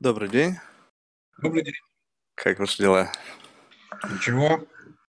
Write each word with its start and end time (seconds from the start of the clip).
Добрый 0.00 0.28
день. 0.28 0.56
Добрый 1.42 1.64
день. 1.64 1.74
Как 2.34 2.58
ваши 2.58 2.78
дела? 2.78 3.10
Ничего, 4.10 4.64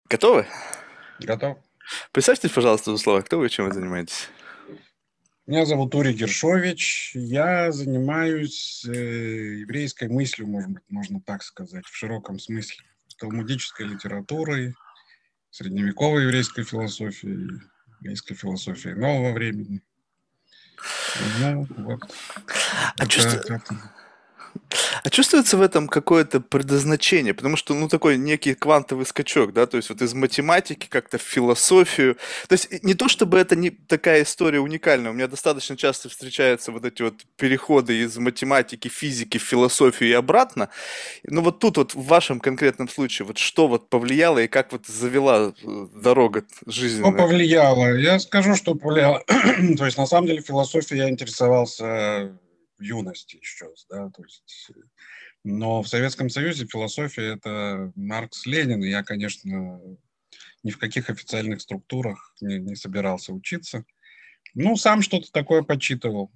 Готовы? 0.09 0.47
готов. 1.19 1.57
Представьтесь, 2.11 2.51
пожалуйста, 2.51 2.91
в 2.91 2.97
слова, 2.97 3.21
кто 3.21 3.39
вы, 3.39 3.49
чем 3.49 3.65
вы 3.67 3.73
занимаетесь? 3.73 4.29
Меня 5.45 5.65
зовут 5.65 5.95
Ури 5.95 6.13
Гершович. 6.13 7.11
Я 7.15 7.71
занимаюсь 7.71 8.85
э, 8.85 8.91
еврейской 9.61 10.07
мыслью, 10.09 10.47
может 10.47 10.69
быть, 10.71 10.83
можно 10.89 11.21
так 11.21 11.43
сказать, 11.43 11.85
в 11.85 11.95
широком 11.95 12.39
смысле. 12.39 12.85
Талмудической 13.17 13.87
литературой, 13.87 14.75
средневековой 15.49 16.23
еврейской 16.23 16.63
философией, 16.63 17.61
еврейской 18.01 18.35
философией 18.35 18.95
нового 18.95 19.33
времени. 19.33 19.81
Ну, 21.39 21.65
вот. 21.77 22.03
А, 22.97 23.03
Это- 23.03 23.07
чувству- 23.09 23.39
это- 23.39 23.63
а 25.03 25.09
чувствуется 25.09 25.57
в 25.57 25.61
этом 25.61 25.87
какое-то 25.87 26.39
предназначение? 26.39 27.33
Потому 27.33 27.55
что, 27.57 27.73
ну, 27.73 27.87
такой 27.87 28.17
некий 28.17 28.53
квантовый 28.53 29.05
скачок, 29.05 29.53
да, 29.53 29.65
то 29.65 29.77
есть 29.77 29.89
вот 29.89 30.01
из 30.01 30.13
математики 30.13 30.87
как-то 30.89 31.17
в 31.17 31.21
философию. 31.21 32.17
То 32.47 32.53
есть 32.53 32.83
не 32.83 32.93
то, 32.93 33.07
чтобы 33.07 33.37
это 33.37 33.55
не 33.55 33.71
такая 33.71 34.23
история 34.23 34.59
уникальная. 34.59 35.11
У 35.11 35.13
меня 35.13 35.27
достаточно 35.27 35.77
часто 35.77 36.09
встречаются 36.09 36.71
вот 36.71 36.85
эти 36.85 37.01
вот 37.01 37.15
переходы 37.37 37.99
из 37.99 38.17
математики, 38.17 38.87
физики 38.87 39.37
в 39.37 39.43
философию 39.43 40.09
и 40.09 40.13
обратно. 40.13 40.69
Но 41.23 41.41
вот 41.41 41.59
тут 41.59 41.77
вот 41.77 41.93
в 41.93 42.03
вашем 42.05 42.39
конкретном 42.39 42.89
случае, 42.89 43.25
вот 43.25 43.37
что 43.37 43.67
вот 43.67 43.89
повлияло 43.89 44.39
и 44.39 44.47
как 44.47 44.71
вот 44.71 44.87
завела 44.87 45.53
э, 45.63 45.87
дорога 45.95 46.43
Что 46.61 46.71
жизненная? 46.71 47.11
повлияло? 47.11 47.97
Я 47.97 48.19
скажу, 48.19 48.55
что 48.55 48.75
повлияло. 48.75 49.23
То 49.77 49.85
есть, 49.85 49.97
на 49.97 50.05
самом 50.05 50.27
деле, 50.27 50.41
философией 50.41 51.01
я 51.01 51.09
интересовался 51.09 52.37
в 52.77 52.81
юности 52.83 53.37
еще, 53.37 53.73
да, 53.89 54.09
то 54.09 54.23
есть... 54.23 54.69
э, 54.69 54.79
Но 55.43 55.81
в 55.81 55.87
Советском 55.87 56.29
Союзе 56.29 56.65
философия– 56.67 57.33
это 57.35 57.91
Маркс, 57.95 58.45
Ленин, 58.45 58.83
и 58.83 58.89
я, 58.89 59.03
конечно, 59.03 59.79
ни 60.63 60.71
в 60.71 60.77
каких 60.77 61.09
официальных 61.09 61.61
структурах 61.61 62.33
не, 62.41 62.57
не 62.59 62.75
собирался 62.75 63.33
учиться. 63.33 63.85
Ну, 64.53 64.75
сам 64.75 65.01
что-то 65.01 65.31
такое 65.31 65.61
почитывал. 65.63 66.31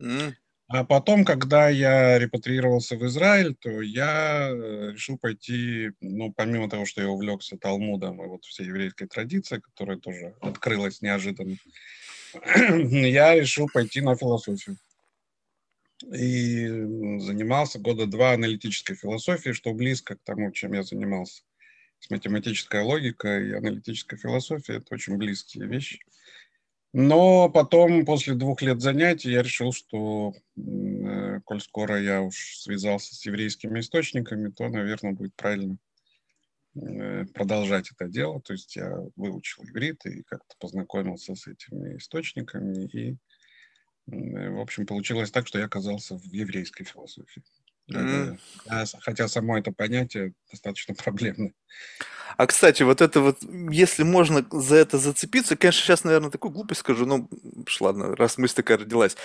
М, 0.00 0.34
А 0.68 0.84
потом, 0.84 1.24
когда 1.24 1.68
я 1.68 2.18
репатриировался 2.18 2.96
в 2.96 3.06
Израиль, 3.06 3.54
то 3.54 3.80
я 3.82 4.48
э, 4.50 4.90
решил 4.92 5.16
пойти, 5.16 5.92
ну, 6.00 6.32
помимо 6.32 6.68
того, 6.68 6.86
что 6.86 7.02
я 7.02 7.08
увлекся 7.08 7.56
Талмудом 7.56 8.22
и 8.22 8.26
вот 8.26 8.44
всей 8.44 8.66
еврейской 8.66 9.06
традицией, 9.06 9.60
которая 9.62 9.98
тоже 9.98 10.34
открылась 10.40 11.02
неожиданно, 11.02 11.56
я 12.44 13.34
решил 13.34 13.68
пойти 13.72 14.00
на 14.00 14.16
философию. 14.16 14.76
И 16.04 16.66
занимался 17.20 17.78
года 17.78 18.06
два 18.06 18.32
аналитической 18.32 18.94
философией, 18.94 19.54
что 19.54 19.72
близко 19.72 20.16
к 20.16 20.22
тому, 20.22 20.52
чем 20.52 20.74
я 20.74 20.82
занимался. 20.82 21.42
С 21.98 22.10
математической 22.10 22.82
логикой 22.82 23.48
и 23.48 23.54
аналитической 23.54 24.16
философией 24.16 24.78
это 24.78 24.94
очень 24.94 25.16
близкие 25.16 25.66
вещи. 25.66 26.00
Но 26.92 27.50
потом, 27.50 28.06
после 28.06 28.34
двух 28.34 28.62
лет 28.62 28.80
занятий, 28.80 29.30
я 29.30 29.42
решил, 29.42 29.72
что, 29.72 30.32
э, 30.56 31.40
коль 31.44 31.60
скоро 31.60 32.00
я 32.00 32.22
уж 32.22 32.58
связался 32.58 33.14
с 33.14 33.26
еврейскими 33.26 33.80
источниками, 33.80 34.50
то, 34.50 34.68
наверное, 34.68 35.12
будет 35.12 35.34
правильно 35.34 35.76
э, 36.74 37.24
продолжать 37.34 37.90
это 37.90 38.08
дело. 38.08 38.40
То 38.40 38.54
есть 38.54 38.76
я 38.76 38.96
выучил 39.14 39.64
иврит 39.64 40.06
и 40.06 40.22
как-то 40.22 40.54
познакомился 40.58 41.34
с 41.34 41.46
этими 41.46 41.98
источниками. 41.98 42.86
И, 42.86 43.16
в 44.06 44.60
общем, 44.60 44.86
получилось 44.86 45.30
так, 45.30 45.46
что 45.46 45.58
я 45.58 45.64
оказался 45.64 46.16
в 46.16 46.24
еврейской 46.32 46.84
философии. 46.84 47.42
Да. 47.88 48.36
Хотя 49.00 49.28
само 49.28 49.58
это 49.58 49.72
понятие 49.72 50.32
достаточно 50.50 50.94
проблемное. 51.04 51.52
А, 52.36 52.46
кстати, 52.46 52.82
вот 52.82 53.00
это 53.00 53.20
вот, 53.20 53.38
если 53.70 54.02
можно 54.02 54.44
за 54.50 54.76
это 54.76 54.98
зацепиться, 54.98 55.56
конечно, 55.56 55.82
сейчас, 55.82 56.04
наверное, 56.04 56.30
такую 56.30 56.52
глупость 56.52 56.80
скажу, 56.80 57.06
но 57.06 57.28
уж 57.66 57.80
ладно, 57.80 58.14
раз 58.14 58.36
мысль 58.36 58.56
такая 58.56 58.78
родилась. 58.78 59.16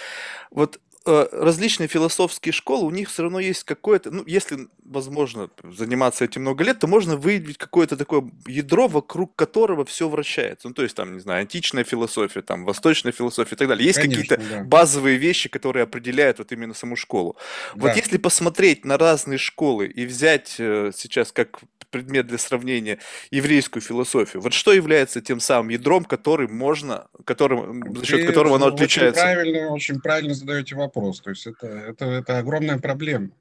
Вот 0.50 0.80
различные 1.06 1.88
философские 1.88 2.54
школы, 2.54 2.86
у 2.86 2.92
них 2.92 3.10
все 3.10 3.24
равно 3.24 3.40
есть 3.40 3.64
какое-то, 3.64 4.12
ну, 4.12 4.24
если 4.28 4.68
возможно 4.84 5.50
заниматься 5.64 6.26
этим 6.26 6.42
много 6.42 6.64
лет, 6.64 6.80
то 6.80 6.88
можно 6.88 7.16
выявить 7.16 7.58
какое-то 7.58 7.98
такое 7.98 8.30
ядро, 8.46 8.88
вокруг 8.88 9.36
которого 9.36 9.84
все 9.86 10.08
вращается. 10.08 10.68
Ну, 10.68 10.74
то 10.74 10.84
есть 10.84 10.96
там, 10.96 11.14
не 11.14 11.20
знаю, 11.20 11.42
античная 11.42 11.84
философия, 11.84 12.42
там, 12.42 12.66
восточная 12.66 13.12
философия 13.12 13.56
и 13.56 13.58
так 13.58 13.68
далее. 13.68 13.86
Есть 13.86 14.00
какие-то 14.00 14.38
да. 14.38 14.64
базовые 14.64 15.18
вещи, 15.18 15.50
которые 15.50 15.84
определяют 15.84 16.38
вот 16.38 16.52
именно 16.52 16.74
саму 16.74 16.96
школу. 16.96 17.36
Вот 17.74 17.88
Да. 17.88 17.94
если 17.94 18.18
посмотреть 18.18 18.86
на 18.86 18.98
разные 18.98 19.38
школы 19.38 19.88
и 19.88 20.06
взять 20.06 20.56
э, 20.60 20.92
сейчас 20.96 21.32
как 21.32 21.62
предмет 21.92 22.26
для 22.28 22.38
сравнения 22.38 22.98
еврейскую 23.30 23.84
философию, 23.84 24.42
вот 24.42 24.54
что 24.54 24.74
является 24.74 25.22
тем 25.22 25.40
самым 25.40 25.70
ядром, 25.70 26.06
который 26.06 26.48
можно, 26.48 27.08
которым, 27.26 27.96
за 27.96 28.06
счет 28.06 28.26
которого 28.26 28.56
оно 28.56 28.68
очень 28.68 28.76
отличается? 28.76 29.22
правильно, 29.22 29.68
очень 29.72 30.00
правильно 30.00 30.34
задаете 30.34 30.76
вопрос. 30.76 30.91
То 30.92 31.30
есть 31.30 31.48
это, 31.48 31.68
это, 31.68 32.06
это 32.06 32.38
огромная 32.38 32.80
проблема. 32.80 33.32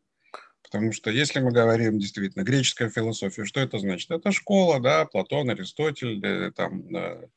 Потому 0.62 0.92
что 0.92 1.10
если 1.10 1.40
мы 1.40 1.50
говорим 1.50 1.98
действительно 1.98 2.44
греческая 2.44 2.90
философия, 2.90 3.44
что 3.44 3.60
это 3.60 3.78
значит? 3.78 4.10
Это 4.10 4.30
школа, 4.30 4.80
да, 4.80 5.04
Платон, 5.04 5.50
Аристотель, 5.50 6.24
э, 6.24 6.52
там, 6.52 6.94
э, 6.94 7.28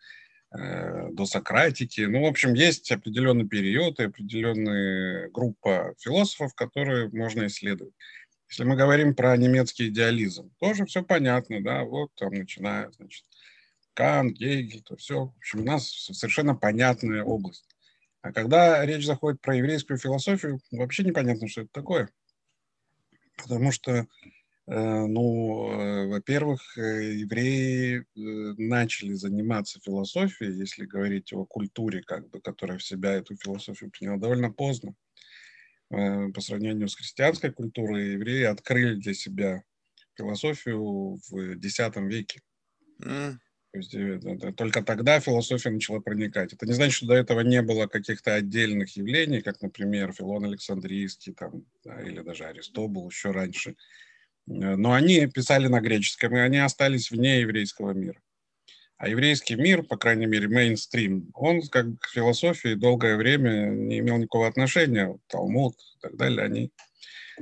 э, 0.55 1.09
до 1.11 1.25
Сократики. 1.25 2.01
Ну, 2.01 2.21
в 2.21 2.25
общем, 2.25 2.53
есть 2.53 2.91
определенный 2.91 3.47
период 3.47 3.99
и 3.99 4.03
определенная 4.03 5.29
группа 5.29 5.95
философов, 5.99 6.53
которые 6.53 7.09
можно 7.09 7.47
исследовать. 7.47 7.93
Если 8.49 8.65
мы 8.65 8.75
говорим 8.75 9.15
про 9.15 9.35
немецкий 9.35 9.87
идеализм, 9.87 10.51
тоже 10.59 10.85
все 10.85 11.01
понятно, 11.01 11.63
да, 11.63 11.83
вот 11.85 12.11
там 12.13 12.33
начиная, 12.33 12.91
значит, 12.91 13.25
Кант, 13.95 14.37
Гегель, 14.37 14.83
то 14.83 14.95
все, 14.95 15.25
в 15.25 15.37
общем, 15.37 15.61
у 15.61 15.63
нас 15.63 15.89
совершенно 15.89 16.53
понятная 16.53 17.23
область. 17.23 17.72
А 18.23 18.31
когда 18.31 18.83
речь 18.85 19.05
заходит 19.05 19.41
про 19.41 19.57
еврейскую 19.57 19.99
философию, 19.99 20.61
вообще 20.71 21.03
непонятно, 21.03 21.49
что 21.49 21.61
это 21.61 21.69
такое. 21.73 22.09
Потому 23.35 23.73
что, 23.73 23.91
э, 23.91 24.05
ну, 24.65 25.69
э, 25.69 26.07
во-первых, 26.07 26.77
э, 26.77 27.15
евреи 27.15 28.05
начали 28.15 29.11
заниматься 29.11 29.81
философией, 29.83 30.57
если 30.57 30.85
говорить 30.85 31.33
о 31.33 31.45
культуре, 31.45 32.01
как 32.01 32.29
бы, 32.29 32.39
которая 32.39 32.77
в 32.77 32.83
себя 32.83 33.11
эту 33.11 33.35
философию 33.35 33.91
приняла, 33.91 34.17
довольно 34.17 34.51
поздно. 34.51 34.95
По 35.89 36.39
сравнению 36.39 36.87
с 36.87 36.95
христианской 36.95 37.51
культурой, 37.51 38.13
евреи 38.13 38.45
открыли 38.45 38.95
для 38.95 39.13
себя 39.13 39.63
философию 40.15 41.19
в 41.29 41.57
X 41.57 41.77
веке. 41.97 42.41
То 43.73 43.79
есть 43.79 43.95
э, 43.95 44.19
это- 44.23 44.53
только 44.53 44.83
тогда 44.83 45.19
философия 45.19 45.71
начала 45.71 45.99
проникать. 45.99 46.53
Это 46.53 46.67
не 46.67 46.73
значит, 46.73 46.93
что 46.93 47.07
до 47.07 47.15
этого 47.15 47.39
не 47.39 47.63
было 47.63 47.87
каких-то 47.87 48.35
отдельных 48.35 48.95
явлений, 48.95 49.41
как, 49.41 49.61
например, 49.63 50.13
Филон 50.13 50.45
Александрийский 50.45 51.33
там, 51.33 51.65
да, 51.83 51.99
или 52.01 52.21
даже 52.21 52.45
Аристобул 52.45 53.09
еще 53.09 53.31
раньше. 53.31 53.71
Э, 54.47 54.75
Но 54.75 54.93
они 54.93 55.25
писали 55.25 55.67
на 55.67 55.81
греческом, 55.81 56.37
и 56.37 56.39
они 56.39 56.59
остались 56.59 57.09
вне 57.09 57.41
еврейского 57.41 57.93
мира. 57.93 58.21
А 58.97 59.09
еврейский 59.09 59.55
мир, 59.55 59.81
по 59.81 59.97
крайней 59.97 60.27
мере, 60.27 60.47
мейнстрим, 60.47 61.31
он 61.33 61.63
как 61.63 61.99
к 61.99 62.09
философии 62.09 62.75
долгое 62.75 63.17
время 63.17 63.69
не 63.71 63.99
имел 63.99 64.17
никакого 64.17 64.47
отношения. 64.47 65.17
Талмуд 65.27 65.73
и 65.73 65.99
так 65.99 66.15
далее, 66.15 66.45
они, 66.45 66.71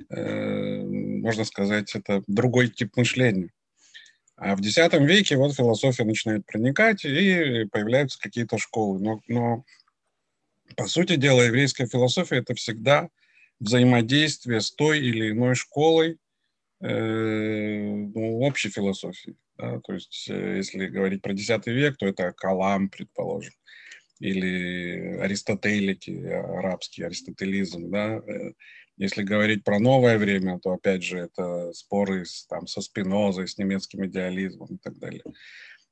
э, 0.09 0.81
можно 0.81 1.43
сказать, 1.43 1.93
это 1.93 2.23
другой 2.27 2.69
тип 2.69 2.95
мышления. 2.95 3.49
А 4.41 4.55
в 4.55 4.59
X 4.59 4.75
веке 4.93 5.37
вот 5.37 5.53
философия 5.53 6.03
начинает 6.03 6.47
проникать, 6.47 7.05
и 7.05 7.65
появляются 7.71 8.19
какие-то 8.19 8.57
школы. 8.57 8.99
Но, 8.99 9.21
но 9.27 9.63
по 10.75 10.87
сути 10.87 11.15
дела, 11.15 11.43
еврейская 11.43 11.85
философия– 11.85 12.37
это 12.37 12.55
всегда 12.55 13.09
взаимодействие 13.59 14.61
с 14.61 14.71
той 14.71 14.99
или 14.99 15.29
иной 15.29 15.53
школой 15.53 16.17
э, 16.81 16.87
ну, 16.87 18.39
общей 18.39 18.71
философии. 18.71 19.35
да. 19.59 19.79
То 19.81 19.93
есть, 19.93 20.25
э, 20.27 20.57
если 20.57 20.87
говорить 20.87 21.21
про 21.21 21.33
X 21.33 21.47
век, 21.67 21.97
то 21.97 22.07
это 22.07 22.31
Калам, 22.31 22.89
предположим, 22.89 23.53
или 24.19 25.19
аристотелики, 25.19 26.19
арабский 26.19 27.03
аристотелизм. 27.03 27.91
Да. 27.91 28.19
Э, 28.97 29.03
Если 29.03 29.23
говорить 29.23 29.63
про 29.63 29.79
новое 29.79 30.17
время, 30.17 30.59
то, 30.59 30.73
опять 30.73 31.03
же, 31.03 31.19
это 31.19 31.73
споры 31.73 32.25
с, 32.25 32.45
там, 32.47 32.67
со 32.67 32.81
Спинозой, 32.81 33.47
с 33.47 33.57
немецким 33.57 34.05
идеализмом 34.05 34.67
и 34.75 34.77
так 34.77 34.97
далее. 34.99 35.23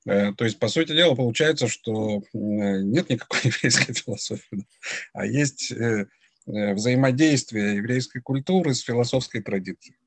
Э, 0.05 0.33
То 0.33 0.45
есть, 0.45 0.59
по 0.59 0.67
сути 0.67 0.93
дела, 0.95 1.15
получается, 1.15 1.67
что 1.67 2.23
м, 2.33 2.91
нет 2.91 3.09
никакой 3.09 3.39
еврейской 3.43 3.93
философии, 3.93 4.67
а 5.13 5.25
есть 5.25 5.71
э, 5.71 6.07
э, 6.47 6.73
взаимодействие 6.73 7.77
еврейской 7.77 8.21
культуры 8.21 8.73
с 8.73 8.81
философской 8.81 9.41
традицией. 9.41 9.97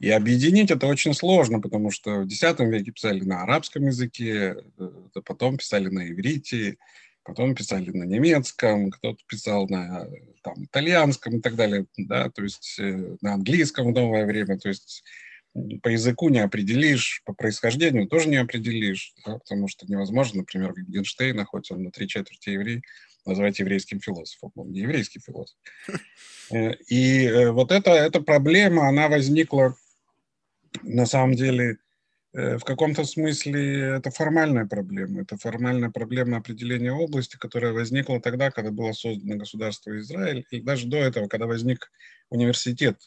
И 0.00 0.10
объединить 0.10 0.70
это 0.72 0.88
очень 0.88 1.14
сложно, 1.14 1.60
потому 1.60 1.92
что 1.92 2.22
в 2.22 2.26
X 2.26 2.42
веке 2.58 2.90
писали 2.90 3.20
на 3.20 3.42
арабском 3.42 3.86
языке, 3.86 4.56
э, 4.78 5.20
потом 5.24 5.58
писали 5.58 5.88
на 5.88 6.10
иврите, 6.10 6.76
потом 7.24 7.54
писали 7.54 7.90
на 7.90 8.04
немецком, 8.04 8.90
кто-то 8.90 9.18
писал 9.26 9.68
на 9.68 10.08
там, 10.42 10.64
итальянском 10.64 11.36
и 11.36 11.40
так 11.40 11.54
далее, 11.54 11.86
да, 11.96 12.30
то 12.30 12.42
есть 12.42 12.78
э, 12.78 13.16
на 13.20 13.34
английском 13.34 13.88
в 13.88 13.94
новое 13.94 14.26
время, 14.26 14.58
то 14.58 14.68
есть 14.68 15.04
по 15.82 15.88
языку 15.88 16.30
не 16.30 16.38
определишь, 16.38 17.22
по 17.24 17.34
происхождению 17.34 18.08
тоже 18.08 18.28
не 18.28 18.36
определишь, 18.36 19.14
да, 19.26 19.38
потому 19.38 19.68
что 19.68 19.86
невозможно, 19.86 20.38
например, 20.38 20.72
Wittgenstein, 20.72 21.44
хоть 21.44 21.70
он 21.70 21.84
на 21.84 21.90
три 21.90 22.08
четверти 22.08 22.50
еврей, 22.50 22.82
назвать 23.24 23.58
еврейским 23.58 24.00
философом. 24.00 24.50
Он 24.56 24.72
не 24.72 24.80
еврейский 24.80 25.20
философ. 25.20 25.56
Э, 26.50 26.74
и 26.88 27.24
э, 27.24 27.50
вот 27.50 27.70
эта, 27.70 27.92
эта 27.92 28.20
проблема, 28.20 28.86
она 28.88 29.08
возникла 29.08 29.74
на 30.82 31.06
самом 31.06 31.34
деле 31.34 31.78
в 32.32 32.60
каком-то 32.60 33.04
смысле 33.04 33.96
это 33.96 34.10
формальная 34.10 34.66
проблема. 34.66 35.22
Это 35.22 35.36
формальная 35.36 35.90
проблема 35.90 36.38
определения 36.38 36.92
области, 36.92 37.36
которая 37.36 37.72
возникла 37.72 38.20
тогда, 38.20 38.50
когда 38.50 38.70
было 38.70 38.92
создано 38.92 39.36
государство 39.36 39.98
Израиль, 39.98 40.46
и 40.50 40.60
даже 40.60 40.86
до 40.86 40.96
этого, 40.96 41.28
когда 41.28 41.46
возник 41.46 41.90
университет 42.30 42.98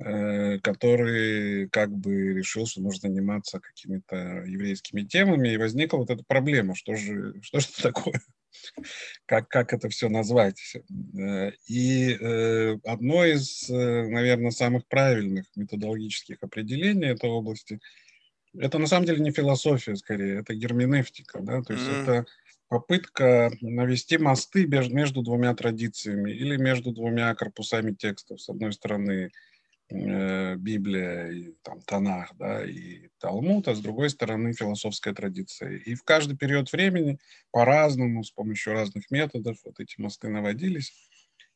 Э, 0.00 0.60
который 0.60 1.68
как 1.70 1.90
бы 1.90 2.32
решил, 2.32 2.66
что 2.66 2.80
нужно 2.80 3.08
заниматься 3.08 3.58
какими-то 3.58 4.44
еврейскими 4.46 5.02
темами, 5.02 5.48
и 5.48 5.56
возникла 5.56 5.96
вот 5.96 6.10
эта 6.10 6.22
проблема, 6.22 6.76
что 6.76 6.94
же, 6.94 7.34
что 7.42 7.58
же 7.58 7.66
это 7.72 7.82
такое, 7.82 8.20
как, 9.26 9.48
как 9.48 9.72
это 9.72 9.88
все 9.88 10.08
назвать. 10.08 10.76
Э, 11.18 11.50
и 11.66 12.12
э, 12.12 12.78
одно 12.84 13.24
из, 13.24 13.68
наверное, 13.68 14.52
самых 14.52 14.86
правильных 14.86 15.46
методологических 15.56 16.36
определений 16.42 17.08
этой 17.08 17.28
области, 17.28 17.80
это 18.56 18.78
на 18.78 18.86
самом 18.86 19.06
деле 19.06 19.20
не 19.20 19.30
философия, 19.30 19.96
скорее, 19.96 20.40
это 20.40 20.54
герменевтика, 20.54 21.40
да, 21.40 21.62
то 21.62 21.72
есть 21.72 21.86
mm-hmm. 21.86 22.02
это 22.02 22.26
попытка 22.68 23.50
навести 23.60 24.18
мосты 24.18 24.66
между 24.66 25.22
двумя 25.22 25.54
традициями 25.54 26.30
или 26.30 26.56
между 26.56 26.92
двумя 26.92 27.34
корпусами 27.34 27.92
текстов. 27.92 28.40
С 28.40 28.48
одной 28.48 28.72
стороны, 28.72 29.30
Э, 29.90 30.54
Библия, 30.56 31.28
и, 31.28 31.52
там, 31.62 31.80
Танах, 31.80 32.32
да, 32.38 32.62
и 32.62 33.08
Талмуд, 33.18 33.68
а 33.68 33.74
с 33.74 33.80
другой 33.80 34.10
стороны 34.10 34.52
философская 34.52 35.14
традиция. 35.14 35.78
И 35.78 35.94
в 35.94 36.02
каждый 36.02 36.36
период 36.36 36.70
времени 36.72 37.18
по-разному, 37.52 38.22
с 38.22 38.30
помощью 38.30 38.74
разных 38.74 39.10
методов 39.10 39.56
вот 39.64 39.80
эти 39.80 39.98
мосты 39.98 40.28
наводились. 40.28 40.92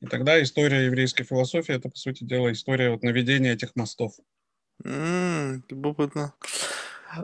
И 0.00 0.06
тогда 0.06 0.42
история 0.42 0.86
еврейской 0.86 1.24
философии– 1.24 1.74
это, 1.76 1.90
по 1.90 1.96
сути 1.96 2.24
дела, 2.24 2.50
история 2.52 2.90
вот 2.90 3.02
наведения 3.02 3.52
этих 3.52 3.76
мостов. 3.76 4.14
Mm, 4.82 5.62
любопытно. 5.68 6.32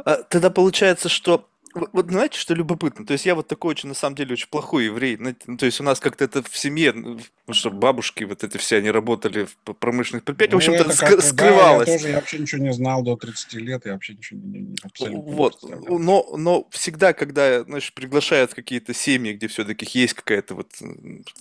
А, 0.04 0.22
тогда 0.24 0.50
получается, 0.50 1.08
что 1.08 1.48
вот 1.92 2.10
знаете, 2.10 2.38
что 2.38 2.54
любопытно? 2.54 3.04
То 3.06 3.12
есть 3.12 3.26
я 3.26 3.34
вот 3.34 3.46
такой 3.46 3.72
очень, 3.72 3.88
на 3.88 3.94
самом 3.94 4.16
деле, 4.16 4.32
очень 4.32 4.48
плохой 4.48 4.86
еврей. 4.86 5.16
Ну, 5.18 5.56
то 5.56 5.66
есть 5.66 5.80
у 5.80 5.84
нас 5.84 6.00
как-то 6.00 6.24
это 6.24 6.42
в 6.42 6.56
семье, 6.56 6.92
ну, 6.92 7.18
что 7.50 7.70
бабушки 7.70 8.24
вот 8.24 8.42
это 8.42 8.58
все, 8.58 8.78
они 8.78 8.90
работали 8.90 9.46
в 9.64 9.74
промышленных 9.74 10.24
предприятиях, 10.24 10.68
ну, 10.68 10.74
в 10.74 10.86
общем-то, 10.86 11.06
ск- 11.06 11.20
скрывалось. 11.22 11.86
Да, 11.86 11.92
я 11.92 11.98
тоже, 11.98 12.08
я 12.10 12.16
вообще 12.16 12.38
ничего 12.38 12.62
не 12.62 12.72
знал 12.72 13.02
до 13.02 13.16
30 13.16 13.54
лет, 13.54 13.86
я 13.86 13.92
вообще 13.92 14.14
ничего 14.14 14.40
не, 14.40 14.60
не 14.60 14.76
абсолютно 14.82 15.32
Вот, 15.32 15.62
не 15.62 15.98
но, 15.98 16.26
но 16.36 16.66
всегда, 16.70 17.12
когда, 17.12 17.64
знаешь, 17.64 17.92
приглашают 17.92 18.54
какие-то 18.54 18.94
семьи, 18.94 19.34
где 19.34 19.48
все-таки 19.48 19.86
есть 19.98 20.14
какая-то 20.14 20.54
вот 20.54 20.68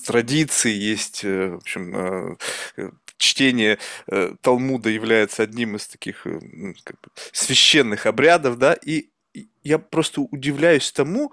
традиция, 0.05 0.73
есть, 0.73 1.21
э, 1.23 1.51
в 1.51 1.57
общем, 1.57 1.95
э, 1.95 2.35
э, 2.77 2.91
чтение 3.17 3.77
Талмуда 4.41 4.89
является 4.89 5.43
одним 5.43 5.75
из 5.75 5.87
таких 5.87 6.23
как 6.23 7.01
бы, 7.01 7.09
священных 7.31 8.05
обрядов, 8.05 8.57
да, 8.57 8.73
и 8.73 9.09
я 9.63 9.77
просто 9.79 10.21
удивляюсь 10.21 10.91
тому, 10.91 11.31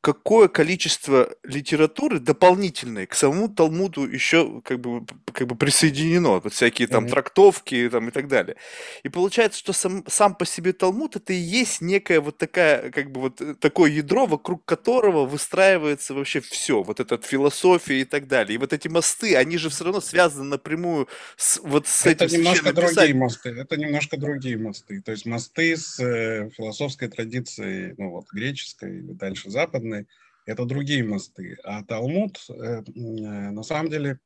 какое 0.00 0.48
количество 0.48 1.30
литературы 1.42 2.20
дополнительной 2.20 3.06
к 3.06 3.14
самому 3.14 3.48
Талмуду 3.48 4.08
еще 4.08 4.62
как 4.64 4.80
бы, 4.80 5.04
как 5.32 5.46
бы 5.46 5.56
присоединено, 5.56 6.40
вот 6.40 6.52
всякие 6.54 6.88
там 6.88 7.04
mm-hmm. 7.04 7.10
трактовки 7.10 7.88
там, 7.90 8.08
и 8.08 8.10
так 8.10 8.26
далее. 8.26 8.56
И 9.02 9.10
получается, 9.10 9.58
что 9.58 9.72
сам, 9.72 10.04
сам 10.06 10.34
по 10.34 10.46
себе 10.46 10.72
Талмуд 10.72 11.16
это 11.16 11.34
и 11.34 11.36
есть 11.36 11.82
некая 11.82 12.20
вот 12.20 12.38
такая, 12.38 12.90
как 12.90 13.10
бы 13.12 13.20
вот 13.20 13.60
такое 13.60 13.90
ядро, 13.90 14.26
вокруг 14.26 14.64
которого 14.64 15.26
выстраивается 15.26 16.14
вообще 16.14 16.40
все, 16.40 16.82
вот 16.82 16.98
эта 16.98 17.18
философия 17.18 18.00
и 18.00 18.04
так 18.04 18.26
далее. 18.26 18.54
И 18.54 18.58
вот 18.58 18.72
эти 18.72 18.88
мосты, 18.88 19.36
они 19.36 19.58
же 19.58 19.68
все 19.68 19.84
равно 19.84 20.00
связаны 20.00 20.44
напрямую 20.44 21.08
с 21.36 21.58
вот 21.58 21.86
с 21.86 22.06
это 22.06 22.24
этим 22.24 22.38
немножко 22.38 22.72
другие 22.72 22.94
писанием. 22.94 23.18
мосты, 23.18 23.50
это 23.50 23.76
немножко 23.76 24.16
другие 24.16 24.56
мосты, 24.56 25.02
то 25.02 25.12
есть 25.12 25.26
мосты 25.26 25.76
с 25.76 26.00
э, 26.00 26.48
философской 26.56 27.08
традицией, 27.08 27.94
ну 27.98 28.10
вот 28.10 28.26
греческой 28.32 28.98
или 28.98 29.12
дальше 29.12 29.50
западной, 29.50 29.89
западной, 29.90 30.06
это 30.46 30.64
другие 30.64 31.04
мосты. 31.04 31.58
А 31.64 31.84
Талмуд, 31.84 32.38
э, 32.48 32.52
э, 32.54 32.80
на 32.94 33.62
самом 33.62 33.90
деле, 33.90 34.18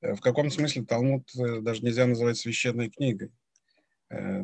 э, 0.00 0.14
в 0.14 0.20
каком 0.20 0.50
смысле 0.50 0.84
Талмуд 0.84 1.28
даже 1.34 1.82
нельзя 1.82 2.06
называть 2.06 2.38
священной 2.38 2.90
книгой. 2.90 3.30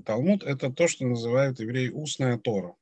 Талмуд– 0.05 0.45
это 0.45 0.71
то, 0.71 0.87
что 0.87 1.05
называют 1.05 1.59
евреи 1.59 1.89
устная 1.89 2.39
Тора. 2.39 2.77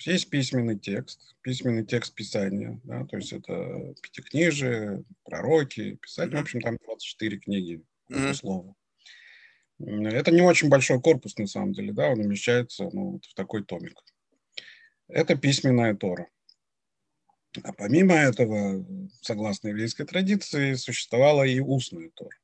Есть 0.00 0.30
письменный 0.30 0.76
текст, 0.76 1.36
письменный 1.42 1.84
текст 1.84 2.14
Писания, 2.14 2.80
да, 2.84 3.04
то 3.04 3.18
есть 3.18 3.32
это 3.32 3.94
пятикнижие, 4.02 5.04
пророки, 5.24 5.96
писать, 6.02 6.32
в 6.32 6.36
общем, 6.36 6.60
там 6.60 6.76
24 6.84 7.38
книги, 7.38 7.82
слову. 8.32 8.76
Это 9.78 10.32
не 10.32 10.42
очень 10.42 10.70
большой 10.70 11.00
корпус, 11.00 11.36
на 11.36 11.46
самом 11.46 11.72
деле, 11.72 11.92
да, 11.92 12.08
он 12.08 12.20
умещается 12.20 12.88
ну, 12.92 13.12
вот 13.12 13.26
в 13.26 13.34
такой 13.34 13.62
томик. 13.62 14.02
Это 15.12 15.36
письменная 15.36 15.94
Тора. 15.94 16.28
А 17.62 17.72
помимо 17.72 18.14
этого, 18.14 18.84
согласно 19.22 19.68
еврейской 19.68 20.04
традиции, 20.04 20.74
существовала 20.74 21.42
и 21.42 21.58
устная 21.58 22.10
Тора, 22.14 22.36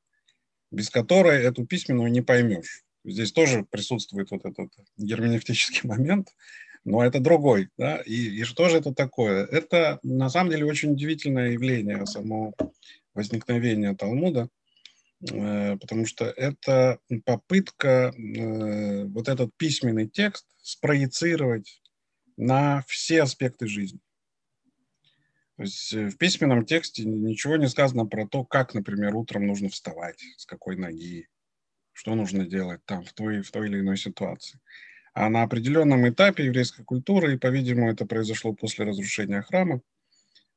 без 0.69 0.89
которой 0.89 1.41
эту 1.43 1.65
письменную 1.65 2.11
не 2.11 2.21
поймешь. 2.21 2.83
Здесь 3.05 3.31
тоже 3.31 3.63
присутствует 3.63 4.31
вот 4.31 4.45
этот 4.45 4.69
герменевтический 4.97 5.81
момент, 5.87 6.29
но 6.83 7.03
это 7.03 7.19
другой. 7.19 7.69
Да? 7.77 7.97
И, 8.05 8.39
и 8.39 8.43
что 8.43 8.67
же 8.67 8.77
это 8.77 8.93
такое? 8.93 9.45
Это 9.45 9.99
на 10.03 10.29
самом 10.29 10.51
деле 10.51 10.65
очень 10.65 10.91
удивительное 10.91 11.51
явление, 11.51 12.05
само 12.05 12.53
возникновение 13.13 13.95
Талмуда, 13.95 14.49
э, 15.21 15.77
потому 15.77 16.05
что 16.05 16.25
это 16.25 16.99
попытка 17.23 18.13
э, 18.13 19.05
вот 19.05 19.29
этот 19.29 19.55
письменный 19.55 20.07
текст 20.07 20.45
спроецировать 20.61 21.81
на 22.35 22.83
все 22.87 23.23
аспекты 23.23 23.67
жизни. 23.67 23.99
То 25.57 25.63
есть 25.63 25.91
э, 25.93 26.07
в 26.07 26.17
письменном 26.17 26.65
тексте 26.65 27.03
ничего 27.03 27.57
не 27.57 27.67
сказано 27.67 28.05
про 28.05 28.27
то, 28.27 28.45
как, 28.45 28.75
например, 28.75 29.15
утром 29.15 29.47
нужно 29.47 29.69
вставать, 29.69 30.23
с 30.37 30.45
какой 30.45 30.77
ноги, 30.77 31.27
что 31.93 32.13
нужно 32.13 32.45
делать 32.45 32.81
там 32.85 33.03
в 33.03 33.11
той, 33.13 33.41
в 33.41 33.51
той 33.51 33.67
или 33.67 33.79
иной 33.79 33.97
ситуации. 33.97 34.59
А 35.13 35.29
на 35.29 35.41
определенном 35.41 36.07
этапе 36.07 36.45
еврейской 36.45 36.83
культуры, 36.83 37.33
и, 37.33 37.37
по-видимому, 37.37 37.91
это 37.91 38.05
произошло 38.05 38.53
после 38.53 38.85
разрушения 38.85 39.41
храма, 39.41 39.81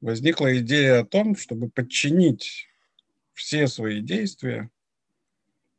возникла 0.03 0.59
идея 0.59 1.01
о 1.01 1.07
том, 1.07 1.35
чтобы 1.35 1.71
подчинить 1.71 2.69
все 3.33 3.69
свои 3.69 4.03
действия 4.03 4.69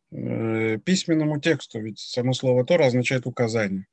э, 0.09 0.79
письменному 0.83 1.39
тексту, 1.39 1.79
ведь 1.79 1.99
само 1.99 2.33
слово 2.33 2.65
Тора 2.65 2.87
означает 2.87 3.27
указание. 3.27 3.85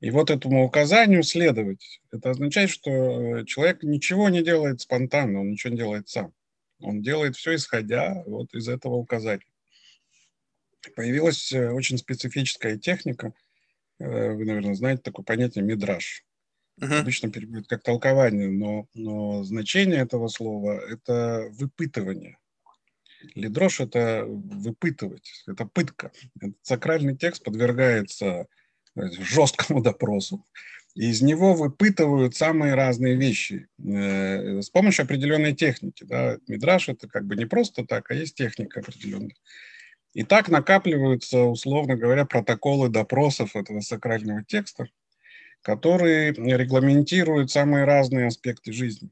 И 0.00 0.10
вот 0.10 0.30
этому 0.30 0.64
указанию 0.64 1.22
следовать, 1.22 2.00
это 2.10 2.30
означает, 2.30 2.70
что 2.70 2.90
э, 2.90 3.44
человек 3.44 3.82
ничего 3.82 4.30
не 4.30 4.42
делает 4.42 4.80
спонтанно, 4.80 5.40
он 5.40 5.50
ничего 5.50 5.72
не 5.72 5.76
делает 5.78 6.08
сам. 6.08 6.32
Он 6.80 7.02
делает 7.02 7.36
все, 7.36 7.54
исходя 7.54 8.22
вот 8.26 8.54
из 8.54 8.68
этого 8.68 8.94
указания. 8.94 9.44
Появилась 10.96 11.52
э, 11.52 11.70
очень 11.70 11.98
специфическая 11.98 12.78
техника, 12.78 13.34
э, 13.98 14.32
вы, 14.32 14.46
наверное, 14.46 14.74
знаете 14.74 15.02
такое 15.02 15.24
понятие 15.24 15.64
«мидраж». 15.64 16.24
Uh-huh. 16.80 17.00
Обычно 17.00 17.30
переводят 17.30 17.68
как 17.68 17.82
толкование, 17.82 18.48
но, 18.48 18.88
но 18.94 19.44
значение 19.44 19.98
этого 19.98 20.28
слова– 20.28 20.80
это 20.88 21.50
выпытывание. 21.50 22.38
Лидрош– 23.34 23.80
это 23.82 24.24
выпытывать, 24.26 25.44
это 25.46 25.66
пытка. 25.66 26.10
Этот 26.40 26.56
сакральный 26.62 27.14
текст 27.14 27.44
подвергается 27.44 28.46
жесткому 28.96 29.80
допросу. 29.82 30.44
И 30.94 31.10
из 31.10 31.22
него 31.22 31.54
выпытывают 31.54 32.34
самые 32.34 32.74
разные 32.74 33.14
вещи 33.14 33.68
э, 33.78 34.60
с 34.60 34.70
помощью 34.70 35.04
определенной 35.04 35.54
техники. 35.54 36.04
Да. 36.04 36.38
Мидраш 36.48 36.88
это 36.88 37.08
как 37.08 37.26
бы 37.26 37.36
не 37.36 37.46
просто 37.46 37.86
так, 37.86 38.10
а 38.10 38.14
есть 38.14 38.34
техника 38.34 38.80
определенная. 38.80 39.36
И 40.12 40.24
так 40.24 40.48
накапливаются, 40.48 41.44
условно 41.44 41.96
говоря, 41.96 42.24
протоколы 42.24 42.88
допросов 42.88 43.54
этого 43.54 43.80
сакрального 43.80 44.42
текста, 44.42 44.88
которые 45.62 46.32
регламентируют 46.32 47.52
самые 47.52 47.84
разные 47.84 48.26
аспекты 48.26 48.72
жизни. 48.72 49.10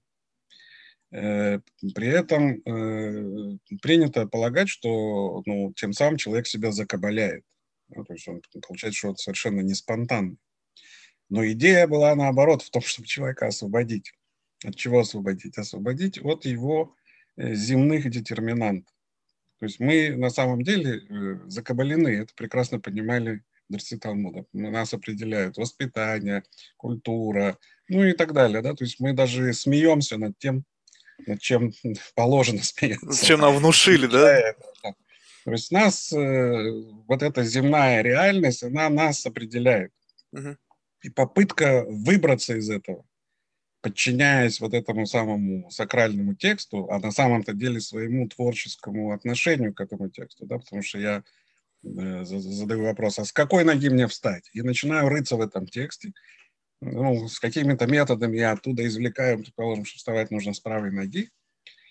Э, 1.12 1.61
при 1.94 2.08
этом 2.08 2.61
э, 2.64 3.58
принято 3.80 4.26
полагать, 4.26 4.68
что 4.68 5.42
ну, 5.47 5.73
тем 5.75 5.92
самым 5.92 6.16
человек 6.16 6.47
себя 6.47 6.73
закабаляет. 6.73 7.44
Ну, 7.88 8.04
то 8.04 8.12
есть 8.12 8.28
он 8.28 8.42
получается, 8.66 8.99
что 8.99 9.09
это 9.11 9.18
совершенно 9.18 9.61
не 9.61 9.75
спонтанно. 9.75 10.37
Но 11.28 11.47
идея 11.47 11.87
была 11.87 12.14
наоборот 12.14 12.62
в 12.62 12.71
том, 12.71 12.83
чтобы 12.87 13.09
человека 13.09 13.47
освободить. 13.47 14.12
От 14.64 14.76
чего 14.76 15.00
освободить? 15.00 15.57
Освободить 15.57 16.18
от 16.23 16.45
его 16.45 16.95
э, 17.37 17.54
земных 17.54 18.11
детерминантов. 18.11 18.92
То 19.59 19.66
есть 19.66 19.80
мы 19.80 20.11
на 20.16 20.30
самом 20.30 20.62
деле 20.62 20.99
э, 20.99 21.40
закабалены, 21.49 22.09
это 22.09 22.33
прекрасно 22.35 22.80
понимали 22.80 23.42
мудрецы 23.68 23.99
Талмуда. 23.99 24.45
Нас 24.52 24.95
определяют 24.95 25.57
воспитание, 25.57 26.42
культура, 26.76 27.59
ну 27.88 28.04
и 28.04 28.12
так 28.12 28.33
далее. 28.33 28.62
Да? 28.62 28.75
То 28.75 28.85
есть 28.85 29.00
мы 29.00 29.12
даже 29.12 29.52
смеемся 29.52 30.16
над 30.16 30.38
тем, 30.38 30.64
над 31.26 31.40
чем 31.40 31.73
положено 32.14 32.62
смеяться. 32.62 33.26
Чем 33.26 33.40
нам 33.40 33.57
внушили, 33.57 34.07
да? 34.07 34.54
То 35.48 35.52
есть 35.52 35.72
нас, 35.72 36.12
э, 36.12 36.70
вот 37.06 37.22
эта 37.22 37.42
земная 37.42 38.02
реальность, 38.02 38.62
она 38.62 38.90
нас 38.90 39.24
определяет. 39.24 39.92
Угу. 40.32 40.56
И 41.04 41.08
попытка 41.08 41.86
выбраться 41.88 42.54
из 42.58 42.68
этого, 42.68 43.06
подчиняясь 43.80 44.60
вот 44.60 44.74
этому 44.74 45.06
самому 45.06 45.70
сакральному 45.70 46.34
тексту, 46.34 46.90
а 46.90 46.98
на 46.98 47.12
самом-то 47.12 47.54
деле 47.54 47.80
своему 47.80 48.28
творческому 48.28 49.12
отношению 49.12 49.72
к 49.72 49.80
этому 49.80 50.10
тексту, 50.10 50.44
да, 50.44 50.58
потому 50.58 50.82
что 50.82 50.98
я 50.98 51.24
э, 51.82 52.24
задаю 52.26 52.82
вопрос, 52.82 53.18
а 53.18 53.24
с 53.24 53.32
какой 53.32 53.64
ноги 53.64 53.88
мне 53.88 54.06
встать? 54.06 54.50
И 54.52 54.60
начинаю 54.60 55.08
рыться 55.08 55.36
в 55.36 55.40
этом 55.40 55.66
тексте, 55.66 56.12
ну, 56.82 57.26
с 57.26 57.40
какими-то 57.40 57.86
методами 57.86 58.36
я 58.36 58.52
оттуда 58.52 58.86
извлекаю, 58.86 59.38
предположим, 59.38 59.86
что 59.86 59.96
вставать 59.96 60.30
нужно 60.30 60.52
с 60.52 60.60
правой 60.60 60.90
ноги. 60.90 61.30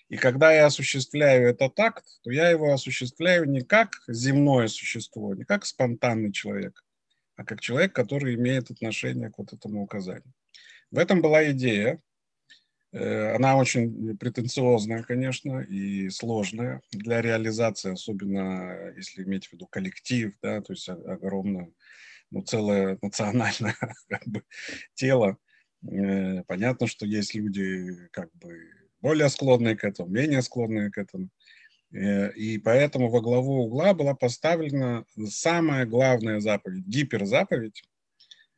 И 0.08 0.16
когда 0.16 0.52
я 0.52 0.66
осуществляю 0.66 1.48
этот 1.48 1.78
акт, 1.78 2.04
то 2.22 2.30
я 2.30 2.48
его 2.48 2.72
осуществляю 2.72 3.44
не 3.44 3.60
как 3.60 3.90
земное 4.08 4.68
существо, 4.68 5.34
не 5.34 5.44
как 5.44 5.66
спонтанный 5.66 6.32
человек, 6.32 6.82
а 7.36 7.44
как 7.44 7.60
человек, 7.60 7.92
который 7.92 8.34
имеет 8.34 8.70
отношение 8.70 9.30
к 9.30 9.38
вот 9.38 9.52
этому 9.52 9.82
указанию. 9.82 10.32
В 10.90 10.98
этом 10.98 11.20
была 11.20 11.50
идея. 11.50 12.00
Э, 12.92 13.34
она 13.34 13.56
очень 13.58 14.16
претенциозная, 14.16 15.02
конечно, 15.02 15.60
и 15.60 16.08
сложная 16.08 16.80
для 16.90 17.20
реализации, 17.20 17.92
особенно 17.92 18.94
если 18.96 19.24
иметь 19.24 19.48
в 19.48 19.52
виду 19.52 19.66
коллектив, 19.66 20.32
да, 20.42 20.62
то 20.62 20.72
есть 20.72 20.88
огромное, 20.88 21.70
ну, 22.30 22.42
целое 22.42 22.98
национальное 23.02 23.76
как 24.08 24.26
бы, 24.26 24.42
тело. 24.94 25.36
Э, 25.86 26.44
понятно, 26.44 26.86
что 26.86 27.04
есть 27.04 27.34
люди 27.34 28.08
как 28.10 28.32
бы 28.32 28.77
более 29.00 29.28
склонные 29.28 29.76
к 29.76 29.84
этому, 29.84 30.08
менее 30.08 30.42
склонные 30.42 30.90
к 30.90 30.98
этому. 30.98 31.28
Э, 31.92 32.32
и 32.32 32.58
поэтому 32.58 33.08
во 33.08 33.20
главу 33.20 33.64
угла 33.64 33.94
была 33.94 34.14
поставлена 34.14 35.04
самая 35.28 35.86
главная 35.86 36.40
заповедь, 36.40 36.86
гиперзаповедь, 36.86 37.82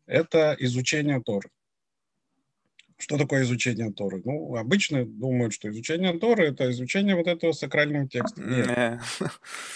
это 0.07 0.57
изучение 0.59 1.23
Торы. 1.23 1.49
Что 3.01 3.17
такое 3.17 3.45
изучение 3.45 3.91
Торы? 3.93 4.21
Ну, 4.25 4.57
обычно 4.57 5.07
думают, 5.07 5.55
что 5.55 5.71
изучение 5.71 6.19
Торы– 6.19 6.49
это 6.49 6.71
изучение 6.71 7.15
вот 7.15 7.29
этого 7.29 7.53
сакрального 7.53 8.07
текста. 8.07 8.43
Нет. 8.43 9.01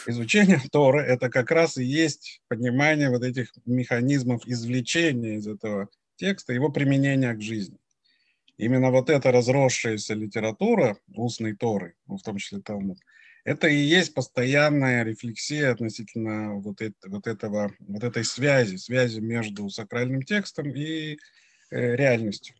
Изучение 0.07 0.61
Торы– 0.71 1.01
это 1.07 1.31
как 1.31 1.51
раз 1.51 1.79
и 1.79 1.85
есть 1.85 2.43
понимание 2.49 3.09
вот 3.09 3.23
этих 3.23 3.51
механизмов 3.65 4.47
извлечения 4.47 5.37
из 5.37 5.47
этого 5.47 5.89
текста, 6.17 6.53
его 6.53 6.71
применения 6.71 7.33
к 7.33 7.41
жизни. 7.41 7.79
Именно 8.57 8.91
вот 8.91 9.11
эта 9.11 9.33
разросшаяся 9.33 10.15
литература 10.15 10.97
устной 11.09 11.57
Торы, 11.57 11.95
ну, 12.07 12.17
в 12.19 12.23
том 12.23 12.37
числе 12.39 12.61
Талмуд, 12.61 12.99
это 13.45 13.69
и 13.69 13.77
есть 13.77 14.15
постоянная 14.15 15.05
рефлексия 15.05 15.73
относительно 15.73 16.55
вот, 16.55 16.81
это, 16.81 16.95
вот, 17.09 17.27
этого, 17.27 17.73
вот 17.81 18.03
этой 18.03 18.25
связи, 18.25 18.77
связи 18.77 19.21
между 19.21 19.69
сакральным 19.69 20.23
текстом 20.23 20.71
и 20.71 21.19
э, 21.71 21.97
реальностью. 21.97 22.57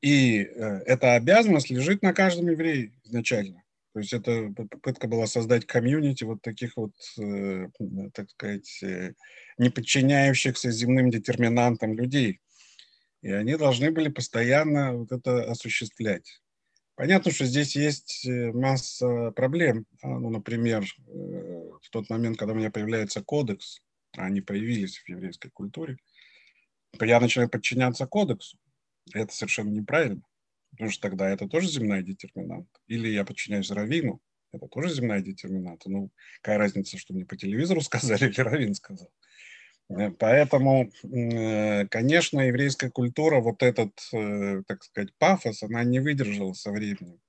И 0.00 0.42
э, 0.42 0.82
эта 0.86 1.14
обязанность 1.14 1.68
лежит 1.68 2.02
на 2.02 2.14
каждом 2.14 2.48
еврее 2.48 2.92
изначально. 3.04 3.62
То 3.92 4.00
есть 4.00 4.12
это 4.12 4.52
попытка 4.56 5.08
была 5.08 5.26
создать 5.26 5.66
комьюнити 5.66 6.24
вот 6.24 6.40
таких 6.42 6.76
вот, 6.76 6.92
э, 7.18 7.66
так 8.14 8.30
сказать, 8.30 8.82
э, 8.82 9.14
не 9.58 9.68
подчиняющихся 9.68 10.70
земным 10.70 11.10
детерминантам 11.10 11.94
людей. 11.94 12.40
И 13.22 13.30
они 13.30 13.56
должны 13.56 13.90
были 13.90 14.08
постоянно 14.08 14.94
вот 14.94 15.12
это 15.12 15.44
осуществлять. 15.44 16.40
Понятно, 16.94 17.30
что 17.30 17.44
здесь 17.44 17.76
есть 17.76 18.26
масса 18.26 19.30
проблем. 19.32 19.86
А, 20.02 20.08
ну, 20.08 20.30
например, 20.30 20.84
в 21.06 21.90
тот 21.90 22.10
момент, 22.10 22.38
когда 22.38 22.54
у 22.54 22.56
меня 22.56 22.70
появляется 22.70 23.22
кодекс, 23.22 23.80
а 24.16 24.26
они 24.26 24.40
появились 24.40 24.98
в 24.98 25.08
еврейской 25.08 25.50
культуре, 25.50 25.96
я 27.00 27.20
начинаю 27.20 27.48
подчиняться 27.48 28.06
кодексу 28.06 28.58
это 29.12 29.32
совершенно 29.34 29.70
неправильно, 29.70 30.22
потому 30.70 30.90
что 30.90 31.02
тогда 31.08 31.28
это 31.28 31.48
тоже 31.48 31.68
земная 31.68 32.02
детерминант. 32.02 32.68
Или 32.86 33.08
я 33.08 33.24
подчиняюсь 33.24 33.70
равину, 33.70 34.20
это 34.52 34.66
тоже 34.68 34.92
земная 34.92 35.20
детерминанта. 35.20 35.90
Ну, 35.90 36.10
какая 36.42 36.58
разница, 36.58 36.98
что 36.98 37.14
мне 37.14 37.24
по 37.24 37.36
телевизору 37.36 37.80
сказали 37.80 38.28
или 38.28 38.40
равин 38.40 38.74
сказал. 38.74 39.10
Э, 39.90 40.10
поэтому, 40.10 40.90
э, 41.02 41.86
конечно, 41.88 42.40
еврейская 42.40 42.90
культура, 42.90 43.40
вот 43.40 43.62
этот, 43.62 43.92
э, 44.12 44.62
так 44.66 44.84
сказать, 44.84 45.12
пафос, 45.18 45.62
она 45.62 45.82
не 45.84 46.00
выдержала 46.00 46.52
со 46.52 46.70
временем. 46.70 47.20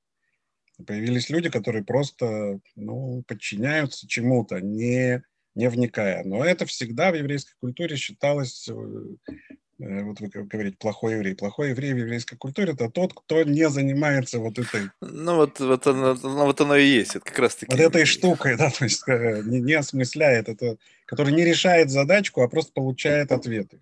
Появились 0.85 1.29
люди, 1.29 1.49
которые 1.49 1.83
просто 1.83 2.59
ну, 2.75 3.23
подчиняются 3.27 4.07
чему-то, 4.07 4.61
не, 4.61 5.23
не 5.55 5.69
вникая. 5.69 6.23
Но 6.23 6.43
это 6.43 6.65
всегда 6.65 7.11
в 7.11 7.15
еврейской 7.15 7.53
культуре 7.59 7.97
считалось 7.97 8.67
вот 9.81 10.19
вы 10.19 10.27
говорите, 10.27 10.77
плохой 10.77 11.13
еврей. 11.13 11.35
Плохой 11.35 11.69
еврей 11.69 11.93
в 11.93 11.97
еврейской 11.97 12.35
культуре– 12.35 12.73
это 12.73 12.89
тот, 12.89 13.13
кто 13.13 13.43
не 13.43 13.67
занимается 13.69 14.39
вот 14.39 14.59
этой… 14.59 14.91
Ну, 15.01 15.35
вот, 15.38 15.59
вот, 15.59 15.88
оно, 15.88 16.13
ну, 16.21 16.45
вот 16.45 16.61
оно 16.61 16.75
и 16.75 16.85
есть, 16.85 17.15
это 17.15 17.25
как 17.25 17.39
раз 17.39 17.55
таки… 17.55 17.71
Вот 17.71 17.79
этой 17.79 18.05
штукой, 18.05 18.57
да, 18.57 18.69
то 18.77 18.83
есть 18.83 19.03
э, 19.07 19.41
не, 19.43 19.59
не 19.59 19.73
осмысляет 19.73 20.50
это, 20.50 20.77
который 21.05 21.33
не 21.33 21.43
решает 21.43 21.89
задачку, 21.89 22.41
а 22.41 22.47
просто 22.47 22.73
получает 22.73 23.31
ответы. 23.31 23.79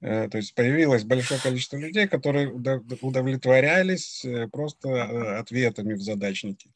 Э, 0.00 0.28
то 0.28 0.38
есть 0.38 0.54
появилось 0.54 1.02
большое 1.02 1.40
количество 1.40 1.76
людей, 1.76 2.06
которые 2.06 2.52
удовлетворялись 2.52 4.24
просто 4.52 5.38
ответами 5.38 5.94
в 5.94 6.02
задачнике 6.02 6.70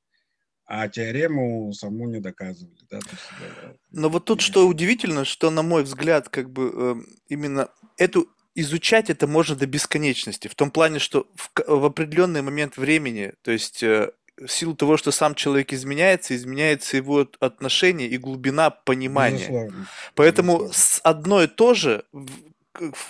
а 0.68 0.86
теорему 0.88 1.72
саму 1.72 2.08
не 2.08 2.20
доказывали. 2.20 2.76
Да, 2.90 2.98
есть, 2.98 3.78
Но 3.90 4.10
вот 4.10 4.26
тут 4.26 4.42
что 4.42 4.68
удивительно, 4.68 5.24
что, 5.24 5.50
на 5.50 5.62
мой 5.62 5.82
взгляд, 5.82 6.28
как 6.28 6.50
бы 6.50 6.70
э, 6.74 6.94
именно 7.28 7.70
эту 7.96 8.28
изучать 8.54 9.08
это 9.08 9.26
можно 9.26 9.56
до 9.56 9.66
бесконечности. 9.66 10.46
В 10.46 10.54
том 10.54 10.70
плане, 10.70 10.98
что 10.98 11.26
в, 11.34 11.50
в 11.66 11.84
определенный 11.86 12.42
момент 12.42 12.76
времени, 12.76 13.32
то 13.42 13.50
есть 13.50 13.82
э, 13.82 14.10
в 14.36 14.48
силу 14.48 14.76
того, 14.76 14.98
что 14.98 15.10
сам 15.10 15.34
человек 15.34 15.72
изменяется, 15.72 16.36
изменяется 16.36 16.98
его 16.98 17.26
отношение 17.40 18.08
и 18.08 18.18
глубина 18.18 18.68
понимания. 18.68 19.38
Безусловно. 19.38 19.88
Поэтому 20.14 20.52
Безусловно. 20.52 20.74
с 20.74 21.00
одно 21.02 21.42
и 21.44 21.46
то 21.46 21.72
же 21.72 22.04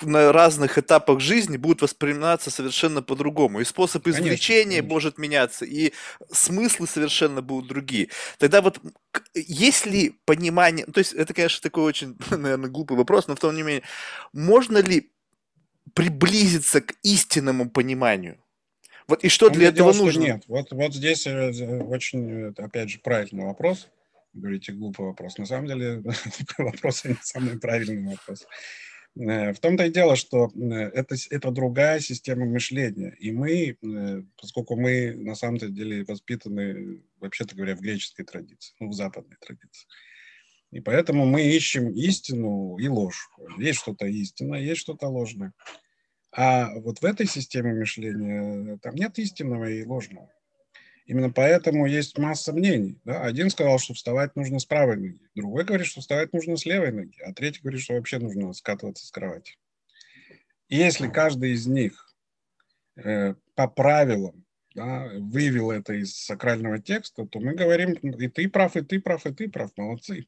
на 0.03 0.33
разных 0.33 0.79
этапах 0.79 1.21
жизни 1.21 1.57
будут 1.57 1.83
восприниматься 1.83 2.51
совершенно 2.51 3.03
по-другому. 3.03 3.61
И 3.61 3.65
способ 3.65 4.07
извлечения 4.07 4.79
конечно, 4.79 4.95
может 4.95 5.19
меняться, 5.19 5.65
и 5.65 5.93
смыслы 6.31 6.87
совершенно 6.87 7.43
будут 7.43 7.69
другие. 7.69 8.09
Тогда 8.39 8.63
вот 8.63 8.81
есть 9.35 9.87
ли 9.87 10.19
понимание, 10.25 10.87
то 10.87 10.99
есть 10.99 11.13
это, 11.13 11.35
конечно, 11.35 11.63
такой 11.63 11.85
очень, 11.85 12.17
наверное, 12.31 12.71
глупый 12.71 12.97
вопрос, 12.97 13.29
но 13.29 13.37
в 13.37 13.41
том 13.41 13.55
не 13.55 13.63
менее, 13.63 13.83
можно 14.33 14.79
ли 14.79 15.11
приблизиться 15.95 16.81
к 16.81 16.95
истинному 17.03 17.71
пониманию? 17.71 18.39
Вот 19.07 19.25
и 19.25 19.29
что 19.29 19.49
для 19.49 19.69
этого 19.69 19.93
нужно? 19.95 20.21
Нет, 20.21 20.43
вот, 20.49 20.71
вот 20.71 20.95
здесь 20.95 21.27
э, 21.27 21.51
очень, 21.81 22.49
опять 22.59 22.91
же, 22.91 22.99
правильный 22.99 23.45
вопрос. 23.45 23.89
Говорите, 24.35 24.73
глупый 24.73 25.07
вопрос. 25.07 25.39
На 25.39 25.47
самом 25.47 25.67
деле, 25.67 26.03
вопрос 26.59 27.05
не 27.05 27.17
самый 27.23 27.59
правильный 27.59 28.11
вопрос. 28.11 28.47
Э, 29.19 29.53
в 29.53 29.59
том-то 29.59 29.87
и 29.87 29.91
дело, 29.91 30.17
что 30.17 30.51
э, 30.55 30.75
это, 30.75 31.17
это 31.31 31.51
другая 31.51 32.01
система 32.01 32.47
мышления. 32.47 33.17
И 33.19 33.33
мы, 33.33 33.77
э, 33.83 34.23
поскольку 34.41 34.77
мы 34.77 35.15
на 35.17 35.35
самом 35.35 35.59
деле 35.59 36.05
воспитаны, 36.05 37.03
вообще-то 37.19 37.57
говоря, 37.57 37.75
в 37.75 37.81
греческой 37.81 38.25
традиции, 38.25 38.75
ну, 38.79 38.91
в 38.91 38.93
западной 38.93 39.37
традиции. 39.41 39.89
И 40.71 40.81
поэтому 40.81 41.25
мы 41.25 41.43
ищем 41.43 41.91
истину 41.91 42.77
и 42.79 42.89
ложь. 42.89 43.29
Есть 43.59 43.81
что-то 43.81 44.07
истинное, 44.07 44.61
есть 44.61 44.81
что-то 44.81 45.09
ложное. 45.09 45.53
А 46.31 46.79
вот 46.81 47.01
в 47.01 47.05
этой 47.05 47.27
системе 47.27 47.73
мышления 47.73 48.79
там 48.83 48.95
нет 48.95 49.19
истинного 49.19 49.65
и 49.65 49.85
ложного. 49.85 50.31
Именно 51.09 51.31
поэтому 51.31 51.87
есть 51.87 52.19
масса 52.19 52.53
мнений. 52.53 53.01
Да? 53.07 53.23
Один 53.23 53.49
сказал, 53.49 53.79
что 53.79 53.95
вставать 53.95 54.37
нужно 54.37 54.59
с 54.59 54.67
правой 54.67 54.97
ноги, 54.97 55.21
другой 55.35 55.65
говорит, 55.65 55.87
что 55.87 56.03
вставать 56.03 56.35
нужно 56.35 56.59
с 56.59 56.67
левой 56.67 56.93
ноги, 56.93 57.19
а 57.25 57.33
третий 57.33 57.61
говорит, 57.63 57.81
что 57.81 57.95
вообще 57.95 58.19
нужно 58.19 58.53
скатываться 58.53 59.07
с 59.07 59.11
кровати. 59.11 59.57
И 60.69 60.77
если 60.77 61.09
каждый 61.09 61.53
из 61.53 61.67
них 61.67 62.15
э, 62.97 63.35
по 63.55 63.69
правилам 63.69 64.45
да, 64.75 65.09
вывел 65.15 65.71
это 65.71 65.95
из 65.95 66.15
сакрального 66.15 66.79
текста, 66.79 67.27
то 67.27 67.41
мы 67.41 67.55
говорим, 67.55 67.93
и 67.93 68.29
ты 68.29 68.47
прав, 68.47 68.77
и 68.77 68.83
ты 68.83 69.01
прав, 69.01 69.25
и 69.25 69.33
ты 69.33 69.49
прав, 69.49 69.71
молодцы. 69.79 70.27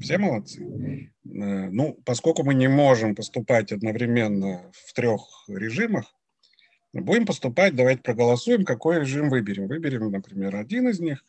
Все 0.00 0.18
молодцы. 0.18 0.60
Э, 0.60 1.08
ну, 1.24 1.94
поскольку 2.04 2.42
мы 2.42 2.54
не 2.54 2.66
можем 2.66 3.14
поступать 3.14 3.70
одновременно 3.70 4.72
в 4.72 4.92
трех 4.92 5.20
режимах, 5.46 6.12
Будем 6.92 7.24
поступать, 7.24 7.76
давайте 7.76 8.02
проголосуем, 8.02 8.64
какой 8.64 9.00
режим 9.00 9.28
выберем. 9.30 9.68
Выберем, 9.68 10.10
например, 10.10 10.56
один 10.56 10.88
из 10.88 10.98
них, 10.98 11.24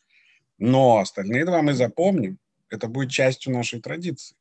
но 0.58 0.98
остальные 0.98 1.44
два 1.44 1.62
мы 1.62 1.72
запомним. 1.74 2.38
Это 2.68 2.88
будет 2.88 3.10
частью 3.10 3.52
нашей 3.52 3.80
традиции. 3.80 4.36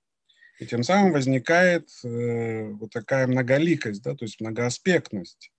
И 0.59 0.65
тем 0.65 0.83
самым 0.83 1.11
возникает 1.11 1.89
э, 2.03 2.69
вот 2.69 2.91
такая 2.91 3.27
многоликость, 3.27 4.03
да, 4.03 4.15
то 4.15 4.25
есть 4.25 4.39
многоаспектность. 4.39 5.51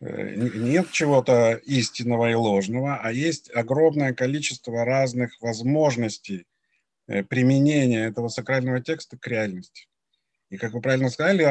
Э, 0.00 0.34
нет 0.34 0.90
чего-то 0.90 1.60
истинного 1.64 2.30
и 2.30 2.34
ложного, 2.34 2.96
а 2.96 3.12
есть 3.12 3.50
огромное 3.54 4.14
количество 4.14 4.84
разных 4.84 5.40
возможностей 5.42 6.46
э, 7.06 7.22
применения 7.22 8.06
этого 8.06 8.28
сакрального 8.28 8.80
текста 8.80 9.18
к 9.18 9.26
реальности. 9.26 9.89
И, 10.50 10.56
как 10.56 10.72
вы 10.72 10.80
правильно 10.80 11.10
сказали, 11.10 11.42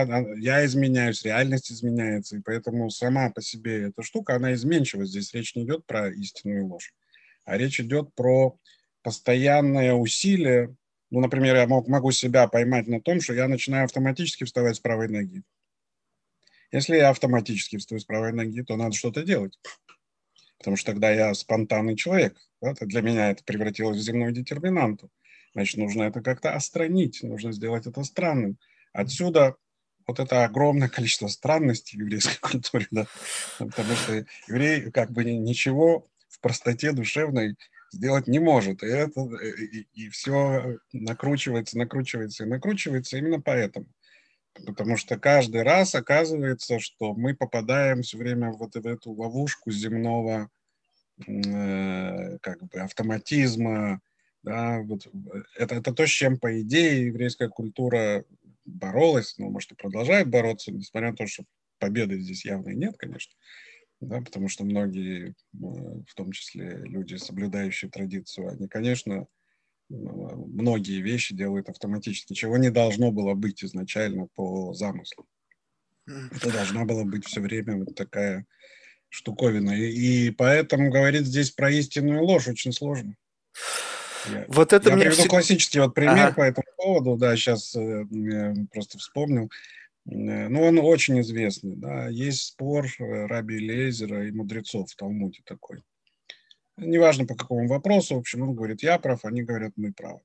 я 0.41 0.65
изменяюсь, 0.65 1.23
реальность 1.23 1.71
изменяется, 1.71 2.35
и 2.35 2.41
поэтому 2.41 2.89
сама 2.89 3.29
по 3.31 3.41
себе 3.41 3.87
эта 3.87 4.03
штука, 4.03 4.35
она 4.35 4.53
изменчива. 4.53 5.05
Здесь 5.05 5.33
речь 5.33 5.55
не 5.55 5.63
идет 5.63 5.85
про 5.85 6.09
истинную 6.09 6.67
ложь, 6.67 6.93
а 7.45 7.57
речь 7.57 7.79
идет 7.79 8.13
про 8.13 8.57
постоянное 9.01 9.93
усилие. 9.93 10.75
Ну, 11.11 11.21
например, 11.21 11.55
я 11.55 11.65
мог, 11.65 11.87
могу 11.87 12.11
себя 12.11 12.47
поймать 12.49 12.87
на 12.87 13.01
том, 13.01 13.21
что 13.21 13.33
я 13.33 13.47
начинаю 13.47 13.85
автоматически 13.85 14.43
вставать 14.43 14.75
с 14.75 14.79
правой 14.81 15.07
ноги. 15.07 15.43
Если 16.71 16.97
я 16.97 17.09
автоматически 17.09 17.77
встаю 17.77 18.01
с 18.01 18.05
правой 18.05 18.33
ноги, 18.33 18.61
то 18.63 18.75
надо 18.75 18.95
что-то 18.95 19.23
делать. 19.23 19.57
Потому 20.57 20.75
что 20.75 20.91
тогда 20.91 21.09
я 21.09 21.33
спонтанный 21.33 21.95
человек. 21.95 22.37
Да? 22.61 22.73
Для 22.81 23.01
меня 23.01 23.31
это 23.31 23.45
превратилось 23.45 23.97
в 23.97 24.03
земную 24.03 24.33
детерминанту. 24.33 25.09
Значит, 25.53 25.77
нужно 25.77 26.03
это 26.03 26.21
как-то 26.21 26.53
остранить, 26.53 27.23
нужно 27.23 27.53
сделать 27.53 27.87
это 27.87 28.03
странным. 28.03 28.59
Отсюда 28.93 29.55
вот 30.07 30.19
это 30.19 30.43
огромное 30.43 30.89
количество 30.89 31.27
странностей 31.27 31.97
в 31.97 32.01
еврейской 32.01 32.37
культуре, 32.41 32.87
да, 32.91 33.05
потому 33.59 33.95
что 33.95 34.25
еврей 34.47 34.91
как 34.91 35.11
бы 35.11 35.23
ничего 35.23 36.07
в 36.29 36.39
простоте 36.39 36.91
душевной 36.91 37.55
сделать 37.91 38.27
не 38.27 38.39
может. 38.39 38.83
И, 38.83 38.87
это, 38.87 39.21
и, 39.21 39.87
и 39.93 40.09
все 40.09 40.77
накручивается, 40.93 41.77
накручивается 41.77 42.43
и 42.43 42.47
накручивается 42.47 43.17
именно 43.17 43.41
поэтому. 43.41 43.87
Потому 44.65 44.97
что 44.97 45.17
каждый 45.17 45.63
раз 45.63 45.95
оказывается, 45.95 46.79
что 46.79 47.13
мы 47.13 47.35
попадаем 47.35 48.01
все 48.01 48.17
время 48.17 48.51
вот 48.51 48.75
в 48.75 48.87
эту 48.87 49.11
ловушку 49.11 49.71
земного 49.71 50.49
э, 51.25 52.37
как 52.39 52.63
бы 52.63 52.79
автоматизма. 52.79 54.01
Да, 54.41 54.79
вот 54.79 55.07
это, 55.57 55.75
это 55.75 55.93
то, 55.93 56.07
с 56.07 56.09
чем, 56.09 56.37
по 56.37 56.61
идее, 56.61 57.07
еврейская 57.07 57.49
культура 57.49 58.23
боролась, 58.69 59.35
ну, 59.37 59.49
может, 59.49 59.71
и 59.71 59.75
продолжает 59.75 60.29
бороться, 60.29 60.71
несмотря 60.71 61.11
на 61.11 61.17
то, 61.17 61.27
что 61.27 61.43
победы 61.79 62.19
здесь 62.19 62.45
явно 62.45 62.69
нет, 62.69 62.95
конечно, 62.97 63.33
да, 64.01 64.21
потому 64.21 64.47
что 64.47 64.63
многие, 64.63 65.35
ну, 65.53 66.03
в 66.07 66.13
том 66.15 66.31
числе 66.31 66.77
люди, 66.83 67.15
соблюдающие 67.15 67.91
традицию, 67.91 68.49
они, 68.49 68.67
конечно, 68.67 69.27
ну, 69.89 70.45
многие 70.47 71.01
вещи 71.01 71.35
делают 71.35 71.69
автоматически, 71.69 72.33
чего 72.33 72.57
не 72.57 72.69
должно 72.69 73.11
было 73.11 73.33
быть 73.33 73.63
изначально 73.63 74.27
по 74.35 74.73
замыслу. 74.73 75.27
Это 76.07 76.51
должна 76.51 76.85
была 76.85 77.03
быть 77.03 77.25
все 77.25 77.41
время 77.41 77.77
вот 77.77 77.95
такая 77.95 78.45
штуковина. 79.09 79.71
И, 79.71 80.27
и 80.27 80.31
поэтому 80.31 80.91
говорить 80.91 81.25
здесь 81.25 81.51
про 81.51 81.71
истинную 81.71 82.23
ложь 82.23 82.47
очень 82.47 82.71
сложно. 82.71 83.15
Я, 84.27 84.45
вот 84.47 84.73
это 84.73 84.89
я 84.89 84.95
мне 84.95 85.05
приведу 85.05 85.21
всегда... 85.21 85.29
классический 85.29 85.79
вот 85.79 85.93
пример 85.93 86.27
ага. 86.27 86.33
по 86.35 86.41
этому 86.41 86.67
поводу, 86.77 87.17
да, 87.17 87.35
сейчас 87.35 87.75
э, 87.75 88.05
просто 88.71 88.97
вспомнил. 88.97 89.49
Э, 90.05 90.47
ну, 90.49 90.63
он 90.63 90.79
очень 90.79 91.19
известный, 91.21 91.75
да. 91.75 92.07
Есть 92.07 92.43
спор 92.43 92.85
э, 92.85 93.25
Раби 93.27 93.59
Лезера 93.59 94.27
и 94.27 94.31
мудрецов 94.31 94.89
в 94.89 94.95
Талмуде 94.95 95.41
такой. 95.45 95.83
Неважно 96.77 97.25
по 97.25 97.35
какому 97.35 97.67
вопросу, 97.67 98.15
в 98.15 98.19
общем, 98.19 98.41
он 98.43 98.55
говорит, 98.55 98.83
я 98.83 98.97
прав, 98.99 99.25
они 99.25 99.43
говорят, 99.43 99.73
мы 99.75 99.91
правы. 99.91 100.21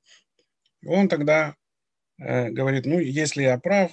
И 0.83 0.87
он 0.87 1.09
тогда 1.09 1.57
э, 2.19 2.51
говорит, 2.51 2.87
ну, 2.87 2.99
если 2.99 3.43
я 3.43 3.59
прав, 3.59 3.93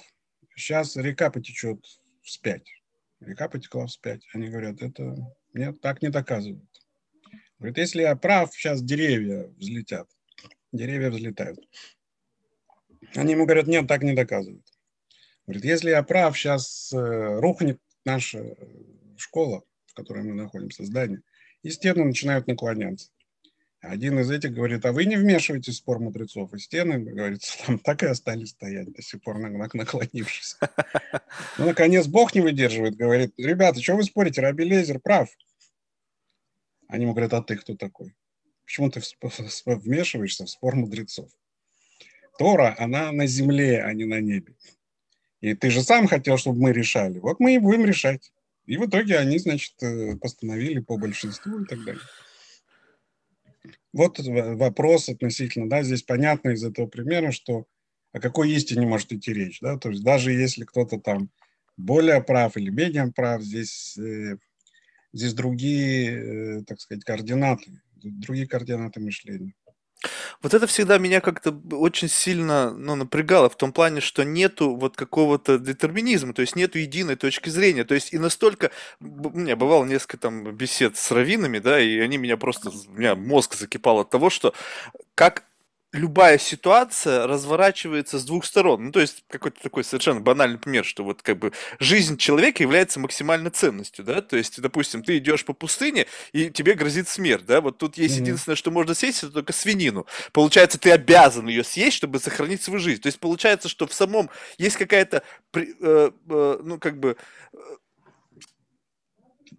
сейчас 0.56 0.96
река 0.96 1.30
потечет 1.30 1.84
вспять. 2.22 2.66
Река 3.20 3.48
потекла 3.48 3.86
вспять. 3.86 4.22
Они 4.32 4.48
говорят, 4.48 4.82
это 4.82 5.16
нет, 5.54 5.80
так 5.80 6.02
не 6.02 6.08
доказывают. 6.08 6.71
Говорит, 7.62 7.78
если 7.78 8.02
я 8.02 8.16
прав, 8.16 8.52
сейчас 8.52 8.82
деревья 8.82 9.46
взлетят. 9.56 10.08
Деревья 10.72 11.10
взлетают. 11.10 11.60
Они 13.14 13.34
ему 13.34 13.44
говорят, 13.44 13.68
нет, 13.68 13.86
так 13.86 14.02
не 14.02 14.14
доказывают. 14.14 14.66
Говорит, 15.46 15.64
если 15.64 15.90
я 15.90 16.02
прав, 16.02 16.36
сейчас 16.36 16.92
э, 16.92 17.38
рухнет 17.38 17.78
наша 18.04 18.56
школа, 19.16 19.62
в 19.86 19.94
которой 19.94 20.24
мы 20.24 20.34
находимся, 20.34 20.84
здание, 20.84 21.22
и 21.62 21.70
стены 21.70 22.02
начинают 22.02 22.48
наклоняться. 22.48 23.10
Один 23.80 24.18
из 24.18 24.32
этих 24.32 24.54
говорит, 24.54 24.84
а 24.84 24.90
вы 24.90 25.04
не 25.04 25.14
вмешиваетесь 25.14 25.74
в 25.74 25.78
спор 25.78 26.00
мудрецов. 26.00 26.52
И 26.54 26.58
стены, 26.58 26.98
говорится, 26.98 27.56
там 27.66 27.78
так 27.78 28.02
и 28.02 28.06
остались 28.06 28.50
стоять, 28.50 28.92
до 28.92 29.02
сих 29.02 29.22
пор 29.22 29.38
наклонившись. 29.38 30.56
Ну, 31.58 31.66
наконец, 31.66 32.08
Бог 32.08 32.34
не 32.34 32.40
выдерживает, 32.40 32.96
говорит, 32.96 33.34
ребята, 33.38 33.80
что 33.80 33.94
вы 33.94 34.02
спорите, 34.02 34.40
Раби 34.40 34.64
Лезер 34.64 34.98
прав. 34.98 35.28
Они 36.92 37.04
ему 37.04 37.14
говорят, 37.14 37.32
а 37.32 37.42
ты 37.42 37.56
кто 37.56 37.74
такой? 37.74 38.14
Почему 38.66 38.90
ты 38.90 39.00
вмешиваешься 39.64 40.44
в 40.44 40.50
спор 40.50 40.76
мудрецов? 40.76 41.30
Тора, 42.38 42.76
она 42.78 43.12
на 43.12 43.26
земле, 43.26 43.82
а 43.82 43.94
не 43.94 44.04
на 44.04 44.20
небе. 44.20 44.54
И 45.40 45.54
ты 45.54 45.70
же 45.70 45.82
сам 45.82 46.06
хотел, 46.06 46.36
чтобы 46.36 46.60
мы 46.60 46.72
решали. 46.72 47.18
Вот 47.18 47.40
мы 47.40 47.54
и 47.54 47.58
будем 47.58 47.86
решать. 47.86 48.30
И 48.66 48.76
в 48.76 48.84
итоге 48.84 49.16
они, 49.16 49.38
значит, 49.38 49.82
э, 49.82 50.16
постановили 50.16 50.80
по 50.80 50.98
большинству 50.98 51.60
и 51.60 51.64
так 51.64 51.82
далее. 51.82 52.02
Вот 53.94 54.18
вопрос 54.18 55.08
относительно, 55.08 55.70
да, 55.70 55.82
здесь 55.82 56.02
понятно 56.02 56.50
из 56.50 56.62
этого 56.62 56.86
примера, 56.86 57.32
что 57.32 57.66
о 58.12 58.20
какой 58.20 58.50
истине 58.50 58.86
может 58.86 59.12
идти 59.12 59.32
речь, 59.32 59.60
да, 59.60 59.78
то 59.78 59.88
есть 59.88 60.02
даже 60.02 60.32
если 60.32 60.64
кто-то 60.64 60.98
там 60.98 61.30
более 61.78 62.22
прав 62.22 62.56
или 62.58 62.68
менее 62.68 63.10
прав, 63.12 63.42
здесь 63.42 63.96
э, 63.96 64.36
здесь 65.12 65.34
другие, 65.34 66.60
э, 66.60 66.64
так 66.64 66.80
сказать, 66.80 67.04
координаты, 67.04 67.82
другие 68.02 68.46
координаты 68.46 69.00
мышления. 69.00 69.54
Вот 70.42 70.54
это 70.54 70.66
всегда 70.66 70.98
меня 70.98 71.20
как-то 71.20 71.52
очень 71.70 72.08
сильно 72.08 72.72
ну, 72.72 72.96
напрягало 72.96 73.48
в 73.48 73.56
том 73.56 73.72
плане, 73.72 74.00
что 74.00 74.24
нету 74.24 74.74
вот 74.74 74.96
какого-то 74.96 75.58
детерминизма, 75.58 76.34
то 76.34 76.42
есть 76.42 76.56
нету 76.56 76.78
единой 76.78 77.16
точки 77.16 77.48
зрения. 77.48 77.84
То 77.84 77.94
есть 77.94 78.12
и 78.12 78.18
настолько... 78.18 78.72
У 79.00 79.30
меня 79.30 79.54
бывало 79.54 79.84
несколько 79.84 80.18
там 80.18 80.56
бесед 80.56 80.96
с 80.96 81.10
раввинами, 81.12 81.58
да, 81.60 81.80
и 81.80 81.98
они 81.98 82.16
меня 82.16 82.36
просто... 82.36 82.70
У 82.70 82.92
меня 82.92 83.14
мозг 83.14 83.54
закипал 83.54 84.00
от 84.00 84.10
того, 84.10 84.30
что 84.30 84.54
как 85.14 85.44
любая 85.92 86.38
ситуация 86.38 87.26
разворачивается 87.26 88.18
с 88.18 88.24
двух 88.24 88.46
сторон. 88.46 88.86
Ну, 88.86 88.92
то 88.92 89.00
есть 89.00 89.24
какой-то 89.28 89.62
такой 89.62 89.84
совершенно 89.84 90.20
банальный 90.20 90.58
пример, 90.58 90.84
что 90.84 91.04
вот 91.04 91.22
как 91.22 91.38
бы 91.38 91.52
жизнь 91.78 92.16
человека 92.16 92.62
является 92.62 92.98
максимальной 92.98 93.50
ценностью, 93.50 94.04
да, 94.04 94.22
то 94.22 94.36
есть, 94.36 94.60
допустим, 94.60 95.02
ты 95.02 95.18
идешь 95.18 95.44
по 95.44 95.52
пустыне, 95.52 96.06
и 96.32 96.50
тебе 96.50 96.74
грозит 96.74 97.08
смерть, 97.08 97.44
да, 97.44 97.60
вот 97.60 97.78
тут 97.78 97.98
есть 97.98 98.16
mm-hmm. 98.16 98.22
единственное, 98.22 98.56
что 98.56 98.70
можно 98.70 98.94
съесть, 98.94 99.22
это 99.22 99.32
только 99.32 99.52
свинину. 99.52 100.06
Получается, 100.32 100.78
ты 100.78 100.90
обязан 100.90 101.46
ее 101.46 101.62
съесть, 101.62 101.98
чтобы 101.98 102.18
сохранить 102.18 102.62
свою 102.62 102.80
жизнь. 102.80 103.02
То 103.02 103.08
есть 103.08 103.20
получается, 103.20 103.68
что 103.68 103.86
в 103.86 103.92
самом 103.92 104.30
есть 104.56 104.76
какая-то, 104.76 105.22
э, 105.54 105.62
э, 105.82 106.10
ну, 106.62 106.78
как 106.78 106.98
бы, 106.98 107.16
э, 107.52 107.56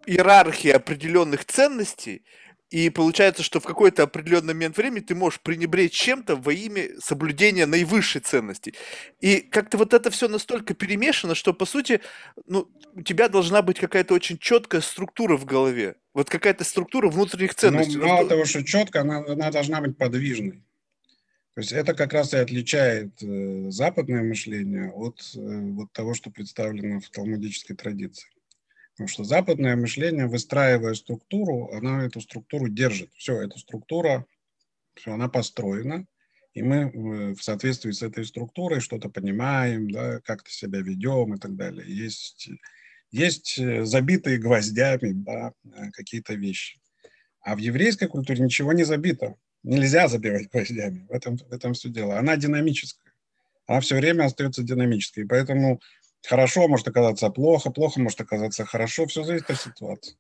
иерархия 0.07 0.75
определенных 0.75 1.45
ценностей, 1.45 2.23
и 2.73 2.89
получается, 2.89 3.43
что 3.43 3.59
в 3.59 3.65
какой-то 3.65 4.01
определенный 4.01 4.55
момент 4.55 4.77
времени 4.77 5.01
ты 5.01 5.13
можешь 5.13 5.39
пренебречь 5.41 5.91
чем-то 5.91 6.35
во 6.35 6.51
имя 6.51 6.89
соблюдения 6.99 7.67
наивысшей 7.67 8.19
ценности. 8.19 8.73
И 9.19 9.41
как-то 9.41 9.77
вот 9.77 9.93
это 9.93 10.09
все 10.09 10.27
настолько 10.27 10.73
перемешано, 10.73 11.35
что, 11.35 11.53
по 11.53 11.65
сути, 11.65 12.01
ну, 12.47 12.67
у 12.95 13.03
тебя 13.03 13.29
должна 13.29 13.61
быть 13.61 13.79
какая-то 13.79 14.15
очень 14.15 14.39
четкая 14.39 14.81
структура 14.81 15.37
в 15.37 15.45
голове. 15.45 15.97
Вот 16.15 16.31
какая-то 16.31 16.63
структура 16.63 17.09
внутренних 17.09 17.51
ну, 17.51 17.59
ценностей. 17.59 17.97
Ну, 17.97 18.07
мало 18.07 18.27
того, 18.27 18.43
что 18.45 18.63
четко, 18.63 19.01
она, 19.01 19.19
она 19.19 19.51
должна 19.51 19.79
быть 19.79 19.95
подвижной. 19.95 20.63
То 21.53 21.61
есть 21.61 21.73
это 21.73 21.93
как 21.93 22.13
раз 22.13 22.33
и 22.33 22.37
отличает 22.37 23.21
э, 23.21 23.69
западное 23.69 24.23
мышление 24.23 24.91
от 24.91 25.21
э, 25.35 25.39
вот 25.39 25.91
того, 25.91 26.15
что 26.15 26.31
представлено 26.31 26.99
в 27.01 27.09
талмудической 27.11 27.75
традиции. 27.75 28.27
Потому 28.93 29.07
что 29.07 29.23
западное 29.23 29.75
мышление, 29.75 30.27
выстраивая 30.27 30.93
структуру, 30.93 31.71
она 31.73 32.05
эту 32.05 32.21
структуру 32.21 32.69
держит. 32.69 33.11
Все, 33.15 33.41
эта 33.41 33.57
структура, 33.57 34.25
все, 34.93 35.13
она 35.13 35.27
построена, 35.29 36.05
и 36.53 36.61
мы 36.61 36.75
э, 36.75 37.33
в 37.33 37.41
соответствии 37.41 37.91
с 37.91 38.03
этой 38.03 38.25
структурой 38.25 38.79
что-то 38.79 39.09
понимаем, 39.09 39.89
да, 39.89 40.19
как-то 40.21 40.51
себя 40.51 40.79
ведем 40.79 41.33
и 41.33 41.39
так 41.39 41.55
далее. 41.55 41.85
Есть, 41.87 42.49
есть 43.11 43.57
э, 43.57 43.83
забитые 43.85 44.37
гвоздями 44.37 45.13
да, 45.13 45.53
э, 45.65 45.89
какие-то 45.91 46.35
вещи. 46.35 46.79
А 47.41 47.55
в 47.55 47.57
еврейской 47.57 48.07
культуре 48.07 48.43
ничего 48.43 48.71
не 48.73 48.83
забито. 48.83 49.35
Нельзя 49.63 50.07
забивать 50.07 50.49
гвоздями. 50.51 51.07
В 51.09 51.11
этом, 51.11 51.37
в 51.37 51.51
этом 51.51 51.73
все 51.73 51.89
дело. 51.89 52.19
Она 52.19 52.37
динамическая. 52.37 53.13
Она 53.65 53.79
все 53.79 53.95
время 53.95 54.25
остается 54.25 54.61
динамической. 54.61 55.23
И 55.23 55.27
поэтому 55.27 55.81
Хорошо 56.27 56.67
может 56.67 56.87
оказаться 56.87 57.29
плохо, 57.29 57.69
плохо 57.69 57.99
может 57.99 58.21
оказаться 58.21 58.65
хорошо, 58.65 59.05
все 59.07 59.23
зависит 59.23 59.49
от 59.49 59.59
ситуации. 59.59 60.17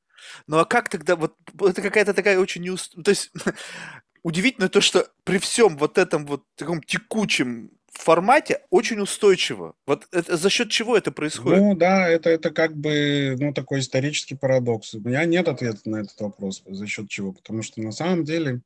Ну 0.47 0.57
а 0.57 0.65
как 0.65 0.89
тогда, 0.89 1.15
вот 1.15 1.35
это 1.61 1.81
какая-то 1.81 2.13
такая 2.13 2.39
очень 2.39 2.63
неуст... 2.63 2.95
То 3.03 3.09
есть 3.11 3.31
удивительно 4.23 4.69
то, 4.69 4.81
что 4.81 5.07
при 5.23 5.37
всем 5.37 5.77
вот 5.77 5.97
этом 5.97 6.25
вот 6.25 6.43
таком 6.55 6.81
текучем 6.81 7.71
формате 7.93 8.61
очень 8.69 8.99
устойчиво. 8.99 9.75
Вот 9.85 10.07
это, 10.11 10.35
за 10.35 10.49
счет 10.49 10.69
чего 10.69 10.97
это 10.97 11.11
происходит? 11.11 11.61
Ну 11.61 11.75
да, 11.75 12.07
это, 12.07 12.29
это 12.29 12.51
как 12.51 12.75
бы 12.75 13.35
ну, 13.39 13.53
такой 13.53 13.79
исторический 13.79 14.35
парадокс. 14.35 14.95
У 14.95 14.99
меня 14.99 15.23
нет 15.25 15.47
ответа 15.47 15.79
на 15.85 15.97
этот 15.97 16.19
вопрос, 16.19 16.63
за 16.65 16.87
счет 16.87 17.09
чего. 17.09 17.33
Потому 17.33 17.61
что 17.61 17.81
на 17.81 17.91
самом 17.91 18.23
деле 18.23 18.61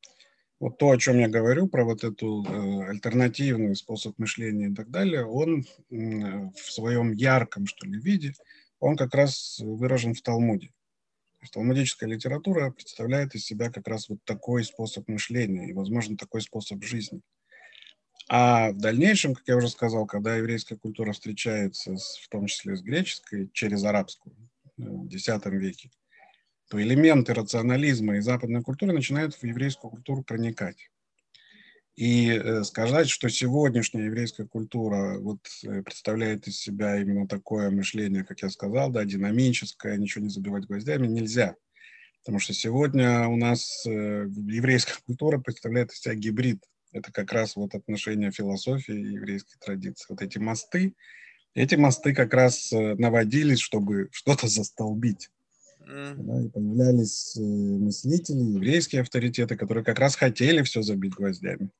вот 0.60 0.78
то, 0.78 0.90
о 0.90 0.98
чем 0.98 1.18
я 1.18 1.28
говорю, 1.28 1.68
про 1.68 1.84
вот 1.84 2.04
эту 2.04 2.44
э, 2.44 2.88
альтернативный 2.88 3.76
способ 3.76 4.18
мышления 4.18 4.68
и 4.68 4.74
так 4.74 4.90
далее, 4.90 5.24
он 5.24 5.64
в 5.90 6.72
своем 6.72 7.12
ярком, 7.12 7.66
что 7.66 7.86
ли, 7.86 8.00
виде, 8.00 8.34
он 8.80 8.96
как 8.96 9.14
раз 9.14 9.60
выражен 9.60 10.14
в 10.14 10.22
Талмуде. 10.22 10.72
Талмудическая 11.52 12.08
литература 12.08 12.70
представляет 12.70 13.34
из 13.34 13.44
себя 13.44 13.70
как 13.70 13.86
раз 13.88 14.08
вот 14.08 14.18
такой 14.24 14.64
способ 14.64 15.08
мышления 15.08 15.68
и, 15.68 15.72
возможно, 15.72 16.16
такой 16.16 16.42
способ 16.42 16.82
жизни. 16.84 17.20
А 18.28 18.72
в 18.72 18.78
дальнейшем, 18.78 19.34
как 19.34 19.48
я 19.48 19.56
уже 19.56 19.70
сказал, 19.70 20.06
когда 20.06 20.36
еврейская 20.36 20.76
культура 20.76 21.12
встречается, 21.12 21.96
с, 21.96 22.18
в 22.18 22.28
том 22.28 22.46
числе 22.46 22.76
с 22.76 22.82
греческой, 22.82 23.48
через 23.52 23.84
арабскую 23.84 24.36
э, 24.76 24.82
в 24.82 25.06
X 25.06 25.28
веке, 25.46 25.90
то 26.68 26.80
элементы 26.80 27.34
рационализма 27.34 28.16
и 28.16 28.20
западной 28.20 28.62
культуры 28.62 28.92
начинают 28.92 29.34
в 29.34 29.42
еврейскую 29.42 29.90
культуру 29.90 30.22
проникать. 30.22 30.90
И 31.96 32.30
э, 32.30 32.62
сказать, 32.62 33.08
что 33.08 33.28
сегодняшняя 33.28 34.04
еврейская 34.04 34.46
культура 34.46 35.18
вот, 35.18 35.40
э, 35.64 35.82
представляет 35.82 36.46
из 36.46 36.56
себя 36.56 36.96
именно 36.96 37.26
такое 37.26 37.70
мышление, 37.70 38.22
как 38.22 38.40
я 38.42 38.50
сказал, 38.50 38.90
да, 38.90 39.04
динамическое, 39.04 39.96
ничего 39.96 40.22
не 40.22 40.30
забивать 40.30 40.66
гвоздями, 40.66 41.08
нельзя. 41.08 41.56
Потому 42.20 42.38
что 42.38 42.52
сегодня 42.52 43.26
у 43.26 43.36
нас 43.36 43.84
э, 43.84 44.28
еврейская 44.30 44.94
культура 45.06 45.38
представляет 45.38 45.90
из 45.90 45.98
себя 45.98 46.14
гибрид 46.14 46.62
это 46.92 47.12
как 47.12 47.32
раз 47.32 47.56
вот 47.56 47.74
отношение 47.74 48.30
философии 48.30 48.94
и 48.94 49.14
еврейской 49.14 49.58
традиции. 49.58 50.06
Вот 50.08 50.22
эти 50.22 50.38
мосты, 50.38 50.94
эти 51.54 51.74
мосты 51.74 52.14
как 52.14 52.32
раз 52.32 52.70
наводились, 52.70 53.58
чтобы 53.58 54.08
что-то 54.12 54.46
застолбить. 54.48 55.30
Mm. 55.88 56.14
Да, 56.16 56.42
и 56.42 56.48
появлялись 56.48 57.36
э, 57.36 57.40
мыслители, 57.40 58.38
еврейские 58.38 59.02
авторитеты, 59.02 59.56
которые 59.56 59.84
как 59.84 59.98
раз 59.98 60.16
хотели 60.16 60.62
все 60.62 60.82
забить 60.82 61.14
гвоздями. 61.14 61.70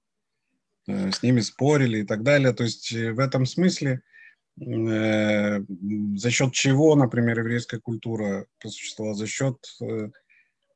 Э, 0.87 1.11
с 1.13 1.23
ними 1.23 1.41
спорили 1.41 1.99
и 2.01 2.05
так 2.05 2.23
далее. 2.23 2.53
То 2.53 2.65
есть 2.65 2.91
в 2.93 3.19
этом 3.19 3.47
смысле 3.47 4.03
за 4.61 6.31
счет 6.33 6.53
чего, 6.53 6.97
например, 6.97 7.39
еврейская 7.39 7.79
культура 7.79 8.47
просуществовала? 8.59 9.15
За 9.15 9.29
счет 9.29 9.57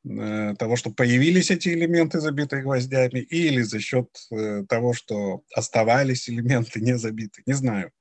Э, 0.04 0.54
того, 0.58 0.76
что 0.76 0.90
появились 0.90 1.50
эти 1.50 1.68
элементы, 1.68 2.20
забитые 2.20 2.62
гвоздями, 2.62 3.20
или 3.20 3.62
за 3.62 3.78
счет 3.78 4.08
э, 4.32 4.64
того, 4.68 4.94
что 4.94 5.44
оставались 5.54 6.28
элементы 6.28 6.80
не 6.80 6.98
забиты, 6.98 7.42
не 7.46 7.52
знаю. 7.52 7.92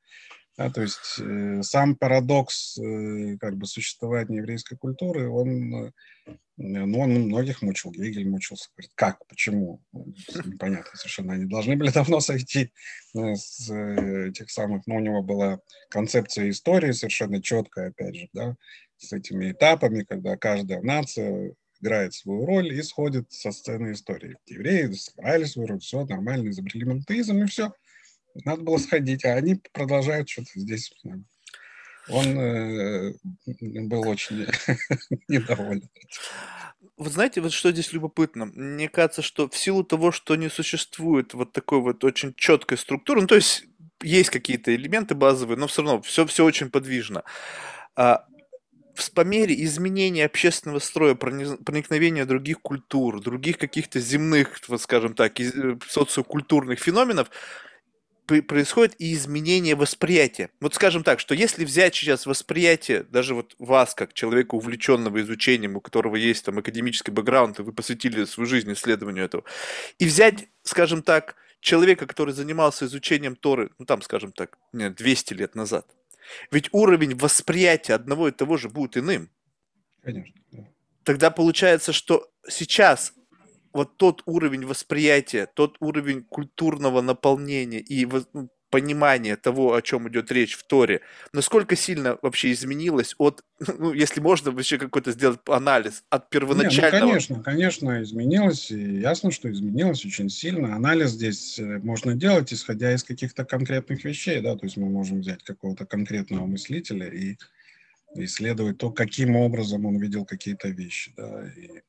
Да, 0.58 0.70
то 0.70 0.82
есть 0.82 1.20
э, 1.20 1.62
сам 1.64 1.96
парадокс 1.96 2.78
э, 2.78 3.38
как 3.40 3.56
бы 3.56 3.66
существования 3.66 4.38
еврейской 4.38 4.76
культуры, 4.76 5.30
он, 5.30 5.86
э, 5.86 5.92
ну, 6.58 7.00
он 7.00 7.12
многих 7.14 7.62
мучил. 7.62 7.92
Гегель 7.92 8.28
мучился. 8.28 8.70
Говорит, 8.76 8.92
как, 8.96 9.26
почему? 9.28 9.82
Непонятно 9.94 10.92
совершенно. 10.94 11.34
Они 11.34 11.46
должны 11.46 11.78
были 11.78 11.90
давно 11.92 12.20
сойти 12.20 12.74
э, 13.16 13.36
с 13.36 13.70
э, 13.70 14.28
этих 14.28 14.52
самых... 14.52 14.86
Ну, 14.88 14.98
у 14.98 15.00
него 15.00 15.24
была 15.24 15.60
концепция 15.90 16.50
истории 16.50 16.92
совершенно 16.92 17.42
четкая, 17.42 17.90
опять 17.90 18.16
же, 18.16 18.30
да, 18.34 18.56
с 18.98 19.14
этими 19.14 19.54
этапами, 19.54 20.04
когда 20.04 20.36
каждая 20.36 20.82
нация 20.82 21.56
играет 21.82 22.14
свою 22.14 22.46
роль 22.46 22.74
и 22.74 22.82
сходит 22.84 23.32
со 23.32 23.52
сцены 23.52 23.94
истории. 23.94 24.38
Евреи 24.46 24.92
сыграли 24.92 25.46
свою 25.46 25.70
роль, 25.70 25.80
все 25.80 26.06
нормально, 26.06 26.50
изобрели 26.50 26.86
монотеизм 26.86 27.42
и 27.42 27.46
все. 27.48 27.72
Надо 28.46 28.64
было 28.64 28.78
сходить, 28.78 29.26
а 29.26 29.34
они 29.34 29.62
продолжают 29.74 30.30
что-то 30.30 30.52
здесь. 30.56 30.94
Он 32.10 32.40
э, 32.40 33.14
был 33.46 34.08
очень 34.08 34.48
недоволен. 35.28 35.90
Вот 36.98 37.14
знаете, 37.14 37.42
вот 37.42 37.52
что 37.52 37.72
здесь 37.72 37.94
любопытно? 37.94 38.46
Мне 38.46 38.90
кажется, 38.90 39.22
что 39.22 39.50
в 39.50 39.58
силу 39.58 39.84
того, 39.84 40.12
что 40.12 40.36
не 40.36 40.50
существует 40.50 41.34
вот 41.34 41.52
такой 41.52 41.80
вот 41.80 42.04
очень 42.04 42.34
четкой 42.36 42.78
структуры, 42.78 43.22
ну 43.22 43.28
то 43.28 43.36
есть 43.36 43.66
есть 44.04 44.30
какие-то 44.30 44.76
элементы 44.76 45.16
базовые, 45.16 45.58
но 45.58 45.68
все 45.68 45.84
равно 45.84 46.02
все, 46.02 46.26
все 46.26 46.44
очень 46.44 46.70
подвижно. 46.70 47.24
А 47.96 48.26
по 49.16 49.22
мере 49.22 49.64
изменения 49.64 50.26
общественного 50.26 50.80
строя, 50.80 51.16
проникновения 51.16 52.26
других 52.26 52.62
культур, 52.62 53.22
других 53.22 53.58
каких-то 53.58 54.00
земных, 54.00 54.60
вот 54.68 54.82
скажем 54.82 55.14
так, 55.14 55.40
э, 55.40 55.78
социокультурных 55.88 56.80
феноменов, 56.80 57.30
происходит 58.40 58.96
и 59.00 59.14
изменение 59.14 59.76
восприятия. 59.76 60.50
Вот 60.60 60.74
скажем 60.74 61.04
так, 61.04 61.20
что 61.20 61.36
если 61.36 61.66
взять 61.66 61.96
сейчас 61.96 62.26
восприятие, 62.26 63.04
даже 63.04 63.36
вот 63.36 63.56
вас, 63.60 63.94
как 63.94 64.14
человека, 64.14 64.56
увлеченного 64.56 65.22
изучением, 65.22 65.76
у 65.76 65.82
которого 65.82 66.16
есть 66.16 66.46
там 66.46 66.58
академический 66.58 67.12
бэкграунд, 67.12 67.60
и 67.60 67.64
вы 67.64 67.74
посвятили 67.74 68.26
свою 68.26 68.48
жизнь 68.48 68.72
исследованию 68.72 69.26
этого, 69.26 69.44
и 70.00 70.06
взять, 70.06 70.48
скажем 70.64 71.04
так, 71.04 71.36
человека, 71.60 72.08
который 72.08 72.34
занимался 72.34 72.86
изучением 72.86 73.36
Торы, 73.36 73.72
ну 73.78 73.86
там, 73.86 74.02
скажем 74.02 74.32
так, 74.32 74.58
200 74.72 75.34
лет 75.34 75.56
назад– 75.56 75.86
ведь 76.52 76.70
уровень 76.72 77.16
восприятия 77.16 77.94
одного 77.94 78.28
и 78.28 78.32
того 78.32 78.58
же 78.58 78.70
будет 78.70 78.98
иным. 78.98 79.30
Конечно. 80.02 80.42
Да. 80.52 80.68
Тогда 81.04 81.32
получается, 81.32 81.94
что 81.94 82.32
сейчас 82.48 83.14
вот 83.74 83.98
тот 83.98 84.24
уровень 84.26 84.66
восприятия, 84.66 85.48
тот 85.54 85.78
уровень 85.80 86.24
культурного 86.24 87.02
наполнения 87.02 87.80
и 87.80 88.06
понимание 88.72 89.36
того, 89.36 89.76
о 89.76 89.82
чем 89.82 90.08
идет 90.10 90.32
речь 90.32 90.56
в 90.56 90.64
Торе, 90.64 91.02
насколько 91.34 91.76
сильно 91.76 92.18
вообще 92.22 92.54
изменилось 92.54 93.14
от, 93.20 93.44
ну, 93.78 93.94
если 93.94 94.22
можно 94.22 94.52
вообще 94.52 94.80
какой-то 94.80 95.12
сделать 95.12 95.42
анализ 95.48 96.04
от 96.10 96.30
первоначального... 96.30 96.96
Не, 96.96 97.02
ну, 97.04 97.10
конечно, 97.10 97.44
конечно, 97.44 98.02
изменилось, 98.02 98.72
и 98.72 99.00
ясно, 99.00 99.30
что 99.32 99.52
изменилось 99.52 100.06
очень 100.06 100.30
сильно. 100.30 100.76
Анализ 100.76 101.12
здесь 101.12 101.60
э, 101.60 101.80
можно 101.80 102.16
делать, 102.16 102.54
исходя 102.54 102.94
из 102.94 103.04
каких-то 103.04 103.44
конкретных 103.44 104.04
вещей, 104.06 104.40
да, 104.42 104.56
то 104.56 104.66
есть 104.66 104.78
мы 104.78 104.90
можем 104.90 105.20
взять 105.20 105.44
какого-то 105.44 105.86
конкретного 105.86 106.46
мыслителя 106.46 107.08
и 107.08 107.38
исследовать 108.16 108.78
то, 108.78 108.90
каким 108.90 109.36
образом 109.36 109.86
он 109.86 109.98
видел 109.98 110.26
какие-то 110.26 110.70
вещи, 110.70 111.14
да, 111.18 111.46
и 111.58 111.82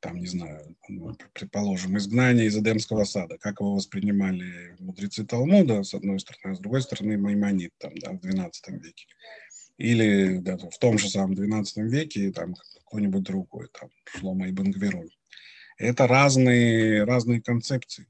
там, 0.00 0.18
не 0.18 0.26
знаю, 0.26 0.76
ну, 0.88 1.16
предположим, 1.32 1.96
изгнание 1.96 2.46
из 2.46 2.56
Эдемского 2.56 3.04
сада, 3.04 3.38
как 3.38 3.60
его 3.60 3.74
воспринимали 3.74 4.76
мудрецы 4.78 5.24
Талмуда, 5.24 5.82
с 5.82 5.94
одной 5.94 6.20
стороны, 6.20 6.52
а 6.52 6.54
с 6.54 6.60
другой 6.60 6.82
стороны, 6.82 7.18
Маймонит, 7.18 7.72
там, 7.78 7.92
да, 7.96 8.12
в 8.12 8.20
XII 8.20 8.50
веке. 8.68 9.06
Или 9.76 10.38
да, 10.38 10.56
в 10.56 10.78
том 10.78 10.98
же 10.98 11.08
самом 11.08 11.32
XII 11.32 11.64
веке, 11.88 12.32
там, 12.32 12.54
какой-нибудь 12.84 13.22
другой, 13.22 13.68
там, 13.78 13.90
Шлома 14.04 14.48
и 14.48 14.52
Бангвероль. 14.52 15.10
Это 15.78 16.06
разные, 16.06 17.04
разные 17.04 17.40
концепции. 17.40 18.06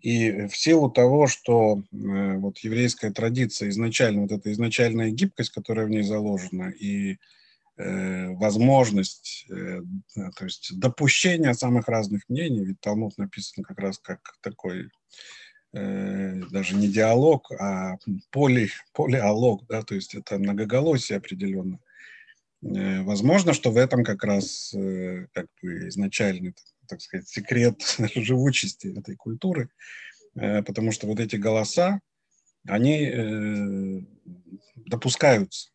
И 0.00 0.46
в 0.48 0.56
силу 0.56 0.90
того, 0.90 1.26
что 1.26 1.82
э, 1.92 2.36
вот 2.36 2.58
еврейская 2.58 3.10
традиция 3.10 3.70
изначально, 3.70 4.22
вот 4.22 4.32
эта 4.32 4.52
изначальная 4.52 5.10
гибкость, 5.10 5.50
которая 5.50 5.86
в 5.86 5.90
ней 5.90 6.02
заложена, 6.02 6.68
и 6.68 7.16
возможность, 7.76 9.46
э, 9.50 9.80
то 10.36 10.44
есть 10.44 10.78
допущение 10.78 11.54
самых 11.54 11.88
разных 11.88 12.22
мнений, 12.28 12.64
ведь 12.64 12.80
Талмуд 12.80 13.18
написан 13.18 13.64
как 13.64 13.78
раз 13.78 13.98
как 13.98 14.20
такой 14.40 14.90
э, 15.72 16.40
даже 16.50 16.76
не 16.76 16.88
диалог, 16.88 17.50
а 17.52 17.96
поли, 18.30 18.70
полиалог, 18.92 19.66
да, 19.66 19.82
то 19.82 19.94
есть 19.94 20.14
это 20.14 20.38
многоголосие 20.38 21.18
определенно. 21.18 21.80
Возможно, 22.62 23.52
что 23.52 23.70
в 23.70 23.76
этом 23.76 24.04
как 24.04 24.24
раз 24.24 24.70
как 25.34 25.46
бы 25.60 25.88
изначальный, 25.88 26.54
так 26.88 27.02
сказать, 27.02 27.28
секрет 27.28 27.82
живучести 28.14 28.98
этой 28.98 29.16
культуры, 29.16 29.68
потому 30.32 30.90
что 30.90 31.06
вот 31.06 31.20
эти 31.20 31.36
голоса, 31.36 32.00
они 32.66 34.06
допускаются. 34.76 35.68
Э, 35.68 35.73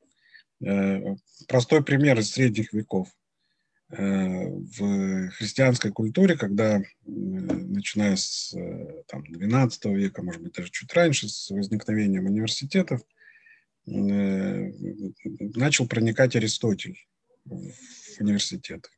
простой 0.59 1.83
пример 1.83 2.19
из 2.19 2.31
средних 2.31 2.73
веков. 2.73 3.09
Э, 3.91 4.45
в 4.45 5.29
христианской 5.31 5.91
культуре, 5.91 6.37
когда, 6.37 6.79
начиная 7.05 8.15
с 8.15 8.55
там, 9.07 9.23
12 9.23 9.85
века, 9.85 10.21
может 10.21 10.43
быть, 10.43 10.53
даже 10.53 10.69
чуть 10.69 10.93
раньше, 10.93 11.27
с 11.27 11.49
возникновением 11.49 12.27
университетов, 12.27 13.01
начал 13.85 15.87
проникать 15.87 16.35
Аристотель 16.35 16.99
в 17.45 17.71
университеты. 18.19 18.89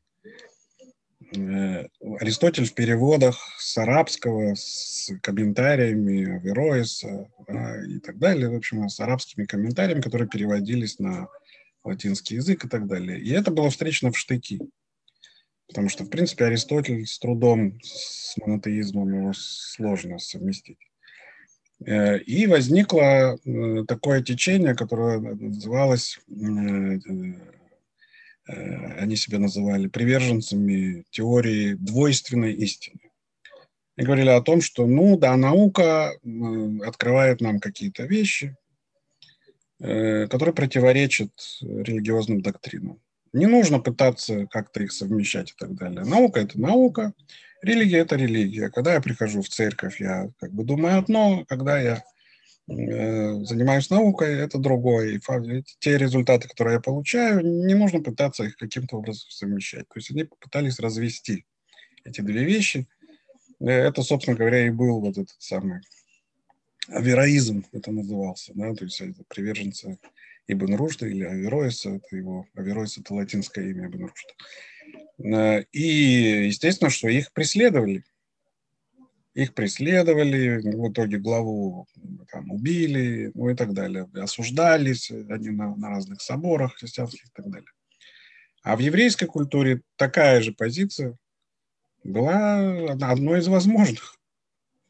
Э, 1.38 1.86
Аристотель 2.20 2.66
в 2.66 2.74
переводах 2.74 3.38
с 3.60 3.78
арабского, 3.78 4.56
с 4.56 5.10
комментариями 5.22 6.36
Авероиса, 6.36 7.32
и 7.88 8.00
так 8.00 8.18
далее, 8.18 8.50
в 8.50 8.56
общем, 8.56 8.90
с 8.90 9.00
арабскими 9.00 9.46
комментариями, 9.46 10.02
которые 10.02 10.28
переводились 10.28 11.00
на 11.00 11.30
латинский 11.84 12.38
язык 12.38 12.66
и 12.66 12.70
так 12.70 12.88
далее. 12.88 13.20
И 13.20 13.32
это 13.32 13.52
было 13.52 13.70
встречено 13.70 14.12
в 14.12 14.18
штыки. 14.18 14.60
Потому 15.68 15.90
что, 15.90 16.04
в 16.04 16.10
принципе, 16.10 16.46
Аристотель 16.46 17.08
с 17.08 17.18
трудом 17.18 17.80
с 17.82 18.36
монотеизмом 18.38 19.14
его 19.14 19.34
сложно 19.34 20.20
совместить. 20.20 20.80
Э, 21.86 22.20
и 22.20 22.46
возникло 22.46 23.38
э, 23.38 23.86
такое 23.88 24.22
течение, 24.22 24.76
которое 24.76 25.20
называлось, 25.20 26.20
э, 26.30 27.00
они 28.98 29.16
себя 29.16 29.40
называли 29.40 29.88
приверженцами 29.88 31.06
теории 31.10 31.74
двойственной 31.74 32.54
истины. 32.54 33.00
И 33.98 34.04
говорили 34.04 34.30
о 34.30 34.42
том, 34.42 34.62
что, 34.62 34.86
ну 34.88 35.18
да, 35.18 35.38
наука 35.38 36.12
открывает 36.86 37.40
нам 37.40 37.60
какие-то 37.60 38.04
вещи, 38.04 38.56
которые 39.82 40.54
противоречат 40.54 41.32
религиозным 41.62 42.42
доктринам. 42.42 43.00
Не 43.34 43.46
нужно 43.46 43.80
пытаться 43.80 44.46
как-то 44.48 44.84
их 44.84 44.92
совмещать 44.92 45.52
и 45.52 45.54
так 45.58 45.74
далее. 45.76 46.04
Наука– 46.04 46.40
это 46.42 46.60
наука, 46.60 47.14
религия– 47.62 47.98
это 48.00 48.16
религия. 48.16 48.70
Когда 48.70 48.94
я 48.94 49.02
прихожу 49.02 49.42
в 49.42 49.50
церковь, 49.50 50.02
я 50.02 50.30
как 50.40 50.52
бы 50.52 50.66
думаю 50.66 51.00
одно, 51.00 51.46
когда 51.48 51.80
я 51.80 52.04
э, 52.68 53.44
занимаюсь 53.44 53.90
наукой, 53.90 54.38
это 54.38 54.58
другое. 54.58 55.16
И 55.16 55.64
те 55.80 55.98
результаты, 55.98 56.50
которые 56.50 56.76
я 56.76 56.82
получаю, 56.82 57.42
не 57.42 57.74
нужно 57.74 58.02
пытаться 58.02 58.44
их 58.44 58.58
каким-то 58.58 58.98
образом 58.98 59.30
совмещать. 59.30 59.88
То 59.88 59.98
есть 59.98 60.12
они 60.12 60.26
попытались 60.26 60.80
развести 60.80 61.46
эти 62.04 62.20
две 62.20 62.44
вещи. 62.44 62.90
Э, 63.62 63.70
это, 63.70 64.04
собственно 64.04 64.36
говоря, 64.36 64.68
и 64.68 64.72
был 64.72 65.00
вот 65.00 65.18
этот 65.18 65.36
самый 65.40 65.80
авероизм, 66.92 67.66
это 67.72 67.92
назывался, 67.92 68.52
да, 68.56 68.74
то 68.74 68.86
есть 68.86 69.02
это 69.02 69.24
приверженцы 69.28 69.98
Ибн 70.48 70.76
Рушда 70.76 71.08
или 71.08 71.24
Авероиса, 71.24 71.92
это 71.92 72.16
его, 72.16 72.48
Авероис 72.56 72.98
это 72.98 73.14
латинское 73.14 73.70
имя 73.70 73.88
Ибн 73.88 74.06
Рушда. 74.06 74.34
Э, 75.24 75.64
и, 75.72 76.48
естественно, 76.48 76.90
что 76.90 77.08
их 77.08 77.32
преследовали. 77.32 78.04
Их 79.34 79.54
преследовали, 79.54 80.58
в 80.58 80.92
итоге 80.92 81.18
главу 81.18 81.88
там, 82.32 82.52
убили, 82.52 83.32
ну 83.34 83.50
и 83.50 83.56
так 83.56 83.74
далее. 83.74 84.10
Осуждались 84.16 85.10
они 85.10 85.52
на, 85.52 85.76
на 85.76 85.90
разных 85.90 86.22
соборах 86.22 86.76
христианских 86.76 87.26
и 87.26 87.32
так 87.34 87.50
далее. 87.50 87.70
А 88.62 88.76
в 88.76 88.80
еврейской 88.80 89.28
культуре 89.28 89.82
такая 89.96 90.42
же 90.42 90.52
позиция 90.52 91.16
была 92.04 92.92
одной 92.92 93.40
из 93.40 93.48
возможных. 93.48 94.21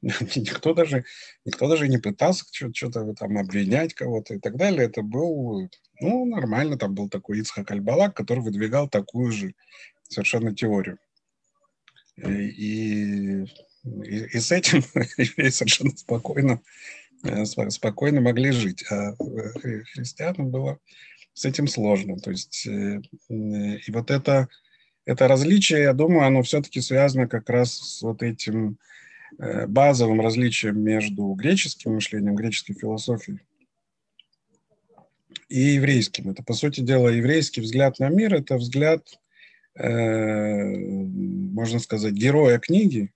никто 0.36 0.74
даже, 0.74 1.06
никто 1.46 1.70
даже 1.70 1.88
не 1.88 1.98
пытался 1.98 2.46
что-то 2.74 3.14
там 3.14 3.38
обвинять 3.38 3.94
кого-то 3.94 4.34
и 4.34 4.40
так 4.40 4.58
далее. 4.58 4.86
Это 4.86 5.04
был, 5.04 5.70
ну, 6.00 6.26
нормально, 6.26 6.78
там 6.78 6.96
был 6.96 7.08
такой 7.08 7.40
Ицхак 7.40 7.70
Альбалак, 7.70 8.16
который 8.16 8.40
выдвигал 8.40 8.90
такую 8.90 9.32
же 9.32 9.54
совершенно 10.10 10.56
теорию. 10.56 10.98
И, 12.18 12.24
и, 12.24 13.46
и 13.84 14.40
с 14.40 14.52
этим 14.52 14.82
совершенно 15.52 15.96
спокойно, 15.96 16.62
э, 17.24 17.46
спокойно 17.46 18.22
могли 18.22 18.52
жить. 18.52 18.84
А 18.92 19.16
христианам 19.94 20.50
было 20.50 20.80
с 21.34 21.46
этим 21.46 21.68
сложно. 21.68 22.18
То 22.18 22.32
есть, 22.32 22.66
э, 22.66 23.02
и 23.30 23.92
вот 23.92 24.10
это, 24.10 24.48
это 25.06 25.28
различие, 25.28 25.84
я 25.84 25.94
думаю, 25.94 26.26
оно 26.26 26.42
все-таки 26.42 26.82
связано 26.82 27.28
как 27.28 27.50
раз 27.50 27.74
с 27.74 28.02
вот 28.02 28.24
этим 28.24 28.80
Э, 28.80 29.01
базовым 29.38 30.22
различием 30.22 30.80
между 30.80 31.34
греческим 31.34 31.96
мышлением, 31.96 32.36
греческой 32.36 32.76
философией 32.76 33.40
и 35.52 35.60
еврейским. 35.76 36.30
Это, 36.30 36.44
по 36.44 36.54
сути 36.54 36.80
дела, 36.82 37.10
еврейский 37.10 37.62
взгляд 37.62 38.00
на 38.00 38.10
мир– 38.10 38.34
это 38.36 38.56
взгляд, 38.56 39.20
э, 39.76 40.64
можно 40.64 41.80
сказать, 41.80 42.14
героя 42.14 42.58
книги, 42.58 43.12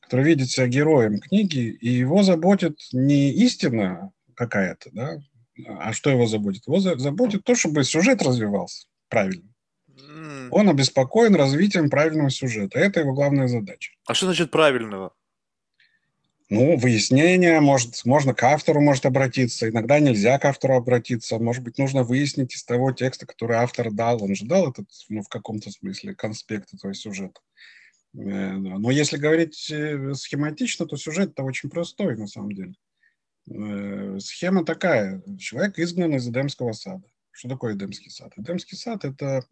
который 0.00 0.26
видит 0.26 0.50
себя 0.50 0.66
героем 0.66 1.18
книги, 1.18 1.76
и 1.80 1.88
его 1.88 2.22
заботит 2.22 2.78
не 2.92 3.30
истина 3.30 4.12
какая-то, 4.34 4.90
да, 4.92 5.22
а 5.66 5.92
что 5.92 6.10
его 6.10 6.26
заботит? 6.26 6.66
Его 6.66 6.78
заботит 6.80 7.42
то, 7.44 7.54
чтобы 7.54 7.84
сюжет 7.84 8.22
развивался 8.22 8.86
правильно. 9.08 9.47
Он 10.50 10.68
обеспокоен 10.68 11.34
развитием 11.34 11.90
правильного 11.90 12.30
сюжета. 12.30 12.78
Это 12.78 13.00
его 13.00 13.12
главная 13.12 13.48
задача. 13.48 13.92
А 14.06 14.14
что 14.14 14.26
значит 14.26 14.50
правильного? 14.50 15.12
Ну, 16.50 16.78
выяснение, 16.78 17.60
может, 17.60 18.06
можно 18.06 18.32
к 18.32 18.42
автору 18.42 18.80
может 18.80 19.04
обратиться, 19.04 19.68
иногда 19.68 20.00
нельзя 20.00 20.38
к 20.38 20.46
автору 20.46 20.76
обратиться, 20.76 21.38
может 21.38 21.62
быть, 21.62 21.76
нужно 21.76 22.04
выяснить 22.04 22.54
из 22.54 22.64
того 22.64 22.90
текста, 22.92 23.26
который 23.26 23.58
автор 23.58 23.90
дал, 23.90 24.22
он 24.24 24.34
же 24.34 24.46
дал 24.46 24.70
этот, 24.70 24.86
ну, 25.10 25.20
в 25.22 25.28
каком-то 25.28 25.70
смысле, 25.70 26.14
конспект 26.14 26.72
этого 26.72 26.94
сюжета. 26.94 27.38
Э, 28.14 28.52
но 28.52 28.90
если 28.90 29.18
говорить 29.18 29.70
э, 29.70 30.14
схематично, 30.14 30.86
то 30.86 30.96
сюжет-то 30.96 31.42
очень 31.42 31.68
простой, 31.68 32.16
на 32.16 32.26
самом 32.26 32.52
деле. 32.52 32.72
Э, 33.50 34.18
схема 34.18 34.64
такая. 34.64 35.22
Человек 35.38 35.78
изгнан 35.78 36.14
из 36.14 36.26
Эдемского 36.26 36.72
сада. 36.72 37.04
Что 37.30 37.50
такое 37.50 37.74
Эдемский 37.74 38.10
сад? 38.10 38.32
Эдемский 38.36 38.78
сад– 38.78 39.04
это 39.04 39.44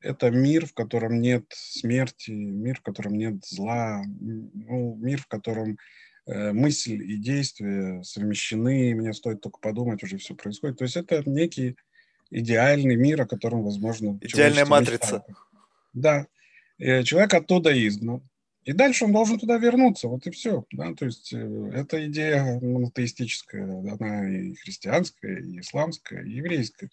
это 0.00 0.30
мир, 0.30 0.66
в 0.66 0.74
котором 0.74 1.20
нет 1.20 1.44
смерти, 1.50 2.30
мир, 2.30 2.78
в 2.78 2.82
котором 2.82 3.16
нет 3.16 3.44
зла, 3.44 4.02
ну, 4.20 4.96
мир, 4.96 5.20
в 5.20 5.26
котором 5.26 5.78
э, 6.26 6.52
мысль 6.52 7.02
и 7.02 7.16
действие 7.16 8.02
совмещены, 8.04 8.94
мне 8.94 9.12
стоит 9.12 9.40
только 9.40 9.58
подумать, 9.60 10.02
уже 10.02 10.18
все 10.18 10.34
происходит. 10.34 10.78
То 10.78 10.84
есть 10.84 10.96
это 10.96 11.22
некий 11.28 11.76
идеальный 12.30 12.96
мир, 12.96 13.22
о 13.22 13.26
котором, 13.26 13.62
возможно... 13.62 14.18
Идеальная 14.22 14.66
матрица. 14.66 15.16
Мечтает. 15.16 15.24
Да. 15.92 16.26
И 16.78 17.04
человек 17.04 17.34
оттуда 17.34 17.70
изгнан. 17.86 18.22
И 18.64 18.72
дальше 18.72 19.06
он 19.06 19.12
должен 19.12 19.38
туда 19.38 19.56
вернуться, 19.56 20.08
вот 20.08 20.26
и 20.26 20.30
все. 20.30 20.64
Да? 20.72 20.94
То 20.94 21.06
есть 21.06 21.32
э, 21.32 21.70
эта 21.74 22.06
идея 22.06 22.60
монотеистическая, 22.60 23.64
она 23.64 24.28
и 24.28 24.54
христианская, 24.54 25.40
и 25.40 25.60
исламская, 25.60 26.22
и 26.24 26.30
еврейская. 26.30 26.90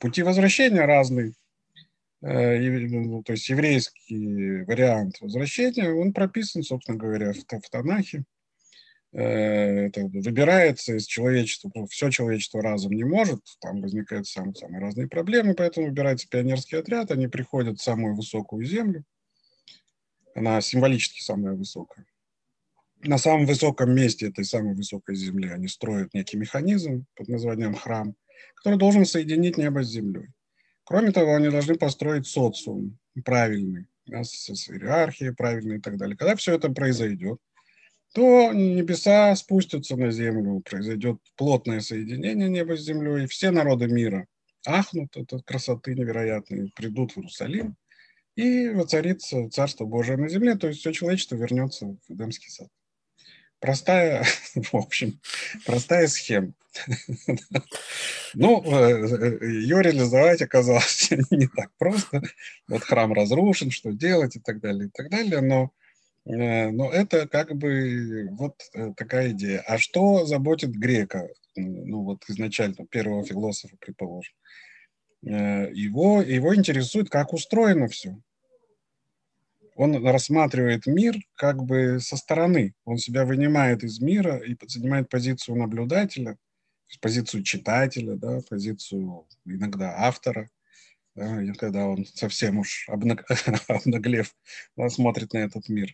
Пути 0.00 0.22
возвращения 0.22 0.84
разные. 0.86 1.34
Э, 2.24 2.58
ну, 2.58 3.22
то 3.22 3.32
есть 3.32 3.48
еврейский 3.50 4.62
вариант 4.62 5.20
возвращения, 5.20 5.90
он 5.90 6.14
прописан, 6.14 6.62
собственно 6.62 6.96
говоря, 6.96 7.34
в, 7.34 7.36
в 7.36 7.70
Танахе. 7.70 8.24
Э, 9.12 9.88
это 9.88 10.06
выбирается 10.06 10.96
из 10.96 11.04
человечества, 11.04 11.70
все 11.88 12.10
человечество 12.10 12.62
разом 12.62 12.92
не 12.92 13.04
может, 13.04 13.40
там 13.60 13.82
возникают 13.82 14.26
самые, 14.26 14.54
самые 14.54 14.80
разные 14.80 15.06
проблемы, 15.06 15.54
поэтому 15.54 15.88
выбирается 15.88 16.26
пионерский 16.26 16.76
отряд, 16.76 17.10
они 17.10 17.28
приходят 17.28 17.78
в 17.78 17.82
самую 17.82 18.16
высокую 18.16 18.64
землю, 18.64 19.04
она 20.34 20.62
символически 20.62 21.20
самая 21.20 21.52
высокая. 21.52 22.06
На 23.02 23.18
самом 23.18 23.44
высоком 23.44 23.94
месте 23.94 24.28
этой 24.28 24.46
самой 24.46 24.74
высокой 24.74 25.14
земли 25.14 25.50
они 25.50 25.68
строят 25.68 26.14
некий 26.14 26.38
механизм 26.38 27.04
под 27.16 27.28
названием 27.28 27.74
храм, 27.74 28.16
который 28.56 28.78
должен 28.78 29.04
соединить 29.04 29.58
небо 29.58 29.84
с 29.84 29.90
землей. 29.90 30.30
Кроме 30.84 31.12
того, 31.12 31.34
они 31.34 31.48
должны 31.48 31.76
построить 31.76 32.26
социум 32.26 32.98
правильный, 33.24 33.86
да, 34.06 34.22
с, 34.22 34.48
с 34.48 34.68
иерархией 34.68 35.34
правильной 35.34 35.78
и 35.78 35.80
так 35.80 35.96
далее. 35.96 36.16
Когда 36.16 36.36
все 36.36 36.54
это 36.54 36.70
произойдет, 36.70 37.40
то 38.12 38.52
небеса 38.52 39.34
спустятся 39.34 39.96
на 39.96 40.10
землю, 40.12 40.60
произойдет 40.60 41.18
плотное 41.36 41.80
соединение 41.80 42.48
неба 42.48 42.76
с 42.76 42.82
землей, 42.82 43.24
и 43.24 43.26
все 43.26 43.50
народы 43.50 43.88
мира 43.88 44.26
ахнут 44.66 45.16
от 45.16 45.42
красоты 45.44 45.94
невероятной, 45.94 46.70
придут 46.76 47.12
в 47.12 47.18
Иерусалим, 47.18 47.76
и 48.36 48.68
воцарится 48.68 49.48
Царство 49.50 49.84
Божие 49.84 50.16
на 50.16 50.28
земле, 50.28 50.56
то 50.56 50.68
есть 50.68 50.80
все 50.80 50.92
человечество 50.92 51.36
вернется 51.36 51.96
в 52.06 52.12
Эдемский 52.12 52.50
сад. 52.50 52.68
Простая, 53.60 54.24
в 54.54 54.74
общем, 54.74 55.20
простая 55.64 56.06
схема. 56.08 56.52
Ну, 58.34 58.62
э, 58.64 59.38
э, 59.40 59.46
ее 59.46 59.82
реализовать 59.82 60.42
оказалось 60.42 61.10
не 61.30 61.46
так 61.46 61.70
просто. 61.78 62.22
Вот 62.68 62.82
храм 62.82 63.12
разрушен, 63.12 63.70
что 63.70 63.92
делать 63.92 64.36
и 64.36 64.40
так 64.40 64.60
далее, 64.60 64.88
и 64.88 64.90
так 64.90 65.08
далее. 65.08 65.40
Но, 65.40 65.70
э, 66.26 66.70
но 66.70 66.90
это 66.90 67.28
как 67.28 67.54
бы 67.54 68.28
вот 68.32 68.60
такая 68.96 69.30
идея. 69.30 69.62
А 69.66 69.78
что 69.78 70.26
заботит 70.26 70.70
грека? 70.70 71.28
Ну, 71.56 72.02
вот 72.02 72.24
изначально 72.28 72.86
первого 72.86 73.24
философа, 73.24 73.76
предположим. 73.78 74.34
Его, 75.22 76.20
его 76.20 76.54
интересует, 76.54 77.08
как 77.08 77.32
устроено 77.32 77.88
все 77.88 78.18
он 79.74 80.06
рассматривает 80.06 80.86
мир 80.86 81.16
как 81.34 81.62
бы 81.64 81.98
со 82.00 82.16
стороны. 82.16 82.74
Он 82.84 82.98
себя 82.98 83.24
вынимает 83.24 83.82
из 83.82 84.00
мира 84.00 84.36
и 84.38 84.56
занимает 84.66 85.08
позицию 85.08 85.56
наблюдателя, 85.56 86.36
позицию 87.00 87.42
читателя, 87.42 88.14
да, 88.16 88.40
позицию 88.48 89.26
иногда 89.44 89.94
автора, 89.98 90.50
да, 91.14 91.40
когда 91.58 91.86
он 91.86 92.06
совсем 92.06 92.58
уж 92.58 92.88
обнаг... 92.88 93.24
обнаглев 93.68 94.34
да, 94.76 94.88
смотрит 94.88 95.32
на 95.32 95.38
этот 95.38 95.68
мир. 95.68 95.92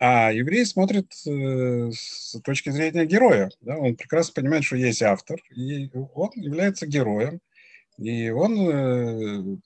А 0.00 0.30
еврей 0.30 0.64
смотрит 0.64 1.12
э, 1.26 1.90
с 1.92 2.40
точки 2.44 2.70
зрения 2.70 3.04
героя. 3.04 3.50
Да? 3.60 3.78
Он 3.78 3.96
прекрасно 3.96 4.34
понимает, 4.34 4.64
что 4.64 4.76
есть 4.76 5.02
автор, 5.02 5.40
и 5.54 5.90
он 6.14 6.30
является 6.34 6.86
героем. 6.86 7.40
И 7.98 8.30
он 8.30 8.70
э, 8.70 9.56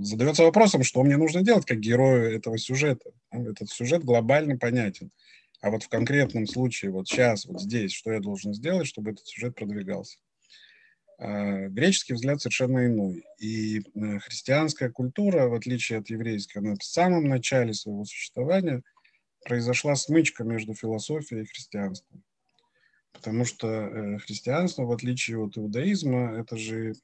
задается 0.00 0.42
вопросом, 0.42 0.82
что 0.82 1.02
мне 1.02 1.16
нужно 1.16 1.42
делать 1.42 1.64
как 1.64 1.78
герою 1.78 2.34
этого 2.34 2.58
сюжета. 2.58 3.10
Этот 3.30 3.70
сюжет 3.70 4.04
глобально 4.04 4.56
понятен. 4.58 5.10
А 5.60 5.70
вот 5.70 5.84
в 5.84 5.88
конкретном 5.88 6.46
случае, 6.46 6.90
вот 6.90 7.08
сейчас, 7.08 7.46
вот 7.46 7.60
здесь, 7.60 7.92
что 7.92 8.12
я 8.12 8.20
должен 8.20 8.52
сделать, 8.52 8.86
чтобы 8.86 9.12
этот 9.12 9.26
сюжет 9.26 9.54
продвигался? 9.54 10.18
А, 11.18 11.68
греческий 11.68 12.14
взгляд 12.14 12.40
совершенно 12.40 12.86
иной. 12.86 13.24
И 13.38 13.80
э, 13.80 14.18
христианская 14.20 14.90
культура, 14.90 15.48
в 15.48 15.54
отличие 15.54 15.98
от 15.98 16.10
еврейской, 16.10 16.58
она 16.58 16.74
в 16.74 16.84
самом 16.84 17.28
начале 17.28 17.74
своего 17.74 18.04
существования– 18.04 18.82
произошла 19.44 19.94
смычка 19.96 20.44
между 20.44 20.74
философией 20.74 21.42
и 21.42 21.46
христианством. 21.46 22.22
Потому 23.18 23.44
что 23.44 23.66
э, 23.66 24.18
христианство, 24.18 24.84
в 24.84 24.92
отличие 24.92 25.38
от 25.38 25.58
иудаизма, 25.58 26.38
это 26.38 26.56
же 26.56 26.94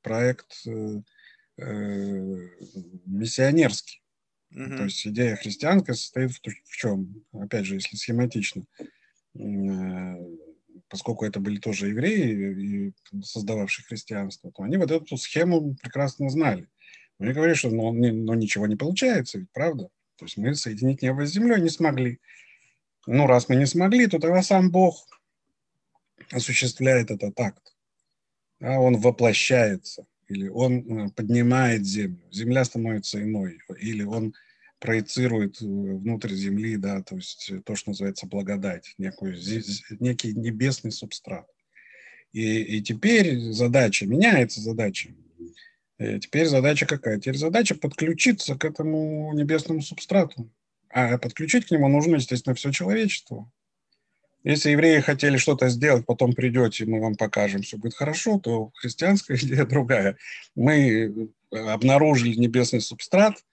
проект 0.00 0.66
э, 0.66 1.02
э, 1.58 2.48
миссионерский. 3.04 4.02
Mm-hmm. 4.54 4.76
То 4.78 4.84
есть 4.84 5.06
идея 5.06 5.36
христианская 5.36 5.92
состоит 5.92 6.30
в, 6.30 6.40
в 6.40 6.76
чем? 6.76 7.22
Опять 7.34 7.66
же, 7.66 7.74
если 7.74 7.96
схематично, 7.96 8.64
поскольку 10.88 11.26
это 11.26 11.40
были 11.40 11.58
тоже 11.58 11.88
евреи, 11.88 12.94
создававшие 13.22 13.84
христианство, 13.84 14.50
то 14.50 14.62
они 14.62 14.78
вот 14.78 14.90
эту 14.90 15.18
схему 15.18 15.74
прекрасно 15.74 16.30
знали. 16.30 16.68
Они 17.18 17.34
говорили, 17.34 17.54
что 17.54 17.68
ну, 17.68 17.92
ну, 17.92 18.32
ничего 18.32 18.66
не 18.66 18.76
получается, 18.76 19.38
ведь 19.38 19.50
правда? 19.52 19.90
То 20.16 20.24
есть 20.24 20.38
мы 20.38 20.54
соединить 20.54 21.02
небо 21.02 21.26
с 21.26 21.32
землей 21.32 21.60
не 21.60 21.68
смогли. 21.68 22.18
Ну, 23.06 23.26
раз 23.26 23.50
мы 23.50 23.56
не 23.56 23.66
смогли, 23.66 24.06
то 24.06 24.18
тогда 24.18 24.42
сам 24.42 24.70
Бог 24.70 25.06
осуществляет 26.30 27.10
этот 27.10 27.38
акт. 27.40 27.74
Да, 28.60 28.80
он 28.80 28.96
воплощается, 28.96 30.06
или 30.26 30.48
он 30.48 31.06
э, 31.06 31.10
поднимает 31.10 31.86
землю. 31.86 32.20
Земля 32.30 32.64
становится 32.64 33.22
иной, 33.22 33.58
или 33.78 34.02
он 34.02 34.34
проецирует 34.80 35.60
э, 35.62 35.64
внутрь 35.64 36.34
земли, 36.34 36.76
да, 36.76 37.02
то 37.02 37.16
есть 37.16 37.52
то, 37.64 37.76
что 37.76 37.90
называется 37.90 38.26
благодать, 38.26 38.94
некую, 38.98 39.36
некий 40.00 40.34
небесный 40.34 40.92
субстрат. 40.92 41.46
И, 42.32 42.62
и 42.62 42.82
теперь 42.82 43.38
задача, 43.52 44.06
меняется 44.06 44.60
задача. 44.60 45.10
И 45.98 46.20
теперь 46.20 46.46
задача 46.46 46.86
какая? 46.86 47.18
Теперь 47.18 47.36
задача 47.36 47.74
подключиться 47.74 48.54
к 48.54 48.64
этому 48.64 49.32
небесному 49.34 49.82
субстрату. 49.82 50.50
А 50.90 51.18
подключить 51.18 51.66
к 51.66 51.70
нему 51.70 51.88
нужно, 51.88 52.16
естественно, 52.16 52.54
все 52.54 52.70
человечество. 52.70 53.50
Если 54.48 54.70
евреи 54.70 55.00
хотели 55.00 55.36
что-то 55.36 55.68
сделать, 55.68 56.06
потом 56.06 56.32
придете, 56.32 56.86
мы 56.86 57.02
вам 57.02 57.16
покажем, 57.16 57.60
все 57.60 57.76
будет 57.76 57.92
хорошо, 57.92 58.38
то 58.38 58.72
христианская 58.76 59.36
идея 59.42 59.66
другая. 59.66 60.16
Мы 60.54 61.28
обнаружили 61.50 62.34
небесный 62.34 62.80
субстрат, 62.80 63.44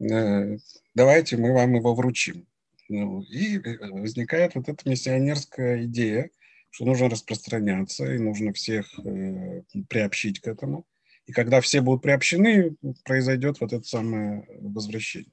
э, 0.00 0.58
давайте 0.94 1.38
мы 1.38 1.54
вам 1.54 1.76
его 1.76 1.94
вручим. 1.94 2.46
Ну, 2.90 3.22
и 3.22 3.58
возникает 3.88 4.54
вот 4.54 4.68
эта 4.68 4.86
миссионерская 4.86 5.86
идея, 5.86 6.28
что 6.68 6.84
нужно 6.84 7.08
распространяться 7.08 8.04
и 8.12 8.18
нужно 8.18 8.52
всех 8.52 8.86
э, 8.98 9.62
приобщить 9.88 10.40
к 10.40 10.46
этому. 10.46 10.84
И 11.24 11.32
когда 11.32 11.62
все 11.62 11.80
будут 11.80 12.02
приобщены, 12.02 12.76
произойдет 13.06 13.60
вот 13.60 13.72
это 13.72 13.84
самое 13.84 14.46
возвращение. 14.60 15.32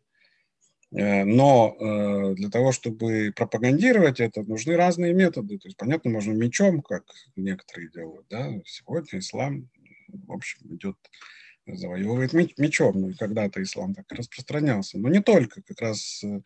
Э, 0.94 1.24
но 1.24 1.76
э, 1.80 2.36
для 2.36 2.50
того, 2.50 2.72
чтобы 2.72 3.32
пропагандировать 3.36 4.20
это, 4.20 4.44
нужны 4.44 4.76
разные 4.76 5.14
методы. 5.14 5.58
То 5.58 5.68
есть, 5.68 5.78
понятно, 5.78 6.12
можно 6.12 6.34
мечом, 6.34 6.82
как 6.82 7.06
некоторые 7.36 7.90
делают. 7.90 8.28
Да? 8.30 8.50
Сегодня 8.66 9.20
ислам, 9.20 9.70
в 10.10 10.32
общем, 10.32 10.76
идет, 10.76 10.98
завоевывает 11.66 12.34
мечом. 12.34 13.00
Ну 13.00 13.14
когда-то 13.18 13.64
ислам 13.64 13.94
так 13.94 14.12
распространялся. 14.12 14.98
Но 14.98 15.10
не 15.10 15.22
только. 15.22 15.62
Как 15.62 15.80
раз 15.80 16.24
э, 16.24 16.42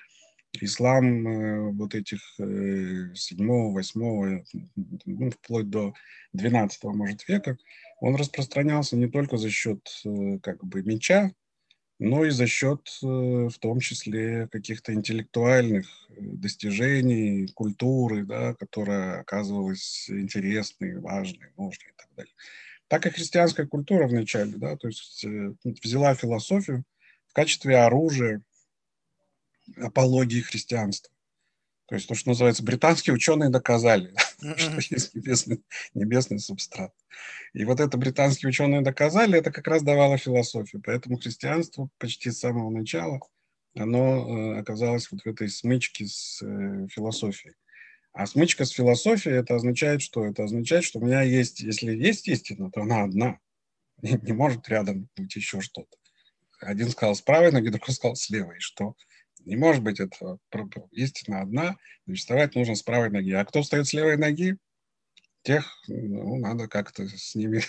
ислам 0.61 1.75
вот 1.75 1.95
этих 1.95 2.19
7 2.37 3.13
8 3.13 4.43
ну, 5.05 5.31
вплоть 5.31 5.69
до 5.69 5.93
12 6.33 6.83
может, 6.83 7.27
века, 7.27 7.57
он 7.99 8.15
распространялся 8.15 8.95
не 8.95 9.07
только 9.07 9.37
за 9.37 9.49
счет 9.49 9.81
как 10.41 10.63
бы 10.63 10.81
меча, 10.83 11.31
но 11.99 12.25
и 12.25 12.29
за 12.29 12.45
счет 12.47 12.81
э, 13.01 13.05
в 13.05 13.57
том 13.59 13.79
числе 13.79 14.47
каких-то 14.51 14.93
интеллектуальных 14.93 15.87
э, 16.09 16.13
достижений, 16.17 17.47
культуры, 17.53 18.25
да, 18.25 18.53
которая 18.53 19.21
оказывалась 19.21 20.09
интересной, 20.09 20.99
важной, 20.99 21.51
нужной 21.57 21.91
и 21.91 21.95
так 21.97 22.07
далее. 22.15 22.33
Так 22.87 23.05
и 23.05 23.09
христианская 23.11 23.65
культура 23.65 24.07
вначале, 24.07 24.57
да, 24.57 24.75
то 24.75 24.87
есть 24.87 25.25
взяла 25.83 26.13
философию 26.13 26.83
в 27.27 27.33
качестве 27.33 27.77
оружия 27.77 28.43
апологии 29.77 30.41
христианства. 30.41 31.14
То 31.87 31.95
есть 31.95 32.07
то, 32.07 32.15
что 32.15 32.29
называется, 32.29 32.63
британские 32.63 33.13
ученые 33.13 33.49
доказали, 33.49 34.13
что 34.39 34.77
есть 34.89 35.13
небесный, 35.13 35.63
небесный 35.93 36.39
субстрат. 36.39 36.93
И 37.53 37.63
вот 37.63 37.79
это 37.79 37.97
британские 37.97 38.49
ученые 38.49 38.81
доказали, 38.81 39.37
это 39.37 39.51
как 39.51 39.67
раз 39.67 39.83
давало 39.83 40.17
философию. 40.17 40.81
Поэтому 40.83 41.17
христианство 41.17 41.89
почти 41.99 42.31
с 42.31 42.39
самого 42.39 42.69
начала, 42.71 43.19
оно 43.75 44.55
э, 44.55 44.59
оказалось 44.59 45.11
вот 45.11 45.21
в 45.21 45.27
этой 45.27 45.49
смычке 45.49 46.07
с 46.07 46.41
э, 46.41 46.87
философией. 46.89 47.55
А 48.13 48.25
смычка 48.25 48.65
с 48.65 48.71
философией, 48.71 49.35
это 49.35 49.55
означает 49.55 50.01
что? 50.01 50.25
Это 50.25 50.45
означает, 50.45 50.85
что 50.85 50.99
у 50.99 51.05
меня 51.05 51.21
есть, 51.21 51.59
если 51.59 51.93
есть 51.93 52.27
истина, 52.27 52.71
то 52.71 52.81
она 52.81 53.03
одна. 53.03 53.39
Не, 54.01 54.17
не 54.21 54.31
может 54.31 54.67
рядом 54.69 55.09
быть 55.15 55.35
еще 55.35 55.61
что-то. 55.61 55.97
Один 56.61 56.89
сказал 56.89 57.15
с 57.15 57.21
правой 57.21 57.51
ноги, 57.51 57.67
другой 57.69 57.93
сказал 57.93 58.15
с 58.15 58.29
левой. 58.29 58.59
Что? 58.59 58.95
Не 59.45 59.55
может 59.55 59.83
быть 59.83 59.99
этого. 59.99 60.39
Истина 60.91 61.41
одна, 61.41 61.77
значит, 62.05 62.21
вставать 62.21 62.55
нужно 62.55 62.75
с 62.75 62.83
правой 62.83 63.09
ноги. 63.09 63.31
А 63.31 63.45
кто 63.45 63.61
встает 63.61 63.87
с 63.87 63.93
левой 63.93 64.17
ноги, 64.17 64.57
тех 65.43 65.71
ну, 65.87 66.37
надо 66.37 66.67
как-то 66.67 67.07
с 67.07 67.35
ними 67.35 67.61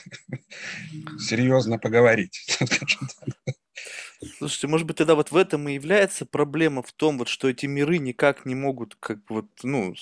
серьезно 1.18 1.78
поговорить. 1.78 2.58
Слушайте, 4.38 4.66
может 4.66 4.86
быть, 4.86 4.96
тогда 4.96 5.14
вот 5.14 5.30
в 5.30 5.36
этом 5.36 5.68
и 5.68 5.74
является 5.74 6.24
проблема 6.24 6.82
в 6.82 6.92
том, 6.92 7.18
вот, 7.18 7.28
что 7.28 7.50
эти 7.50 7.66
миры 7.66 7.98
никак 7.98 8.46
не 8.46 8.54
могут 8.54 8.94
как 8.94 9.18
вот, 9.28 9.46
ну, 9.62 9.94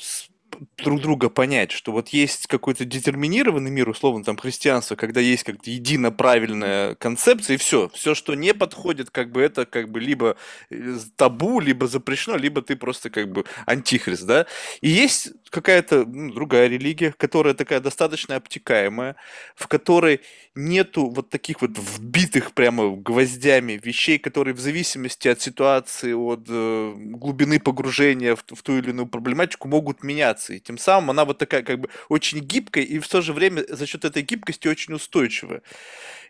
друг 0.76 1.00
друга 1.00 1.28
понять, 1.28 1.70
что 1.70 1.92
вот 1.92 2.08
есть 2.08 2.46
какой-то 2.46 2.84
детерминированный 2.84 3.70
мир, 3.70 3.88
условно, 3.88 4.24
там, 4.24 4.36
христианство, 4.36 4.96
когда 4.96 5.20
есть 5.20 5.44
как-то 5.44 5.70
едино 5.70 6.10
правильная 6.10 6.94
концепция, 6.94 7.54
и 7.54 7.56
все. 7.58 7.88
Все, 7.94 8.14
что 8.14 8.34
не 8.34 8.54
подходит, 8.54 9.10
как 9.10 9.30
бы 9.32 9.40
это 9.40 9.66
как 9.66 9.90
бы 9.90 10.00
либо 10.00 10.36
э, 10.70 10.96
табу, 11.16 11.60
либо 11.60 11.86
запрещено, 11.86 12.36
либо 12.36 12.62
ты 12.62 12.76
просто 12.76 13.10
как 13.10 13.30
бы 13.32 13.44
антихрист, 13.66 14.24
да. 14.24 14.46
И 14.80 14.88
есть 14.88 15.32
какая-то 15.54 16.04
ну, 16.04 16.32
другая 16.32 16.66
религия, 16.66 17.12
которая 17.16 17.54
такая 17.54 17.78
достаточно 17.78 18.34
обтекаемая, 18.36 19.14
в 19.54 19.68
которой 19.68 20.20
нету 20.56 21.08
вот 21.08 21.30
таких 21.30 21.62
вот 21.62 21.70
вбитых 21.78 22.52
прямо 22.52 22.96
гвоздями 22.96 23.80
вещей, 23.82 24.18
которые 24.18 24.54
в 24.54 24.60
зависимости 24.60 25.28
от 25.28 25.40
ситуации, 25.40 26.12
от 26.12 26.46
э, 26.48 26.94
глубины 26.96 27.60
погружения 27.60 28.34
в, 28.34 28.44
в 28.48 28.62
ту 28.62 28.78
или 28.78 28.90
иную 28.90 29.06
проблематику 29.06 29.68
могут 29.68 30.02
меняться. 30.02 30.43
И 30.52 30.60
тем 30.60 30.78
самым 30.78 31.10
она 31.10 31.24
вот 31.24 31.38
такая 31.38 31.62
как 31.62 31.80
бы 31.80 31.88
очень 32.08 32.40
гибкая 32.40 32.84
и 32.84 32.98
в 32.98 33.08
то 33.08 33.20
же 33.20 33.32
время 33.32 33.64
за 33.68 33.86
счет 33.86 34.04
этой 34.04 34.22
гибкости 34.22 34.68
очень 34.68 34.94
устойчивая. 34.94 35.62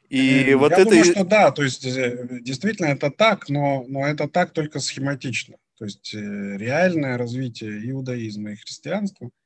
И 0.08 0.44
Я 0.48 0.58
вот 0.58 0.72
думаю, 0.76 1.00
это... 1.00 1.10
что 1.12 1.24
да, 1.24 1.50
то 1.50 1.62
есть 1.62 1.84
э, 1.84 2.28
действительно 2.42 2.86
это 2.86 3.10
так, 3.10 3.48
но, 3.48 3.84
но 3.88 4.06
это 4.06 4.28
так 4.28 4.52
только 4.52 4.78
схематично. 4.80 5.56
То 5.78 5.86
есть 5.86 6.14
э, 6.14 6.18
реальное 6.56 7.18
развитие 7.18 7.90
иудаизма 7.90 8.52
и 8.52 8.56
христианства– 8.56 9.30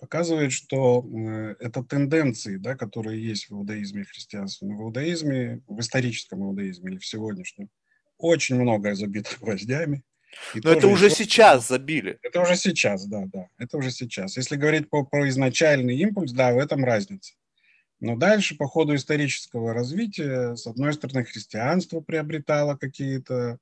показывает, 0.00 0.50
что 0.50 1.04
э, 1.04 1.56
это 1.60 1.84
тенденции, 1.84 2.56
да, 2.56 2.74
которые 2.74 3.22
есть 3.22 3.50
в 3.50 3.52
иудаизме 3.52 4.02
и 4.02 4.06
христианстве. 4.06 4.66
Но 4.66 4.76
в 4.76 4.82
иудаизме, 4.82 5.60
в 5.68 5.78
историческом 5.78 6.42
иудаизме 6.42 6.92
или 6.92 6.98
в 6.98 7.06
сегодняшнем, 7.06 7.68
очень 8.16 8.56
многое 8.56 8.94
забито 8.94 9.30
гвоздями. 9.40 10.02
Но 10.54 10.70
это 10.70 10.88
уже 10.88 11.10
сейчас 11.10 11.68
забили. 11.68 12.18
Это 12.22 12.40
уже 12.40 12.56
сейчас, 12.56 13.06
да, 13.06 13.24
да. 13.26 13.48
Это 13.58 13.76
уже 13.76 13.90
сейчас. 13.90 14.36
Если 14.36 14.56
говорить 14.56 14.88
по, 14.88 15.04
про 15.04 15.28
изначальный 15.28 15.96
импульс, 15.96 16.32
да, 16.32 16.52
в 16.52 16.58
этом 16.58 16.84
разница. 16.84 17.34
Но 18.00 18.16
дальше, 18.16 18.56
по 18.56 18.66
ходу 18.66 18.94
исторического 18.94 19.74
развития, 19.74 20.54
с 20.54 20.66
одной 20.66 20.92
стороны, 20.94 21.24
христианство 21.24 22.00
приобретало 22.00 22.76
какие-то 22.76 23.58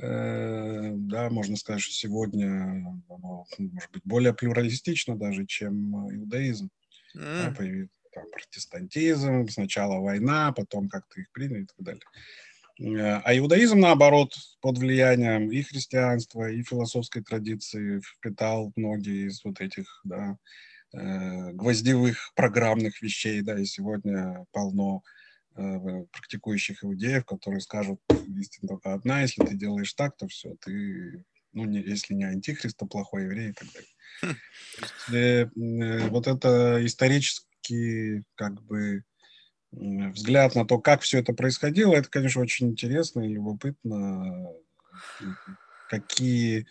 Э, 0.00 0.92
да, 0.94 1.28
можно 1.30 1.56
сказать, 1.56 1.82
что 1.82 1.92
сегодня 1.92 2.96
оно, 3.08 3.44
может 3.58 3.90
быть, 3.90 4.02
более 4.04 4.32
плюралистично 4.32 5.16
даже, 5.16 5.46
чем 5.46 5.94
иудаизм. 6.14 6.70
Mm. 7.16 7.44
Да, 7.44 7.54
появился 7.56 7.92
там, 8.12 8.24
протестантизм, 8.30 9.48
сначала 9.48 10.00
война, 10.00 10.52
потом 10.52 10.88
как-то 10.88 11.20
их 11.20 11.30
приняли 11.32 11.62
и 11.62 11.66
так 11.66 11.76
далее. 11.78 12.02
А 12.82 13.36
иудаизм, 13.36 13.78
наоборот, 13.78 14.34
под 14.62 14.78
влиянием 14.78 15.50
и 15.50 15.60
христианства, 15.60 16.50
и 16.50 16.62
философской 16.62 17.22
традиции 17.22 18.00
впитал 18.00 18.72
многие 18.74 19.28
из 19.28 19.44
вот 19.44 19.60
этих 19.60 20.00
да, 20.02 20.38
э, 20.94 21.52
гвоздевых 21.52 22.32
программных 22.34 23.02
вещей. 23.02 23.42
Да, 23.42 23.58
и 23.58 23.66
сегодня 23.66 24.46
полно 24.52 25.02
э, 25.56 26.04
практикующих 26.10 26.82
иудеев, 26.82 27.26
которые 27.26 27.60
скажут, 27.60 28.00
истина 28.38 28.68
только 28.68 28.94
одна, 28.94 29.20
если 29.20 29.44
ты 29.44 29.54
делаешь 29.56 29.92
так, 29.92 30.16
то 30.16 30.26
все, 30.26 30.56
ты, 30.64 31.22
ну, 31.52 31.64
не, 31.64 31.80
если 31.80 32.14
не 32.14 32.24
антихрист, 32.24 32.78
то 32.78 32.86
плохой 32.86 33.24
еврей 33.24 33.50
и 33.50 33.52
так 33.52 33.68
далее. 33.74 33.90
Хм. 34.22 34.36
Есть, 34.80 35.14
э, 35.14 36.08
вот 36.08 36.26
это 36.26 36.78
исторически 36.82 38.24
как 38.36 38.62
бы 38.62 39.04
взгляд 39.72 40.54
на 40.54 40.64
то, 40.64 40.78
как 40.78 41.02
все 41.02 41.18
это 41.18 41.32
происходило, 41.32 41.94
это, 41.94 42.08
конечно, 42.08 42.42
очень 42.42 42.68
интересно 42.68 43.20
и 43.20 43.32
любопытно, 43.32 44.52
какие, 45.88 46.66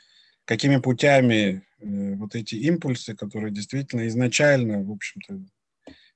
какими 0.45 0.77
путями 0.77 1.63
э, 1.79 2.15
вот 2.15 2.35
эти 2.35 2.55
импульсы, 2.55 3.15
которые 3.15 3.51
действительно 3.53 4.07
изначально, 4.07 4.83
в 4.83 4.91
общем-то, 4.91 5.41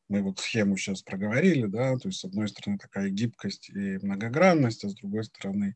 мы 0.10 0.22
вот 0.22 0.40
схему 0.40 0.78
сейчас 0.78 1.02
проговорили, 1.02 1.66
да, 1.66 1.98
то 1.98 2.10
есть 2.10 2.20
с 2.20 2.26
одной 2.26 2.48
стороны 2.48 2.78
такая 2.78 3.10
гибкость 3.10 3.70
и 3.70 3.98
многогранность, 4.02 4.84
а 4.84 4.90
с 4.90 4.96
другой 4.96 5.24
стороны 5.24 5.76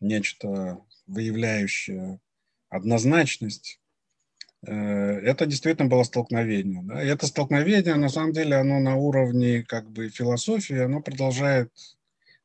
нечто 0.00 0.78
выявляющее 1.06 2.20
однозначность, 2.68 3.80
это 4.62 5.46
действительно 5.46 5.88
было 5.88 6.02
столкновение. 6.02 6.82
Да? 6.82 7.02
И 7.02 7.06
это 7.06 7.26
столкновение, 7.26 7.94
на 7.94 8.08
самом 8.08 8.32
деле, 8.32 8.56
оно 8.56 8.80
на 8.80 8.96
уровне 8.96 9.62
как 9.62 9.88
бы 9.90 10.08
философии, 10.08 10.76
оно 10.76 11.00
продолжает 11.00 11.72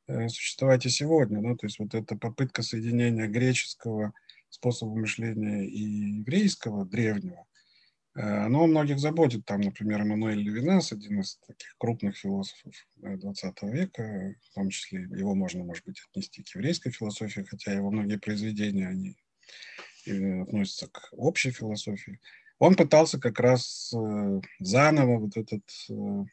э, 0.07 0.27
существовать 0.29 0.85
и 0.85 0.89
сегодня. 0.89 1.41
Да? 1.41 1.55
То 1.55 1.65
есть 1.65 1.79
вот 1.79 1.95
эта 1.95 2.15
попытка 2.15 2.61
соединения 2.61 3.27
греческого 3.27 4.13
способа 4.49 4.95
мышления 4.95 5.65
и 5.65 6.19
еврейского, 6.19 6.85
древнего, 6.85 7.47
э, 8.15 8.21
оно 8.21 8.67
многих 8.67 8.99
заботит. 8.99 9.43
Там, 9.45 9.61
например, 9.61 10.01
Эммануэль 10.01 10.39
Левинас, 10.39 10.91
один 10.91 11.21
из 11.21 11.37
таких 11.47 11.75
крупных 11.79 12.15
философов 12.15 12.75
20 12.97 13.63
века, 13.63 14.35
в 14.51 14.53
том 14.53 14.69
числе 14.69 15.01
его 15.01 15.33
можно, 15.33 15.63
может 15.63 15.83
быть, 15.83 15.99
отнести 16.11 16.43
к 16.43 16.53
еврейской 16.53 16.91
философии, 16.91 17.41
хотя 17.41 17.73
его 17.73 17.89
многие 17.89 18.19
произведения, 18.19 18.87
они 18.87 19.17
относится 20.11 20.87
к 20.87 21.09
общей 21.11 21.51
философии, 21.51 22.19
он 22.59 22.75
пытался 22.75 23.19
как 23.19 23.39
раз 23.39 23.93
э, 23.93 24.41
заново 24.59 25.19
вот 25.19 25.35
этот 25.37 25.63
э, 25.89 26.23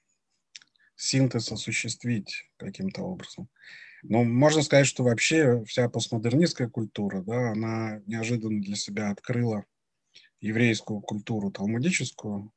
синтез 0.96 1.50
осуществить 1.50 2.46
каким-то 2.56 3.02
образом. 3.02 3.48
Но 4.02 4.24
можно 4.24 4.62
сказать, 4.62 4.86
что 4.86 5.02
вообще 5.02 5.64
вся 5.64 5.88
постмодернистская 5.88 6.68
культура, 6.68 7.22
да, 7.22 7.52
она 7.52 8.00
неожиданно 8.06 8.60
для 8.60 8.76
себя 8.76 9.10
открыла 9.10 9.64
еврейскую 10.40 11.00
культуру 11.00 11.50
талмудическую, 11.50 12.52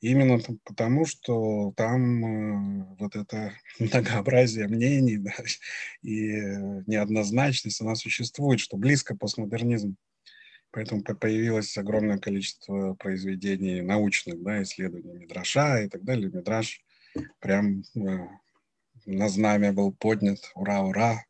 именно 0.00 0.38
потому, 0.64 1.04
что 1.06 1.72
там 1.76 2.24
э, 2.24 2.96
вот 2.98 3.16
это 3.16 3.52
многообразие 3.78 4.68
мнений 4.68 5.18
да, 5.18 5.32
и 6.02 6.30
неоднозначность, 6.86 7.80
она 7.80 7.94
существует, 7.94 8.60
что 8.60 8.76
близко 8.76 9.16
постмодернизм. 9.16 9.96
Поэтому 10.72 11.02
появилось 11.02 11.76
огромное 11.76 12.18
количество 12.18 12.94
произведений 12.94 13.82
научных, 13.82 14.42
да, 14.42 14.62
исследований 14.62 15.18
Мидраша 15.18 15.82
и 15.82 15.88
так 15.88 16.02
далее. 16.02 16.30
Мидраш 16.30 16.82
прям 17.40 17.82
э, 17.94 18.26
на 19.04 19.28
знамя 19.28 19.72
был 19.72 19.92
поднят. 19.92 20.38
Ура, 20.54 20.80
ура! 20.80 21.24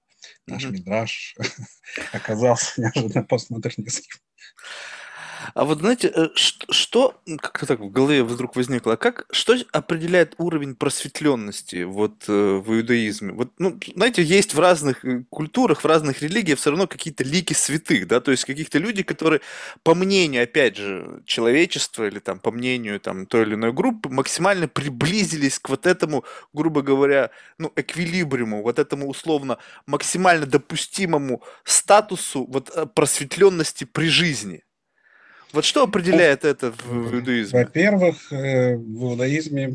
Наш 0.47 0.64
mm-hmm. 0.64 0.70
Мидраш 0.70 1.36
оказался 2.12 2.80
неожиданно 2.80 3.24
постмодернистским. 3.24 4.20
А 5.55 5.64
вот 5.64 5.80
знаете, 5.80 6.12
э, 6.14 6.28
что, 6.34 7.20
как-то 7.40 7.66
так 7.66 7.80
в 7.80 7.90
голове 7.90 8.22
вдруг 8.22 8.57
возникло, 8.57 8.97
как, 8.97 9.26
что 9.30 9.57
определяет 9.72 10.34
уровень 10.38 10.74
просветленности 10.74 11.84
вот 11.84 12.24
э, 12.28 12.32
в 12.32 12.74
иудаизме? 12.74 13.32
Вот, 13.32 13.53
ну, 13.59 13.78
знаете, 13.95 14.22
есть 14.22 14.55
в 14.55 14.61
разных 14.61 15.05
э, 15.05 15.24
культурах, 15.30 15.82
в 15.82 15.86
разных 15.86 16.22
религиях 16.22 16.59
все 16.59 16.70
равно 16.70 16.86
какие-то 16.86 17.24
лики 17.24 17.53
святых, 17.53 18.07
да, 18.07 18.20
то 18.20 18.30
есть 18.30 18.45
каких-то 18.45 18.78
люди, 18.78 19.03
которые, 19.03 19.40
по 19.82 19.95
мнению, 19.95 20.45
опять 20.45 20.76
же, 20.76 21.22
человечества 21.26 22.07
или 22.07 22.18
там, 22.18 22.38
по 22.38 22.51
мнению 22.51 23.01
там 23.01 23.26
той 23.26 23.43
или 23.43 23.55
иной 23.55 23.72
группы, 23.72 24.09
максимально 24.09 24.68
приблизились 24.68 25.59
к 25.59 25.68
вот 25.68 25.86
этому, 25.86 26.24
грубо 26.53 26.82
говоря, 26.82 27.30
ну, 27.59 27.72
эквилибриуму, 27.76 28.62
вот 28.62 28.78
этому 28.78 29.09
условно 29.09 29.59
максимально 29.86 30.47
допустимому 30.47 31.43
статусу 31.64 32.47
вот 32.49 32.95
просветленности 32.95 33.84
при 33.84 34.09
жизни. 34.09 34.62
Вот 35.53 35.66
что 35.66 35.84
определяет 35.84 36.44
это 36.44 36.72
в, 36.72 37.14
иудаизме? 37.14 37.59
Во-первых, 37.59 38.32
э, 38.32 38.76
в 38.76 39.05
иудаизме 39.05 39.68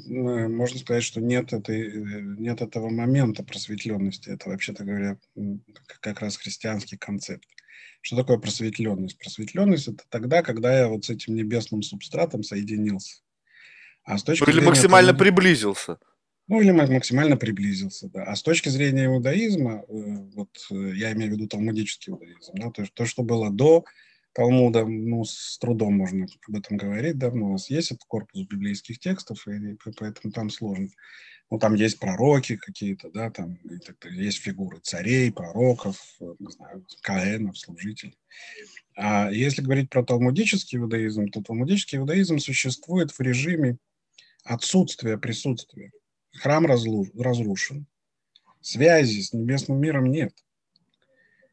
можно 0.48 0.80
сказать, 0.80 1.04
что 1.04 1.22
нет, 1.22 1.54
этой, 1.54 1.88
э, 1.88 2.22
нет 2.40 2.62
этого 2.62 2.90
момента 2.90 3.44
просветленности. 3.44 4.30
Это, 4.30 4.50
вообще-то 4.50 4.84
говоря, 4.84 5.18
как 6.02 6.22
раз 6.22 6.38
христианский 6.38 6.98
концепт. 6.98 7.48
Что 8.02 8.16
такое 8.16 8.38
просветленность? 8.38 9.20
Просветленность– 9.20 9.88
это 9.90 10.04
тогда, 10.10 10.42
когда 10.42 10.80
я 10.80 10.88
вот 10.88 11.06
с 11.06 11.10
этим 11.12 11.36
небесным 11.36 11.84
субстратом 11.84 12.42
соединился. 12.42 13.22
А 14.04 14.18
с 14.18 14.24
точки 14.24 14.44
или 14.46 14.54
зрения 14.54 14.68
максимально 14.68 15.12
того, 15.12 15.20
приблизился. 15.20 16.00
Ну, 16.48 16.62
или 16.62 16.72
максимально 16.72 17.38
приблизился, 17.38 18.10
да. 18.10 18.24
А 18.24 18.36
с 18.36 18.42
точки 18.42 18.70
зрения 18.70 19.06
иудаизма, 19.06 19.84
э, 19.88 19.94
вот 20.34 20.50
я 20.72 21.12
имею 21.12 21.32
в 21.32 21.36
виду 21.36 21.48
талмудический 21.48 22.14
иудаизм, 22.14 22.54
да, 22.54 22.72
то, 22.72 22.86
то, 22.92 23.06
что 23.06 23.22
было 23.22 23.52
до 23.52 23.86
Талмуда, 24.38 24.86
ну, 24.86 25.26
с 25.26 25.58
трудом 25.58 25.96
можно 25.96 26.28
об 26.48 26.56
этом 26.56 26.78
говорить, 26.78 27.18
да, 27.18 27.30
у 27.30 27.54
нас 27.54 27.72
есть 27.72 27.90
этот 27.90 28.04
корпус 28.04 28.44
библейских 28.44 29.00
текстов, 29.00 29.48
и, 29.48 29.76
поэтому 29.98 30.32
там 30.32 30.52
сложно. 30.52 30.90
Ну, 31.50 31.58
там 31.58 31.74
есть 31.74 31.98
пророки 31.98 32.56
какие-то, 32.56 33.10
да, 33.10 33.32
там 33.32 33.58
есть 34.04 34.38
фигуры 34.38 34.80
царей, 34.84 35.32
пророков, 35.32 35.98
не 36.38 36.52
знаю, 36.52 36.86
каэнов, 37.02 37.58
служителей. 37.58 38.16
А 38.96 39.32
если 39.32 39.64
говорить 39.64 39.90
про 39.90 40.06
талмудический 40.06 40.78
иудаизм, 40.78 41.30
то 41.30 41.42
талмудический 41.42 41.98
иудаизм 41.98 42.38
существует 42.38 43.10
в 43.10 43.20
режиме 43.20 43.78
отсутствия 44.44 45.18
присутствия. 45.18 45.92
Храм 46.36 46.68
разрушен, 46.68 47.88
связи 48.62 49.22
с 49.22 49.34
небесным 49.34 49.82
миром 49.82 50.06
нет. 50.06 50.36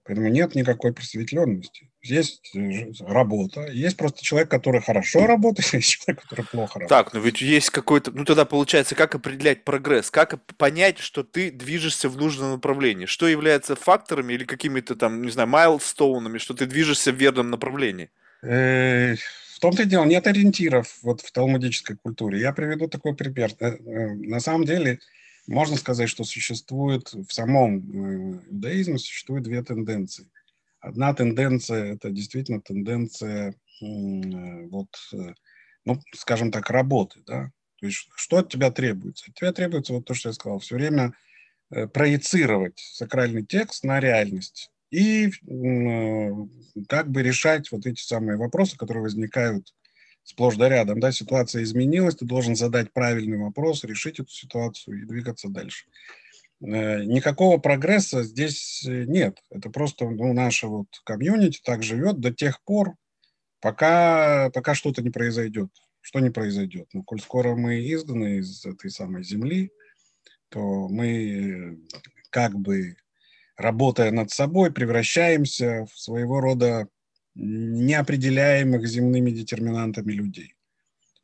Поэтому 0.02 0.28
нет 0.28 0.54
никакой 0.54 0.92
просветленности. 0.92 1.88
Есть 2.04 2.54
э, 2.54 2.92
работа, 3.00 3.66
есть 3.68 3.96
просто 3.96 4.22
человек, 4.22 4.50
который 4.50 4.82
хорошо 4.82 5.26
работает, 5.26 5.66
есть 5.72 5.88
человек, 5.88 6.22
который 6.22 6.44
плохо 6.44 6.78
работает. 6.78 6.88
Так, 6.88 7.14
но 7.14 7.20
ведь 7.20 7.40
есть 7.40 7.70
какой-то... 7.70 8.10
Ну 8.10 8.26
тогда 8.26 8.44
получается, 8.44 8.94
как 8.94 9.14
определять 9.14 9.64
прогресс? 9.64 10.10
Как 10.10 10.38
понять, 10.56 10.98
что 10.98 11.22
ты 11.22 11.50
движешься 11.50 12.10
в 12.10 12.18
нужном 12.18 12.52
направлении? 12.52 13.06
Что 13.06 13.26
является 13.26 13.74
факторами 13.74 14.34
или 14.34 14.44
какими-то 14.44 14.96
там, 14.96 15.22
не 15.22 15.30
знаю, 15.30 15.48
майлстоунами, 15.48 16.36
что 16.36 16.52
ты 16.52 16.66
движешься 16.66 17.10
в 17.10 17.16
верном 17.16 17.50
направлении? 17.50 18.10
Э, 18.42 19.14
в 19.14 19.60
том-то 19.60 19.84
и 19.84 19.86
дело, 19.86 20.04
нет 20.04 20.26
ориентиров 20.26 20.98
вот 21.02 21.22
в 21.22 21.32
талмудической 21.32 21.96
культуре. 21.96 22.38
Я 22.38 22.52
приведу 22.52 22.86
такой 22.86 23.16
пример. 23.16 23.52
Э, 23.60 23.76
на 24.12 24.40
самом 24.40 24.66
деле, 24.66 24.98
можно 25.46 25.78
сказать, 25.78 26.10
что 26.10 26.24
существует 26.24 27.14
в 27.14 27.32
самом 27.32 27.78
иудаизме 28.50 28.98
существует 28.98 29.44
две 29.44 29.62
тенденции. 29.62 30.26
Одна 30.84 31.14
тенденция– 31.14 31.94
это 31.94 32.10
действительно 32.10 32.60
тенденция, 32.60 33.50
э, 33.50 34.66
вот, 34.68 34.88
э, 35.14 35.34
ну, 35.84 36.00
скажем 36.14 36.52
так, 36.52 36.68
работы, 36.70 37.20
да, 37.26 37.50
то 37.80 37.86
есть 37.86 38.08
что 38.16 38.38
от 38.38 38.50
тебя 38.50 38.70
требуется? 38.70 39.26
От 39.28 39.34
тебя 39.34 39.52
требуется 39.52 39.94
вот 39.94 40.04
то, 40.04 40.14
что 40.14 40.28
я 40.28 40.32
сказал, 40.34 40.58
все 40.58 40.76
время 40.76 41.14
проецировать 41.92 42.78
сакральный 42.78 43.44
текст 43.44 43.84
на 43.84 43.98
реальность 43.98 44.70
и 44.90 45.30
как 46.88 47.10
бы 47.10 47.22
решать 47.22 47.72
вот 47.72 47.86
эти 47.86 48.00
самые 48.00 48.36
вопросы, 48.36 48.76
которые 48.76 49.02
возникают 49.02 49.74
сплошь 50.22 50.56
да 50.56 50.68
рядом, 50.68 51.00
да, 51.00 51.12
ситуация 51.12 51.62
изменилась, 51.62 52.16
ты 52.16 52.24
должен 52.24 52.56
задать 52.56 52.92
правильный 52.92 53.38
вопрос, 53.38 53.84
решить 53.84 54.20
эту 54.20 54.30
ситуацию 54.30 55.02
и 55.02 55.06
двигаться 55.06 55.48
дальше. 55.48 55.86
Э, 56.62 57.04
никакого 57.04 57.58
прогресса 57.58 58.22
здесь 58.22 58.84
э, 58.86 59.04
нет. 59.04 59.38
Это 59.50 59.70
просто 59.70 60.08
ну, 60.08 60.32
наша 60.32 60.68
вот 60.68 60.86
комьюнити 61.04 61.60
так 61.64 61.82
живет 61.82 62.20
до 62.20 62.32
тех 62.32 62.62
пор, 62.62 62.94
пока, 63.60 64.50
пока 64.50 64.74
что-то 64.74 65.02
не 65.02 65.10
произойдет. 65.10 65.70
Что 66.00 66.20
не 66.20 66.30
произойдет? 66.30 66.88
Ну, 66.92 67.02
коль 67.02 67.20
скоро 67.20 67.54
мы 67.54 67.80
изданы 67.80 68.38
из 68.38 68.64
этой 68.64 68.90
самой 68.90 69.24
земли, 69.24 69.70
то 70.50 70.88
мы 70.88 71.78
как 72.30 72.54
бы 72.54 72.96
работая 73.56 74.10
над 74.10 74.30
собой, 74.30 74.72
превращаемся 74.72 75.86
в 75.86 75.98
своего 75.98 76.40
рода 76.40 76.88
неопределяемых 77.34 78.86
земными 78.86 79.30
детерминантами 79.30 80.12
людей. 80.12 80.53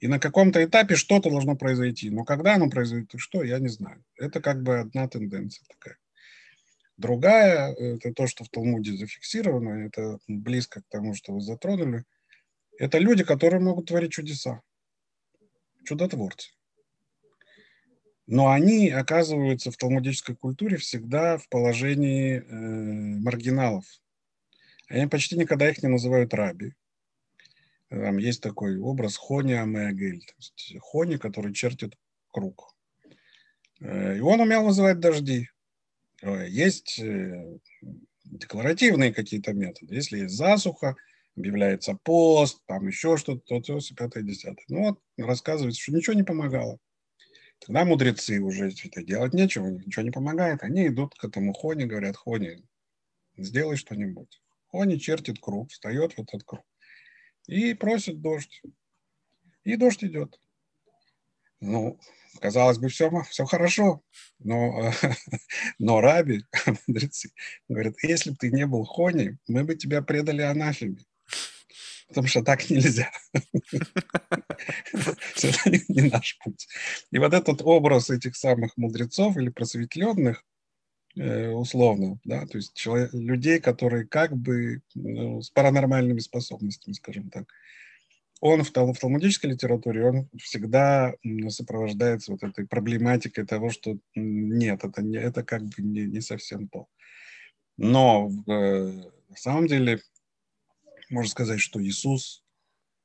И 0.01 0.09
на 0.09 0.18
каком-то 0.18 0.64
этапе 0.64 0.96
что-то 0.96 1.30
должно 1.30 1.57
произойти. 1.57 2.11
Но 2.11 2.24
когда 2.24 2.55
оно 2.55 2.70
произойдет 2.70 3.14
и 3.14 3.18
что, 3.18 3.42
я 3.42 3.59
не 3.59 3.68
знаю. 3.68 4.03
Это 4.16 4.40
как 4.40 4.62
бы 4.62 4.80
одна 4.80 5.07
тенденция 5.09 5.64
такая. 5.68 5.98
Другая, 6.96 7.72
это 7.74 8.12
то, 8.12 8.26
что 8.26 8.44
в 8.44 8.48
Талмуде 8.48 8.96
зафиксировано, 8.96 9.86
это 9.86 10.18
близко 10.26 10.82
к 10.82 10.88
тому, 10.88 11.14
что 11.14 11.32
вы 11.32 11.40
затронули, 11.40 12.05
это 12.78 12.98
люди, 12.98 13.24
которые 13.24 13.61
могут 13.61 13.86
творить 13.86 14.12
чудеса, 14.12 14.62
чудотворцы. 15.84 16.51
Но 18.26 18.51
они 18.51 18.90
оказываются 18.90 19.70
в 19.70 19.76
талмудической 19.76 20.36
культуре 20.36 20.76
всегда 20.76 21.36
в 21.36 21.48
положении 21.48 22.36
э, 22.36 22.42
маргиналов. 23.20 23.84
Они 24.88 25.07
почти 25.07 25.36
никогда 25.36 25.68
их 25.68 25.82
не 25.82 25.88
называют 25.88 26.32
раби. 26.32 26.74
Там 27.91 28.18
есть 28.18 28.41
такой 28.41 28.78
образ 28.78 29.16
Хони 29.16 29.53
Амегель, 29.53 30.24
то 30.24 30.34
есть 30.38 30.76
Хони, 30.80 31.16
который 31.16 31.53
чертит 31.53 31.97
круг. 32.30 32.72
Э, 33.80 34.16
и 34.16 34.20
он 34.20 34.41
умел 34.41 34.64
вызывать 34.64 35.01
дожди. 35.01 35.49
Э, 36.22 36.47
есть 36.49 37.01
э, 37.01 37.59
декларативные 38.24 39.12
какие-то 39.12 39.55
методы. 39.55 39.93
Если 39.93 40.20
есть 40.20 40.36
засуха, 40.36 40.95
объявляется 41.36 41.99
пост, 42.05 42.62
там 42.66 42.86
еще 42.86 43.16
что-то, 43.16 43.41
то, 43.45 43.61
то, 43.61 43.80
пятое, 43.97 44.22
десятое. 44.22 44.64
Ну 44.68 44.82
вот, 44.82 45.01
рассказывается, 45.18 45.82
что 45.82 45.93
ничего 45.93 46.14
не 46.14 46.22
помогало. 46.22 46.78
Тогда 47.59 47.84
мудрецы 47.84 48.38
уже 48.38 48.68
это 48.68 49.03
делать 49.03 49.34
нечего, 49.34 49.66
ничего 49.66 50.05
не 50.05 50.12
помогает. 50.12 50.62
Они 50.62 50.86
идут 50.86 51.16
к 51.16 51.24
этому 51.24 51.53
Хоне, 51.55 51.86
говорят, 51.86 52.16
Хоне, 52.16 52.62
сделай 53.36 53.76
что-нибудь. 53.76 54.41
Хони 54.68 54.97
чертит 54.97 55.41
круг, 55.41 55.70
встает 55.70 56.12
в 56.12 56.20
этот 56.20 56.45
круг 56.45 56.64
и 57.51 57.74
просит 57.74 58.20
дождь. 58.20 58.62
И 59.64 59.76
дождь 59.76 60.05
идет. 60.05 60.38
Ну, 61.61 61.98
казалось 62.40 62.78
бы, 62.78 62.88
все, 62.88 63.11
все 63.28 63.44
хорошо, 63.44 64.03
но, 64.38 64.92
но 65.78 66.01
раби, 66.01 66.44
мудрецы, 66.86 67.32
говорят, 67.68 67.94
если 68.03 68.30
бы 68.30 68.36
ты 68.36 68.51
не 68.51 68.66
был 68.66 68.84
Хони, 68.84 69.36
мы 69.48 69.64
бы 69.64 69.74
тебя 69.74 70.01
предали 70.01 70.42
анафеме. 70.42 71.05
Потому 72.09 72.28
что 72.28 72.42
так 72.42 72.70
нельзя. 72.70 73.11
Это 73.32 75.70
не 75.88 76.09
наш 76.09 76.38
путь. 76.42 76.66
И 77.12 77.18
вот 77.18 77.34
этот 77.34 77.62
образ 77.62 78.11
этих 78.11 78.36
самых 78.36 78.76
мудрецов 78.76 79.36
или 79.36 79.48
просветленных, 79.48 80.44
условно, 81.16 82.18
да, 82.24 82.46
то 82.46 82.58
есть 82.58 82.74
человек, 82.74 83.12
людей, 83.12 83.58
которые 83.58 84.06
как 84.06 84.36
бы 84.36 84.80
ну, 84.94 85.42
с 85.42 85.50
паранормальными 85.50 86.20
способностями, 86.20 86.94
скажем 86.94 87.30
так, 87.30 87.46
он 88.40 88.64
в, 88.64 88.70
в 88.70 88.98
талмудической 88.98 89.50
литературе, 89.50 90.06
он 90.06 90.28
всегда 90.38 91.14
сопровождается 91.48 92.32
вот 92.32 92.42
этой 92.42 92.66
проблематикой 92.66 93.46
того, 93.46 93.70
что 93.70 93.98
нет, 94.14 94.82
это, 94.82 95.02
не, 95.02 95.18
это 95.18 95.44
как 95.44 95.62
бы 95.62 95.74
не, 95.78 96.06
не 96.06 96.20
совсем 96.20 96.68
то. 96.68 96.86
Но 97.76 98.30
э, 98.46 98.86
на 99.28 99.36
самом 99.36 99.66
деле 99.66 100.00
можно 101.11 101.30
сказать, 101.30 101.61
что 101.61 101.82
Иисус 101.82 102.42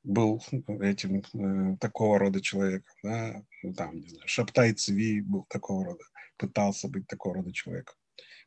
был 0.04 0.42
этим 0.80 1.22
э, 1.34 1.76
такого 1.78 2.18
рода 2.18 2.40
человеком, 2.40 2.94
да, 3.02 3.42
ну, 3.62 3.74
там, 3.74 3.96
не 3.96 4.08
знаю, 4.08 4.26
Шаптай 4.26 4.72
Цви 4.72 5.20
был 5.20 5.44
такого 5.48 5.84
рода, 5.84 6.04
пытался 6.36 6.88
быть 6.88 7.06
такого 7.06 7.36
рода 7.36 7.52
человеком. 7.52 7.94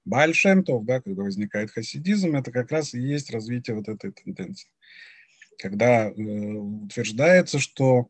Баль 0.06 0.34
Шемтов, 0.34 0.86
да, 0.86 1.02
когда 1.02 1.24
возникает 1.24 1.72
хасидизм, 1.72 2.36
это 2.36 2.52
как 2.52 2.72
раз 2.72 2.94
и 2.94 3.02
есть 3.02 3.32
развитие 3.32 3.76
вот 3.76 3.88
этой 3.90 4.12
тенденции 4.12 4.70
когда 5.60 6.08
э, 6.08 6.12
утверждается, 6.12 7.60
что 7.60 8.10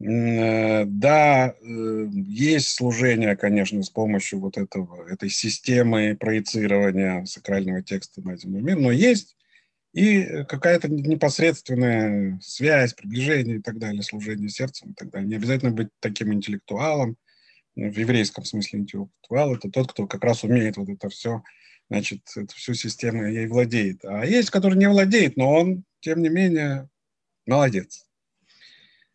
э, 0.00 0.84
да, 0.84 1.54
э, 1.60 2.08
есть 2.12 2.70
служение, 2.70 3.36
конечно, 3.36 3.82
с 3.82 3.90
помощью 3.90 4.40
вот 4.40 4.58
этого, 4.58 5.08
этой 5.08 5.30
системы 5.30 6.16
проецирования 6.18 7.24
сакрального 7.24 7.82
текста 7.82 8.20
на 8.22 8.36
земной 8.36 8.62
мир, 8.62 8.78
но 8.78 8.90
есть 8.90 9.36
и 9.92 10.44
какая-то 10.48 10.88
непосредственная 10.88 12.38
связь, 12.42 12.94
приближение 12.94 13.56
и 13.56 13.62
так 13.62 13.78
далее, 13.78 14.02
служение 14.02 14.48
сердцем 14.48 14.90
и 14.90 14.94
так 14.94 15.10
далее. 15.10 15.28
Не 15.28 15.36
обязательно 15.36 15.72
быть 15.72 15.88
таким 15.98 16.32
интеллектуалом, 16.32 17.16
в 17.76 17.98
еврейском 17.98 18.44
смысле 18.44 18.80
интеллектуал, 18.80 19.54
это 19.54 19.70
тот, 19.70 19.92
кто 19.92 20.06
как 20.06 20.24
раз 20.24 20.44
умеет 20.44 20.76
вот 20.76 20.88
это 20.88 21.08
все, 21.08 21.42
значит, 21.88 22.22
эту 22.36 22.54
всю 22.54 22.74
систему 22.74 23.24
ей 23.24 23.46
владеет. 23.46 24.04
А 24.04 24.24
есть, 24.24 24.50
который 24.50 24.78
не 24.78 24.88
владеет, 24.88 25.36
но 25.36 25.52
он 25.52 25.84
тем 26.00 26.22
не 26.22 26.28
менее, 26.28 26.88
молодец. 27.46 28.06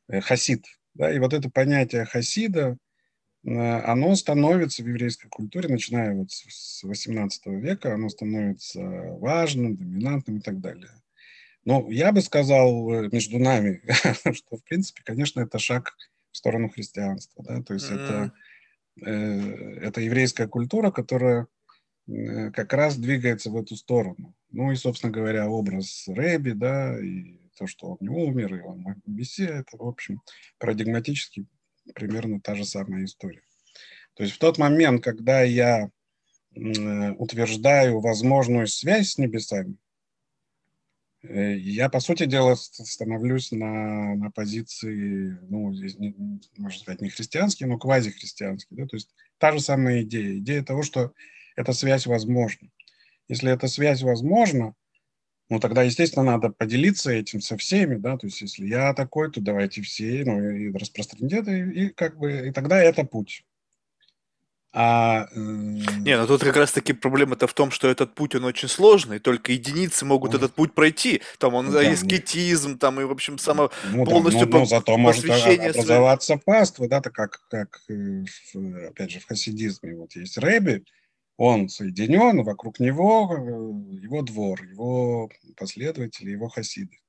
Э, 0.07 0.21
хасид. 0.21 0.65
Да? 0.93 1.11
И 1.11 1.19
вот 1.19 1.33
это 1.33 1.49
понятие 1.49 2.05
хасида, 2.05 2.77
э, 3.43 3.49
оно 3.49 4.15
становится 4.15 4.83
в 4.83 4.87
еврейской 4.87 5.29
культуре, 5.29 5.69
начиная 5.69 6.13
вот 6.13 6.31
с 6.31 6.83
18 6.83 7.45
века, 7.47 7.93
оно 7.93 8.09
становится 8.09 8.81
важным, 8.81 9.75
доминантным 9.75 10.37
и 10.37 10.41
так 10.41 10.59
далее. 10.59 10.91
Но 11.65 11.89
я 11.89 12.11
бы 12.11 12.21
сказал 12.21 12.91
э, 12.91 13.09
между 13.11 13.39
нами, 13.39 13.81
что, 14.33 14.57
в 14.57 14.63
принципе, 14.63 15.01
конечно, 15.03 15.41
это 15.41 15.57
шаг 15.59 15.95
в 16.35 16.37
сторону 16.37 16.69
христианства. 16.69 17.43
Да? 17.45 17.61
То 17.61 17.73
есть 17.73 17.89
mm. 17.89 17.95
это, 17.95 18.33
это 19.81 20.01
еврейская 20.01 20.47
культура, 20.47 20.91
которая 20.91 21.47
как 22.53 22.73
раз 22.73 22.97
двигается 22.97 23.49
в 23.49 23.55
эту 23.55 23.77
сторону. 23.77 24.35
Ну 24.51 24.71
и, 24.71 24.75
собственно 24.75 25.13
говоря, 25.13 25.49
образ 25.49 26.03
Рэби, 26.07 26.51
да, 26.51 26.99
и 26.99 27.39
то, 27.57 27.67
что 27.67 27.91
он 27.91 27.97
не 28.01 28.09
умер, 28.09 28.55
и 28.55 28.61
он 28.61 28.83
мессия, 29.05 29.61
это, 29.61 29.77
в 29.77 29.87
общем, 29.87 30.21
парадигматически 30.59 31.47
примерно 31.93 32.41
та 32.41 32.55
же 32.55 32.65
самая 32.65 33.05
история. 33.05 33.41
То 34.15 34.23
есть 34.23 34.35
в 34.35 34.39
тот 34.39 34.57
момент, 34.57 35.03
когда 35.03 35.41
я 35.41 35.89
утверждаю 36.53 38.01
возможную 38.01 38.67
связь 38.67 39.11
с 39.11 39.17
небесами, 39.17 39.73
э, 39.73 39.75
я, 41.29 41.89
по 41.89 41.99
сути 41.99 42.25
дела, 42.25 42.55
становлюсь 42.55 43.51
на, 43.51 44.15
на 44.15 44.31
позиции, 44.31 45.37
ну, 45.49 45.73
здесь, 45.73 45.97
не, 45.97 46.15
можно 46.57 46.79
сказать, 46.79 47.01
не 47.01 47.09
христианский, 47.09 47.65
но 47.65 47.77
квазихристианский. 47.77 48.75
Да? 48.75 48.85
То 48.85 48.95
есть 48.95 49.13
та 49.37 49.51
же 49.51 49.59
самая 49.59 50.03
идея. 50.03 50.37
Идея 50.37 50.63
того, 50.63 50.83
что 50.83 51.13
эта 51.55 51.73
связь 51.73 52.05
возможна. 52.05 52.69
Если 53.27 53.51
эта 53.51 53.67
связь 53.67 54.01
возможна, 54.01 54.75
ну, 55.49 55.59
тогда, 55.59 55.83
естественно, 55.83 56.25
надо 56.25 56.49
поделиться 56.49 57.11
этим 57.11 57.39
со 57.39 57.55
всеми, 57.57 57.95
да, 57.95 58.17
то 58.17 58.25
есть, 58.25 58.41
если 58.41 58.65
я 58.65 58.93
такой, 58.93 59.31
то 59.31 59.41
давайте 59.41 59.81
все, 59.83 60.23
ну, 60.25 60.49
и 60.49 60.71
распространить 60.71 61.33
это, 61.33 61.51
и, 61.51 61.85
и 61.85 61.89
как 61.89 62.17
бы, 62.17 62.47
и 62.47 62.51
тогда 62.51 62.81
это 62.81 63.03
путь. 63.03 63.44
А, 64.77 65.29
э... 65.31 65.39
Не, 65.39 66.17
ну 66.17 66.27
тут 66.27 66.43
как 66.43 66.57
раз-таки 66.57 66.91
проблема-то 66.91 67.47
в 67.47 67.53
том, 67.53 67.71
что 67.71 67.87
этот 67.87 68.13
путь, 68.13 68.35
он 68.35 68.43
очень 68.43 68.67
сложный, 68.67 69.19
только 69.19 69.53
единицы 69.53 70.03
могут 70.03 70.31
он... 70.31 70.35
этот 70.35 70.53
путь 70.53 70.73
пройти. 70.73 71.21
Там 71.37 71.53
он 71.53 71.71
да, 71.71 71.79
аскетизм, 71.79 72.77
там 72.77 72.99
и, 72.99 73.05
в 73.05 73.11
общем, 73.11 73.37
само 73.37 73.71
ну, 73.93 74.03
полностью 74.03 74.45
да, 74.47 74.51
ну, 74.51 74.59
ну, 74.59 74.65
зато 74.65 74.97
может 74.97 75.23
образоваться 75.23 76.27
своей... 76.27 76.41
паства, 76.41 76.89
да, 76.89 76.99
так 76.99 77.13
как, 77.13 77.39
как, 77.49 77.79
э, 77.87 78.25
опять 78.89 79.11
же, 79.11 79.21
в 79.21 79.27
хасидизме 79.27 79.95
вот 79.95 80.13
есть 80.17 80.37
рэби, 80.37 80.83
он 81.37 81.69
соединен, 81.69 82.43
вокруг 82.43 82.81
него 82.81 83.33
э, 83.33 84.01
его 84.03 84.23
двор, 84.23 84.61
его 84.61 85.29
последователи, 85.55 86.31
его 86.31 86.49
хасиды. 86.49 86.99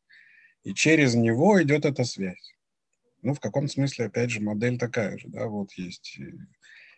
И 0.62 0.72
через 0.72 1.16
него 1.16 1.60
идет 1.60 1.84
эта 1.84 2.04
связь. 2.04 2.54
Ну, 3.22 3.34
в 3.34 3.40
каком 3.40 3.66
смысле, 3.66 4.04
опять 4.04 4.30
же, 4.30 4.40
модель 4.40 4.78
такая 4.78 5.18
же, 5.18 5.26
да, 5.26 5.46
вот 5.46 5.72
есть 5.72 6.20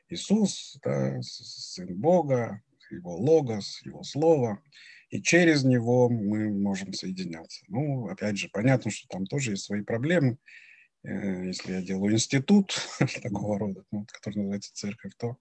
Иисус, 0.09 0.78
да, 0.82 1.20
Сын 1.22 1.94
Бога, 1.94 2.62
его 2.90 3.16
логос, 3.16 3.80
его 3.84 4.02
слово, 4.02 4.62
и 5.11 5.22
через 5.22 5.64
него 5.64 6.09
мы 6.09 6.50
можем 6.50 6.92
соединяться. 6.92 7.64
Ну, 7.68 8.09
опять 8.09 8.38
же, 8.38 8.48
понятно, 8.50 8.90
что 8.90 9.09
там 9.09 9.26
тоже 9.26 9.52
есть 9.52 9.64
свои 9.64 9.82
проблемы. 9.82 10.38
Э, 11.04 11.46
если 11.46 11.72
я 11.72 11.82
делаю 11.82 12.14
институт 12.14 12.76
такого 13.22 13.59
рода, 13.59 13.84
ну, 13.90 14.06
который 14.12 14.36
называется 14.36 14.74
церковь, 14.74 15.12
то 15.16 15.38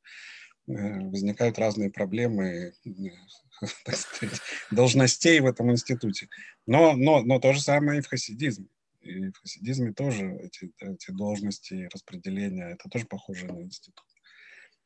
Э, 0.67 0.99
возникают 1.09 1.57
разные 1.59 1.89
проблемы 1.89 2.73
так 3.85 3.95
сказать, 3.95 4.39
должностей 4.69 5.39
в 5.39 5.45
этом 5.45 5.71
институте. 5.71 6.27
Но, 6.65 6.93
но, 6.97 7.21
но 7.23 7.39
то 7.39 7.53
же 7.53 7.61
самое 7.61 7.99
и 7.99 8.01
в 8.01 8.07
хасидизме. 8.07 8.67
И 9.01 9.29
в 9.29 9.37
хасидизме 9.37 9.93
тоже 9.93 10.25
эти, 10.25 10.71
эти 10.79 11.11
должности 11.11 11.87
распределения, 11.93 12.71
это 12.71 12.89
тоже 12.89 13.05
похоже 13.05 13.45
на 13.45 13.61
институт. 13.61 14.05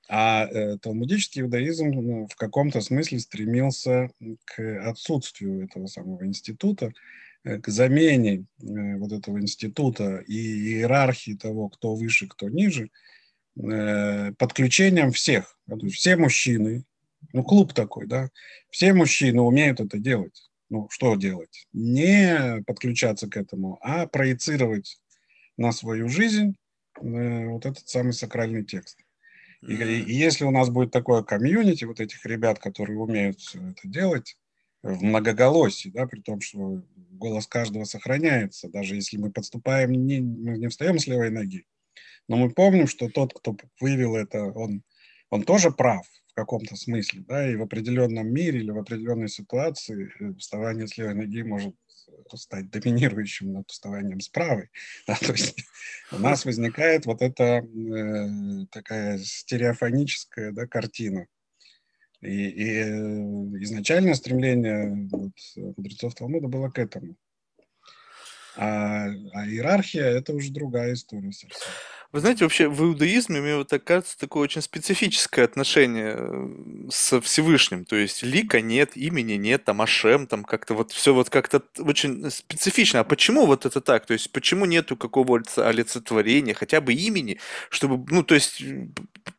А 0.10 0.46
э, 0.46 0.78
талмудический 0.80 1.42
иудаизм 1.42 1.88
ну, 1.90 2.28
в 2.28 2.36
каком-то 2.36 2.82
смысле 2.82 3.20
стремился 3.20 4.10
к 4.46 4.88
отсутствию 4.88 5.66
этого 5.66 5.88
самого 5.88 6.26
института, 6.26 6.92
э, 7.44 7.60
к 7.60 7.68
замене 7.70 8.46
э, 8.62 8.98
вот 8.98 9.12
этого 9.12 9.40
института 9.40 10.18
и 10.28 10.36
иерархии 10.36 11.36
того, 11.36 11.70
кто 11.70 11.96
выше, 11.96 12.28
кто 12.28 12.50
ниже– 12.50 12.90
Э, 13.58 14.32
подключением 14.38 15.12
всех. 15.12 15.58
Все 15.92 16.16
мужчины, 16.16 16.86
ну, 17.34 17.44
клуб 17.44 17.74
такой, 17.74 18.08
да, 18.08 18.30
все 18.70 18.94
мужчины 18.94 19.42
умеют 19.42 19.80
это 19.80 19.98
делать. 19.98 20.50
Ну, 20.70 20.88
что 20.90 21.16
делать? 21.16 21.68
Не 21.74 22.64
подключаться 22.66 23.28
к 23.30 23.36
этому, 23.36 23.78
а 23.82 24.08
проецировать 24.08 25.00
на 25.58 25.74
свою 25.74 26.08
жизнь 26.08 26.56
э, 27.02 27.46
вот 27.48 27.66
этот 27.66 27.88
самый 27.90 28.14
сакральный 28.14 28.64
текст. 28.64 29.00
И, 29.68 29.74
и 29.74 30.14
если 30.14 30.44
у 30.44 30.52
нас 30.52 30.70
будет 30.70 30.92
такое 30.92 31.24
комьюнити, 31.24 31.86
вот 31.86 32.00
этих 32.00 32.26
ребят, 32.26 32.60
которые 32.60 32.98
умеют 32.98 33.40
это 33.54 33.88
делать, 33.88 34.38
в 34.84 35.04
многоголосии, 35.04 35.90
да, 35.90 36.08
при 36.08 36.22
том, 36.22 36.42
что 36.42 36.82
голос 37.12 37.48
каждого 37.48 37.84
сохраняется, 37.84 38.70
даже 38.70 38.96
если 38.96 39.18
мы 39.18 39.32
подступаем, 39.32 39.92
не, 39.92 40.20
мы 40.22 40.58
не 40.58 40.68
встаем 40.70 40.98
с 40.98 41.06
левой 41.08 41.30
ноги, 41.30 41.66
но 42.28 42.38
мы 42.38 42.50
помним, 42.50 42.88
что 42.88 43.10
тот, 43.10 43.34
кто 43.34 43.56
вывел 43.80 44.16
это, 44.16 44.44
он, 44.44 44.84
он 45.30 45.44
тоже 45.44 45.72
прав 45.72 46.06
в 46.28 46.34
каком-то 46.34 46.76
смысле, 46.76 47.24
да, 47.28 47.48
и 47.48 47.56
в 47.56 47.62
определенном 47.62 48.34
мире 48.34 48.60
или 48.60 48.72
в 48.72 48.80
определенной 48.80 49.30
ситуации 49.30 50.12
э, 50.20 50.34
вставание 50.40 50.88
с 50.88 50.98
левой 50.98 51.14
ноги 51.14 51.44
может 51.44 51.76
стать 52.34 52.70
доминирующим 52.70 53.54
над 53.54 53.70
вставанием 53.70 54.20
с 54.20 54.30
правой. 54.30 54.70
Да, 55.08 55.16
то 55.16 55.32
есть 55.32 55.64
у 56.12 56.20
нас 56.20 56.46
возникает 56.46 57.06
вот 57.06 57.22
эта 57.22 57.66
э, 57.66 58.66
такая 58.72 59.18
стереофоническая 59.20 60.52
да, 60.52 60.68
картина. 60.68 61.28
И, 62.22 62.50
и 62.50 62.68
э, 62.68 63.64
изначальное 63.64 64.14
стремление 64.14 65.10
вот, 65.12 65.32
мудрецов 65.56 66.14
Талмуда 66.16 66.48
было 66.48 66.70
к 66.70 66.78
этому. 66.78 67.16
А, 68.56 69.08
а 69.34 69.48
иерархия– 69.48 70.04
это 70.18 70.34
уже 70.34 70.52
другая 70.52 70.94
история 70.94 71.32
совсем. 71.32 71.70
Вы 72.12 72.20
знаете, 72.20 72.44
вообще 72.44 72.68
в 72.68 72.84
иудаизме, 72.84 73.40
мне 73.40 73.56
вот 73.56 73.70
так 73.70 73.86
кажется, 73.86 74.20
такое 74.20 74.44
очень 74.44 74.62
специфическое 74.62 75.46
отношение 75.46 76.16
э, 76.18 76.90
со 76.90 77.22
Всевышним. 77.22 77.86
То 77.86 77.96
есть 77.96 78.22
лика 78.22 78.60
нет, 78.60 78.98
имени 78.98 79.34
нет, 79.34 79.64
там 79.64 79.82
Ашем, 79.82 80.28
там 80.28 80.44
как-то 80.44 80.74
вот 80.74 80.92
все 80.92 81.14
вот 81.14 81.30
как-то 81.30 81.62
очень 81.80 82.30
специфично. 82.30 83.00
А 83.00 83.04
почему 83.06 83.46
вот 83.46 83.66
это 83.66 83.80
так? 83.80 84.06
То 84.06 84.12
есть 84.12 84.30
почему 84.34 84.66
нету 84.66 84.98
какого-то 84.98 85.70
олицетворения, 85.70 86.54
хотя 86.54 86.82
бы 86.82 86.94
имени, 86.94 87.40
чтобы, 87.70 88.06
ну, 88.12 88.24
то 88.24 88.36
есть 88.36 88.62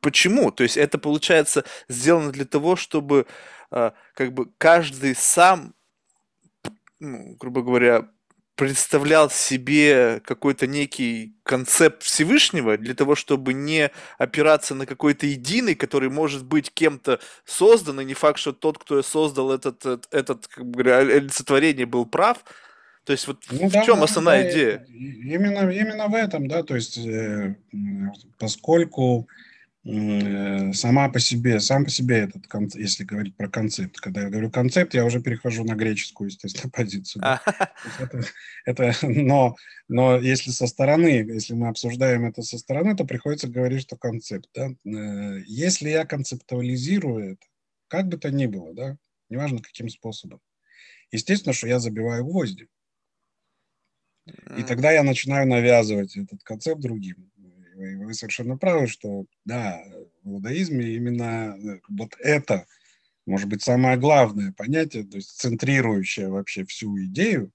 почему? 0.00 0.50
То 0.50 0.62
есть 0.62 0.78
это 0.78 0.96
получается 0.96 1.64
сделано 1.88 2.32
для 2.32 2.46
того, 2.46 2.76
чтобы 2.76 3.26
а, 3.70 3.92
как 4.14 4.32
бы 4.32 4.48
каждый 4.56 5.14
сам, 5.14 5.74
ну, 7.00 7.36
грубо 7.38 7.60
говоря, 7.60 8.08
представлял 8.54 9.30
себе 9.30 10.20
какой-то 10.24 10.66
некий 10.66 11.34
концепт 11.42 12.02
Всевышнего 12.02 12.76
для 12.76 12.94
того, 12.94 13.14
чтобы 13.14 13.54
не 13.54 13.90
опираться 14.18 14.74
на 14.74 14.86
какой-то 14.86 15.26
единый, 15.26 15.74
который 15.74 16.10
может 16.10 16.44
быть 16.44 16.70
кем-то 16.72 17.18
создан, 17.44 18.00
и 18.00 18.04
не 18.04 18.14
факт, 18.14 18.38
что 18.38 18.52
тот, 18.52 18.78
кто 18.78 19.02
создал 19.02 19.52
этот, 19.52 19.84
этот, 20.12 20.46
как 20.48 20.66
бы 20.66 20.92
олицетворение, 20.92 21.86
был 21.86 22.06
прав. 22.06 22.38
То 23.04 23.12
есть 23.12 23.26
вот 23.26 23.38
ну, 23.50 23.68
в 23.68 23.72
да, 23.72 23.84
чем 23.84 23.98
да, 23.98 24.04
основная 24.04 24.44
да, 24.44 24.50
идея? 24.50 24.86
Именно, 24.88 25.70
именно 25.70 26.06
в 26.06 26.14
этом, 26.14 26.46
да, 26.46 26.62
то 26.62 26.76
есть 26.76 26.98
э, 26.98 27.56
поскольку 28.38 29.26
Э, 29.26 29.51
сама 29.84 31.08
по 31.08 31.18
себе, 31.18 31.58
сам 31.58 31.84
по 31.84 31.90
себе 31.90 32.18
этот 32.18 32.46
концепт, 32.46 32.80
если 32.80 33.02
говорить 33.02 33.36
про 33.36 33.48
концепт, 33.48 33.96
когда 33.96 34.22
я 34.22 34.30
говорю 34.30 34.48
концепт, 34.48 34.94
я 34.94 35.04
уже 35.04 35.20
перехожу 35.20 35.64
на 35.64 35.74
греческую, 35.74 36.30
естественно, 36.30 36.70
позицию. 36.72 37.22
Да? 37.22 37.42
Это, 37.98 38.22
это, 38.64 38.94
но, 39.02 39.56
но 39.88 40.18
если 40.18 40.52
со 40.52 40.68
стороны, 40.68 41.08
если 41.08 41.54
мы 41.54 41.68
обсуждаем 41.68 42.26
это 42.26 42.42
со 42.42 42.58
стороны, 42.58 42.94
то 42.94 43.04
приходится 43.04 43.48
говорить, 43.48 43.82
что 43.82 43.96
концепт. 43.96 44.48
Да? 44.54 44.70
Э, 44.86 45.42
если 45.46 45.90
я 45.90 46.06
концептуализирую 46.06 47.32
это, 47.32 47.46
как 47.88 48.06
бы 48.06 48.18
то 48.18 48.30
ни 48.30 48.46
было, 48.46 48.72
да, 48.74 48.96
неважно 49.30 49.58
каким 49.58 49.88
способом, 49.88 50.40
естественно, 51.10 51.52
что 51.52 51.66
я 51.66 51.80
забиваю 51.80 52.24
гвозди. 52.24 52.68
И 54.56 54.62
тогда 54.62 54.92
я 54.92 55.02
начинаю 55.02 55.48
навязывать 55.48 56.16
этот 56.16 56.44
концепт 56.44 56.80
другим 56.80 57.31
вы, 57.96 58.14
совершенно 58.14 58.56
правы, 58.56 58.86
что 58.86 59.26
да, 59.44 59.82
в 60.22 60.30
иудаизме 60.30 60.94
именно 60.94 61.56
э, 61.56 61.80
вот 61.88 62.16
это, 62.18 62.66
может 63.26 63.48
быть, 63.48 63.62
самое 63.62 63.96
главное 63.96 64.52
понятие, 64.52 65.04
то 65.04 65.16
есть 65.16 65.38
центрирующее 65.38 66.28
вообще 66.28 66.64
всю 66.64 66.96
идею, 67.04 67.52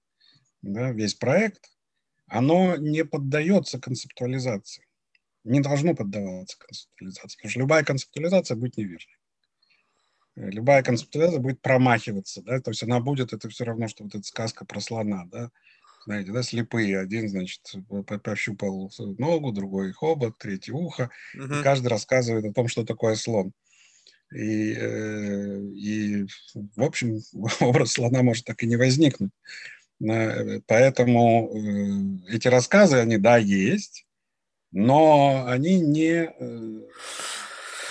да, 0.62 0.90
весь 0.92 1.14
проект, 1.14 1.70
оно 2.26 2.76
не 2.76 3.04
поддается 3.04 3.80
концептуализации. 3.80 4.86
Не 5.44 5.60
должно 5.60 5.94
поддаваться 5.94 6.58
концептуализации, 6.58 7.36
потому 7.36 7.50
что 7.50 7.60
любая 7.60 7.84
концептуализация 7.84 8.56
будет 8.56 8.76
неверной. 8.76 9.18
Э, 10.36 10.50
любая 10.50 10.82
концептуализация 10.82 11.40
будет 11.40 11.60
промахиваться, 11.62 12.42
да, 12.42 12.60
то 12.60 12.70
есть 12.70 12.82
она 12.82 13.00
будет, 13.00 13.32
это 13.32 13.48
все 13.48 13.64
равно, 13.64 13.88
что 13.88 14.04
вот 14.04 14.14
эта 14.14 14.24
сказка 14.24 14.64
про 14.64 14.80
слона, 14.80 15.24
да, 15.26 15.50
знаете, 16.04 16.32
да, 16.32 16.42
слепые. 16.42 16.98
Один, 16.98 17.28
значит, 17.28 17.60
пощупал 18.22 18.90
ногу, 19.18 19.52
другой 19.52 19.92
хобот, 19.92 20.38
третий 20.38 20.72
ухо. 20.72 21.10
Угу. 21.34 21.54
И 21.54 21.62
каждый 21.62 21.88
рассказывает 21.88 22.44
о 22.44 22.52
том, 22.52 22.68
что 22.68 22.84
такое 22.84 23.14
слон. 23.14 23.52
И, 24.34 24.74
э, 24.74 25.60
и, 25.74 26.26
в 26.76 26.82
общем, 26.82 27.20
образ 27.60 27.92
слона 27.92 28.22
может 28.22 28.44
так 28.44 28.62
и 28.62 28.66
не 28.66 28.76
возникнуть. 28.76 29.32
Поэтому 30.00 31.50
э, 31.50 32.34
эти 32.34 32.46
рассказы, 32.48 32.98
они, 32.98 33.18
да, 33.18 33.36
есть, 33.36 34.06
но 34.70 35.46
они 35.46 35.80
не, 35.80 36.30
э, 36.38 36.80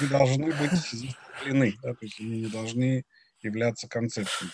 не 0.01 0.07
должны 0.09 0.45
быть 0.45 0.71
закреплены, 0.91 1.73
да, 1.81 1.93
то 1.93 2.05
есть 2.05 2.19
они 2.19 2.41
не 2.41 2.47
должны 2.47 3.03
являться 3.47 3.87
концепцией. 3.87 4.51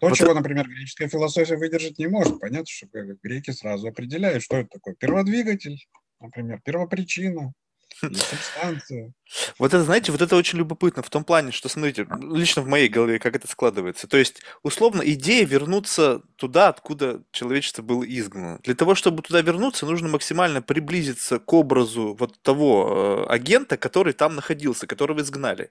То, 0.00 0.08
вот 0.08 0.16
чего, 0.16 0.34
например, 0.34 0.66
греческая 0.66 1.08
философия 1.08 1.56
выдержать 1.56 1.98
не 1.98 2.06
может. 2.06 2.40
Понятно, 2.40 2.66
что 2.66 2.86
греки 3.22 3.50
сразу 3.50 3.88
определяют, 3.88 4.42
что 4.42 4.56
это 4.56 4.68
такое. 4.70 4.94
Перводвигатель, 4.94 5.78
например, 6.20 6.60
первопричина, 6.64 7.52
субстанция. 8.00 9.12
Вот 9.58 9.74
это, 9.74 9.84
знаете, 9.84 10.12
вот 10.12 10.22
это 10.22 10.36
очень 10.36 10.58
любопытно 10.58 11.02
в 11.02 11.10
том 11.10 11.24
плане, 11.24 11.52
что, 11.52 11.68
смотрите, 11.68 12.06
лично 12.20 12.62
в 12.62 12.66
моей 12.66 12.88
голове, 12.88 13.18
как 13.18 13.36
это 13.36 13.46
складывается. 13.48 14.08
То 14.08 14.16
есть, 14.16 14.40
условно, 14.62 15.02
идея 15.02 15.44
вернуться 15.44 16.22
туда, 16.36 16.68
откуда 16.68 17.22
человечество 17.30 17.82
было 17.82 18.02
изгнано. 18.04 18.60
Для 18.62 18.74
того, 18.74 18.94
чтобы 18.94 19.22
туда 19.22 19.42
вернуться, 19.42 19.86
нужно 19.86 20.08
максимально 20.08 20.62
приблизиться 20.62 21.38
к 21.38 21.52
образу 21.52 22.16
вот 22.18 22.40
того 22.42 23.26
э, 23.28 23.32
агента, 23.32 23.76
который 23.76 24.12
там 24.12 24.34
находился, 24.34 24.86
которого 24.86 25.20
изгнали. 25.20 25.70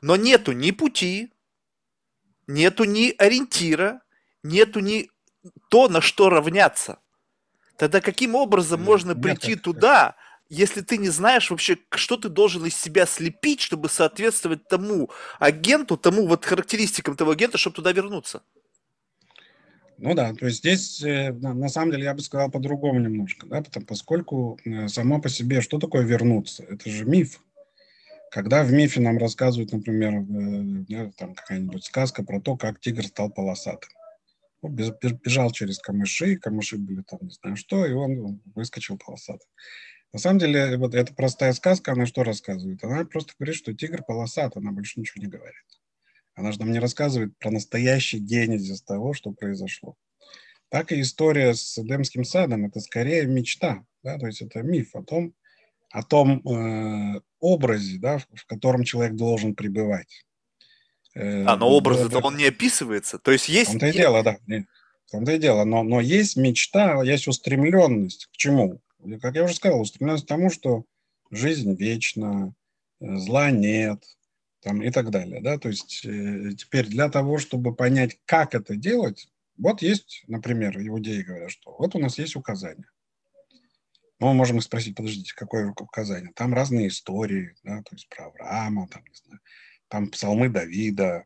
Но 0.00 0.16
нету 0.16 0.52
ни 0.52 0.70
пути, 0.70 1.32
нету 2.46 2.84
ни 2.84 3.14
ориентира, 3.16 4.02
нету 4.42 4.80
ни 4.80 5.10
то, 5.68 5.88
на 5.88 6.00
что 6.00 6.28
равняться. 6.28 6.98
Тогда 7.76 8.00
каким 8.00 8.34
образом 8.34 8.82
можно 8.82 9.14
прийти 9.14 9.50
Нет, 9.50 9.62
туда, 9.62 10.16
если 10.48 10.80
ты 10.80 10.96
не 10.96 11.08
знаешь 11.08 11.50
вообще, 11.50 11.78
что 11.90 12.16
ты 12.16 12.28
должен 12.28 12.64
из 12.64 12.76
себя 12.76 13.06
слепить, 13.06 13.60
чтобы 13.60 13.88
соответствовать 13.88 14.66
тому 14.68 15.10
агенту, 15.38 15.96
тому 15.96 16.26
вот 16.26 16.44
характеристикам 16.44 17.16
того 17.16 17.32
агента, 17.32 17.58
чтобы 17.58 17.76
туда 17.76 17.92
вернуться? 17.92 18.42
Ну 19.98 20.14
да, 20.14 20.34
то 20.34 20.46
есть 20.46 20.58
здесь 20.58 21.02
э, 21.02 21.32
на 21.32 21.68
самом 21.68 21.92
деле 21.92 22.04
я 22.04 22.14
бы 22.14 22.20
сказал 22.20 22.50
по-другому 22.50 23.00
немножко, 23.00 23.46
да, 23.46 23.62
потому, 23.62 23.86
поскольку 23.86 24.58
э, 24.64 24.88
само 24.88 25.22
по 25.22 25.30
себе, 25.30 25.62
что 25.62 25.78
такое 25.78 26.02
вернуться? 26.04 26.64
Это 26.64 26.90
же 26.90 27.06
миф. 27.06 27.40
Когда 28.30 28.64
в 28.64 28.72
мифе 28.72 29.00
нам 29.00 29.18
рассказывают, 29.18 29.72
например, 29.72 30.14
э, 30.14 31.10
там 31.16 31.34
какая-нибудь 31.34 31.84
сказка 31.84 32.24
про 32.24 32.40
то, 32.40 32.56
как 32.56 32.80
тигр 32.80 33.04
стал 33.06 33.30
полосатым. 33.30 33.90
Он 34.62 34.74
бежал 34.74 35.50
через 35.52 35.78
камыши, 35.78 36.36
камыши 36.36 36.76
были 36.76 37.02
там 37.02 37.20
не 37.22 37.30
знаю 37.30 37.56
что, 37.56 37.86
и 37.86 37.92
он 37.92 38.40
выскочил 38.54 38.98
полосатым. 38.98 39.48
На 40.12 40.18
самом 40.18 40.38
деле, 40.38 40.76
вот 40.78 40.94
эта 40.94 41.14
простая 41.14 41.52
сказка, 41.52 41.92
она 41.92 42.06
что 42.06 42.24
рассказывает? 42.24 42.82
Она 42.82 43.04
просто 43.04 43.34
говорит, 43.38 43.56
что 43.56 43.74
тигр 43.74 44.02
полосат, 44.02 44.56
она 44.56 44.72
больше 44.72 44.98
ничего 44.98 45.22
не 45.22 45.30
говорит. 45.30 45.54
Она 46.34 46.52
же 46.52 46.58
нам 46.58 46.72
не 46.72 46.78
рассказывает 46.78 47.36
про 47.38 47.50
настоящий 47.50 48.18
генезис 48.18 48.82
того, 48.82 49.14
что 49.14 49.32
произошло. 49.32 49.96
Так 50.68 50.92
и 50.92 51.00
история 51.00 51.54
с 51.54 51.78
Эдемским 51.78 52.24
садом– 52.24 52.64
это 52.66 52.80
скорее 52.80 53.26
мечта, 53.26 53.84
да, 54.02 54.18
то 54.18 54.26
есть 54.26 54.42
это 54.42 54.62
миф 54.62 54.94
о 54.96 55.02
том, 55.02 55.32
о 55.96 56.02
том 56.02 56.42
э, 56.46 57.20
образе, 57.40 57.98
да, 57.98 58.18
в, 58.18 58.26
в 58.34 58.46
котором 58.46 58.84
человек 58.84 59.14
должен 59.14 59.54
пребывать. 59.54 60.26
Э, 61.14 61.44
а, 61.46 61.56
но 61.56 61.70
образы-то 61.70 62.18
он 62.18 62.36
не 62.36 62.44
описывается. 62.44 63.18
То 63.18 63.32
есть 63.32 63.48
есть... 63.48 63.70
В 63.70 63.72
том-то 63.72 63.86
и 63.86 63.92
дело, 63.92 64.22
да. 64.22 64.36
В 65.06 65.10
том-то 65.10 65.32
и 65.32 65.38
дело. 65.38 65.64
Но, 65.64 65.82
но 65.82 66.02
есть 66.02 66.36
мечта, 66.36 67.02
есть 67.02 67.28
устремленность. 67.28 68.26
К 68.26 68.32
чему? 68.32 68.82
Как 69.22 69.36
я 69.36 69.44
уже 69.44 69.54
сказал, 69.54 69.80
устремленность 69.80 70.26
к 70.26 70.28
тому, 70.28 70.50
что 70.50 70.84
жизнь 71.30 71.74
вечна, 71.74 72.52
э, 73.00 73.16
зла 73.16 73.50
нет, 73.50 74.04
там, 74.60 74.82
и 74.82 74.90
так 74.90 75.08
далее. 75.08 75.40
Да? 75.40 75.56
То 75.58 75.70
есть 75.70 76.04
э, 76.04 76.50
теперь 76.58 76.88
для 76.88 77.08
того, 77.08 77.38
чтобы 77.38 77.74
понять, 77.74 78.18
как 78.26 78.54
это 78.54 78.76
делать, 78.76 79.30
вот 79.56 79.80
есть, 79.80 80.24
например, 80.26 80.76
иудеи 80.78 81.22
говорят, 81.22 81.50
что 81.50 81.74
вот 81.78 81.94
у 81.94 81.98
нас 81.98 82.18
есть 82.18 82.36
указания. 82.36 82.84
Но 84.18 84.28
мы 84.28 84.34
можем 84.34 84.60
спросить, 84.60 84.96
подождите, 84.96 85.32
какое 85.34 85.68
указание? 85.68 86.32
Там 86.34 86.54
разные 86.54 86.88
истории, 86.88 87.54
да, 87.62 87.82
то 87.82 87.94
есть 87.94 88.08
про 88.08 88.26
Авраама, 88.26 88.88
там, 88.88 89.04
не 89.04 89.14
знаю, 89.14 89.40
там 89.88 90.10
псалмы 90.10 90.48
Давида, 90.48 91.24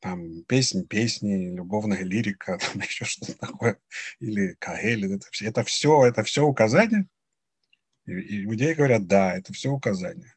там 0.00 0.42
песни, 0.44 0.82
песни, 0.82 1.54
любовная 1.54 2.02
лирика, 2.02 2.58
там 2.72 2.82
еще 2.82 3.04
что-то 3.04 3.38
такое, 3.38 3.78
или 4.18 4.56
Каэль, 4.58 5.14
это, 5.14 5.26
все, 5.30 5.46
это 5.46 5.62
все, 5.62 6.04
это 6.04 6.24
все 6.24 6.44
указания. 6.44 7.06
И, 8.06 8.12
и 8.12 8.44
иудеи 8.44 8.74
говорят, 8.74 9.06
да, 9.06 9.36
это 9.36 9.52
все 9.52 9.70
указания. 9.70 10.34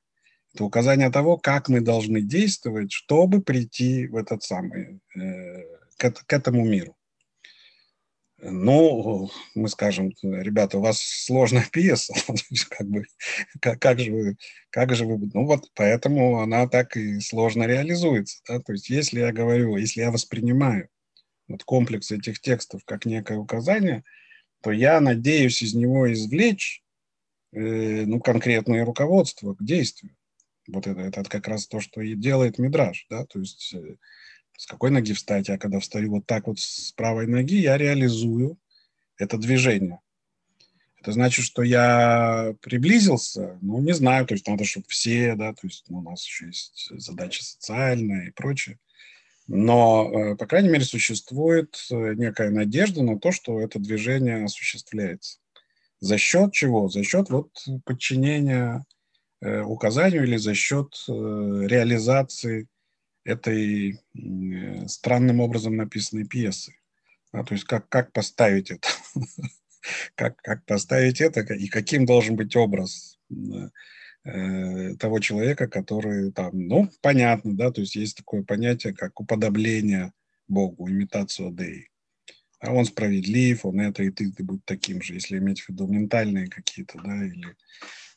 Это 0.53 0.63
указание 0.63 1.09
того, 1.09 1.37
как 1.37 1.67
мы 1.67 1.81
должны 1.81 2.21
действовать, 2.21 2.91
чтобы 2.91 3.41
прийти 3.41 4.07
в 4.07 4.15
этот 4.15 4.43
самый, 4.43 5.01
э, 5.15 5.63
к, 5.97 6.11
к 6.11 6.33
этому 6.33 6.63
миру. 6.63 6.94
Ну, 8.47 9.31
мы 9.55 9.69
скажем, 9.69 10.11
ребята, 10.21 10.77
у 10.77 10.81
вас 10.81 10.99
сложная 10.99 11.65
пьеса, 11.71 12.13
как 12.69 12.87
бы, 12.87 13.05
как, 13.59 13.79
как 13.79 13.99
же 13.99 14.11
вы, 14.11 14.37
как 14.69 14.95
же 14.95 15.05
вы, 15.05 15.17
ну 15.33 15.45
вот 15.45 15.71
поэтому 15.73 16.39
она 16.41 16.67
так 16.67 16.95
и 16.95 17.19
сложно 17.21 17.63
реализуется, 17.63 18.41
да? 18.47 18.59
то 18.59 18.73
есть 18.73 18.89
если 18.89 19.19
я 19.19 19.31
говорю, 19.31 19.77
если 19.77 20.01
я 20.01 20.11
воспринимаю 20.11 20.89
вот 21.47 21.63
комплекс 21.63 22.11
этих 22.11 22.39
текстов 22.39 22.83
как 22.85 23.05
некое 23.05 23.37
указание, 23.39 24.03
то 24.61 24.71
я 24.71 24.99
надеюсь 24.99 25.61
из 25.63 25.73
него 25.73 26.11
извлечь 26.11 26.83
э, 27.51 28.05
ну, 28.05 28.19
конкретное 28.19 28.85
руководство 28.85 29.55
к 29.55 29.63
действию. 29.63 30.15
Вот 30.67 30.87
это, 30.87 31.01
это 31.01 31.23
как 31.23 31.47
раз 31.47 31.67
то, 31.67 31.79
что 31.79 32.01
и 32.01 32.15
делает 32.15 32.59
Мидраж, 32.59 33.05
да, 33.09 33.25
то 33.25 33.39
есть 33.39 33.73
э, 33.73 33.95
с 34.57 34.65
какой 34.65 34.91
ноги 34.91 35.13
встать, 35.13 35.49
я 35.49 35.57
когда 35.57 35.79
встаю 35.79 36.11
вот 36.11 36.25
так 36.25 36.47
вот 36.47 36.59
с 36.59 36.91
правой 36.93 37.27
ноги, 37.27 37.55
я 37.55 37.77
реализую 37.77 38.57
это 39.17 39.37
движение. 39.37 39.99
Это 40.99 41.11
значит, 41.11 41.45
что 41.45 41.61
я 41.61 42.55
приблизился, 42.61 43.59
ну, 43.61 43.79
не 43.79 43.93
знаю, 43.93 44.25
то 44.25 44.33
есть 44.33 44.47
надо, 44.47 44.65
чтобы 44.65 44.87
все, 44.89 45.35
да, 45.35 45.53
то 45.53 45.67
есть 45.67 45.85
ну, 45.87 45.99
у 45.99 46.01
нас 46.01 46.25
еще 46.25 46.47
есть 46.47 46.89
задача 46.97 47.43
социальная 47.43 48.27
и 48.27 48.31
прочее. 48.31 48.79
Но, 49.47 50.11
э, 50.11 50.35
по 50.35 50.47
крайней 50.47 50.69
мере, 50.69 50.83
существует 50.83 51.77
э, 51.91 52.15
некая 52.15 52.49
надежда 52.49 53.03
на 53.03 53.19
то, 53.19 53.31
что 53.31 53.61
это 53.61 53.77
движение 53.77 54.43
осуществляется. 54.45 55.37
За 55.99 56.17
счет 56.17 56.53
чего? 56.53 56.89
За 56.89 57.03
счет 57.03 57.29
вот 57.29 57.51
подчинения 57.85 58.83
э, 59.41 59.61
указанию 59.61 60.23
или 60.23 60.37
за 60.37 60.55
счет 60.55 60.95
реализации 61.07 62.67
этой 63.25 63.99
странным 64.87 65.41
образом 65.41 65.75
написанной 65.75 66.25
пьесы. 66.25 66.73
А, 67.31 67.43
то 67.43 67.53
есть 67.53 67.65
как, 67.65 67.89
как 67.89 68.13
поставить 68.13 68.71
это? 68.71 68.87
как, 70.15 70.37
как 70.41 70.65
поставить 70.65 71.19
это 71.19 71.41
и 71.53 71.67
каким 71.67 72.05
должен 72.05 72.35
быть 72.35 72.55
образ 72.55 73.19
э, 74.23 74.95
того 74.97 75.19
человека, 75.19 75.67
который 75.67 76.31
там, 76.31 76.51
ну, 76.53 76.89
понятно, 77.01 77.55
да, 77.55 77.71
то 77.71 77.81
есть 77.81 77.95
есть 77.95 78.17
такое 78.17 78.43
понятие, 78.43 78.93
как 78.93 79.19
уподобление 79.19 80.13
Богу, 80.47 80.89
имитацию 80.89 81.51
Дей. 81.51 81.89
А 82.59 82.73
он 82.73 82.85
справедлив, 82.85 83.65
он 83.65 83.81
это, 83.81 84.03
и 84.03 84.11
ты, 84.11 84.31
ты 84.31 84.43
будь 84.43 84.63
таким 84.65 85.01
же, 85.01 85.15
если 85.15 85.37
иметь 85.37 85.61
в 85.61 85.69
виду 85.69 85.87
ментальные 85.87 86.47
какие-то, 86.47 86.99
да, 87.03 87.25
или 87.25 87.55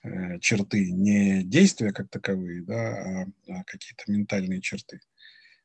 Э, 0.04 0.38
черты, 0.38 0.92
не 0.92 1.42
действия 1.42 1.92
как 1.92 2.08
таковые, 2.08 2.62
да, 2.62 2.74
а, 2.76 3.26
а 3.48 3.64
какие-то 3.64 4.04
ментальные 4.06 4.60
черты. 4.60 5.00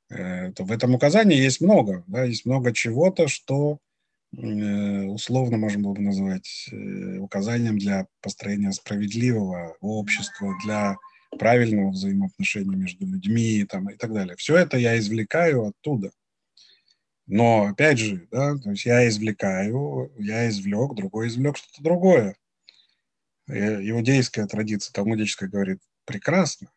Э, 0.09 0.51
то 0.53 0.63
в 0.63 0.71
этом 0.71 0.95
указании 0.95 1.37
есть 1.37 1.61
много, 1.61 2.03
да, 2.07 2.23
есть 2.23 2.45
много 2.45 2.73
чего-то, 2.73 3.27
что 3.27 3.77
э, 4.35 5.03
условно 5.03 5.57
можно 5.57 5.83
было 5.83 5.93
бы 5.93 6.01
назвать 6.01 6.67
указанием 7.19 7.77
для 7.77 8.07
построения 8.21 8.71
справедливого 8.71 9.77
общества, 9.81 10.55
для 10.65 10.97
правильного 11.37 11.91
взаимоотношения 11.91 12.75
между 12.75 13.05
людьми 13.05 13.65
там, 13.69 13.89
и 13.89 13.95
так 13.95 14.13
далее. 14.13 14.35
Все 14.37 14.57
это 14.57 14.77
я 14.77 14.97
извлекаю 14.97 15.65
оттуда. 15.67 16.11
Но, 17.27 17.67
опять 17.67 17.99
же, 17.99 18.27
да, 18.31 18.57
то 18.57 18.71
есть 18.71 18.85
я 18.85 19.07
извлекаю, 19.07 20.11
я 20.17 20.49
извлек, 20.49 20.95
другой 20.95 21.27
извлек 21.27 21.57
что-то 21.57 21.83
другое. 21.83 22.35
Э, 23.47 23.81
иудейская 23.89 24.47
традиция 24.47 24.93
талмудическая 24.93 25.49
говорит, 25.49 25.79
прекрасно, 26.05 26.71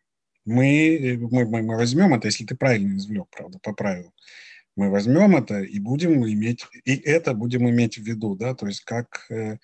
мы, 0.45 1.17
мы, 1.31 1.45
мы, 1.45 1.61
мы 1.61 1.75
возьмем 1.75 2.13
это, 2.13 2.27
если 2.27 2.45
ты 2.45 2.55
правильно 2.55 2.97
извлек, 2.97 3.27
правда, 3.29 3.59
по 3.61 3.73
правилам, 3.73 4.11
мы 4.75 4.89
возьмем 4.89 5.35
это 5.35 5.61
и 5.61 5.79
будем 5.79 6.25
иметь, 6.27 6.65
и 6.83 6.95
это 6.95 7.33
будем 7.33 7.69
иметь 7.69 7.97
в 7.97 8.03
виду, 8.03 8.35
да, 8.35 8.53
то 8.53 8.67
есть 8.67 8.81
как, 8.81 9.25
э, 9.29 9.57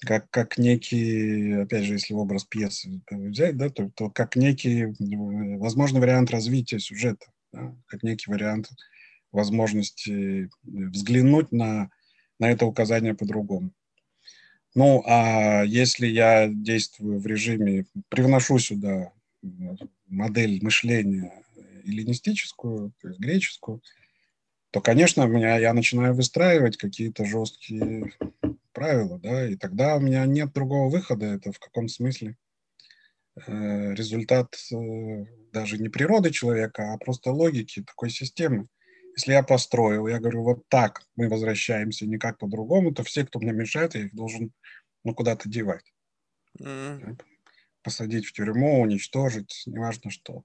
как, 0.00 0.30
как 0.30 0.56
некий, 0.56 1.52
опять 1.62 1.84
же, 1.84 1.94
если 1.94 2.14
образ 2.14 2.44
пьесы 2.44 3.02
взять, 3.10 3.56
да, 3.56 3.68
то, 3.68 3.90
то 3.90 4.10
как 4.10 4.36
некий 4.36 4.84
э, 4.84 5.58
возможный 5.58 6.00
вариант 6.00 6.30
развития 6.30 6.78
сюжета, 6.78 7.26
да, 7.52 7.76
как 7.86 8.04
некий 8.04 8.30
вариант 8.30 8.70
возможности 9.32 10.48
взглянуть 10.62 11.50
на, 11.50 11.90
на 12.38 12.50
это 12.50 12.64
указание 12.64 13.14
по-другому. 13.14 13.72
Ну, 14.74 15.04
а 15.06 15.62
если 15.62 16.06
я 16.06 16.48
действую 16.48 17.20
в 17.20 17.26
режиме, 17.26 17.86
привношу 18.08 18.58
сюда 18.58 19.12
модель 20.08 20.62
мышления 20.62 21.44
эллинистическую, 21.84 22.92
то 23.00 23.08
есть 23.08 23.20
греческую, 23.20 23.82
то, 24.70 24.80
конечно, 24.80 25.22
меня, 25.26 25.56
я 25.58 25.72
начинаю 25.72 26.14
выстраивать 26.14 26.76
какие-то 26.76 27.24
жесткие 27.24 28.12
правила, 28.72 29.20
да, 29.20 29.48
и 29.48 29.54
тогда 29.54 29.96
у 29.96 30.00
меня 30.00 30.26
нет 30.26 30.52
другого 30.52 30.90
выхода, 30.90 31.26
это 31.26 31.52
в 31.52 31.60
каком 31.60 31.88
смысле 31.88 32.36
э, 33.46 33.94
результат 33.94 34.56
э, 34.72 35.24
даже 35.52 35.78
не 35.78 35.88
природы 35.88 36.32
человека, 36.32 36.92
а 36.92 36.98
просто 36.98 37.30
логики 37.30 37.84
такой 37.84 38.10
системы. 38.10 38.66
Если 39.16 39.32
я 39.32 39.42
построил, 39.42 40.08
я 40.08 40.18
говорю, 40.18 40.42
вот 40.42 40.68
так 40.68 41.02
мы 41.14 41.28
возвращаемся, 41.28 42.06
никак 42.06 42.38
по-другому, 42.38 42.92
то 42.92 43.04
все, 43.04 43.24
кто 43.24 43.38
мне 43.38 43.52
мешает, 43.52 43.94
я 43.94 44.02
их 44.02 44.14
должен 44.14 44.52
ну, 45.04 45.14
куда-то 45.14 45.48
девать. 45.48 45.84
Mm. 46.60 47.20
Посадить 47.82 48.26
в 48.26 48.32
тюрьму, 48.32 48.80
уничтожить, 48.80 49.62
неважно 49.66 50.10
что. 50.10 50.42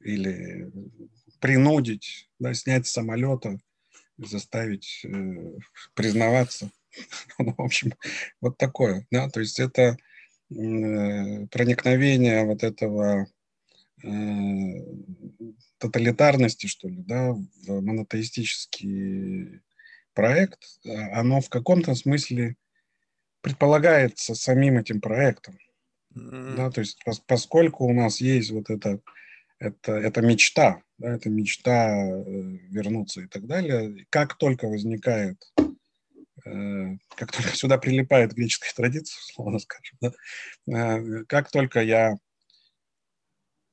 Или 0.00 0.72
принудить, 1.40 2.30
да, 2.38 2.54
снять 2.54 2.86
с 2.86 2.92
самолета, 2.92 3.58
заставить 4.18 5.04
э, 5.04 5.58
признаваться. 5.94 6.70
ну, 7.38 7.54
в 7.56 7.62
общем, 7.62 7.92
вот 8.40 8.56
такое. 8.56 9.06
Да? 9.10 9.28
То 9.28 9.40
есть 9.40 9.60
это 9.60 9.82
э, 9.82 9.96
проникновение 10.50 12.44
вот 12.44 12.62
этого 12.62 13.26
э, 14.02 14.08
тоталитарности, 15.84 16.66
что 16.66 16.88
ли, 16.88 17.02
да, 17.02 17.32
в 17.32 17.80
монотеистический 17.82 19.60
проект, 20.14 20.64
а 20.86 21.20
оно 21.20 21.42
в 21.42 21.50
каком-то 21.50 21.94
смысле 21.94 22.56
предполагается 23.42 24.34
самим 24.34 24.78
этим 24.78 25.02
проектом. 25.02 25.58
Mm-hmm. 26.14 26.54
Да, 26.56 26.70
то 26.70 26.80
есть 26.80 27.04
пос, 27.04 27.20
поскольку 27.20 27.84
у 27.84 27.92
нас 27.92 28.22
есть 28.22 28.50
вот 28.50 28.70
это, 28.70 29.00
это, 29.58 29.92
это 29.92 30.22
мечта, 30.22 30.80
да, 30.96 31.16
это 31.16 31.28
мечта 31.28 31.94
э, 31.94 32.22
вернуться 32.70 33.20
и 33.20 33.26
так 33.26 33.46
далее, 33.46 34.06
как 34.08 34.38
только 34.38 34.66
возникает, 34.66 35.36
э, 36.46 36.96
как 37.16 37.32
только 37.32 37.50
сюда 37.54 37.76
прилипает 37.76 38.32
греческая 38.32 38.72
традиция, 38.74 39.18
условно 39.28 39.58
скажем, 39.58 39.98
да, 40.00 40.12
э, 40.66 41.24
как 41.24 41.50
только 41.50 41.82
я 41.82 42.16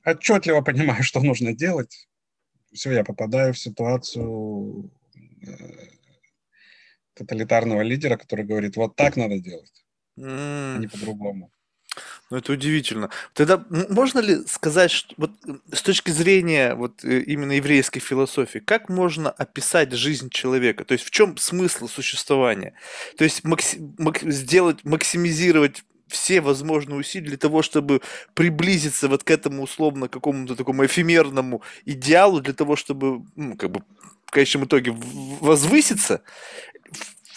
отчетливо 0.06 0.62
понимаю, 0.62 1.04
что 1.04 1.22
нужно 1.22 1.54
делать, 1.54 2.08
все, 2.74 2.92
я 2.92 3.04
попадаю 3.04 3.54
в 3.54 3.60
ситуацию 3.60 4.92
э, 5.46 5.48
тоталитарного 7.14 7.82
лидера, 7.82 8.18
который 8.18 8.46
говорит, 8.46 8.76
вот 8.78 8.96
так 8.96 9.18
надо 9.18 9.40
делать, 9.40 9.86
mm. 10.18 10.76
а 10.76 10.78
не 10.80 10.88
по-другому. 10.88 11.52
Ну, 12.30 12.38
это 12.38 12.54
удивительно. 12.54 13.10
Тогда 13.34 13.66
можно 13.70 14.20
ли 14.20 14.46
сказать, 14.48 14.90
что 14.90 15.14
вот 15.18 15.32
с 15.74 15.82
точки 15.82 16.12
зрения 16.12 16.76
вот 16.76 17.04
э, 17.04 17.20
именно 17.20 17.52
еврейской 17.52 18.00
философии, 18.00 18.60
как 18.60 18.88
можно 18.88 19.30
описать 19.30 19.92
жизнь 19.92 20.30
человека? 20.30 20.86
То 20.86 20.94
есть 20.94 21.04
в 21.04 21.12
чем 21.12 21.36
смысл 21.36 21.90
существования? 21.90 22.74
То 23.18 23.26
есть 23.26 23.44
макси- 23.44 23.94
мак- 23.98 24.32
сделать, 24.32 24.86
максимизировать 24.86 25.84
все 26.12 26.42
возможные 26.42 27.00
усилия 27.00 27.30
для 27.30 27.38
того, 27.38 27.62
чтобы 27.62 28.02
приблизиться 28.34 29.08
вот 29.08 29.24
к 29.24 29.32
этому 29.32 29.64
условно 29.64 30.08
какому-то 30.08 30.56
такому 30.56 30.86
эфемерному 30.86 31.62
идеалу, 31.86 32.42
для 32.42 32.54
того, 32.54 32.76
чтобы, 32.76 33.24
ну, 33.36 33.56
как 33.56 33.72
бы, 33.72 33.84
в 34.26 34.32
конечном 34.32 34.66
итоге 34.66 34.96
возвыситься? 35.40 36.22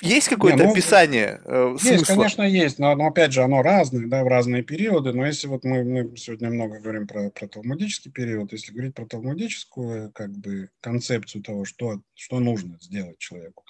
Есть 0.00 0.28
какое-то 0.28 0.58
Не, 0.58 0.64
ну, 0.64 0.72
описание 0.72 1.40
э, 1.44 1.76
Есть, 1.80 1.84
смысла? 1.84 2.14
конечно, 2.14 2.42
есть, 2.42 2.78
но, 2.78 2.94
но 2.94 3.06
опять 3.06 3.32
же 3.32 3.42
оно 3.42 3.62
разное, 3.62 4.06
да, 4.06 4.22
в 4.22 4.28
разные 4.28 4.62
периоды. 4.62 5.12
Но 5.12 5.24
если 5.24 5.46
вот 5.46 5.64
мы, 5.64 5.82
мы 5.84 6.16
сегодня 6.16 6.50
много 6.50 6.78
говорим 6.78 7.06
про, 7.06 7.30
про 7.30 7.48
талмудический 7.48 8.10
период, 8.10 8.52
если 8.52 8.72
говорить 8.72 8.94
про 8.94 9.06
талмудическую 9.06 10.12
как 10.12 10.30
бы 10.30 10.68
концепцию 10.80 11.42
того, 11.42 11.64
что, 11.64 12.00
что 12.14 12.40
нужно 12.40 12.76
сделать 12.80 13.18
человеку. 13.18 13.64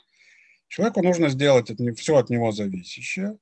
Человеку 0.69 1.03
нужно 1.03 1.29
сделать 1.29 1.71
от, 1.71 1.79
все 1.97 2.17
от 2.17 2.31
него 2.31 2.51
зависящее, 2.51 3.37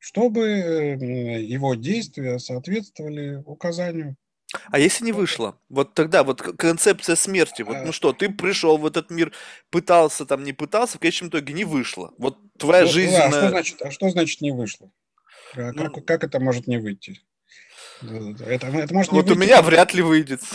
чтобы 0.00 0.48
э, 0.48 1.42
его 1.42 1.76
действия 1.76 2.40
соответствовали 2.40 3.40
указанию 3.46 4.16
а 4.70 4.78
если 4.78 5.04
не 5.04 5.12
вышло? 5.12 5.56
Вот 5.68 5.94
тогда 5.94 6.24
вот 6.24 6.42
концепция 6.42 7.14
смерти. 7.14 7.62
Вот, 7.62 7.76
ну 7.84 7.92
что, 7.92 8.12
ты 8.12 8.28
пришел 8.28 8.78
в 8.78 8.86
этот 8.86 9.10
мир, 9.10 9.32
пытался 9.70 10.26
там, 10.26 10.42
не 10.42 10.52
пытался, 10.52 10.96
в 10.96 11.00
конечном 11.00 11.30
итоге 11.30 11.54
не 11.54 11.64
вышло. 11.64 12.12
Вот 12.18 12.38
твоя 12.58 12.82
ну, 12.82 12.88
жизнь. 12.88 13.14
А 13.14 13.30
что 13.30 13.48
значит, 13.48 13.82
а 13.82 13.90
что 13.90 14.10
значит 14.10 14.40
не 14.40 14.50
вышло? 14.50 14.90
А 15.54 15.72
ну, 15.72 15.90
как, 15.90 16.04
как 16.04 16.24
это 16.24 16.40
может 16.40 16.66
не 16.66 16.78
выйти? 16.78 17.20
Это, 18.02 18.66
это 18.66 18.94
может 18.94 19.12
вот 19.12 19.30
у 19.30 19.34
меня 19.34 19.62
вряд 19.62 19.94
ли 19.94 20.02
выйдет. 20.02 20.40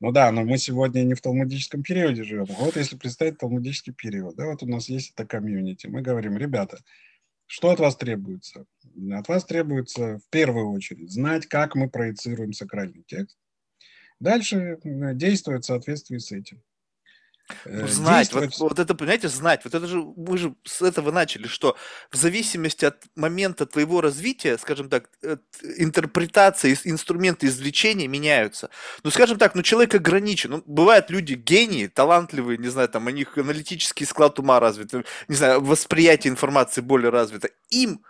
Ну 0.00 0.12
да, 0.12 0.32
но 0.32 0.42
мы 0.42 0.56
сегодня 0.56 1.02
не 1.02 1.12
в 1.12 1.20
талмудическом 1.20 1.82
периоде 1.82 2.24
живем. 2.24 2.46
Вот 2.46 2.76
если 2.76 2.96
представить 2.96 3.36
талмудический 3.36 3.92
период, 3.92 4.34
да, 4.34 4.46
вот 4.46 4.62
у 4.62 4.66
нас 4.66 4.88
есть 4.88 5.12
это 5.14 5.26
комьюнити. 5.26 5.88
Мы 5.88 6.00
говорим, 6.00 6.38
ребята, 6.38 6.78
что 7.46 7.70
от 7.70 7.80
вас 7.80 7.96
требуется? 7.96 8.66
От 9.12 9.28
вас 9.28 9.44
требуется 9.44 10.18
в 10.18 10.28
первую 10.30 10.70
очередь 10.70 11.10
знать, 11.10 11.46
как 11.46 11.74
мы 11.74 11.88
проецируем 11.88 12.52
сакральный 12.52 13.04
текст. 13.06 13.38
Дальше 14.18 14.78
действовать 14.82 15.64
в 15.64 15.66
соответствии 15.66 16.18
с 16.18 16.32
этим. 16.32 16.62
Ну, 17.64 17.86
знать, 17.86 18.32
вот, 18.32 18.58
вот 18.58 18.78
это, 18.78 18.94
понимаете, 18.94 19.28
знать, 19.28 19.60
вот 19.64 19.74
это 19.74 19.86
же, 19.86 20.02
мы 20.16 20.36
же 20.36 20.54
с 20.64 20.82
этого 20.82 21.12
начали, 21.12 21.46
что 21.46 21.76
в 22.10 22.16
зависимости 22.16 22.84
от 22.84 23.04
момента 23.14 23.66
твоего 23.66 24.00
развития, 24.00 24.58
скажем 24.58 24.88
так, 24.88 25.10
интерпретация, 25.78 26.76
инструменты 26.84 27.46
извлечения 27.46 28.08
меняются. 28.08 28.70
Ну, 29.04 29.10
скажем 29.10 29.38
так, 29.38 29.54
ну, 29.54 29.62
человек 29.62 29.94
ограничен. 29.94 30.50
Ну, 30.50 30.62
бывают 30.66 31.10
люди 31.10 31.34
гении, 31.34 31.86
талантливые, 31.86 32.58
не 32.58 32.68
знаю, 32.68 32.88
там, 32.88 33.06
у 33.06 33.10
них 33.10 33.38
аналитический 33.38 34.06
склад 34.06 34.38
ума 34.38 34.58
развит, 34.60 34.92
не 35.28 35.36
знаю, 35.36 35.60
восприятие 35.60 36.32
информации 36.32 36.80
более 36.80 37.10
развито. 37.10 37.50
Им 37.70 38.04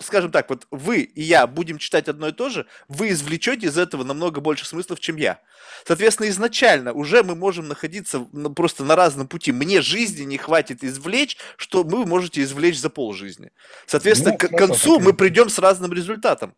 скажем 0.00 0.30
так, 0.30 0.50
вот 0.50 0.66
вы 0.70 1.00
и 1.00 1.22
я 1.22 1.46
будем 1.46 1.78
читать 1.78 2.08
одно 2.08 2.28
и 2.28 2.32
то 2.32 2.48
же, 2.48 2.66
вы 2.88 3.10
извлечете 3.10 3.66
из 3.66 3.78
этого 3.78 4.04
намного 4.04 4.40
больше 4.40 4.66
смыслов, 4.66 5.00
чем 5.00 5.16
я. 5.16 5.40
Соответственно, 5.86 6.28
изначально 6.28 6.92
уже 6.92 7.22
мы 7.22 7.34
можем 7.34 7.68
находиться 7.68 8.20
просто 8.54 8.84
на 8.84 8.96
разном 8.96 9.28
пути. 9.28 9.52
Мне 9.52 9.80
жизни 9.80 10.24
не 10.24 10.38
хватит 10.38 10.84
извлечь, 10.84 11.36
что 11.56 11.82
вы 11.82 12.06
можете 12.06 12.42
извлечь 12.42 12.78
за 12.78 12.90
полжизни. 12.90 13.50
Соответственно, 13.86 14.36
ну, 14.40 14.48
к 14.48 14.56
концу 14.56 15.00
мы 15.00 15.12
придем 15.12 15.48
с 15.48 15.58
разным 15.58 15.92
результатом. 15.92 16.54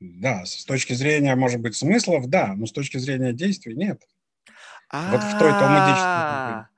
Да, 0.00 0.44
с 0.44 0.64
точки 0.64 0.94
зрения, 0.94 1.36
может 1.36 1.60
быть, 1.60 1.76
смыслов, 1.76 2.26
да, 2.26 2.54
но 2.56 2.66
с 2.66 2.72
точки 2.72 2.98
зрения 2.98 3.32
действий 3.32 3.74
нет. 3.74 4.02
Вот 4.90 5.22
в 5.22 5.38
той 5.38 5.52
талмудической 5.52 6.71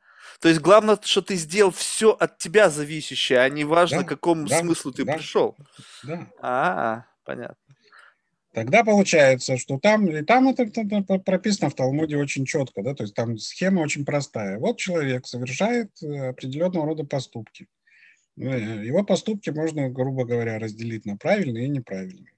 то 0.45 0.51
есть 0.51 0.61
главное, 0.61 0.99
что 1.01 1.23
ты 1.23 1.37
сделал 1.37 1.71
все 1.71 2.11
от 2.11 2.37
тебя 2.37 2.69
зависящее, 2.69 3.39
а 3.39 3.49
не 3.49 3.65
важно, 3.65 4.01
да, 4.01 4.05
к 4.05 4.09
какому 4.11 4.47
да, 4.47 4.59
смыслу 4.61 4.93
ты 4.93 5.03
да, 5.03 5.15
пришел. 5.15 5.57
Да. 6.03 6.31
А, 6.39 7.07
понятно. 7.25 7.57
Тогда 8.53 8.85
получается, 8.85 9.57
что 9.57 9.79
там, 9.79 10.07
и 10.07 10.21
там 10.21 10.47
это, 10.51 10.65
это 10.65 11.19
прописано 11.19 11.71
в 11.71 11.75
Талмуде 11.75 12.19
очень 12.19 12.45
четко, 12.45 12.83
да, 12.83 12.95
то 12.95 13.05
есть 13.05 13.15
там 13.15 13.39
схема 13.39 13.81
очень 13.81 14.05
простая. 14.05 14.59
Вот 14.59 14.77
человек 14.77 15.27
совершает 15.27 15.91
э, 16.03 16.29
определенного 16.29 16.89
рода 16.89 17.05
поступки. 17.05 17.67
Э, 18.37 18.85
его 18.85 19.03
поступки 19.03 19.49
можно, 19.49 19.89
грубо 19.89 20.27
говоря, 20.27 20.59
разделить 20.59 21.07
на 21.07 21.17
правильные 21.17 21.65
и 21.65 21.71
неправильные. 21.71 22.35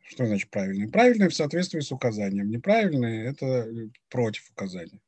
Что 0.00 0.24
значит 0.24 0.48
правильные? 0.48 0.88
Правильные 0.88 1.28
в 1.28 1.34
соответствии 1.34 1.80
с 1.80 1.92
указанием. 1.92 2.48
Неправильные– 2.48 3.26
это 3.26 3.68
против 4.08 4.50
указания. 4.50 4.98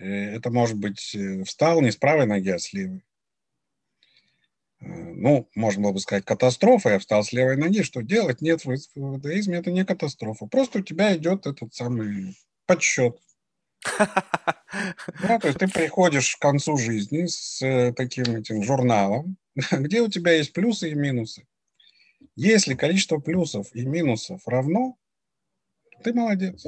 Э, 0.00 0.36
это 0.36 0.50
может 0.50 0.76
быть 0.76 1.14
э, 1.14 1.44
встал 1.44 1.80
не 1.82 1.90
с 1.90 1.96
правой 1.96 2.26
ноги, 2.26 2.48
а 2.48 2.58
с 2.58 2.72
левой. 2.72 3.04
Э, 4.80 4.86
ну, 4.86 5.48
можно 5.54 5.82
было 5.82 5.92
бы 5.92 6.00
сказать, 6.00 6.24
катастрофа, 6.24 6.90
я 6.90 6.98
встал 6.98 7.22
с 7.22 7.32
левой 7.32 7.56
ноги, 7.56 7.82
что 7.82 8.02
делать? 8.02 8.40
Нет, 8.40 8.64
в 8.64 8.74
иудаизме 8.94 9.58
это 9.58 9.70
не 9.70 9.84
катастрофа. 9.84 10.46
Просто 10.46 10.78
у 10.78 10.82
тебя 10.82 11.14
идет 11.16 11.46
этот 11.46 11.74
самый 11.74 12.36
подсчет. 12.66 13.18
Да, 13.98 15.38
то 15.38 15.48
есть 15.48 15.58
ты 15.58 15.66
приходишь 15.68 16.36
к 16.36 16.40
концу 16.40 16.76
жизни 16.76 17.26
с 17.26 17.92
таким 17.96 18.36
этим 18.36 18.62
журналом, 18.62 19.36
где 19.72 20.02
у 20.02 20.08
тебя 20.08 20.32
есть 20.32 20.52
плюсы 20.52 20.90
и 20.90 20.94
минусы. 20.94 21.46
Если 22.36 22.74
количество 22.74 23.18
плюсов 23.18 23.74
и 23.74 23.84
минусов 23.84 24.46
равно, 24.46 24.96
ты 26.04 26.12
молодец 26.12 26.66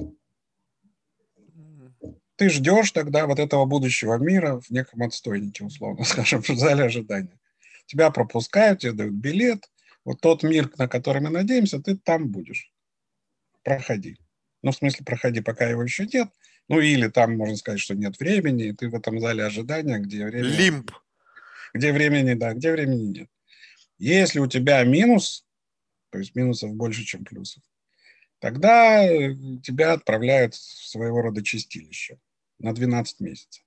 ты 2.42 2.50
ждешь 2.50 2.90
тогда 2.90 3.28
вот 3.28 3.38
этого 3.38 3.66
будущего 3.66 4.18
мира 4.18 4.60
в 4.60 4.68
неком 4.70 5.04
отстойнике, 5.04 5.62
условно 5.64 6.02
скажем, 6.04 6.42
в 6.42 6.48
зале 6.48 6.82
ожидания. 6.82 7.38
Тебя 7.86 8.10
пропускают, 8.10 8.80
тебе 8.80 8.92
дают 8.92 9.14
билет. 9.14 9.70
Вот 10.04 10.20
тот 10.20 10.42
мир, 10.42 10.68
на 10.76 10.88
который 10.88 11.22
мы 11.22 11.30
надеемся, 11.30 11.80
ты 11.80 11.96
там 11.96 12.32
будешь. 12.32 12.72
Проходи. 13.62 14.16
Ну, 14.62 14.72
в 14.72 14.76
смысле, 14.76 15.04
проходи, 15.04 15.40
пока 15.40 15.68
его 15.68 15.84
еще 15.84 16.04
нет. 16.12 16.30
Ну, 16.68 16.80
или 16.80 17.06
там, 17.06 17.36
можно 17.36 17.54
сказать, 17.54 17.78
что 17.78 17.94
нет 17.94 18.18
времени, 18.18 18.64
и 18.64 18.72
ты 18.72 18.88
в 18.88 18.96
этом 18.96 19.20
зале 19.20 19.44
ожидания, 19.44 19.98
где 19.98 20.26
времени... 20.26 20.50
Лимб. 20.50 20.90
Где 21.74 21.92
времени, 21.92 22.34
да, 22.34 22.54
где 22.54 22.72
времени 22.72 23.18
нет. 23.18 23.28
Если 23.98 24.40
у 24.40 24.48
тебя 24.48 24.82
минус, 24.82 25.46
то 26.10 26.18
есть 26.18 26.34
минусов 26.34 26.74
больше, 26.74 27.04
чем 27.04 27.24
плюсов, 27.24 27.62
тогда 28.40 29.06
тебя 29.62 29.92
отправляют 29.92 30.54
в 30.54 30.88
своего 30.88 31.22
рода 31.22 31.44
чистилище 31.44 32.18
на 32.62 32.72
12 32.72 33.20
месяцев. 33.20 33.64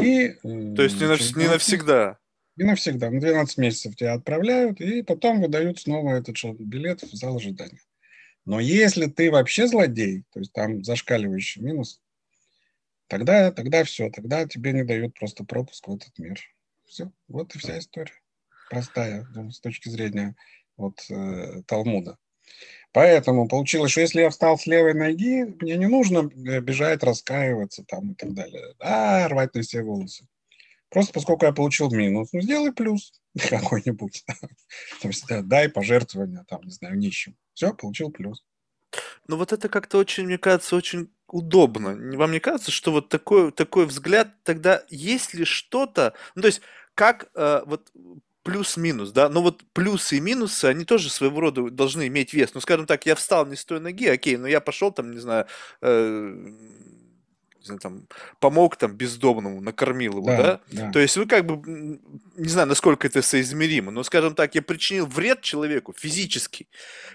И, 0.00 0.28
То 0.42 0.82
есть 0.82 1.00
не, 1.00 1.06
нав- 1.06 1.36
не 1.36 1.48
навсегда? 1.48 2.18
Не 2.56 2.64
навсегда. 2.64 3.10
На 3.10 3.20
12 3.20 3.58
месяцев 3.58 3.96
тебя 3.96 4.14
отправляют, 4.14 4.80
и 4.80 5.02
потом 5.02 5.40
выдают 5.40 5.80
снова 5.80 6.14
этот 6.14 6.36
билет 6.58 7.02
в 7.02 7.14
зал 7.14 7.36
ожидания. 7.36 7.80
Но 8.44 8.60
если 8.60 9.06
ты 9.06 9.30
вообще 9.30 9.66
злодей, 9.66 10.24
то 10.32 10.38
есть 10.38 10.52
там 10.52 10.84
зашкаливающий 10.84 11.62
минус, 11.62 12.00
тогда, 13.08 13.50
тогда 13.50 13.84
все, 13.84 14.10
тогда 14.10 14.46
тебе 14.46 14.72
не 14.72 14.84
дают 14.84 15.14
просто 15.14 15.44
пропуск 15.44 15.88
в 15.88 15.94
этот 15.94 16.16
мир. 16.18 16.40
Все, 16.84 17.10
вот 17.26 17.54
и 17.54 17.58
вся 17.58 17.78
история. 17.78 18.14
Простая 18.70 19.26
ну, 19.34 19.50
с 19.50 19.60
точки 19.60 19.88
зрения 19.88 20.36
вот, 20.76 21.04
э, 21.10 21.62
Талмуда. 21.66 22.18
Поэтому 22.96 23.46
получилось, 23.46 23.90
что 23.90 24.00
если 24.00 24.22
я 24.22 24.30
встал 24.30 24.56
с 24.56 24.64
левой 24.64 24.94
ноги, 24.94 25.44
мне 25.60 25.76
не 25.76 25.86
нужно 25.86 26.30
э, 26.30 26.60
бежать, 26.60 27.02
раскаиваться 27.02 27.84
там 27.84 28.12
и 28.12 28.14
так 28.14 28.32
далее. 28.32 28.74
Да, 28.78 29.28
рвать 29.28 29.54
на 29.54 29.62
себе 29.62 29.82
волосы. 29.82 30.26
Просто 30.88 31.12
поскольку 31.12 31.44
я 31.44 31.52
получил 31.52 31.90
минус, 31.90 32.30
ну, 32.32 32.40
сделай 32.40 32.72
плюс 32.72 33.12
какой-нибудь. 33.50 34.24
То 35.02 35.08
есть 35.08 35.26
да, 35.28 35.42
дай 35.42 35.68
пожертвования, 35.68 36.46
там, 36.48 36.62
не 36.62 36.70
знаю, 36.70 36.96
нищим. 36.96 37.36
Все, 37.52 37.74
получил 37.74 38.10
плюс. 38.10 38.42
Ну 39.28 39.36
вот 39.36 39.52
это 39.52 39.68
как-то 39.68 39.98
очень, 39.98 40.24
мне 40.24 40.38
кажется, 40.38 40.74
очень 40.74 41.10
удобно. 41.28 42.16
Вам 42.16 42.32
не 42.32 42.40
кажется, 42.40 42.70
что 42.70 42.92
вот 42.92 43.10
такой, 43.10 43.52
такой 43.52 43.84
взгляд, 43.84 44.42
тогда 44.42 44.82
есть 44.88 45.34
ли 45.34 45.44
что-то, 45.44 46.14
ну 46.34 46.40
то 46.40 46.48
есть 46.48 46.62
как 46.94 47.28
э, 47.34 47.60
вот 47.66 47.92
плюс-минус, 48.46 49.10
да, 49.10 49.28
но 49.28 49.42
вот 49.42 49.64
плюсы 49.72 50.18
и 50.18 50.20
минусы, 50.20 50.66
они 50.66 50.84
тоже 50.84 51.10
своего 51.10 51.40
рода 51.40 51.68
должны 51.68 52.06
иметь 52.06 52.32
вес. 52.32 52.54
Ну, 52.54 52.60
скажем 52.60 52.86
так, 52.86 53.04
я 53.04 53.16
встал 53.16 53.44
не 53.44 53.56
с 53.56 53.64
той 53.64 53.80
ноги, 53.80 54.06
окей, 54.06 54.36
но 54.36 54.46
я 54.46 54.60
пошел 54.60 54.92
там, 54.92 55.10
не 55.10 55.18
знаю, 55.18 55.46
э, 55.82 56.32
не 57.58 57.64
знаю, 57.64 57.80
там, 57.80 58.06
помог 58.38 58.76
там 58.76 58.92
бездомному, 58.92 59.60
накормил 59.60 60.18
его, 60.18 60.26
да, 60.28 60.36
да? 60.36 60.60
да? 60.70 60.92
То 60.92 61.00
есть 61.00 61.16
вы 61.16 61.26
как 61.26 61.44
бы, 61.44 61.98
не 62.36 62.48
знаю, 62.48 62.68
насколько 62.68 63.08
это 63.08 63.20
соизмеримо, 63.20 63.90
но, 63.90 64.04
скажем 64.04 64.36
так, 64.36 64.54
я 64.54 64.62
причинил 64.62 65.06
вред 65.06 65.40
человеку 65.40 65.92
физически. 65.92 66.68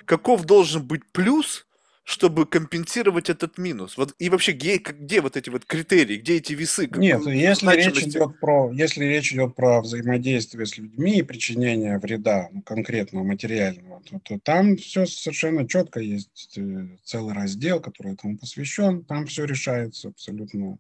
Каков 0.03 0.43
должен 0.43 0.84
быть 0.84 1.03
плюс, 1.13 1.65
чтобы 2.03 2.45
компенсировать 2.45 3.29
этот 3.29 3.57
минус? 3.57 3.97
Вот 3.97 4.15
и 4.17 4.29
вообще 4.29 4.53
где, 4.53 4.77
где 4.77 5.21
вот 5.21 5.37
эти 5.37 5.49
вот 5.49 5.65
критерии, 5.65 6.17
где 6.17 6.37
эти 6.37 6.53
весы? 6.53 6.89
Нет, 6.95 7.25
если 7.25 7.75
речь 7.75 8.03
идет 8.03 8.39
про, 8.39 8.71
если 8.71 9.05
речь 9.05 9.31
идет 9.33 9.55
про 9.55 9.81
взаимодействие 9.81 10.65
с 10.65 10.77
людьми 10.77 11.19
и 11.19 11.23
причинение 11.23 11.99
вреда 11.99 12.49
ну, 12.51 12.61
конкретного 12.63 13.23
материального, 13.23 14.01
то, 14.01 14.19
то 14.19 14.39
там 14.39 14.77
все 14.77 15.05
совершенно 15.05 15.67
четко 15.67 15.99
есть 15.99 16.57
э, 16.57 16.87
целый 17.03 17.35
раздел, 17.35 17.79
который 17.79 18.13
этому 18.13 18.37
посвящен, 18.37 19.03
там 19.05 19.27
все 19.27 19.45
решается 19.45 20.09
абсолютно 20.09 20.79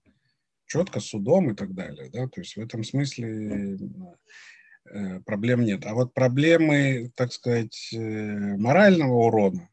четко 0.65 0.99
судом 0.99 1.51
и 1.51 1.55
так 1.55 1.73
далее, 1.73 2.09
да, 2.11 2.27
то 2.27 2.41
есть 2.41 2.55
в 2.55 2.59
этом 2.59 2.83
смысле 2.83 3.77
э, 4.89 5.19
проблем 5.25 5.65
нет. 5.65 5.85
А 5.85 5.93
вот 5.93 6.13
проблемы, 6.13 7.11
так 7.15 7.31
сказать, 7.31 7.89
э, 7.93 8.57
морального 8.57 9.27
урона, 9.27 9.69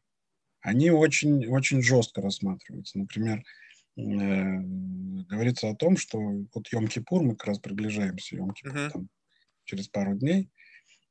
они 0.61 0.91
очень, 0.91 1.47
очень 1.47 1.81
жестко 1.81 2.21
рассматриваются. 2.21 2.99
Например, 2.99 3.43
э, 3.95 4.01
говорится 5.29 5.69
о 5.69 5.75
том, 5.75 5.97
что 5.97 6.19
вот 6.19 6.71
Йом-Кипур, 6.71 7.21
мы 7.21 7.35
как 7.35 7.47
раз 7.47 7.59
приближаемся, 7.59 8.35
Йом-Кипур 8.35 8.73
uh-huh. 8.73 8.91
там, 8.91 9.09
через 9.65 9.87
пару 9.87 10.15
дней. 10.15 10.49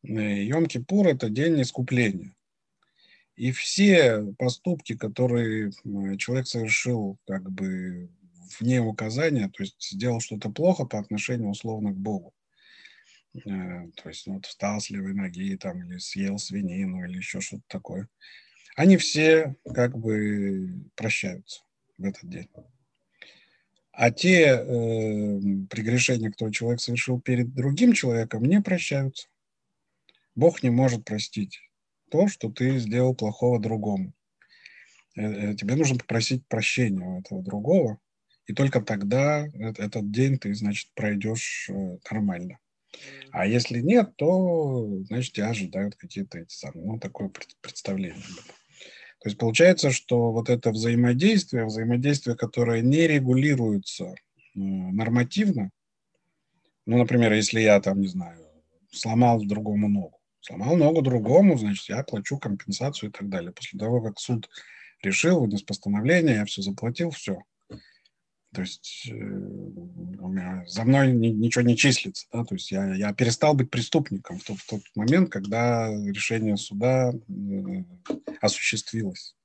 Э, 0.03 0.45
Йом-Кипур– 0.45 1.07
это 1.09 1.31
день 1.31 1.61
искупления. 1.63 2.35
И 3.37 3.53
все 3.53 4.35
поступки, 4.37 4.97
которые 4.97 5.71
человек 6.19 6.49
совершил 6.49 7.19
как 7.27 7.49
бы 7.51 8.11
вне 8.59 8.81
указания, 8.81 9.49
то 9.49 9.63
есть 9.63 9.77
сделал 9.93 10.21
что-то 10.21 10.51
плохо 10.51 10.87
по 10.87 10.99
отношению 10.99 11.51
условно 11.51 11.93
к 11.93 11.97
Богу, 11.97 12.35
э, 13.37 13.91
то 13.95 14.09
есть 14.09 14.27
ну, 14.27 14.35
вот 14.35 14.47
встал 14.47 14.81
с 14.81 14.91
левой 14.91 15.15
ноги 15.15 15.57
там, 15.57 15.85
или 15.85 15.99
съел 15.99 16.39
свинину 16.39 17.05
или 17.05 17.19
еще 17.19 17.41
что-то 17.41 17.63
такое– 17.69 18.09
они 18.79 18.97
все 18.97 19.57
как 19.75 19.99
бы 19.99 20.85
прощаются 20.95 21.63
в 21.99 22.05
этот 22.05 22.31
день. 22.31 22.49
А 23.91 24.13
те 24.13 24.45
э, 24.45 25.41
прегрешения, 25.69 26.31
которые 26.31 26.53
человек 26.53 26.81
совершил 26.81 27.21
перед 27.21 27.53
другим 27.53 27.93
человеком, 27.93 28.45
не 28.45 28.61
прощаются. 28.61 29.27
Бог 30.37 30.63
не 30.63 30.71
может 30.71 31.05
простить 31.05 31.59
то, 32.09 32.29
что 32.29 32.53
ты 32.53 32.79
сделал 32.79 33.17
плохого 33.17 33.59
другому. 33.59 34.13
Э, 35.17 35.23
э, 35.23 35.55
тебе 35.57 35.75
нужно 35.75 35.99
попросить 35.99 36.47
прощения 36.47 37.05
у 37.05 37.19
этого 37.19 37.43
другого, 37.43 37.99
и 38.47 38.55
только 38.55 38.81
тогда 38.81 39.49
этот 39.59 40.13
день 40.13 40.39
ты, 40.39 40.55
значит, 40.55 40.93
пройдешь 40.95 41.69
э, 41.69 41.99
нормально. 42.13 42.61
А 43.33 43.45
если 43.45 43.81
нет, 43.81 44.15
то, 44.15 45.03
значит, 45.07 45.33
тебя 45.33 45.49
ожидают 45.49 45.97
какие-то 45.97 46.39
эти 46.39 46.55
самые, 46.55 46.87
ну, 46.87 47.01
такое 47.01 47.33
представление. 47.61 48.23
То 49.21 49.29
есть 49.29 49.39
получается, 49.39 49.91
что 49.91 50.33
вот 50.33 50.49
это 50.49 50.71
взаимодействие, 50.71 51.65
взаимодействие, 51.65 52.37
которое 52.37 52.83
не 52.83 53.07
регулируется 53.07 54.15
нормативно, 54.55 55.71
ну, 56.87 56.99
например, 56.99 57.33
если 57.33 57.61
я 57.61 57.81
там, 57.81 58.01
не 58.01 58.09
знаю, 58.09 58.39
сломал 58.91 59.45
другому 59.45 59.89
ногу, 59.89 60.19
сломал 60.41 60.77
ногу 60.77 61.03
другому, 61.03 61.59
значит, 61.59 61.89
я 61.89 62.03
плачу 62.03 62.39
компенсацию 62.39 63.11
и 63.11 63.13
так 63.13 63.29
далее. 63.29 63.53
После 63.53 63.79
того, 63.79 64.01
как 64.01 64.19
суд 64.19 64.49
решил, 65.03 65.41
вынес 65.41 65.63
постановление, 65.63 66.37
я 66.37 66.45
все 66.45 66.63
заплатил, 66.63 67.11
все. 67.11 67.39
То 68.55 68.63
есть 68.63 69.11
э, 69.11 70.65
за 70.67 70.85
мной 70.85 71.13
ни, 71.13 71.29
ничего 71.29 71.63
не 71.63 71.77
числится. 71.77 72.27
Да? 72.33 72.45
То 72.45 72.55
есть 72.55 72.71
я, 72.71 72.95
я 72.95 73.13
перестал 73.13 73.55
быть 73.55 73.71
преступником 73.71 74.39
в 74.39 74.45
тот, 74.45 74.59
в 74.59 74.67
тот 74.67 74.81
момент, 74.95 75.31
когда 75.31 75.89
решение 75.89 76.57
суда 76.57 77.13
э, 77.13 77.85
осуществилось. 78.41 79.37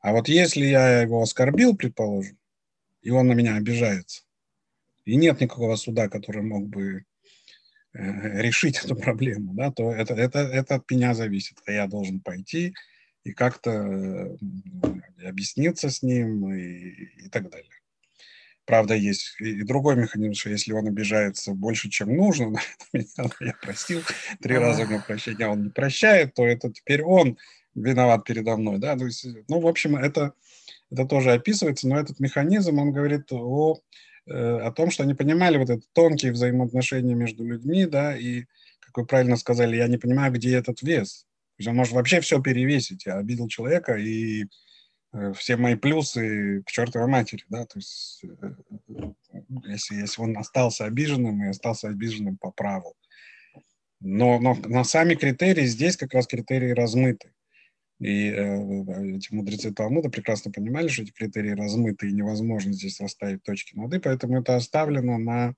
А 0.00 0.12
вот 0.12 0.28
если 0.28 0.66
я 0.66 1.00
его 1.00 1.22
оскорбил, 1.22 1.74
предположим, 1.74 2.38
и 3.00 3.10
он 3.10 3.28
на 3.28 3.32
меня 3.32 3.56
обижается, 3.56 4.22
и 5.06 5.16
нет 5.16 5.40
никакого 5.40 5.76
суда, 5.76 6.08
который 6.10 6.42
мог 6.42 6.68
бы 6.68 7.04
э, 7.94 8.42
решить 8.42 8.78
эту 8.84 8.94
проблему, 8.94 9.54
да, 9.54 9.70
то 9.70 9.90
это, 9.90 10.12
это, 10.12 10.40
это 10.40 10.74
от 10.74 10.90
меня 10.90 11.14
зависит. 11.14 11.58
А 11.64 11.72
я 11.72 11.86
должен 11.86 12.20
пойти 12.20 12.74
и 13.24 13.32
как-то 13.32 14.36
объясниться 15.24 15.88
с 15.88 16.02
ним 16.02 16.52
и, 16.52 17.24
и 17.24 17.28
так 17.30 17.48
далее. 17.48 17.73
Правда, 18.66 18.94
есть 18.94 19.36
и 19.40 19.62
другой 19.62 19.96
механизм, 19.96 20.32
что 20.34 20.50
если 20.50 20.72
он 20.72 20.86
обижается 20.86 21.52
больше, 21.52 21.90
чем 21.90 22.16
нужно, 22.16 22.58
я 22.92 23.54
простил 23.60 24.02
три 24.40 24.56
раза 24.56 24.82
ему 24.82 25.00
прощения, 25.06 25.46
а 25.46 25.50
он 25.50 25.64
не 25.64 25.70
прощает, 25.70 26.34
то 26.34 26.46
это 26.46 26.72
теперь 26.72 27.02
он 27.02 27.36
виноват 27.74 28.24
передо 28.24 28.56
мной. 28.56 28.78
Да? 28.78 28.96
То 28.96 29.04
есть, 29.04 29.26
ну, 29.48 29.60
в 29.60 29.66
общем, 29.66 29.96
это, 29.96 30.32
это 30.90 31.04
тоже 31.04 31.32
описывается, 31.32 31.88
но 31.88 31.98
этот 31.98 32.20
механизм, 32.20 32.78
он 32.78 32.92
говорит 32.92 33.30
о, 33.32 33.80
э, 34.26 34.32
о 34.32 34.72
том, 34.72 34.90
что 34.90 35.02
они 35.02 35.12
понимали 35.12 35.58
вот 35.58 35.68
это 35.68 35.82
тонкие 35.92 36.32
взаимоотношения 36.32 37.14
между 37.14 37.44
людьми, 37.44 37.84
да, 37.84 38.16
и, 38.16 38.44
как 38.80 38.96
вы 38.96 39.06
правильно 39.06 39.36
сказали, 39.36 39.76
я 39.76 39.88
не 39.88 39.98
понимаю, 39.98 40.32
где 40.32 40.56
этот 40.56 40.80
вес. 40.80 41.26
То 41.56 41.60
есть 41.60 41.68
он 41.68 41.76
может 41.76 41.92
вообще 41.92 42.20
все 42.20 42.40
перевесить. 42.40 43.06
Я 43.06 43.18
обидел 43.18 43.46
человека, 43.48 43.94
и 43.94 44.46
все 45.34 45.56
мои 45.56 45.76
плюсы 45.76 46.62
к 46.62 46.70
чертовой 46.70 47.08
матери, 47.08 47.44
да, 47.48 47.66
то 47.66 47.78
есть 47.78 48.24
э, 48.24 48.54
если, 49.64 49.96
если 49.96 50.20
он 50.20 50.36
остался 50.36 50.86
обиженным 50.86 51.44
и 51.44 51.48
остался 51.48 51.88
обиженным 51.88 52.36
по 52.36 52.50
праву. 52.50 52.94
Но, 54.00 54.38
но 54.38 54.54
на 54.54 54.84
сами 54.84 55.14
критерии 55.14 55.66
здесь 55.66 55.96
как 55.96 56.14
раз 56.14 56.26
критерии 56.26 56.70
размыты. 56.70 57.32
И 58.00 58.28
э, 58.28 59.16
эти 59.16 59.32
мудрецы 59.32 59.72
Талмуда 59.72 60.10
прекрасно 60.10 60.50
понимали, 60.50 60.88
что 60.88 61.02
эти 61.02 61.12
критерии 61.12 61.52
размыты, 61.52 62.08
и 62.08 62.12
невозможно 62.12 62.72
здесь 62.72 63.00
расставить 63.00 63.42
точки 63.44 63.76
над 63.76 63.94
«и», 63.94 63.98
поэтому 63.98 64.40
это 64.40 64.56
оставлено 64.56 65.16
на 65.16 65.54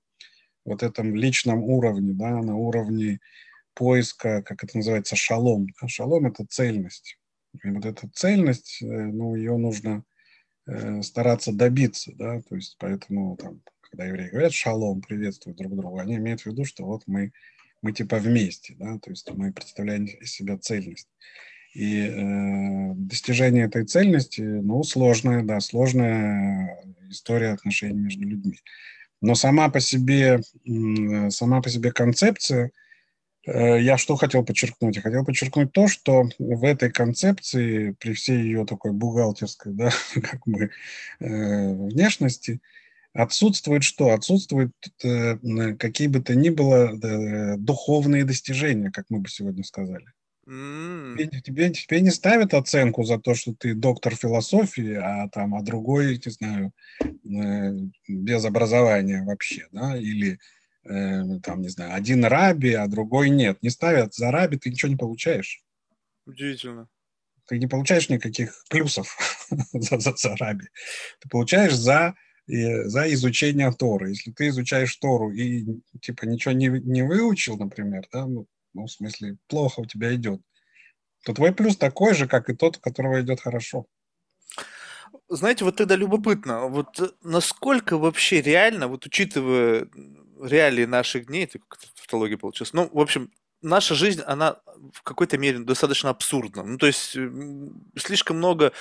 вот 0.63 0.83
этом 0.83 1.15
личном 1.15 1.63
уровне, 1.63 2.13
да, 2.13 2.41
на 2.41 2.55
уровне 2.55 3.19
поиска, 3.73 4.43
как 4.43 4.63
это 4.63 4.77
называется, 4.77 5.15
шалом. 5.15 5.67
Да? 5.81 5.87
Шалом– 5.87 6.25
это 6.27 6.45
цельность. 6.47 7.17
Вот 7.63 7.85
эта 7.85 8.09
цельность, 8.13 8.81
э, 8.81 8.85
ну, 8.85 9.35
ее 9.35 9.57
нужно 9.57 10.03
э, 10.65 11.01
стараться 11.01 11.51
добиться, 11.51 12.11
да, 12.15 12.41
то 12.41 12.55
есть 12.55 12.75
поэтому 12.79 13.37
там, 13.37 13.61
когда 13.81 14.05
евреи 14.05 14.29
говорят 14.29 14.53
шалом, 14.53 15.01
приветствуют 15.01 15.57
друг 15.57 15.75
друга, 15.75 16.01
они 16.01 16.15
имеют 16.15 16.41
в 16.41 16.45
виду, 16.45 16.65
что 16.65 16.85
вот 16.85 17.03
мы, 17.07 17.31
мы 17.81 17.93
типа 17.93 18.17
вместе, 18.17 18.75
да, 18.77 18.99
то 18.99 19.09
есть 19.09 19.29
мы 19.33 19.51
представляем 19.51 20.05
из 20.05 20.31
себя 20.31 20.57
цельность. 20.57 21.09
И 21.73 22.07
э, 22.07 22.93
достижение 22.95 23.65
этой 23.65 23.85
цельности, 23.85 24.41
ну, 24.41 24.83
сложная, 24.83 25.43
да, 25.43 25.59
сложная 25.59 26.83
история 27.09 27.49
отношений 27.49 27.99
между 27.99 28.25
людьми. 28.25 28.59
Но 29.21 29.35
сама 29.35 29.69
по 29.69 29.79
себе, 29.79 30.41
сама 31.29 31.61
по 31.61 31.69
себе 31.69 31.91
концепция– 31.91 32.71
Э, 32.81 32.86
я 33.47 33.97
что 33.97 34.15
хотел 34.15 34.43
подчеркнуть? 34.43 34.97
Я 34.97 35.01
хотел 35.01 35.23
подчеркнуть 35.23 35.71
то, 35.71 35.87
что 35.87 36.29
в 36.37 36.63
этой 36.63 36.91
концепции, 36.91 37.91
при 37.99 38.13
всей 38.13 38.41
ее 38.41 38.65
такой 38.65 38.91
бухгалтерской, 38.91 39.73
да, 39.75 39.91
как 40.13 40.41
бы, 40.45 40.69
э, 41.19 41.73
внешности, 41.73 42.61
отсутствует 43.13 43.83
что? 43.83 44.11
Отсутствуют 44.11 44.73
э, 45.03 45.37
какие 45.79 46.07
бы 46.07 46.21
то 46.21 46.35
ни 46.35 46.49
было 46.49 46.91
э, 46.91 47.57
духовные 47.57 48.25
достижения, 48.25 48.91
как 48.91 49.05
мы 49.09 49.19
бы 49.19 49.29
сегодня 49.29 49.63
сказали. 49.63 50.05
Mm. 50.47 51.17
Тебе, 51.17 51.41
тебе, 51.41 51.69
тебе 51.71 52.01
не 52.01 52.09
ставят 52.09 52.53
оценку 52.53 53.03
за 53.03 53.17
то, 53.17 53.35
что 53.35 53.53
ты 53.53 53.73
доктор 53.73 54.15
философии, 54.15 54.93
а 54.93 55.27
там, 55.27 55.55
а 55.55 55.61
другой, 55.61 56.21
не 56.23 56.31
знаю, 56.31 56.71
э, 57.03 57.73
без 58.07 58.45
образования 58.45 59.23
вообще, 59.23 59.67
да, 59.73 59.97
или 59.97 60.33
э, 60.33 60.37
там, 60.87 61.61
не 61.61 61.69
знаю, 61.69 61.93
один 61.93 62.25
раби, 62.25 62.73
а 62.73 62.87
другой 62.87 63.29
нет. 63.29 63.61
Не 63.61 63.69
ставят 63.69 64.13
за 64.13 64.31
раби, 64.31 64.57
ты 64.57 64.69
ничего 64.69 64.89
не 64.89 64.97
получаешь. 64.97 65.63
Удивительно. 66.25 66.87
Ты 67.47 67.59
не 67.59 67.67
получаешь 67.67 68.09
никаких 68.09 68.63
плюсов 68.69 69.17
за, 69.73 69.99
за, 69.99 70.13
за 70.15 70.35
раби. 70.35 70.65
Ты 71.19 71.29
получаешь 71.29 71.75
за, 71.75 72.15
э, 72.47 72.83
за 72.85 73.13
изучение 73.13 73.71
Торы. 73.71 74.09
Если 74.09 74.31
ты 74.31 74.49
изучаешь 74.49 74.95
Тору 74.97 75.31
и 75.31 75.81
типа 76.01 76.25
ничего 76.25 76.53
не, 76.53 76.67
не 76.67 77.03
выучил, 77.03 77.57
например, 77.57 78.07
да, 78.11 78.25
ну, 78.25 78.47
ну, 78.73 78.85
в 78.85 78.91
смысле, 78.91 79.37
плохо 79.47 79.81
у 79.81 79.85
тебя 79.85 80.13
идет, 80.15 80.41
то 81.23 81.33
твой 81.33 81.53
плюс 81.53 81.77
такой 81.77 82.13
же, 82.13 82.27
как 82.27 82.49
и 82.49 82.55
тот, 82.55 82.77
у 82.77 82.79
которого 82.79 83.21
идет 83.21 83.41
хорошо. 83.41 83.85
Знаете, 85.29 85.65
вот 85.65 85.77
тогда 85.77 85.95
любопытно, 85.95 86.67
вот 86.67 87.17
насколько 87.23 87.97
вообще 87.97 88.41
реально, 88.41 88.87
вот 88.87 89.05
учитывая 89.05 89.87
реалии 90.41 90.85
наших 90.85 91.27
дней, 91.27 91.45
это 91.45 91.59
как 91.67 91.79
тавтология 91.95 92.37
получилась. 92.37 92.73
Ну, 92.73 92.89
в 92.91 92.99
общем, 92.99 93.31
наша 93.61 93.95
жизнь, 93.95 94.21
она 94.21 94.59
в 94.93 95.01
какой-то 95.03 95.37
мере 95.37 95.59
достаточно 95.59 96.09
абсурдна. 96.09 96.63
Ну, 96.63 96.77
то 96.77 96.87
есть 96.87 97.17
слишком 97.97 98.37
много 98.37 98.73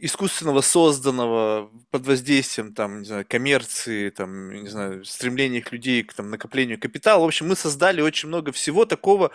искусственного 0.00 0.60
созданного 0.60 1.70
под 1.90 2.06
воздействием 2.06 2.74
там, 2.74 3.00
не 3.00 3.06
знаю, 3.06 3.26
коммерции, 3.28 4.10
там, 4.10 4.52
не 4.62 4.68
знаю, 4.68 5.04
стремления 5.04 5.58
их 5.58 5.72
людей 5.72 6.02
к 6.04 6.14
там, 6.14 6.30
накоплению 6.30 6.78
капитала. 6.78 7.22
В 7.22 7.26
общем, 7.26 7.48
мы 7.48 7.56
создали 7.56 8.00
очень 8.00 8.28
много 8.28 8.52
всего 8.52 8.84
такого, 8.84 9.32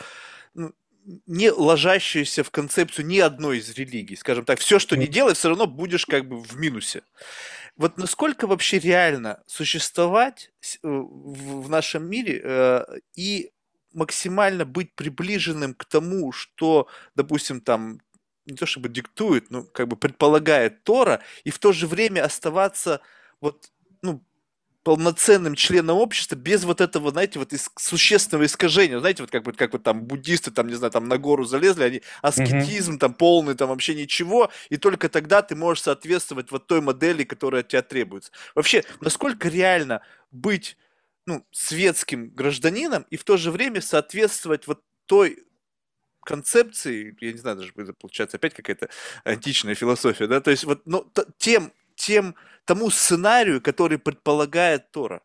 ну, 0.54 0.74
не 1.26 1.50
ложащуюся 1.50 2.44
в 2.44 2.52
концепцию 2.52 3.06
ни 3.08 3.20
одной 3.20 3.58
из 3.58 3.70
религий. 3.72 4.16
Скажем 4.16 4.46
так, 4.46 4.60
все, 4.60 4.80
что 4.80 4.96
не 4.96 5.08
делай, 5.08 5.34
все 5.34 5.50
равно 5.50 5.66
будешь 5.66 6.06
как 6.06 6.28
бы 6.28 6.42
в 6.42 6.58
минусе 6.58 7.04
вот 7.80 7.98
насколько 7.98 8.46
вообще 8.46 8.78
реально 8.78 9.42
существовать 9.48 10.52
э, 10.84 10.88
в 10.90 11.70
нашем 11.70 12.10
мире 12.10 12.42
э, 12.44 12.86
и 13.16 13.52
максимально 13.94 14.66
быть 14.66 14.94
приближенным 14.96 15.74
к 15.74 15.86
тому, 15.86 16.34
что, 16.34 16.90
допустим, 17.16 17.62
там 17.62 18.02
не 18.46 18.58
то 18.58 18.66
чтобы 18.66 18.90
диктует, 18.90 19.50
но 19.50 19.64
как 19.64 19.88
бы 19.88 19.96
предполагает 19.96 20.84
Тора, 20.84 21.22
и 21.46 21.52
в 21.52 21.60
то 21.60 21.72
же 21.72 21.88
время 21.88 22.26
оставаться 22.26 23.00
вот 23.40 23.72
ну, 24.02 24.22
полноценным 24.84 25.56
членом 25.56 25.98
общества 25.98 26.36
без 26.36 26.64
вот 26.64 26.82
этого, 26.82 27.12
знаете, 27.12 27.40
вот 27.40 27.54
из, 27.54 27.70
существенного 27.78 28.46
искажения. 28.46 29.00
Знаете, 29.00 29.24
вот 29.24 29.32
как 29.32 29.44
бы 29.44 29.54
как 29.54 29.74
вот 29.74 29.84
там 29.84 30.04
буддисты, 30.04 30.52
там, 30.52 30.68
не 30.68 30.76
знаю, 30.76 30.92
там 30.92 31.08
на 31.08 31.18
гору 31.18 31.44
залезли, 31.44 31.84
они 31.84 32.02
аскетизм, 32.22 32.94
mm-hmm. 32.94 33.00
там 33.00 33.14
полный, 33.14 33.56
там 33.56 33.70
вообще 33.70 33.94
ничего, 33.94 34.52
и 34.70 34.78
только 34.78 35.10
тогда 35.10 35.42
ты 35.42 35.56
можешь 35.56 35.84
соответствовать 35.84 36.52
вот 36.52 36.68
той 36.68 36.82
модели, 36.82 37.24
которая 37.24 37.62
от 37.62 37.68
тебя 37.68 37.82
требуется. 37.82 38.32
Вообще, 38.56 38.84
насколько 39.02 39.50
реально 39.50 40.02
быть 40.32 40.78
ну, 41.26 41.46
светским 41.52 42.30
гражданином 42.30 43.06
и 43.10 43.18
в 43.18 43.24
то 43.24 43.38
же 43.38 43.52
время 43.52 43.82
соответствовать 43.82 44.66
вот 44.66 44.82
той 45.06 45.44
концепции, 46.24 47.16
я 47.22 47.32
не 47.32 47.38
знаю, 47.38 47.58
даже 47.58 47.74
получается 47.94 48.38
опять 48.38 48.54
какая-то 48.54 48.90
античная 49.24 49.76
философия, 49.76 50.28
да, 50.28 50.42
то 50.42 50.52
есть 50.52 50.64
вот 50.64 50.82
ну, 50.86 51.12
тем, 51.38 51.74
тем 52.00 52.36
тому 52.66 52.90
сценарию, 52.90 53.62
который 53.62 54.00
предполагает 54.00 54.92
Тора? 54.92 55.22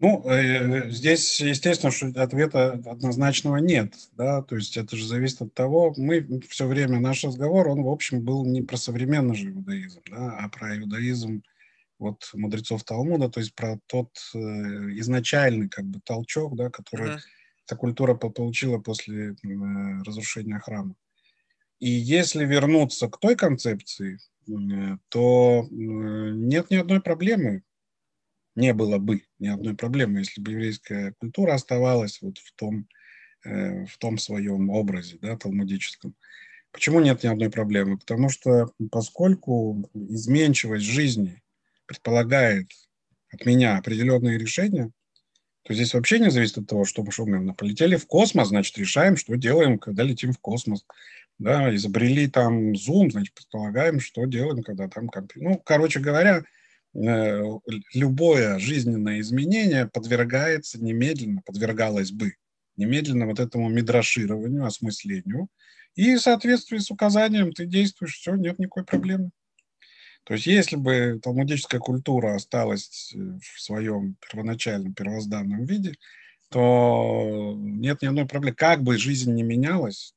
Ну, 0.00 0.28
э, 0.28 0.90
здесь, 0.90 1.40
естественно, 1.40 1.92
что 1.92 2.08
ответа 2.20 2.72
однозначного 2.72 3.58
нет, 3.58 3.94
да, 4.16 4.42
то 4.42 4.56
есть 4.56 4.76
это 4.76 4.96
же 4.96 5.06
зависит 5.06 5.42
от 5.42 5.54
того, 5.54 5.94
мы 5.96 6.40
все 6.48 6.66
время, 6.66 6.98
наш 6.98 7.22
разговор, 7.22 7.68
он, 7.68 7.84
в 7.84 7.88
общем, 7.88 8.20
был 8.20 8.44
не 8.44 8.62
про 8.62 8.76
современный 8.76 9.36
же 9.36 9.50
иудаизм, 9.50 10.00
да, 10.10 10.38
а 10.40 10.48
про 10.48 10.76
иудаизм 10.76 11.44
вот 12.00 12.28
мудрецов 12.34 12.82
Талмуда, 12.82 13.28
то 13.28 13.38
есть 13.38 13.54
про 13.54 13.78
тот 13.86 14.08
э, 14.34 14.38
изначальный 14.38 15.68
как 15.68 15.84
бы 15.84 16.00
толчок, 16.04 16.56
да, 16.56 16.68
который 16.68 17.10
uh-huh. 17.10 17.20
эта 17.64 17.76
культура 17.76 18.14
получила 18.14 18.78
после 18.78 19.36
разрушения 20.04 20.58
храма. 20.58 20.96
И 21.78 21.90
если 21.90 22.44
вернуться 22.44 23.08
к 23.08 23.20
той 23.20 23.36
концепции, 23.36 24.18
то 25.08 25.66
нет 25.70 26.70
ни 26.70 26.76
одной 26.76 27.00
проблемы, 27.00 27.62
не 28.54 28.74
было 28.74 28.98
бы 28.98 29.22
ни 29.38 29.48
одной 29.48 29.74
проблемы, 29.74 30.20
если 30.20 30.40
бы 30.40 30.52
еврейская 30.52 31.12
культура 31.18 31.54
оставалась 31.54 32.20
вот 32.20 32.38
в 32.38 32.52
том, 32.54 32.86
э, 33.44 33.86
в 33.86 33.96
том 33.98 34.18
своем 34.18 34.70
образе, 34.70 35.18
да, 35.20 35.36
талмудическом. 35.36 36.14
Почему 36.70 37.00
нет 37.00 37.22
ни 37.22 37.28
одной 37.28 37.50
проблемы? 37.50 37.98
Потому 37.98 38.28
что 38.28 38.72
поскольку 38.90 39.90
изменчивость 39.94 40.84
жизни 40.84 41.42
предполагает 41.86 42.70
от 43.30 43.44
меня 43.46 43.78
определенные 43.78 44.38
решения, 44.38 44.90
то 45.64 45.74
здесь 45.74 45.94
вообще 45.94 46.18
не 46.18 46.30
зависит 46.30 46.58
от 46.58 46.66
того, 46.66 46.84
что 46.84 47.04
мы, 47.04 47.38
мы 47.38 47.54
полетели 47.54 47.96
в 47.96 48.06
космос, 48.06 48.48
значит, 48.48 48.76
решаем, 48.78 49.16
что 49.16 49.36
делаем, 49.36 49.78
когда 49.78 50.02
летим 50.02 50.32
в 50.32 50.38
космос. 50.38 50.84
Да, 51.42 51.74
изобрели 51.74 52.28
там 52.28 52.72
Zoom, 52.72 53.10
значит, 53.10 53.34
предполагаем, 53.34 53.98
что 53.98 54.26
делаем, 54.26 54.62
когда 54.62 54.88
там 54.88 55.08
компьютер. 55.08 55.50
Ну, 55.50 55.58
короче 55.58 55.98
говоря, 55.98 56.44
э, 56.94 57.42
любое 57.94 58.60
жизненное 58.60 59.18
изменение 59.18 59.88
подвергается 59.88 60.80
немедленно, 60.80 61.42
подвергалось 61.44 62.12
бы 62.12 62.34
немедленно 62.76 63.26
вот 63.26 63.40
этому 63.40 63.68
мидрашированию, 63.68 64.64
осмыслению. 64.64 65.48
И 65.96 66.14
в 66.14 66.20
соответствии 66.20 66.78
с 66.78 66.92
указанием 66.92 67.52
ты 67.52 67.66
действуешь, 67.66 68.14
все, 68.14 68.36
нет 68.36 68.60
никакой 68.60 68.84
проблемы. 68.84 69.30
То 70.22 70.34
есть 70.34 70.46
если 70.46 70.76
бы 70.76 71.18
талмудическая 71.20 71.80
культура 71.80 72.36
осталась 72.36 73.12
э, 73.16 73.18
в 73.18 73.60
своем 73.60 74.14
первоначальном, 74.30 74.94
первозданном 74.94 75.64
виде, 75.64 75.96
то 76.50 77.56
нет 77.58 78.00
ни 78.00 78.06
одной 78.06 78.26
проблемы. 78.26 78.54
Как 78.54 78.84
бы 78.84 78.96
жизнь 78.96 79.34
не 79.34 79.42
менялась, 79.42 80.14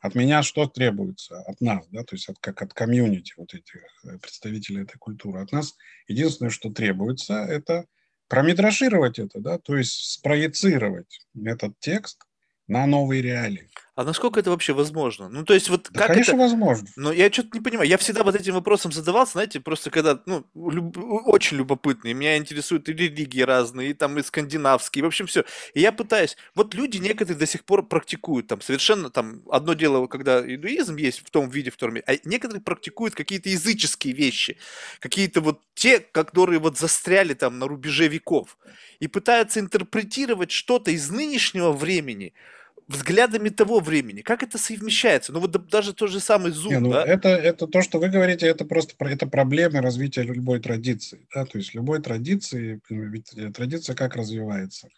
от 0.00 0.14
меня 0.14 0.42
что 0.42 0.66
требуется? 0.66 1.40
От 1.42 1.60
нас, 1.60 1.86
да, 1.90 2.04
то 2.04 2.16
есть 2.16 2.28
от, 2.28 2.38
как 2.40 2.62
от 2.62 2.72
комьюнити 2.72 3.34
вот 3.36 3.54
этих 3.54 3.82
э, 4.04 4.18
представителей 4.18 4.82
этой 4.82 4.98
культуры. 4.98 5.40
От 5.40 5.52
нас 5.52 5.74
единственное, 6.08 6.50
что 6.50 6.70
требуется, 6.70 7.34
это 7.34 7.84
промедражировать 8.28 9.18
это, 9.18 9.40
да, 9.40 9.58
то 9.58 9.76
есть 9.76 10.12
спроецировать 10.12 11.20
этот 11.44 11.78
текст 11.80 12.22
на 12.66 12.86
новые 12.86 13.22
реалии. 13.22 13.68
А 14.00 14.04
насколько 14.04 14.40
это 14.40 14.48
вообще 14.48 14.72
возможно? 14.72 15.28
Ну, 15.28 15.44
то 15.44 15.52
есть 15.52 15.68
вот 15.68 15.90
да, 15.92 16.00
как 16.00 16.06
конечно, 16.12 16.32
это... 16.32 16.40
возможно. 16.40 16.88
Но 16.96 17.12
я 17.12 17.30
что-то 17.30 17.50
не 17.52 17.60
понимаю. 17.60 17.86
Я 17.86 17.98
всегда 17.98 18.22
вот 18.22 18.34
этим 18.34 18.54
вопросом 18.54 18.92
задавался, 18.92 19.32
знаете, 19.32 19.60
просто 19.60 19.90
когда, 19.90 20.18
ну, 20.24 20.46
люб... 20.54 20.96
очень 21.26 21.58
любопытный. 21.58 22.14
Меня 22.14 22.38
интересуют 22.38 22.88
и 22.88 22.94
религии 22.94 23.42
разные, 23.42 23.90
и 23.90 23.92
там 23.92 24.18
и 24.18 24.22
скандинавские, 24.22 25.04
в 25.04 25.06
общем, 25.06 25.26
все. 25.26 25.44
И 25.74 25.82
я 25.82 25.92
пытаюсь... 25.92 26.38
Вот 26.54 26.72
люди 26.72 26.96
некоторые 26.96 27.38
до 27.38 27.44
сих 27.44 27.62
пор 27.66 27.86
практикуют 27.86 28.46
там 28.46 28.62
совершенно 28.62 29.10
там... 29.10 29.42
Одно 29.50 29.74
дело, 29.74 30.06
когда 30.06 30.40
индуизм 30.40 30.96
есть 30.96 31.18
в 31.18 31.28
том 31.28 31.50
виде, 31.50 31.70
в 31.70 31.74
котором... 31.74 31.98
А 32.06 32.14
некоторые 32.24 32.62
практикуют 32.62 33.14
какие-то 33.14 33.50
языческие 33.50 34.14
вещи. 34.14 34.56
Какие-то 35.00 35.42
вот 35.42 35.60
те, 35.74 35.98
которые 35.98 36.58
вот 36.58 36.78
застряли 36.78 37.34
там 37.34 37.58
на 37.58 37.68
рубеже 37.68 38.08
веков. 38.08 38.56
И 38.98 39.08
пытаются 39.08 39.60
интерпретировать 39.60 40.52
что-то 40.52 40.90
из 40.90 41.10
нынешнего 41.10 41.72
времени– 41.72 42.32
взглядами 42.90 43.48
того 43.50 43.80
времени. 43.80 44.22
Как 44.22 44.42
это 44.42 44.58
совмещается? 44.58 45.32
Ну 45.32 45.40
вот 45.40 45.68
даже 45.68 45.94
тот 45.94 46.10
же 46.10 46.20
самый 46.20 46.52
Zoom, 46.52 46.70
Не, 46.70 46.80
ну, 46.80 46.90
да? 46.90 47.04
Это, 47.04 47.28
это 47.28 47.66
то, 47.66 47.82
что 47.82 47.98
вы 48.00 48.08
говорите, 48.08 48.46
это 48.46 48.64
просто 48.64 48.94
это 49.04 49.26
проблемы 49.26 49.80
развития 49.80 50.22
любой 50.22 50.60
традиции. 50.60 51.26
Да? 51.34 51.44
То 51.44 51.58
есть 51.58 51.74
любой 51.74 52.02
традиции, 52.02 52.80
ведь 52.88 53.32
традиция 53.54 53.94
как 53.94 54.16
развивается? 54.16 54.88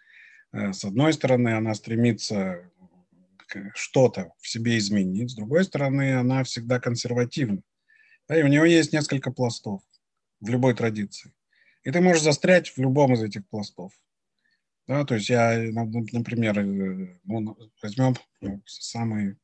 Э, 0.53 0.73
с 0.73 0.85
одной 0.85 1.13
стороны, 1.13 1.51
она 1.51 1.75
стремится 1.75 2.63
что-то 3.75 4.33
в 4.41 4.49
себе 4.49 4.79
изменить, 4.79 5.31
с 5.31 5.35
другой 5.35 5.65
стороны, 5.65 6.15
она 6.15 6.43
всегда 6.45 6.81
консервативна. 6.81 7.61
Да, 8.27 8.39
и 8.39 8.43
у 8.43 8.47
нее 8.47 8.71
есть 8.71 8.95
несколько 8.95 9.31
пластов 9.31 9.83
в 10.41 10.49
любой 10.49 10.75
традиции. 10.75 11.35
И 11.85 11.91
ты 11.91 12.01
можешь 12.01 12.23
застрять 12.23 12.71
в 12.71 12.79
любом 12.79 13.13
из 13.13 13.23
этих 13.23 13.47
пластов. 13.49 13.93
Да, 14.87 15.05
то 15.05 15.15
есть 15.15 15.29
я, 15.29 15.59
например, 15.73 16.59
э, 16.59 17.19
ну, 17.25 17.57
возьмем 17.81 18.17
ну, 18.41 18.63
самый 18.67 19.37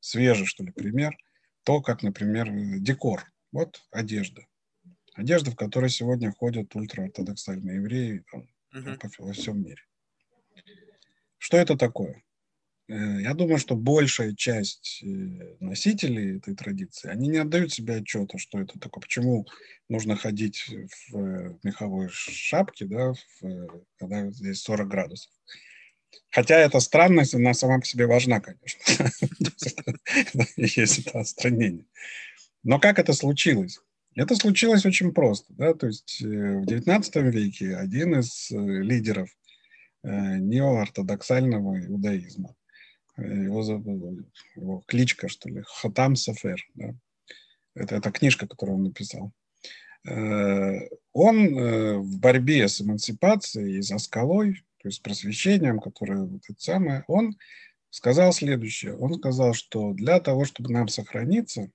свежий, 0.00 0.46
что 0.46 0.64
ли, 0.64 0.70
пример, 0.70 1.16
то, 1.64 1.82
как, 1.82 2.02
например, 2.02 2.48
декор. 2.80 3.24
Вот 3.50 3.82
одежда. 3.90 4.46
Одежда, 5.14 5.50
в 5.50 5.56
которой 5.56 5.90
сегодня 5.90 6.30
ходят 6.30 6.74
ультраортодоксальные 6.76 7.76
евреи 7.76 8.24
там, 8.30 8.48
uh-huh. 8.74 8.98
по, 8.98 9.24
во 9.24 9.32
всем 9.32 9.62
мире. 9.62 9.82
Что 11.38 11.56
это 11.56 11.76
такое? 11.76 12.22
Э, 12.88 13.20
я 13.20 13.34
думаю, 13.34 13.58
что 13.58 13.74
большая 13.76 14.34
часть 14.34 15.02
э, 15.02 15.06
носителей 15.60 16.38
этой 16.38 16.54
традиции, 16.54 17.10
они 17.10 17.28
не 17.28 17.38
отдают 17.38 17.72
себе 17.72 17.96
отчета, 17.96 18.38
что 18.38 18.60
это 18.60 18.78
такое, 18.78 19.00
почему 19.00 19.46
нужно 19.88 20.16
ходить 20.16 20.66
в 21.10 21.58
меховой 21.64 22.08
шапке, 22.10 22.86
да, 22.86 23.12
в, 23.40 23.84
когда 23.98 24.30
здесь 24.30 24.62
40 24.62 24.88
градусов. 24.88 25.32
Хотя 26.30 26.58
эта 26.58 26.80
странность, 26.80 27.34
она 27.34 27.54
сама 27.54 27.80
по 27.80 27.84
себе 27.84 28.06
важна, 28.06 28.40
конечно. 28.40 29.10
Есть 30.56 31.00
это 31.00 31.20
отстранение. 31.20 31.86
Но 32.62 32.78
как 32.78 32.98
это 32.98 33.12
случилось? 33.12 33.80
Это 34.14 34.34
случилось 34.36 34.86
очень 34.86 35.12
просто. 35.12 35.52
Да? 35.54 35.74
То 35.74 35.88
есть 35.88 36.22
э, 36.22 36.26
в 36.26 36.64
XIX 36.64 37.30
веке 37.30 37.76
один 37.76 38.20
из 38.20 38.48
лидеров 38.50 39.28
неоортодоксального 40.02 41.84
иудаизма, 41.84 42.54
его, 43.16 43.62
его 44.54 44.82
кличка, 44.86 45.28
что 45.28 45.48
ли, 45.48 45.62
Хатам 45.66 46.16
Сафер. 46.16 46.60
Да? 46.74 46.94
Это, 47.74 47.96
это 47.96 48.10
книжка, 48.10 48.46
которую 48.46 48.76
он 48.76 48.84
написал. 48.84 49.32
Э, 50.06 50.88
он 51.12 51.58
э, 51.58 51.98
в 51.98 52.18
борьбе 52.18 52.68
с 52.68 52.80
эмансипацией 52.80 53.78
и 53.78 53.82
за 53.82 53.98
скалой, 53.98 54.64
то 54.78 54.88
есть 54.88 54.98
с 54.98 55.00
просвещением, 55.00 55.80
которое 55.80 56.22
вот 56.22 56.42
это 56.48 56.60
самое, 56.60 57.04
он 57.08 57.36
сказал 57.90 58.32
следующее. 58.32 58.96
Он 58.96 59.14
сказал, 59.14 59.54
что 59.54 59.92
для 59.92 60.20
того, 60.20 60.44
чтобы 60.44 60.72
нам 60.72 60.88
сохраниться 60.88 61.70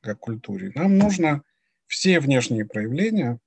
как 0.00 0.18
культуре, 0.18 0.72
нам 0.74 0.96
нужно 0.96 1.42
все 1.86 2.20
внешние 2.20 2.64
проявления 2.64 3.38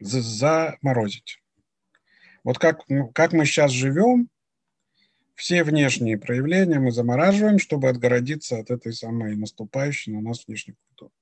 заморозить. 0.00 1.42
Вот 2.44 2.58
как, 2.58 2.80
как 3.14 3.32
мы 3.32 3.46
сейчас 3.46 3.70
живем, 3.70 4.28
все 5.34 5.64
внешние 5.64 6.18
проявления 6.18 6.78
мы 6.78 6.92
замораживаем, 6.92 7.58
чтобы 7.58 7.88
отгородиться 7.88 8.58
от 8.58 8.70
этой 8.70 8.92
самой 8.92 9.36
наступающей 9.36 10.12
на 10.12 10.20
нас 10.20 10.46
внешней 10.46 10.74
культуры. 10.88 11.12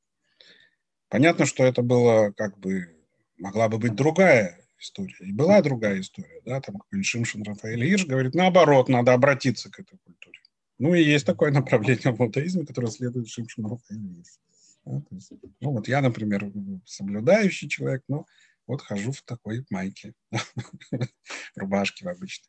Понятно, 1.08 1.46
что 1.46 1.64
это 1.64 1.82
было 1.82 2.32
как 2.32 2.58
бы, 2.58 2.96
могла 3.36 3.68
бы 3.68 3.78
быть 3.78 3.94
другая 3.94 4.60
история. 4.78 5.16
И 5.20 5.32
была 5.32 5.60
другая 5.62 6.00
история, 6.00 6.40
да, 6.44 6.60
там 6.60 6.76
какой-нибудь 6.76 7.06
Шимшин 7.06 7.42
Рафаэль 7.42 7.84
Ирш 7.84 8.06
говорит, 8.06 8.34
наоборот, 8.34 8.88
надо 8.88 9.12
обратиться 9.12 9.70
к 9.70 9.80
этой 9.80 9.98
культуре. 9.98 10.38
Ну 10.78 10.94
и 10.94 11.02
есть 11.02 11.26
такое 11.26 11.50
направление 11.50 12.12
в 12.12 12.20
иудаизме, 12.20 12.64
которое 12.64 12.90
следует 12.90 13.28
Шимшину 13.28 13.68
Рафаэль 13.68 14.18
Ирш. 14.18 14.38
Да, 14.86 15.02
есть, 15.10 15.32
ну 15.60 15.72
вот 15.72 15.88
я, 15.88 16.00
например, 16.00 16.50
соблюдающий 16.86 17.68
человек, 17.68 18.02
но 18.08 18.26
вот 18.66 18.80
хожу 18.80 19.12
в 19.12 19.22
такой 19.22 19.64
майке, 19.70 20.14
рубашке 21.56 22.06
в 22.06 22.08
обычной. 22.08 22.48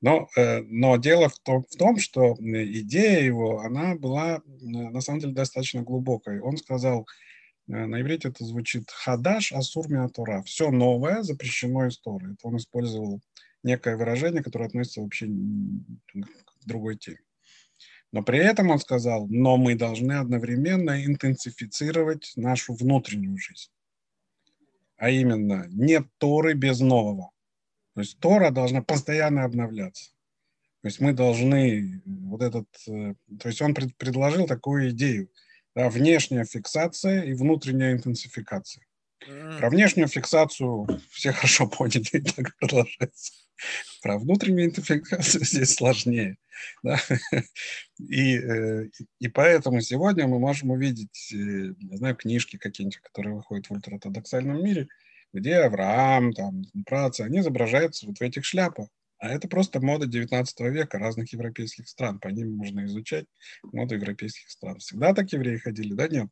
Но, 0.00 0.28
э, 0.36 0.60
но 0.62 0.96
дело 0.96 1.28
в 1.28 1.38
том, 1.40 1.64
в 1.68 1.76
том, 1.76 1.98
что 1.98 2.36
идея 2.38 3.20
его, 3.20 3.60
она 3.60 3.96
была 3.96 4.40
на 4.60 5.00
самом 5.00 5.20
деле 5.20 5.32
достаточно 5.32 5.82
глубокой. 5.82 6.40
Он 6.40 6.56
сказал, 6.56 7.06
э, 7.68 7.86
на 7.86 8.00
иврите 8.00 8.28
это 8.28 8.44
звучит 8.44 8.90
«хадаш 8.90 9.52
асур 9.52 9.86
Тора». 10.14 10.42
Все 10.42 10.70
новое 10.70 11.22
запрещено 11.22 11.86
из 11.86 11.98
Торы. 11.98 12.34
Это 12.34 12.48
он 12.48 12.56
использовал 12.58 13.20
некое 13.64 13.96
выражение, 13.96 14.42
которое 14.42 14.66
относится 14.66 15.00
вообще 15.00 15.26
к 15.26 16.66
другой 16.66 16.96
теме. 16.96 17.18
Но 18.12 18.22
при 18.22 18.38
этом 18.38 18.70
он 18.70 18.78
сказал, 18.78 19.26
но 19.28 19.56
мы 19.56 19.74
должны 19.74 20.12
одновременно 20.12 21.04
интенсифицировать 21.04 22.32
нашу 22.36 22.74
внутреннюю 22.74 23.36
жизнь. 23.36 23.70
А 24.96 25.10
именно, 25.10 25.66
нет 25.70 26.06
Торы 26.18 26.54
без 26.54 26.80
нового. 26.80 27.30
То 27.98 28.02
есть 28.02 28.20
Тора 28.20 28.52
должна 28.52 28.80
постоянно 28.80 29.42
обновляться. 29.42 30.12
То 30.82 30.86
есть 30.86 31.00
мы 31.00 31.12
должны 31.12 32.00
вот 32.06 32.42
этот, 32.42 32.68
э, 32.86 33.14
то 33.40 33.48
есть 33.48 33.60
он 33.60 33.74
пред, 33.74 33.96
предложил 33.96 34.46
такую 34.46 34.90
идею, 34.90 35.32
да, 35.74 35.90
внешняя 35.90 36.44
фиксация 36.44 37.22
и 37.22 37.32
внутренняя 37.32 37.92
интенсификация. 37.92 38.86
Про 39.58 39.68
внешнюю 39.68 40.06
фиксацию 40.06 40.86
все 41.10 41.32
хорошо 41.32 41.66
поняли, 41.66 42.06
и 42.12 42.20
так 42.36 42.56
продолжается. 42.58 43.32
Про 44.00 44.18
внутреннюю 44.18 44.66
интенсификацию 44.66 45.44
здесь 45.44 45.74
сложнее. 45.74 46.36
Да? 46.84 47.00
И, 47.98 48.38
э, 48.38 48.90
и 49.18 49.26
поэтому 49.26 49.80
сегодня 49.80 50.28
мы 50.28 50.38
можем 50.38 50.70
увидеть, 50.70 51.32
э, 51.32 51.36
не 51.36 51.96
знаю, 51.96 52.14
книжки 52.14 52.58
какие-нибудь, 52.58 52.98
которые 52.98 53.34
выходят 53.34 53.66
в 53.66 53.72
ультраортодоксальном 53.72 54.62
мире– 54.62 54.86
где 55.32 55.56
Авраам, 55.56 56.32
там, 56.32 56.62
працы, 56.86 57.22
они 57.22 57.40
изображаются 57.40 58.06
вот 58.06 58.18
в 58.18 58.22
этих 58.22 58.44
шляпах. 58.44 58.88
А 59.18 59.30
это 59.30 59.48
просто 59.48 59.80
мода 59.80 60.06
19 60.06 60.60
века 60.60 60.98
разных 60.98 61.32
европейских 61.32 61.88
стран. 61.88 62.20
По 62.20 62.28
ним 62.28 62.56
можно 62.56 62.84
изучать 62.84 63.26
моду 63.64 63.96
европейских 63.96 64.48
стран. 64.50 64.78
Всегда 64.78 65.12
так 65.12 65.32
евреи 65.32 65.56
ходили? 65.56 65.94
Да 65.94 66.06
нет. 66.08 66.28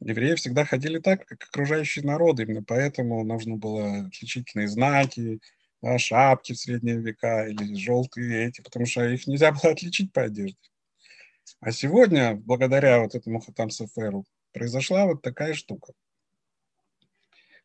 Евреи 0.00 0.34
всегда 0.34 0.64
ходили 0.64 0.98
так, 0.98 1.26
как 1.26 1.42
окружающие 1.42 2.04
народы. 2.04 2.42
Именно 2.42 2.62
поэтому 2.62 3.24
нужно 3.24 3.56
было 3.56 4.06
отличительные 4.06 4.68
знаки, 4.68 5.40
да, 5.82 5.98
шапки 5.98 6.52
в 6.52 6.58
средние 6.58 7.00
века 7.00 7.46
или 7.48 7.74
желтые 7.74 8.48
эти, 8.48 8.60
потому 8.60 8.84
что 8.86 9.04
их 9.08 9.26
нельзя 9.26 9.52
было 9.52 9.72
отличить 9.72 10.12
по 10.12 10.22
одежде. 10.22 10.58
А 11.60 11.72
сегодня, 11.72 12.34
благодаря 12.34 13.00
вот 13.00 13.14
этому 13.14 13.40
Хатам 13.40 13.70
Сеферу, 13.70 14.24
произошла 14.52 15.06
вот 15.06 15.22
такая 15.22 15.54
штука, 15.54 15.92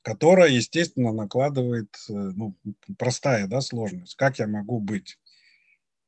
которая, 0.05 0.49
естественно, 0.49 1.11
накладывает, 1.11 1.89
э, 2.09 2.13
ну, 2.13 2.55
простая, 2.99 3.47
да, 3.47 3.59
сложность. 3.59 4.15
Как 4.15 4.37
я 4.37 4.45
могу 4.45 4.79
быть? 4.79 5.17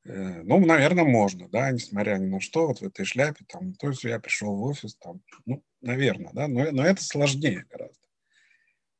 Э, 0.06 0.44
ну, 0.44 0.64
наверное, 0.64 1.03
можно, 1.03 1.49
да, 1.49 1.72
несмотря 1.72 2.18
ни 2.18 2.28
на 2.28 2.40
что, 2.40 2.68
вот 2.68 2.80
в 2.80 2.84
этой 2.84 3.06
шляпе, 3.06 3.44
там, 3.49 3.74
то 3.74 3.90
есть 3.90 4.03
я 4.03 4.19
пришел 4.19 4.56
в 4.56 4.61
офис, 4.61 4.95
там, 4.98 5.19
ну, 5.48 5.64
наверное, 5.82 6.30
да, 6.32 6.48
но, 6.48 6.72
но 6.72 6.86
это 6.86 7.03
сложнее 7.03 7.65
гораздо. 7.72 7.98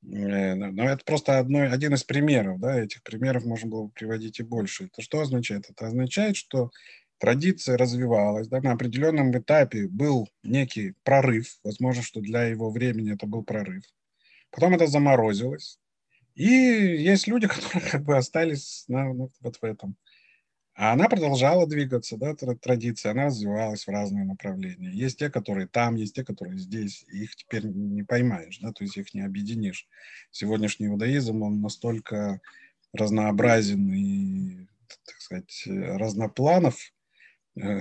Э, 0.03 0.56
но 0.56 0.90
это 0.90 1.06
просто 1.06 1.38
одно, 1.38 1.72
один 1.72 1.94
из 1.94 2.03
примеров, 2.03 2.60
да, 2.60 2.82
этих 2.82 3.03
примеров 3.03 3.45
можно 3.45 3.69
было 3.69 3.84
бы 3.84 3.91
приводить 3.91 4.40
и 4.40 4.44
больше. 4.44 4.86
Это 4.86 5.03
что 5.03 5.22
означает? 5.22 5.69
Это 5.69 5.86
означает, 5.86 6.38
что 6.38 6.72
традиция 7.19 7.78
развивалась, 7.78 8.48
да, 8.48 8.61
на 8.61 8.72
определенном 8.72 9.32
этапе 9.38 9.88
был 9.88 10.28
некий 10.41 10.95
прорыв, 11.03 11.60
возможно, 11.64 12.02
что 12.02 12.19
для 12.19 12.45
его 12.45 12.72
времени 12.72 13.14
это 13.14 13.28
был 13.28 13.44
прорыв. 13.44 13.84
Потом 14.52 14.76
это 14.76 14.88
заморозилось, 14.88 15.80
и 16.36 16.45
есть 16.45 17.28
люди, 17.28 17.48
которые 17.48 17.90
как 17.90 18.03
бы 18.03 18.18
остались 18.18 18.86
на, 18.88 19.11
вот 19.11 19.56
в 19.61 19.64
этом. 19.64 19.98
А 20.80 20.94
она 20.94 21.10
продолжала 21.10 21.65
двигаться, 21.65 22.18
да, 22.18 22.36
традиция, 22.36 23.14
она 23.14 23.26
развивалась 23.26 23.88
в 23.88 23.90
разные 23.90 24.26
направления. 24.26 24.91
Есть 24.91 25.18
те, 25.18 25.32
которые 25.32 25.68
там, 25.68 25.95
есть 25.95 26.14
те, 26.14 26.24
которые 26.24 26.60
здесь, 26.60 27.03
их 27.07 27.36
теперь 27.36 27.65
не 27.65 28.03
поймаешь, 28.03 28.60
да, 28.60 28.72
то 28.72 28.84
есть 28.84 28.95
их 28.95 29.11
не 29.15 29.22
объединишь. 29.22 29.88
Сегодняшний 30.30 30.86
иудаизм, 30.86 31.41
он 31.41 31.61
настолько 31.61 32.41
разнообразен 32.94 33.91
и, 33.91 34.68
так 34.88 35.19
сказать, 35.19 35.64
разнопланов, 35.65 36.76
э, 36.76 36.97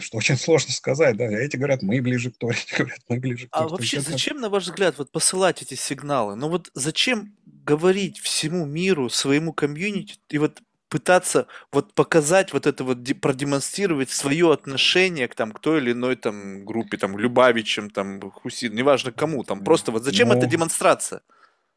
что 0.00 0.18
очень 0.18 0.36
сложно 0.36 0.72
сказать, 0.72 1.16
да, 1.16 1.24
эти 1.24 1.56
говорят, 1.56 1.82
мы 1.82 2.00
ближе 2.00 2.30
к 2.30 2.38
Торе, 2.38 2.56
эти 2.66 2.78
говорят, 2.78 3.00
мы 3.08 3.18
ближе 3.18 3.46
к 3.46 3.50
Торе. 3.50 3.66
А 3.66 3.68
вообще, 3.68 4.00
зачем, 4.00 4.40
на 4.40 4.48
ваш 4.48 4.64
взгляд, 4.64 4.98
вот 4.98 5.10
посылать 5.10 5.62
эти 5.62 5.74
сигналы? 5.74 6.36
Ну 6.36 6.48
вот 6.48 6.70
зачем 6.74 7.34
говорить 7.44 8.18
всему 8.18 8.64
миру, 8.64 9.08
своему 9.08 9.52
комьюнити, 9.52 10.18
и 10.30 10.38
вот 10.38 10.62
пытаться 10.88 11.46
вот 11.72 11.94
показать 11.94 12.52
вот 12.52 12.66
это 12.66 12.84
вот, 12.84 12.98
продемонстрировать 13.20 14.10
свое 14.10 14.52
отношение 14.52 15.26
к 15.28 15.34
там 15.34 15.52
к 15.52 15.58
той 15.58 15.80
или 15.80 15.92
иной 15.92 16.16
там 16.16 16.64
группе, 16.64 16.96
там 16.96 17.18
Любавичем, 17.18 17.90
там 17.90 18.20
Хусин, 18.30 18.74
неважно 18.74 19.12
кому, 19.12 19.42
там 19.42 19.64
просто 19.64 19.90
вот 19.90 20.04
зачем 20.04 20.28
ну, 20.28 20.34
эта 20.34 20.46
демонстрация? 20.46 21.22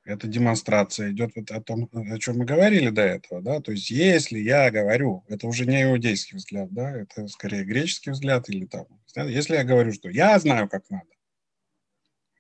Эта 0.10 0.26
демонстрация 0.26 1.12
идет 1.12 1.34
вот 1.36 1.52
о 1.52 1.62
том, 1.62 1.88
о 1.94 2.18
чем 2.18 2.40
мы 2.40 2.46
говорили 2.46 2.90
до 2.90 3.04
этого, 3.04 3.44
да, 3.44 3.62
то 3.62 3.72
есть 3.72 3.92
если 3.92 4.40
я 4.40 4.72
говорю, 4.72 5.24
это 5.28 5.46
уже 5.46 5.68
не 5.68 5.84
иудейский 5.84 6.36
взгляд, 6.36 6.74
да, 6.74 6.90
это 6.90 7.28
скорее 7.28 7.64
греческий 7.64 8.10
взгляд 8.10 8.50
или 8.50 8.66
там, 8.66 8.88
если 9.16 9.54
я 9.54 9.64
говорю, 9.64 9.94
что 9.94 10.10
я 10.10 10.40
знаю, 10.40 10.68
как 10.68 10.90
надо, 10.90 11.06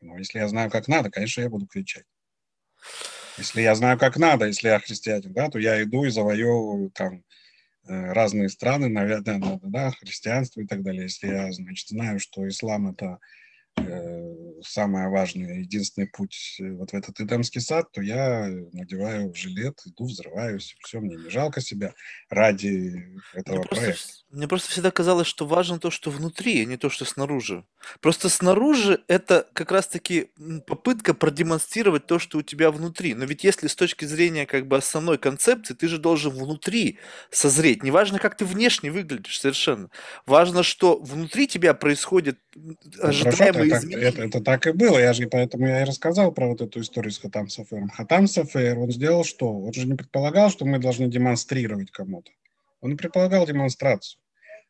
ну, 0.01 0.17
если 0.17 0.39
я 0.39 0.47
знаю, 0.47 0.71
как 0.71 0.87
надо, 0.87 1.11
конечно, 1.11 1.41
я 1.41 1.49
буду 1.49 1.67
кричать. 1.67 2.05
Если 3.37 3.61
я 3.61 3.75
знаю, 3.75 3.99
как 3.99 4.17
надо, 4.17 4.47
если 4.47 4.69
я 4.69 4.79
христианин, 4.79 5.31
да, 5.31 5.51
то 5.51 5.59
я 5.59 5.83
иду 5.83 6.05
и 6.05 6.09
завоевываю 6.09 6.89
там 6.89 7.23
э, 7.87 8.13
разные 8.13 8.49
страны, 8.49 8.89
наверное, 8.89 9.59
да, 9.61 9.91
христианство 9.91 10.61
и 10.61 10.65
так 10.65 10.81
далее. 10.81 11.03
Если 11.03 11.27
я, 11.27 11.51
значит, 11.51 11.89
знаю, 11.89 12.19
что 12.19 12.47
ислам 12.47 12.89
это 12.89 13.19
Э, 13.87 14.48
самое 14.63 15.09
важное, 15.09 15.59
единственный 15.59 16.07
путь 16.07 16.57
э, 16.59 16.71
вот 16.71 16.91
в 16.91 16.93
этот 16.93 17.19
Эдемский 17.19 17.61
сад, 17.61 17.91
то 17.91 18.01
я 18.01 18.47
надеваю 18.73 19.33
жилет, 19.33 19.79
иду, 19.85 20.05
взрываюсь, 20.05 20.75
все, 20.83 20.99
мне 20.99 21.15
не 21.15 21.29
жалко 21.29 21.61
себя 21.61 21.93
ради 22.29 23.05
этого 23.33 23.57
мне 23.57 23.65
проекта. 23.65 23.85
Просто, 23.85 24.23
мне 24.31 24.47
просто 24.47 24.71
всегда 24.71 24.91
казалось, 24.91 25.27
что 25.27 25.45
важно 25.45 25.79
то, 25.79 25.91
что 25.91 26.11
внутри, 26.11 26.61
а 26.61 26.65
не 26.65 26.77
то, 26.77 26.89
что 26.89 27.05
снаружи. 27.05 27.65
Просто 28.01 28.29
снаружи 28.29 29.01
это 29.07 29.47
как 29.53 29.71
раз-таки 29.71 30.31
попытка 30.67 31.13
продемонстрировать 31.13 32.05
то, 32.05 32.19
что 32.19 32.39
у 32.39 32.41
тебя 32.41 32.71
внутри. 32.71 33.13
Но 33.13 33.25
ведь 33.25 33.43
если 33.43 33.67
с 33.67 33.75
точки 33.75 34.05
зрения 34.05 34.45
как 34.45 34.67
бы 34.67 34.77
основной 34.77 35.17
концепции, 35.17 35.73
ты 35.73 35.87
же 35.87 35.97
должен 35.97 36.31
внутри 36.31 36.99
созреть. 37.31 37.83
Неважно, 37.83 38.19
как 38.19 38.37
ты 38.37 38.45
внешне 38.45 38.91
выглядишь 38.91 39.39
совершенно. 39.39 39.89
Важно, 40.25 40.63
что 40.63 40.99
внутри 40.99 41.47
тебя 41.47 41.73
происходит 41.73 42.39
ну, 42.55 42.75
ожидаемый 43.01 43.69
это, 43.69 43.87
это, 43.95 44.23
это 44.23 44.41
так 44.49 44.65
и 44.65 44.71
было. 44.71 44.97
Я 44.97 45.13
же 45.13 45.27
поэтому 45.27 45.67
я 45.67 45.81
и 45.81 45.85
рассказал 45.85 46.31
про 46.31 46.47
вот 46.47 46.59
эту 46.61 46.81
историю 46.81 47.11
с 47.11 47.19
Хатам 47.19 47.49
Сафером. 47.49 47.89
Хатам 47.89 48.25
Сафер, 48.25 48.79
он 48.79 48.89
сделал 48.91 49.23
что? 49.23 49.47
Он 49.47 49.71
же 49.71 49.85
не 49.85 49.93
предполагал, 49.93 50.49
что 50.49 50.65
мы 50.65 50.79
должны 50.79 51.07
демонстрировать 51.07 51.91
кому-то. 51.91 52.31
Он 52.81 52.89
не 52.89 52.95
предполагал 52.95 53.45
демонстрацию. 53.45 54.19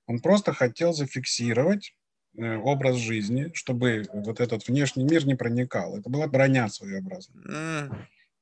Он 0.06 0.20
просто 0.20 0.52
хотел 0.52 0.92
зафиксировать 0.92 1.96
э, 2.38 2.58
образ 2.58 2.98
жизни, 2.98 3.52
чтобы 3.54 4.06
вот 4.12 4.42
этот 4.42 4.68
внешний 4.68 5.06
мир 5.06 5.26
не 5.26 5.36
проникал. 5.36 5.96
Это 5.96 6.10
была 6.10 6.28
броня 6.28 6.68
своеобразная. 6.68 7.90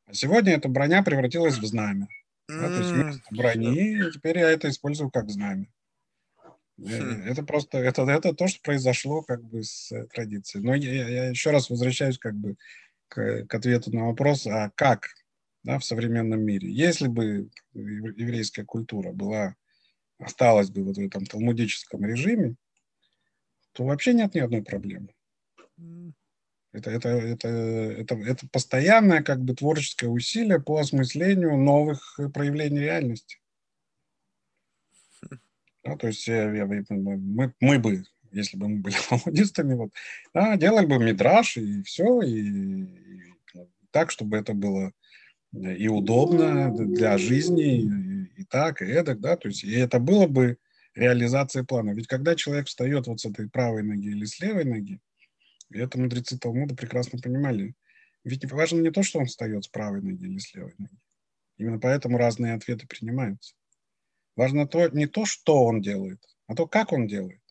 А 0.08 0.14
сегодня 0.14 0.54
эта 0.54 0.70
броня 0.70 1.04
превратилась 1.04 1.60
в 1.60 1.66
знамя. 1.68 2.08
Да, 2.50 2.68
то 2.68 2.78
есть 2.80 2.90
вместо 2.90 3.22
брони, 3.30 4.10
теперь 4.12 4.40
я 4.40 4.50
это 4.50 4.70
использую 4.70 5.12
как 5.12 5.30
знамя. 5.30 5.68
Хм. 6.78 7.24
Это 7.26 7.44
просто, 7.44 7.80
это, 7.80 8.04
это 8.04 8.34
то, 8.34 8.48
что 8.48 8.62
произошло 8.62 9.24
как 9.24 9.44
бы 9.44 9.64
с 9.64 9.92
э, 9.92 10.06
традицией. 10.14 10.64
Но 10.64 10.76
я, 10.76 11.08
я 11.08 11.30
еще 11.30 11.52
раз 11.52 11.70
возвращаюсь 11.70 12.20
как 12.20 12.36
бы 12.36 12.56
к, 13.08 13.46
к 13.48 13.56
ответу 13.56 13.96
на 13.96 14.08
вопрос, 14.08 14.46
а 14.46 14.72
как 14.76 15.08
да, 15.64 15.80
в 15.80 15.86
современном 15.86 16.42
мире? 16.42 16.72
Если 16.72 17.08
бы 17.08 17.50
еврейская 17.74 18.64
культура 18.64 19.12
была, 19.12 19.56
осталась 20.20 20.70
бы 20.70 20.84
вот 20.84 20.98
в 20.98 21.02
этом 21.02 21.26
талмудическом 21.26 22.06
режиме, 22.06 22.56
то 23.74 23.84
вообще 23.84 24.14
нет 24.14 24.36
ни 24.36 24.40
одной 24.40 24.64
проблемы. 24.64 25.10
Это, 26.74 26.92
это, 26.92 27.10
это, 27.10 27.48
это, 27.48 28.16
это 28.16 28.48
постоянное 28.50 29.24
как 29.24 29.42
бы 29.42 29.56
творческое 29.56 30.08
усилие 30.08 30.62
по 30.62 30.78
осмыслению 30.78 31.58
новых 31.58 32.20
проявлений 32.34 32.80
реальности. 32.80 33.40
Да, 35.88 35.96
то 35.96 36.08
есть 36.08 36.28
я, 36.28 36.52
я, 36.54 36.66
мы, 36.66 37.54
мы 37.60 37.80
бы, 37.80 38.04
если 38.32 38.58
бы 38.58 38.68
мы 38.68 38.80
были 38.80 38.96
коммунистами, 39.10 39.76
вот, 39.76 39.92
да, 40.34 40.58
делали 40.58 40.86
бы 40.86 40.98
мидраж 41.00 41.58
и 41.58 41.82
все, 41.84 42.22
и, 42.22 42.42
и 42.42 43.68
так, 43.92 44.12
чтобы 44.12 44.38
это 44.38 44.54
было 44.54 44.92
и 45.54 45.88
удобно 45.88 46.72
для 46.76 47.18
жизни, 47.18 47.82
и, 47.82 48.42
и 48.42 48.44
так, 48.44 48.82
и 48.82 48.86
эдак, 48.86 49.22
да, 49.22 49.38
то 49.38 49.48
есть 49.48 49.64
и 49.64 49.72
это 49.72 50.00
было 50.00 50.28
бы 50.28 50.58
реализация 50.94 51.64
плана. 51.64 51.92
Ведь 51.92 52.08
когда 52.08 52.36
человек 52.36 52.68
встает 52.68 53.08
вот 53.08 53.22
с 53.22 53.26
этой 53.26 53.50
правой 53.50 53.84
ноги 53.84 54.10
или 54.10 54.26
с 54.26 54.40
левой 54.42 54.66
ноги, 54.66 55.00
и 55.72 55.80
это 55.80 56.00
мудрецы 56.00 56.38
Талмуда 56.38 56.76
прекрасно 56.76 57.20
понимали, 57.20 57.76
ведь 58.24 58.52
важно 58.52 58.82
не 58.82 58.92
то, 58.92 59.04
что 59.04 59.20
он 59.20 59.28
встает 59.28 59.64
с 59.64 59.68
правой 59.68 60.02
ноги 60.02 60.26
или 60.26 60.38
с 60.38 60.54
левой 60.54 60.74
ноги. 60.78 60.98
Именно 61.58 61.80
поэтому 61.80 62.18
разные 62.18 62.54
ответы 62.54 62.88
принимаются. 62.88 63.56
Важно 64.38 64.68
то, 64.68 64.88
не 64.90 65.08
то, 65.08 65.26
что 65.26 65.66
он 65.66 65.82
делает, 65.82 66.20
а 66.46 66.56
то, 66.56 66.68
как 66.68 66.94
он 66.94 67.08
делает. 67.08 67.42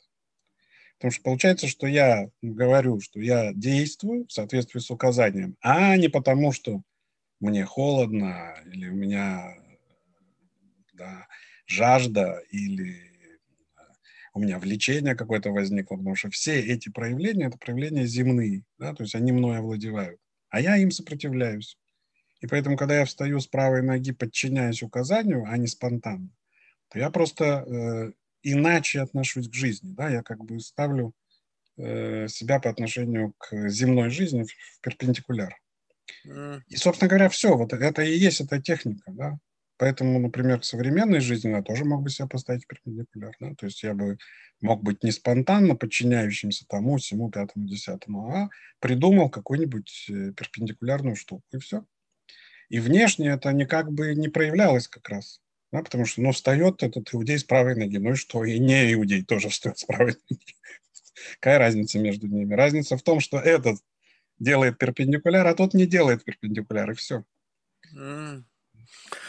Потому 0.97 1.13
что 1.13 1.23
получается, 1.25 1.67
что 1.67 1.87
я 1.89 2.31
говорю, 2.41 3.01
что 3.01 3.21
я 3.21 3.53
действую 3.53 4.27
в 4.27 4.33
соответствии 4.33 4.79
с 4.79 4.91
указанием, 4.91 5.57
а 5.61 5.97
не 5.97 6.09
потому, 6.09 6.53
что 6.53 6.81
мне 7.41 7.65
холодно, 7.67 8.55
или 8.73 8.89
у 8.89 8.95
меня 8.95 9.59
да, 10.95 11.27
жажда, 11.67 12.41
или 12.51 13.03
у 14.33 14.41
меня 14.41 14.59
влечение 14.59 15.17
какое-то 15.17 15.51
возникло, 15.51 15.97
потому 15.97 16.15
что 16.15 16.31
все 16.31 16.61
эти 16.61 16.89
проявления– 16.89 17.47
это 17.49 17.59
проявления 17.59 18.07
земные, 18.07 18.63
да, 18.79 18.95
то 18.95 19.03
есть 19.03 19.15
они 19.17 19.33
мной 19.33 19.59
овладевают, 19.59 20.21
а 20.51 20.61
я 20.61 20.77
им 20.77 20.93
сопротивляюсь. 20.93 21.77
И 22.41 22.47
поэтому, 22.47 22.77
когда 22.77 22.99
я 22.99 23.05
встаю 23.07 23.41
с 23.41 23.47
правой 23.49 23.83
ноги, 23.83 24.13
подчиняясь 24.13 24.83
указанию, 24.83 25.45
а 25.49 25.57
не 25.57 25.67
спонтанно, 25.67 26.31
я 26.95 27.11
просто 27.11 27.45
э, 27.45 28.13
иначе 28.43 29.01
отношусь 29.01 29.49
к 29.49 29.55
жизни. 29.55 29.93
Да? 29.93 30.09
Я 30.09 30.23
как 30.23 30.45
бы 30.45 30.61
ставлю 30.61 31.13
э, 31.77 32.29
себя 32.29 32.61
по 32.61 32.71
отношению 32.71 33.35
к 33.39 33.69
земной 33.69 34.11
жизни 34.11 34.45
в, 34.45 34.81
перпендикуляр. 34.81 35.57
И, 36.69 36.77
собственно 36.77 37.09
говоря, 37.09 37.29
все. 37.29 37.57
Вот 37.57 37.73
это 37.73 38.03
и 38.03 38.17
есть 38.17 38.41
эта 38.41 38.61
техника. 38.61 39.11
Да? 39.13 39.39
Поэтому, 39.79 40.19
например, 40.19 40.61
к 40.61 40.65
современной 40.65 41.21
жизни 41.21 41.51
я 41.51 41.63
тоже 41.63 41.85
мог 41.85 42.03
бы 42.03 42.11
себя 42.11 42.27
поставить 42.27 42.67
перпендикуляр. 42.67 43.35
Да? 43.41 43.55
То 43.55 43.67
есть 43.67 43.83
я 43.83 43.95
бы 43.95 44.19
мог 44.61 44.83
быть 44.83 45.03
не 45.03 45.11
спонтанно 45.11 45.77
подчиняющимся 45.77 46.67
тому, 46.67 46.97
всему, 46.97 47.31
пятому, 47.31 47.67
десятому, 47.67 48.35
а 48.35 48.51
придумал 48.81 49.29
какую-нибудь 49.29 50.07
э, 50.09 50.33
перпендикулярную 50.33 51.17
штуку, 51.17 51.45
и 51.53 51.59
все. 51.59 51.85
И 52.69 52.81
внешне 52.81 53.29
это 53.29 53.53
никак 53.53 53.93
бы 53.93 54.15
не 54.15 54.29
проявлялось 54.29 54.89
как 54.89 55.09
раз. 55.09 55.41
Да, 55.73 55.83
потому 55.83 56.07
что, 56.07 56.23
ну, 56.23 56.33
встает 56.33 56.83
этот 56.83 57.13
иудей 57.13 57.39
с 57.39 57.45
правой 57.45 57.75
ноги. 57.75 57.97
Ну 57.97 58.13
и 58.13 58.15
что? 58.15 58.45
И 58.45 58.59
не 58.59 58.93
иудей 58.93 59.23
тоже 59.23 59.49
встает 59.49 59.79
с 59.79 59.85
правой 59.85 60.15
ноги. 60.31 60.55
Какая 61.35 61.59
разница 61.59 61.99
между 61.99 62.29
ними? 62.29 62.55
Разница 62.55 62.97
в 62.97 63.03
том, 63.03 63.21
что 63.21 63.39
этот 63.39 63.79
делает 64.39 64.79
перпендикуляр, 64.79 65.47
а 65.47 65.55
тот 65.55 65.75
не 65.75 65.87
делает 65.87 66.25
перпендикуляр, 66.25 66.91
и 66.91 66.95
все. 66.95 67.25
Mm. 67.97 68.45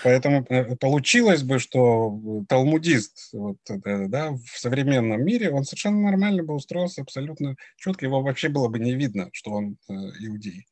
Поэтому 0.03 0.45
э, 0.49 0.75
получилось 0.75 1.41
бы, 1.41 1.59
что 1.59 2.43
талмудист 2.47 3.29
вот, 3.33 3.57
да, 3.67 4.31
в 4.31 4.59
современном 4.59 5.23
мире, 5.23 5.49
он 5.49 5.63
совершенно 5.63 6.01
нормально 6.01 6.43
бы 6.43 6.53
устроился, 6.53 7.01
абсолютно 7.01 7.55
четко, 7.77 8.05
его 8.05 8.21
вообще 8.21 8.49
было 8.49 8.67
бы 8.67 8.79
не 8.79 8.95
видно, 8.95 9.29
что 9.33 9.51
он 9.51 9.77
э, 9.89 9.93
иудей. 10.19 10.67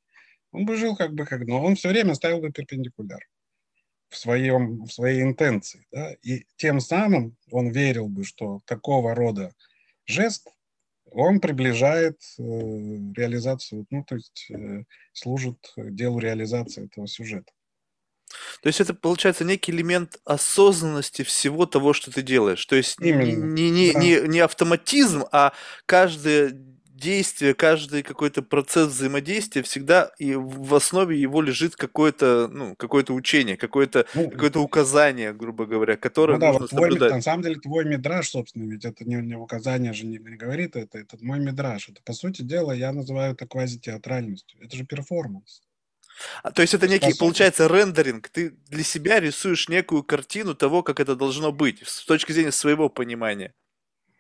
Он 0.52 0.66
бы 0.66 0.76
жил 0.76 0.96
как 0.96 1.14
бы 1.14 1.26
как, 1.26 1.46
но 1.48 1.64
он 1.64 1.76
все 1.76 1.90
время 1.90 2.14
ставил 2.14 2.40
бы 2.40 2.52
перпендикуляр 2.52 3.22
в, 4.16 4.18
своем, 4.18 4.86
в 4.86 4.92
своей 4.92 5.22
интенции. 5.22 5.86
Да? 5.92 6.14
И 6.24 6.46
тем 6.56 6.80
самым 6.80 7.36
он 7.52 7.70
верил 7.70 8.08
бы, 8.08 8.24
что 8.24 8.62
такого 8.66 9.14
рода 9.14 9.54
жест, 10.06 10.48
он 11.12 11.40
приближает 11.40 12.20
э, 12.38 12.42
реализацию, 12.42 13.86
ну, 13.90 14.04
то 14.04 14.16
есть 14.16 14.48
э, 14.52 14.84
служит 15.14 15.74
делу 15.78 16.20
реализации 16.20 16.86
этого 16.86 17.08
сюжета. 17.08 17.52
То 18.62 18.68
есть 18.68 18.82
это 18.82 18.94
получается 18.94 19.44
некий 19.44 19.72
элемент 19.72 20.18
осознанности 20.26 21.22
всего 21.24 21.66
того, 21.66 21.94
что 21.94 22.12
ты 22.12 22.22
делаешь. 22.22 22.66
То 22.66 22.76
есть 22.76 23.00
Именно. 23.00 23.54
не, 23.54 23.70
не, 23.70 23.94
да. 23.94 24.00
не, 24.00 24.28
не 24.28 24.40
автоматизм, 24.40 25.24
а 25.32 25.54
каждое 25.86 26.58
действие, 26.96 27.54
каждый 27.54 28.04
какой-то 28.04 28.42
процесс 28.42 28.88
взаимодействия 28.88 29.62
всегда 29.64 30.12
и 30.18 30.36
в 30.36 30.74
основе 30.74 31.20
его 31.20 31.42
лежит 31.42 31.76
какое-то, 31.76 32.48
ну, 32.48 32.76
какое-то 32.76 33.14
учение, 33.14 33.58
какое-то, 33.58 34.06
ну, 34.16 34.30
какое-то 34.30 34.62
указание, 34.62 35.34
грубо 35.34 35.66
говоря, 35.66 35.98
которое 35.98 36.36
ну, 36.36 36.40
да, 36.40 36.48
нужно 36.48 36.62
вот 36.62 36.70
твой, 36.70 36.90
соблюдать. 36.90 37.12
На 37.12 37.22
самом 37.22 37.44
деле 37.44 37.56
твой 37.60 37.86
мидраж, 37.86 38.30
собственно, 38.30 38.72
ведь 38.72 38.86
это 38.86 39.04
не, 39.04 39.16
не 39.18 39.36
указание 39.36 39.94
же 39.94 40.06
не, 40.06 40.18
не 40.18 40.38
говорит, 40.38 40.76
это, 40.76 40.98
это 40.98 41.18
мой 41.22 41.40
мидраж. 41.40 41.90
Это, 41.90 42.02
по 42.04 42.14
сути 42.14 42.42
дела, 42.42 42.72
я 42.72 42.94
называю 42.94 43.34
это 43.34 43.46
квазитеатральностью. 43.46 44.58
Это 44.62 44.78
же 44.78 44.86
перформанс. 44.86 45.62
А, 46.44 46.52
то 46.52 46.62
есть 46.62 46.74
это 46.74 46.88
некий, 46.88 47.14
получается, 47.14 47.68
рендеринг. 47.68 48.30
Ты 48.30 48.52
для 48.70 48.84
себя 48.84 49.20
рисуешь 49.20 49.68
некую 49.68 50.04
картину 50.04 50.56
того, 50.56 50.82
как 50.82 51.00
это 51.00 51.16
должно 51.16 51.52
быть, 51.52 51.86
с 51.86 52.06
точки 52.06 52.32
зрения 52.32 52.52
своего 52.52 52.90
понимания. 52.90 53.54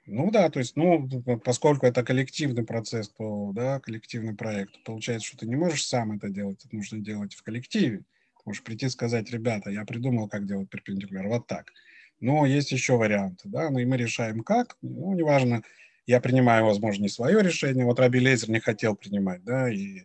Ну 0.07 0.29
да, 0.29 0.49
то 0.49 0.59
есть, 0.59 0.75
ну, 0.75 1.09
поскольку 1.43 1.87
это 1.87 2.03
коллективный 2.03 2.63
процесс, 2.63 3.09
то, 3.09 3.51
да, 3.53 3.79
коллективный 3.79 4.35
проект, 4.35 4.83
получается, 4.83 5.27
что 5.27 5.37
ты 5.39 5.47
не 5.47 5.55
можешь 5.55 5.85
сам 5.85 6.11
это 6.11 6.29
делать, 6.29 6.63
это 6.63 6.75
нужно 6.75 6.99
делать 6.99 7.33
в 7.33 7.41
коллективе. 7.41 7.99
Ты 7.99 8.41
можешь 8.45 8.63
прийти 8.63 8.85
и 8.85 8.89
сказать, 8.89 9.31
ребята, 9.31 9.71
я 9.71 9.83
придумал, 9.83 10.27
как 10.29 10.45
делать 10.45 10.69
перпендикуляр, 10.69 11.27
вот 11.27 11.47
так. 11.47 11.71
Но 12.19 12.45
есть 12.45 12.71
еще 12.71 12.97
варианты, 12.97 13.49
да, 13.49 13.69
ну 13.71 13.79
и 13.79 13.85
мы 13.85 13.97
решаем 13.97 14.41
как, 14.41 14.77
ну, 14.81 15.13
неважно, 15.15 15.63
я 16.05 16.21
принимаю, 16.21 16.65
возможно, 16.65 17.01
не 17.03 17.09
свое 17.09 17.41
решение, 17.41 17.83
вот 17.85 17.99
Раби 17.99 18.19
Лезер 18.19 18.51
не 18.51 18.59
хотел 18.59 18.95
принимать, 18.95 19.43
да, 19.43 19.71
и 19.71 20.01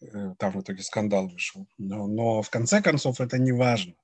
э, 0.00 0.34
там 0.38 0.52
в 0.52 0.60
итоге 0.62 0.82
скандал 0.82 1.28
вышел. 1.28 1.66
Но, 1.76 2.06
но 2.06 2.40
в 2.40 2.48
конце 2.48 2.80
концов 2.80 3.20
это 3.20 3.38
не 3.38 3.52
важно. 3.52 3.94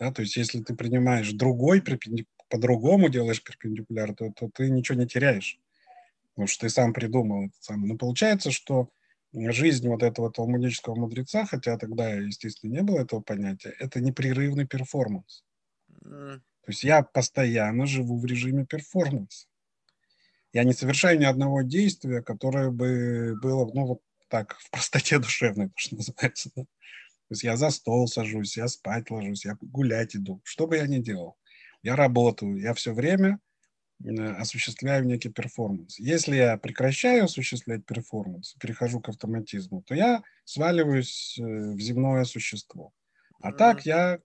Да, 0.00 0.12
то 0.12 0.22
есть 0.22 0.36
если 0.36 0.62
ты 0.62 0.74
принимаешь 0.74 1.32
другой 1.32 1.80
перпендикуляр, 1.80 2.37
по-другому 2.48 3.08
делаешь 3.08 3.42
перпендикуляр, 3.42 4.14
то, 4.14 4.32
то 4.32 4.48
ты 4.48 4.70
ничего 4.70 4.98
не 4.98 5.06
теряешь, 5.06 5.58
потому 6.30 6.46
что 6.46 6.66
ты 6.66 6.70
сам 6.70 6.92
придумал 6.92 7.46
это 7.46 7.54
сам. 7.60 7.86
Но 7.86 7.96
получается, 7.96 8.50
что 8.50 8.90
жизнь 9.32 9.86
вот 9.88 10.02
этого 10.02 10.32
талмудического 10.32 10.94
мудреца, 10.94 11.44
хотя 11.44 11.76
тогда, 11.76 12.10
естественно, 12.14 12.72
не 12.72 12.82
было 12.82 13.00
этого 13.00 13.20
понятия, 13.20 13.74
это 13.78 14.00
непрерывный 14.00 14.66
перформанс. 14.66 15.44
Mm. 16.04 16.38
То 16.38 16.72
есть 16.72 16.84
я 16.84 17.02
постоянно 17.02 17.86
живу 17.86 18.18
в 18.18 18.24
режиме 18.24 18.66
перформанса. 18.66 19.46
Я 20.52 20.64
не 20.64 20.72
совершаю 20.72 21.18
ни 21.18 21.24
одного 21.24 21.62
действия, 21.62 22.22
которое 22.22 22.70
бы 22.70 23.38
было, 23.42 23.70
ну, 23.72 23.86
вот 23.86 24.02
так, 24.28 24.58
в 24.58 24.70
простоте 24.70 25.18
душевной, 25.18 25.70
что 25.76 25.96
называется. 25.96 26.50
Да? 26.56 26.62
То 26.62 27.32
есть 27.32 27.44
я 27.44 27.56
за 27.56 27.70
стол 27.70 28.08
сажусь, 28.08 28.56
я 28.56 28.68
спать 28.68 29.10
ложусь, 29.10 29.44
я 29.44 29.58
гулять 29.60 30.16
иду. 30.16 30.40
Что 30.44 30.66
бы 30.66 30.76
я 30.76 30.86
ни 30.86 30.98
делал 30.98 31.36
я 31.82 31.96
работаю, 31.96 32.58
я 32.58 32.74
все 32.74 32.92
время 32.92 33.40
э, 34.04 34.08
осуществляю 34.10 35.04
некий 35.04 35.28
перформанс. 35.28 35.98
Если 35.98 36.36
я 36.36 36.56
прекращаю 36.56 37.24
осуществлять 37.24 37.84
перформанс, 37.86 38.54
перехожу 38.60 39.00
к 39.00 39.08
автоматизму, 39.08 39.82
то 39.82 39.94
я 39.94 40.22
сваливаюсь 40.44 41.38
э, 41.38 41.42
в 41.42 41.80
земное 41.80 42.24
существо. 42.24 42.92
А 43.40 43.52
так 43.52 43.86
я 43.86 44.18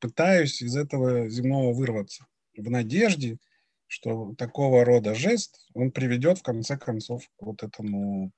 пытаюсь 0.00 0.60
из 0.60 0.76
этого 0.76 1.28
земного 1.28 1.72
вырваться 1.72 2.26
в 2.56 2.68
надежде, 2.68 3.38
что 3.86 4.34
такого 4.36 4.84
рода 4.84 5.14
жест, 5.14 5.68
он 5.72 5.92
приведет 5.92 6.38
в 6.38 6.42
конце 6.42 6.76
концов 6.76 7.28
к 7.36 7.42
вот 7.42 7.62
этому 7.62 8.32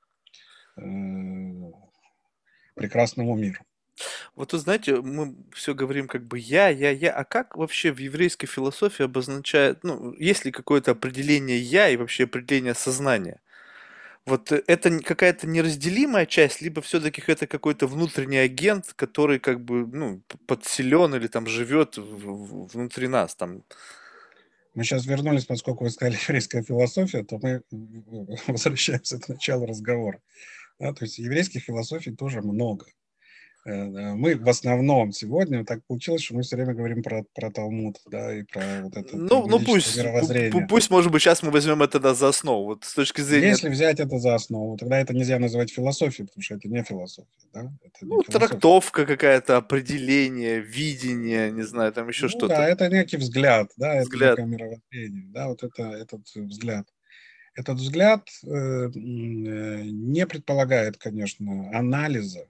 э, 0.77 0.83
прекрасному 2.75 3.37
миру. 3.37 3.65
Вот 4.35 4.53
вы 4.53 4.59
знаете, 4.59 5.01
мы 5.01 5.35
все 5.53 5.75
говорим 5.75 6.09
как 6.09 6.25
бы 6.27 6.39
я, 6.39 6.69
я, 6.69 6.91
я, 6.91 7.13
а 7.13 7.25
как 7.25 7.57
вообще 7.57 7.93
в 7.93 7.99
еврейской 7.99 8.47
философии 8.47 9.05
обозначает, 9.05 9.85
ну, 9.85 10.13
есть 10.15 10.45
ли 10.45 10.53
какое-то 10.53 10.93
определение 10.93 11.59
я 11.59 11.89
и 11.89 11.97
вообще 11.97 12.25
определение 12.25 12.75
сознания? 12.75 13.41
Вот 14.27 14.51
э, 14.53 14.63
это 14.67 14.99
какая-то 15.01 15.47
неразделимая 15.47 16.27
часть, 16.27 16.61
либо 16.61 16.83
все-таки 16.83 17.23
это 17.27 17.47
какой-то 17.47 17.87
внутренний 17.87 18.39
агент, 18.39 18.93
который 18.97 19.39
как 19.39 19.61
бы, 19.65 19.87
ну, 19.87 20.23
подселен 20.47 21.15
или 21.15 21.29
там 21.29 21.47
живет 21.47 21.97
внутри 21.97 23.09
нас, 23.09 23.35
там. 23.35 23.63
Мы 24.75 24.85
сейчас 24.85 25.07
вернулись, 25.07 25.47
поскольку 25.47 25.85
вы 25.85 25.91
сказали 25.91 26.17
еврейская 26.29 26.63
философия, 26.63 27.25
то 27.25 27.39
мы 27.39 27.63
возвращаемся 28.47 29.19
к 29.19 29.29
началу 29.29 29.67
разговора. 29.67 30.21
Да, 30.79 30.93
то 30.93 31.05
есть 31.05 31.19
еврейских 31.19 31.63
философий 31.63 32.15
тоже 32.15 32.43
много. 32.43 32.85
Э, 33.67 34.15
мы 34.15 34.37
в 34.37 34.49
основном 34.49 35.11
сегодня 35.11 35.65
так 35.65 35.85
получилось, 35.87 36.23
что 36.23 36.35
мы 36.35 36.43
все 36.43 36.55
время 36.55 36.73
говорим 36.73 37.03
про, 37.03 37.25
про 37.35 37.51
Талмуд, 37.51 37.97
да, 38.09 38.33
и 38.33 38.45
про 38.45 38.83
вот 38.85 38.97
это 38.97 39.17
ну, 39.17 39.47
ну 39.49 39.59
пусть, 39.59 39.97
мировоззрение. 39.97 40.67
Пусть, 40.69 40.89
может 40.89 41.11
быть, 41.11 41.23
сейчас 41.23 41.43
мы 41.43 41.51
возьмем 41.51 41.83
это 41.83 41.99
да, 41.99 42.15
за 42.15 42.29
основу. 42.29 42.65
Вот 42.67 42.85
с 42.85 42.95
точки 42.95 43.23
зрения... 43.23 43.49
Если 43.49 43.69
взять 43.69 43.99
это 43.99 44.19
за 44.21 44.37
основу, 44.37 44.77
тогда 44.77 45.01
это 45.01 45.15
нельзя 45.15 45.41
называть 45.41 45.73
философией, 45.73 46.29
потому 46.29 46.43
что 46.43 46.55
это 46.55 46.69
не 46.69 46.85
философия, 46.85 47.29
да? 47.53 47.61
Это 47.83 47.99
ну, 48.03 48.23
философия. 48.23 48.39
трактовка 48.39 49.05
какая-то, 49.05 49.57
определение, 49.57 50.61
видение, 50.61 51.51
не 51.51 51.63
знаю, 51.63 51.93
там 51.93 52.09
еще 52.09 52.27
ну, 52.27 52.29
что-то. 52.31 52.49
Да, 52.49 52.69
это 52.69 52.89
некий 52.89 53.17
взгляд, 53.17 53.73
да, 53.77 54.01
взгляд. 54.01 54.35
это 54.35 54.43
мировоззрение, 54.43 55.25
да, 55.31 55.49
вот 55.49 55.65
это 55.65 55.83
этот 55.83 56.21
взгляд. 56.37 56.87
Этот 57.57 57.79
взгляд 57.79 58.29
э, 58.45 58.49
э, 58.49 58.91
не 58.93 60.25
предполагает, 60.27 60.99
конечно, 60.99 61.71
анализа 61.77 62.47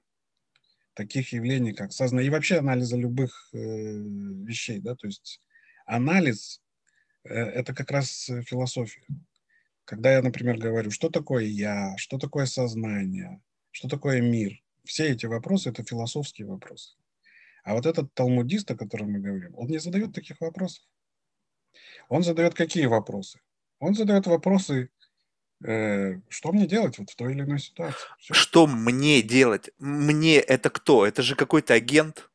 таких 0.97 1.32
явлений, 1.32 1.73
как 1.73 1.93
сознание, 1.93 2.28
и 2.28 2.31
вообще 2.31 2.56
анализа 2.56 2.97
любых 2.97 3.51
э, 3.52 3.59
вещей, 3.59 4.81
да, 4.81 4.97
то 4.97 5.06
есть 5.06 5.40
анализ 5.85 6.62
э, 7.24 7.35
это 7.35 7.74
как 7.74 7.90
раз 7.90 8.31
философия. 8.47 9.06
Когда 9.85 10.12
я, 10.12 10.23
например, 10.23 10.59
говорю, 10.59 10.90
что 10.90 11.10
такое 11.10 11.44
я, 11.44 11.97
что 11.98 12.18
такое 12.18 12.47
сознание, 12.47 13.40
что 13.70 13.89
такое 13.89 14.20
мир, 14.20 14.60
все 14.85 15.12
эти 15.12 15.27
вопросы 15.27 15.70
это 15.70 15.85
философские 15.85 16.48
вопросы. 16.48 16.97
А 17.62 17.74
вот 17.74 17.86
этот 17.86 18.12
талмудист, 18.14 18.70
о 18.70 18.77
котором 18.77 19.12
мы 19.12 19.20
говорим, 19.20 19.55
он 19.56 19.68
не 19.68 19.78
задает 19.78 20.14
таких 20.14 20.40
вопросов. 20.40 20.85
Он 22.09 22.23
задает 22.23 22.55
какие 22.55 22.86
вопросы? 22.86 23.40
Он 23.78 23.94
задает 23.94 24.27
вопросы 24.27 24.90
Э, 24.95 24.95
что 25.62 26.53
мне 26.53 26.66
делать 26.66 26.99
вот 26.99 27.11
в 27.11 27.16
той 27.16 27.33
или 27.33 27.43
иной 27.43 27.59
ситуации? 27.59 27.99
Все. 28.19 28.35
Что 28.35 28.66
мне 28.66 29.23
делать? 29.23 29.70
Мне 29.78 30.37
это 30.37 30.70
кто? 30.70 31.07
Это 31.07 31.23
же 31.23 31.35
какой-то 31.35 31.74
агент. 31.74 32.31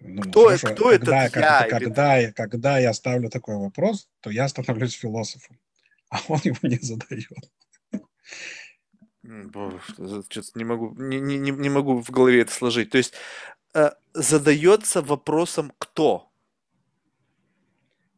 Ну, 0.00 0.22
кто, 0.22 0.44
хорошо. 0.44 0.68
кто 0.68 0.90
когда, 0.90 0.94
этот 0.94 1.08
я? 1.08 1.30
Когда, 1.30 1.64
или... 1.64 1.70
когда, 1.70 2.16
я, 2.16 2.32
когда 2.32 2.78
я 2.78 2.92
ставлю 2.92 3.30
такой 3.30 3.56
вопрос, 3.56 4.08
то 4.20 4.30
я 4.30 4.48
становлюсь 4.48 4.92
философом, 4.92 5.58
а 6.10 6.18
он 6.28 6.40
его 6.44 6.58
не 6.62 6.78
задает. 6.78 7.50
Что-то 10.30 10.50
не 10.54 10.64
могу, 10.64 10.94
не, 10.94 11.18
не, 11.18 11.50
не 11.50 11.68
могу 11.68 12.00
в 12.00 12.10
голове 12.10 12.42
это 12.42 12.52
сложить. 12.52 12.90
То 12.90 12.98
есть 12.98 13.14
э, 13.74 13.90
задается 14.14 15.02
вопросом 15.02 15.72
кто? 15.78 16.30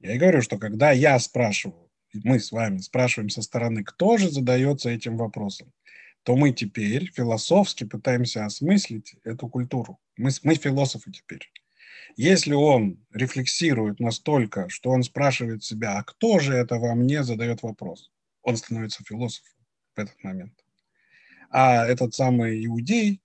Я 0.01 0.15
и 0.15 0.19
говорю, 0.19 0.41
что 0.43 0.59
когда 0.59 0.93
я 0.93 1.19
спрашиваю, 1.19 1.90
мы 2.13 2.41
с 2.41 2.53
вами 2.53 2.79
спрашиваем 2.79 3.31
со 3.31 3.43
стороны, 3.43 3.85
кто 3.85 4.17
же 4.17 4.31
задается 4.31 4.91
этим 4.91 5.17
вопросом, 5.17 5.73
то 6.23 6.37
мы 6.37 6.53
теперь 6.53 7.11
философски 7.13 7.85
пытаемся 7.85 8.45
осмыслить 8.45 9.17
эту 9.25 9.49
культуру. 9.49 9.99
Мы, 10.17 10.31
мы 10.43 10.55
философы 10.55 11.11
теперь. 11.13 11.51
Если 12.17 12.53
он 12.53 12.99
рефлексирует 13.13 14.01
настолько, 14.01 14.69
что 14.69 14.91
он 14.91 15.03
спрашивает 15.03 15.63
себя, 15.65 15.99
а 15.99 16.05
кто 16.05 16.39
же 16.39 16.55
это 16.55 16.77
во 16.77 16.95
мне 16.95 17.23
задает 17.23 17.63
вопрос, 17.63 18.11
он 18.43 18.57
становится 18.57 19.05
философом 19.05 19.53
в 19.95 20.01
этот 20.01 20.23
момент. 20.23 20.55
А 21.51 21.87
этот 21.87 22.15
самый 22.15 22.65
иудей, 22.67 23.21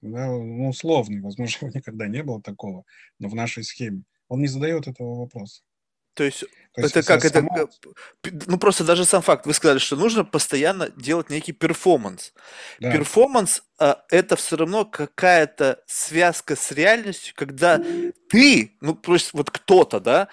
да, 0.00 0.26
ну, 0.26 0.68
условный, 0.68 1.20
возможно, 1.20 1.58
его 1.66 1.72
никогда 1.74 2.08
не 2.08 2.22
было 2.22 2.42
такого, 2.42 2.84
но 3.18 3.28
в 3.28 3.34
нашей 3.34 3.64
схеме, 3.64 4.02
Он 4.28 4.40
не 4.40 4.48
задает 4.48 4.88
этого 4.88 5.20
вопроса. 5.20 5.62
То 6.14 6.24
есть, 6.24 6.40
То 6.74 6.82
есть 6.82 6.96
это 6.96 7.06
как 7.06 7.22
само... 7.24 7.68
это, 8.22 8.50
ну 8.50 8.58
просто 8.58 8.84
даже 8.84 9.04
сам 9.04 9.22
факт, 9.22 9.46
вы 9.46 9.54
сказали, 9.54 9.78
что 9.78 9.96
нужно 9.96 10.24
постоянно 10.24 10.90
делать 10.90 11.30
некий 11.30 11.52
перформанс. 11.52 12.32
Да. 12.80 12.92
Перформанс 12.92 13.62
а, 13.78 14.04
это 14.10 14.36
все 14.36 14.56
равно 14.56 14.84
какая-то 14.84 15.82
связка 15.86 16.56
с 16.56 16.70
реальностью, 16.72 17.34
когда 17.36 17.82
ты, 18.28 18.76
ну 18.80 18.94
просто 18.94 19.36
вот 19.36 19.50
кто-то, 19.50 20.00
да, 20.00 20.28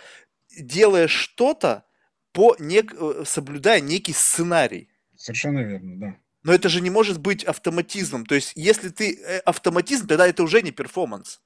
делаешь 0.58 1.12
что-то 1.12 1.86
по 2.32 2.56
нек... 2.60 2.94
Э, 3.00 3.24
соблюдая 3.26 3.82
некий 3.82 4.14
сценарий. 4.14 4.90
Совершенно 5.16 5.60
верно, 5.60 6.00
да. 6.00 6.16
Но 6.44 6.54
это 6.54 6.70
же 6.70 6.82
не 6.82 6.90
может 6.90 7.20
быть 7.20 7.44
автоматизмом. 7.44 8.26
То 8.26 8.36
есть, 8.36 8.54
если 8.56 8.90
ты 8.90 9.16
э, 9.16 9.40
автоматизм, 9.40 10.08
тогда 10.08 10.28
это 10.28 10.44
уже 10.44 10.62
не 10.62 10.72
перформанс. 10.72 11.42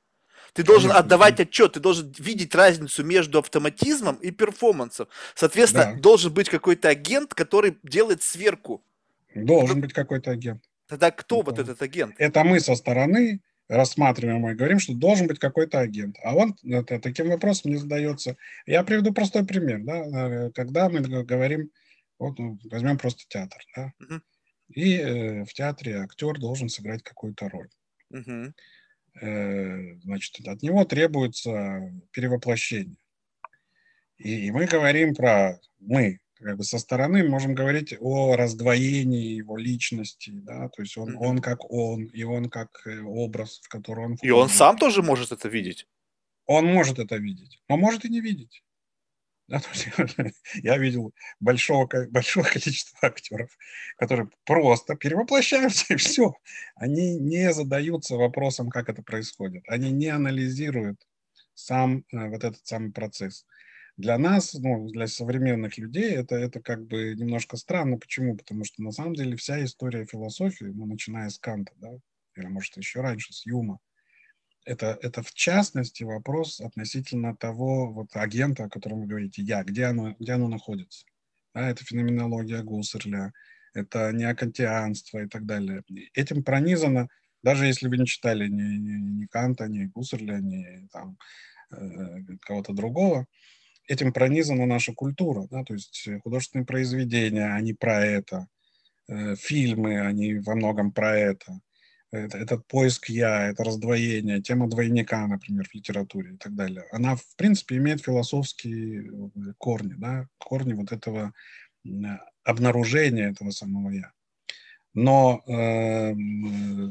Ты 0.53 0.63
должен 0.63 0.89
Конечно, 0.89 0.99
отдавать 0.99 1.35
да. 1.37 1.43
отчет, 1.43 1.73
ты 1.73 1.79
должен 1.79 2.13
видеть 2.19 2.53
разницу 2.53 3.03
между 3.03 3.39
автоматизмом 3.39 4.15
и 4.17 4.31
перформансом. 4.31 5.07
Соответственно, 5.33 5.93
да. 5.95 5.99
должен 5.99 6.31
быть 6.31 6.49
какой-то 6.49 6.89
агент, 6.89 7.33
который 7.33 7.77
делает 7.83 8.21
сверку. 8.21 8.83
Должен 9.33 9.81
быть 9.81 9.93
какой-то 9.93 10.31
агент. 10.31 10.63
Тогда 10.87 11.09
кто 11.09 11.41
это, 11.41 11.45
вот 11.49 11.59
этот 11.59 11.81
агент? 11.81 12.13
Это 12.19 12.43
мы 12.43 12.59
со 12.59 12.75
стороны 12.75 13.41
рассматриваем 13.67 14.47
и 14.47 14.53
говорим, 14.53 14.79
что 14.79 14.93
должен 14.93 15.27
быть 15.27 15.39
какой-то 15.39 15.79
агент. 15.79 16.17
А 16.23 16.35
он 16.35 16.55
это, 16.63 16.99
таким 16.99 17.29
вопросом 17.29 17.71
не 17.71 17.77
задается. 17.77 18.37
Я 18.67 18.83
приведу 18.83 19.11
простой 19.11 19.45
пример. 19.45 19.81
Да? 19.83 19.95
Э, 19.95 20.51
когда 20.51 20.89
мы 20.89 21.01
говорим, 21.01 21.71
вот 22.19 22.37
ну, 22.37 22.59
возьмем 22.69 22.97
просто 22.97 23.23
театр. 23.27 23.59
Да? 23.75 23.93
Угу. 23.99 24.21
И 24.75 24.97
э, 24.97 25.45
в 25.45 25.53
театре 25.53 25.97
актер 25.97 26.39
должен 26.39 26.69
сыграть 26.69 27.01
какую-то 27.01 27.49
роль. 27.49 27.69
Угу. 28.11 28.53
Э, 29.21 29.95
значит, 30.03 30.47
от 30.47 30.61
него 30.61 30.85
требуется 30.85 31.93
перевоплощение. 32.11 32.97
И, 34.17 34.47
и 34.47 34.51
мы 34.51 34.65
говорим 34.65 35.13
про, 35.13 35.59
мы, 35.79 36.19
как 36.33 36.57
бы 36.57 36.63
со 36.63 36.79
стороны 36.79 37.27
можем 37.27 37.53
говорить 37.53 37.95
о 37.99 38.35
раздвоении 38.35 39.35
его 39.35 39.57
личности, 39.57 40.31
да, 40.33 40.69
то 40.69 40.81
есть 40.81 40.97
он, 40.97 41.15
он 41.17 41.39
как 41.39 41.69
он, 41.71 42.05
и 42.05 42.23
он 42.23 42.49
как 42.49 42.69
э, 42.85 43.01
образ, 43.01 43.59
в 43.63 43.69
который 43.69 44.05
он 44.05 44.15
входит. 44.15 44.29
И 44.29 44.31
он 44.31 44.49
сам 44.49 44.77
тоже 44.77 45.01
может 45.01 45.31
это 45.31 45.47
видеть? 45.47 45.87
Он 46.45 46.65
может 46.65 46.99
это 46.99 47.15
видеть, 47.17 47.61
но 47.69 47.77
может 47.77 48.05
и 48.05 48.09
не 48.09 48.19
видеть. 48.19 48.63
Да, 49.53 49.61
я 50.63 50.77
видел 50.77 51.13
большого, 51.39 51.87
большое 52.09 52.45
количество 52.45 52.97
актеров, 53.03 53.55
которые 53.97 54.29
просто 54.45 54.95
перевоплощаются 54.95 55.93
и 55.93 55.97
все. 55.97 56.33
Они 56.75 57.19
не 57.19 57.53
задаются 57.53 58.15
вопросом, 58.15 58.69
как 58.69 58.89
это 58.89 59.03
происходит. 59.03 59.63
Они 59.67 59.91
не 59.91 60.07
анализируют 60.07 60.99
сам 61.53 62.03
э, 62.11 62.29
вот 62.29 62.43
этот 62.43 62.65
самый 62.65 62.91
процесс. 62.91 63.45
Для 63.95 64.17
нас, 64.17 64.55
ну, 64.55 64.89
для 64.89 65.05
современных 65.07 65.77
людей, 65.77 66.15
это, 66.15 66.35
это 66.35 66.59
как 66.59 66.87
бы 66.87 67.13
немножко 67.15 67.57
странно. 67.57 67.97
Почему? 67.97 68.35
Потому 68.35 68.63
что 68.65 68.81
на 68.81 68.91
самом 68.91 69.13
деле 69.13 69.35
вся 69.35 69.63
история 69.63 70.05
философии, 70.05 70.65
ну, 70.65 70.87
начиная 70.87 71.29
с 71.29 71.37
Канта, 71.37 71.73
да, 71.77 71.91
или, 72.35 72.47
может, 72.47 72.75
еще 72.77 73.01
раньше, 73.01 73.33
с 73.33 73.45
Юма, 73.45 73.77
это, 74.65 74.97
это 75.01 75.21
в 75.21 75.33
частности 75.33 76.03
вопрос 76.03 76.61
относительно 76.61 77.35
того 77.35 77.91
вот 77.91 78.15
агента, 78.15 78.65
о 78.65 78.69
котором 78.69 79.01
вы 79.01 79.07
говорите, 79.07 79.41
я, 79.41 79.63
где 79.63 79.85
оно, 79.85 80.15
где 80.19 80.33
оно 80.33 80.47
находится. 80.47 81.05
Да, 81.53 81.69
это 81.69 81.83
феноменология 81.83 82.63
Гуссерля, 82.63 83.31
это 83.73 84.11
неокантианство 84.11 85.19
и 85.19 85.27
так 85.27 85.45
далее. 85.45 85.83
Этим 86.13 86.43
пронизано, 86.43 87.09
даже 87.43 87.65
если 87.65 87.87
вы 87.87 87.97
не 87.97 88.05
читали 88.05 88.47
ни, 88.47 88.77
ни, 88.77 89.21
ни 89.21 89.25
Канта, 89.27 89.67
ни 89.67 89.85
Гуссерля, 89.85 90.39
ни 90.39 90.87
там, 90.91 91.17
э, 91.71 92.37
кого-то 92.41 92.73
другого, 92.73 93.27
этим 93.87 94.13
пронизана 94.13 94.65
наша 94.65 94.93
культура, 94.93 95.47
да, 95.51 95.63
то 95.63 95.73
есть 95.73 96.07
художественные 96.23 96.65
произведения, 96.65 97.53
они 97.53 97.73
про 97.73 98.03
это, 98.03 98.47
э, 99.07 99.35
фильмы, 99.35 99.99
они 99.99 100.35
во 100.35 100.55
многом 100.55 100.91
про 100.91 101.17
это 101.17 101.59
это, 102.17 102.37
этот 102.37 102.67
поиск 102.67 103.09
я, 103.09 103.49
это 103.49 103.63
раздвоение, 103.63 104.41
тема 104.41 104.69
двойника, 104.69 105.27
например, 105.27 105.67
в 105.67 105.73
литературе 105.73 106.33
и 106.33 106.37
так 106.37 106.55
далее, 106.55 106.85
она, 106.91 107.15
в 107.15 107.35
принципе, 107.35 107.77
имеет 107.77 108.01
философские 108.01 109.03
э, 109.03 109.53
корни, 109.57 109.93
да, 109.97 110.27
корни 110.37 110.73
вот 110.73 110.91
этого 110.91 111.33
обнаружения 112.43 113.31
этого 113.31 113.51
самого 113.51 113.89
я. 113.89 114.11
Но, 114.93 115.43
э, 115.47 116.13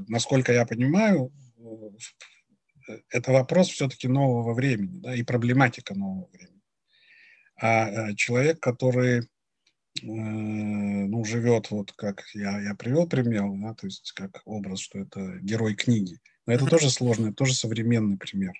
насколько 0.09 0.53
я 0.53 0.66
понимаю, 0.66 1.32
э, 2.89 2.99
это 3.11 3.32
вопрос 3.32 3.69
все-таки 3.69 4.09
нового 4.09 4.55
времени, 4.55 5.01
да, 5.01 5.15
и 5.15 5.23
проблематика 5.23 5.94
нового 5.94 6.28
времени. 6.32 6.61
А 7.57 7.89
э, 7.89 8.15
человек, 8.16 8.61
который 8.61 9.23
Э, 9.23 9.24
ну, 10.03 11.24
живет 11.24 11.70
вот 11.70 11.93
как 11.93 12.24
я, 12.35 12.61
я 12.61 12.74
привел 12.74 13.09
пример, 13.09 13.49
да, 13.55 13.74
то 13.74 13.87
есть 13.87 14.12
как 14.12 14.43
образ, 14.45 14.81
что 14.81 14.99
это 14.99 15.39
герой 15.41 15.74
книги. 15.74 16.19
Но 16.47 16.53
это 16.53 16.66
тоже 16.66 16.91
сложный, 16.91 17.33
тоже 17.33 17.55
современный 17.55 18.16
пример. 18.16 18.53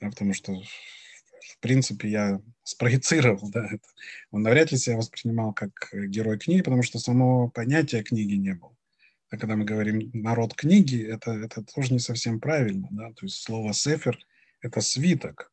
Да, 0.00 0.10
потому 0.10 0.34
что, 0.34 0.52
в 0.54 1.58
принципе, 1.60 2.08
я 2.10 2.40
спроецировал, 2.64 3.48
да, 3.50 3.66
это. 3.66 3.86
Он 4.30 4.42
навряд 4.42 4.72
ли 4.72 4.78
себя 4.78 4.96
воспринимал 4.96 5.52
как 5.52 5.72
герой 5.92 6.38
книги, 6.38 6.62
потому 6.62 6.82
что 6.82 6.98
само 6.98 7.48
понятия 7.50 8.02
книги 8.02 8.34
не 8.34 8.54
было. 8.54 8.76
А 9.30 9.36
когда 9.36 9.56
мы 9.56 9.64
говорим 9.64 10.10
«народ 10.12 10.54
книги», 10.54 11.02
это, 11.02 11.32
это 11.32 11.62
тоже 11.62 11.92
не 11.92 11.98
совсем 12.00 12.40
правильно, 12.40 12.88
да, 12.90 13.12
то 13.12 13.26
есть 13.26 13.42
слово 13.42 13.72
«сефер»— 13.72 14.18
это 14.60 14.80
свиток, 14.80 15.52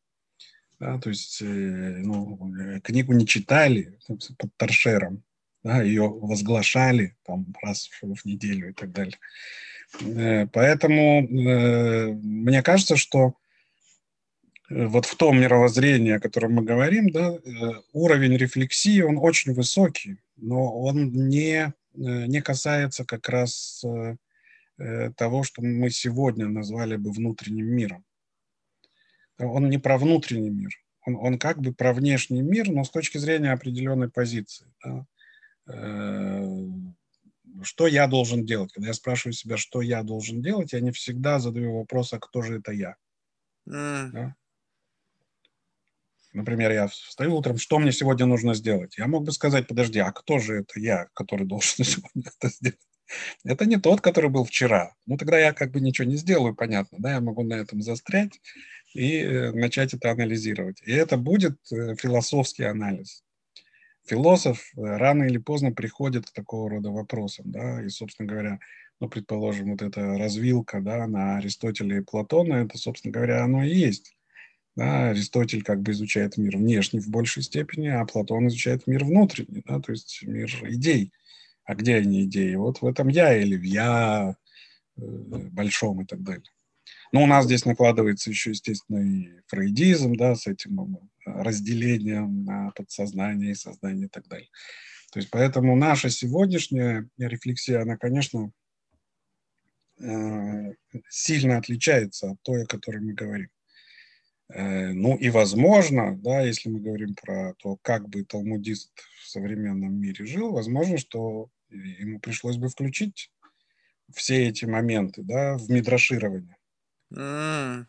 да, 0.82 0.98
то 0.98 1.10
есть 1.10 1.44
э, 1.44 1.46
ну, 1.46 2.40
э, 2.60 2.80
книгу 2.80 3.14
не 3.14 3.28
читали 3.28 4.00
под 4.08 4.50
торшером, 4.58 5.24
да, 5.64 5.84
ее 5.84 6.10
возглашали 6.10 7.16
там 7.24 7.54
раз 7.62 7.88
в, 8.02 8.26
неделю 8.26 8.72
и 8.72 8.74
так 8.74 8.92
далее. 8.92 9.20
Э, 10.02 10.48
поэтому 10.48 11.22
мне 11.22 12.64
кажется, 12.64 12.98
что 12.98 13.36
вот 14.72 15.06
в 15.06 15.16
том 15.18 15.40
мировоззрении, 15.40 16.14
о 16.14 16.20
котором 16.20 16.54
мы 16.54 16.64
говорим, 16.64 17.12
да, 17.12 17.38
уровень 17.94 18.36
рефлексии, 18.36 19.02
он 19.02 19.20
очень 19.20 19.54
высокий, 19.54 20.18
но 20.36 20.82
он 20.82 21.12
не, 21.30 21.74
не 21.94 22.42
касается 22.42 23.06
как 23.06 23.30
раз 23.30 23.86
того, 25.16 25.44
что 25.44 25.62
мы 25.62 25.92
сегодня 25.92 26.48
назвали 26.48 26.96
бы 26.96 27.12
внутренним 27.12 27.68
миром 27.68 28.04
он 29.48 29.70
не 29.70 29.78
про 29.78 29.98
внутренний 29.98 30.50
мир, 30.50 30.72
он, 31.06 31.16
он 31.16 31.40
как 31.40 31.60
бы 31.60 31.74
про 31.74 31.94
внешний 31.94 32.42
мир, 32.42 32.70
но 32.70 32.84
с 32.84 32.90
точки 32.90 33.18
зрения 33.18 33.52
определенной 33.52 34.10
позиции. 34.10 34.68
Да? 34.84 35.06
Э, 35.68 36.48
что 37.64 37.88
я 37.88 38.08
должен 38.08 38.46
делать? 38.46 38.72
Когда 38.74 38.90
я 38.90 38.94
спрашиваю 38.94 39.34
себя, 39.34 39.58
что 39.58 39.82
я 39.82 40.04
должен 40.04 40.42
делать, 40.42 40.74
я 40.74 40.80
не 40.80 40.92
всегда 40.92 41.40
задаю 41.40 41.78
вопрос, 41.78 42.14
а 42.14 42.20
кто 42.20 42.42
же 42.42 42.60
это 42.60 42.72
я? 42.72 42.96
Mm. 43.68 44.10
Да? 44.12 44.36
Например, 46.34 46.72
я 46.72 46.88
встаю 46.88 47.36
утром, 47.36 47.58
что 47.58 47.78
мне 47.78 47.92
сегодня 47.92 48.26
нужно 48.26 48.54
сделать? 48.54 48.98
Я 48.98 49.08
мог 49.08 49.26
бы 49.26 49.32
сказать, 49.32 49.68
подожди, 49.68 50.00
а 50.00 50.12
кто 50.12 50.40
же 50.40 50.60
это 50.60 50.80
я, 50.80 51.08
который 51.14 51.46
должен 51.46 51.70
сегодня 51.84 52.24
это 52.26 52.50
сделать? 52.50 52.80
Это 53.44 53.66
не 53.66 53.78
тот, 53.78 54.02
который 54.02 54.30
был 54.30 54.44
вчера. 54.44 54.94
Ну, 55.06 55.18
тогда 55.18 55.40
я 55.40 55.54
как 55.54 55.72
бы 55.72 55.82
ничего 55.82 56.08
не 56.08 56.16
сделаю, 56.16 56.56
понятно, 56.56 56.98
да, 57.00 57.14
я 57.14 57.22
могу 57.22 57.44
на 57.44 57.54
этом 57.56 57.82
застрять 57.82 58.40
и 58.94 59.20
э, 59.20 59.52
начать 59.52 59.94
это 59.94 60.12
анализировать. 60.12 60.82
И 60.86 60.92
это 60.92 61.18
будет 61.18 61.58
э, 61.72 61.96
философский 61.96 62.64
анализ. 62.64 63.24
Философ 64.06 64.72
э, 64.76 64.82
рано 64.82 65.24
или 65.24 65.38
поздно 65.38 65.72
приходит 65.72 66.28
к 66.28 66.34
такого 66.34 66.70
рода 66.70 66.90
вопросам, 66.90 67.52
да, 67.52 67.84
и, 67.84 67.90
собственно 67.90 68.28
говоря, 68.28 68.60
ну, 69.00 69.10
предположим, 69.10 69.72
вот 69.72 69.82
эта 69.82 70.18
развилка, 70.18 70.80
да, 70.80 71.08
на 71.08 71.38
Аристотеля 71.38 71.98
и 71.98 72.02
Платона, 72.02 72.66
это, 72.66 72.78
собственно 72.78 73.12
говоря, 73.12 73.44
оно 73.44 73.64
и 73.64 73.74
есть. 73.74 74.16
Да, 74.76 75.10
Аристотель 75.10 75.64
как 75.64 75.82
бы 75.82 75.92
изучает 75.92 76.38
мир 76.38 76.56
внешний 76.56 77.02
в 77.02 77.10
большей 77.10 77.44
степени, 77.44 77.88
а 77.88 78.06
Платон 78.06 78.48
изучает 78.48 78.88
мир 78.88 79.04
внутренний, 79.04 79.64
да, 79.66 79.80
то 79.80 79.92
есть 79.92 80.22
мир 80.24 80.50
идей. 80.70 81.12
А 81.64 81.76
где 81.76 81.96
они 81.96 82.24
идеи? 82.26 82.56
Вот 82.56 82.82
в 82.82 82.86
этом 82.86 83.08
я 83.08 83.38
или 83.38 83.56
в 83.56 83.64
я 83.64 84.36
большом 84.96 86.02
и 86.02 86.06
так 86.06 86.22
далее. 86.22 86.50
Но 87.12 87.24
у 87.24 87.28
нас 87.28 87.46
здесь 87.46 87.66
накладывается 87.66 88.30
еще, 88.30 88.52
естественно, 88.52 89.00
и 89.00 89.42
фрейдизм, 89.48 90.16
да, 90.16 90.36
с 90.36 90.48
этим 90.48 90.80
э, 90.80 90.98
разделением 91.26 92.46
на 92.46 92.72
подсознание 92.72 93.52
и 93.52 93.56
сознание 93.56 94.08
и 94.08 94.10
так 94.10 94.28
далее. 94.28 94.50
То 95.12 95.20
есть 95.20 95.30
поэтому 95.30 95.76
наша 95.76 96.10
сегодняшняя 96.10 97.08
рефлексия, 97.18 97.82
она, 97.82 97.98
конечно, 97.98 98.52
э, 100.00 100.74
сильно 101.10 101.58
отличается 101.58 102.32
от 102.32 102.42
той, 102.44 102.64
о 102.64 102.68
которой 102.68 103.02
мы 103.02 103.14
говорим. 103.14 103.50
Э, 104.54 104.92
ну 104.92 105.16
и 105.16 105.30
возможно, 105.30 106.18
да, 106.18 106.42
если 106.42 106.70
мы 106.70 106.80
говорим 106.80 107.16
про 107.16 107.54
то, 107.56 107.78
как 107.82 108.10
бы 108.10 108.24
талмудист 108.24 108.92
в 109.24 109.30
современном 109.30 109.94
мире 109.94 110.26
жил, 110.26 110.52
возможно, 110.52 110.98
что 110.98 111.50
ему 111.70 112.20
пришлось 112.20 112.58
бы 112.58 112.68
включить 112.68 113.32
все 114.14 114.48
эти 114.48 114.66
моменты 114.66 115.24
да, 115.24 115.58
в 115.58 115.70
мидраширование. 115.70 116.58
Mm. 117.14 117.86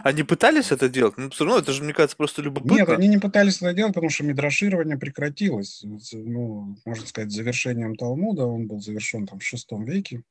Они 0.00 0.24
пытались 0.24 0.72
это 0.72 0.88
делать? 0.88 1.16
Ну, 1.16 1.30
все 1.30 1.44
равно 1.44 1.60
это 1.60 1.72
же, 1.72 1.84
мне 1.84 1.94
кажется, 1.94 2.16
просто 2.16 2.42
любопытно. 2.42 2.74
Нет, 2.74 2.88
они 2.88 3.06
не 3.06 3.18
пытались 3.18 3.58
это 3.58 3.72
делать, 3.72 3.94
потому 3.94 4.10
что 4.10 4.24
мидраширование 4.24 4.98
прекратилось. 4.98 5.84
Ну, 5.84 6.76
можно 6.84 7.06
сказать, 7.06 7.30
завершением 7.30 7.94
Талмуда. 7.94 8.46
Он 8.46 8.66
был 8.66 8.80
завершен 8.80 9.26
там 9.26 9.38
в 9.38 9.44
шестом 9.44 9.84
веке. 9.84 10.22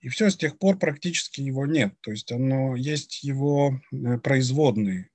И 0.00 0.08
все, 0.08 0.30
с 0.30 0.36
тех 0.36 0.58
пор 0.58 0.78
практически 0.78 1.40
его 1.40 1.66
нет. 1.66 1.94
То 2.00 2.10
есть 2.10 2.30
оно 2.30 2.76
есть 2.76 3.24
его 3.24 3.80
э, 3.92 4.18
производные 4.18 5.10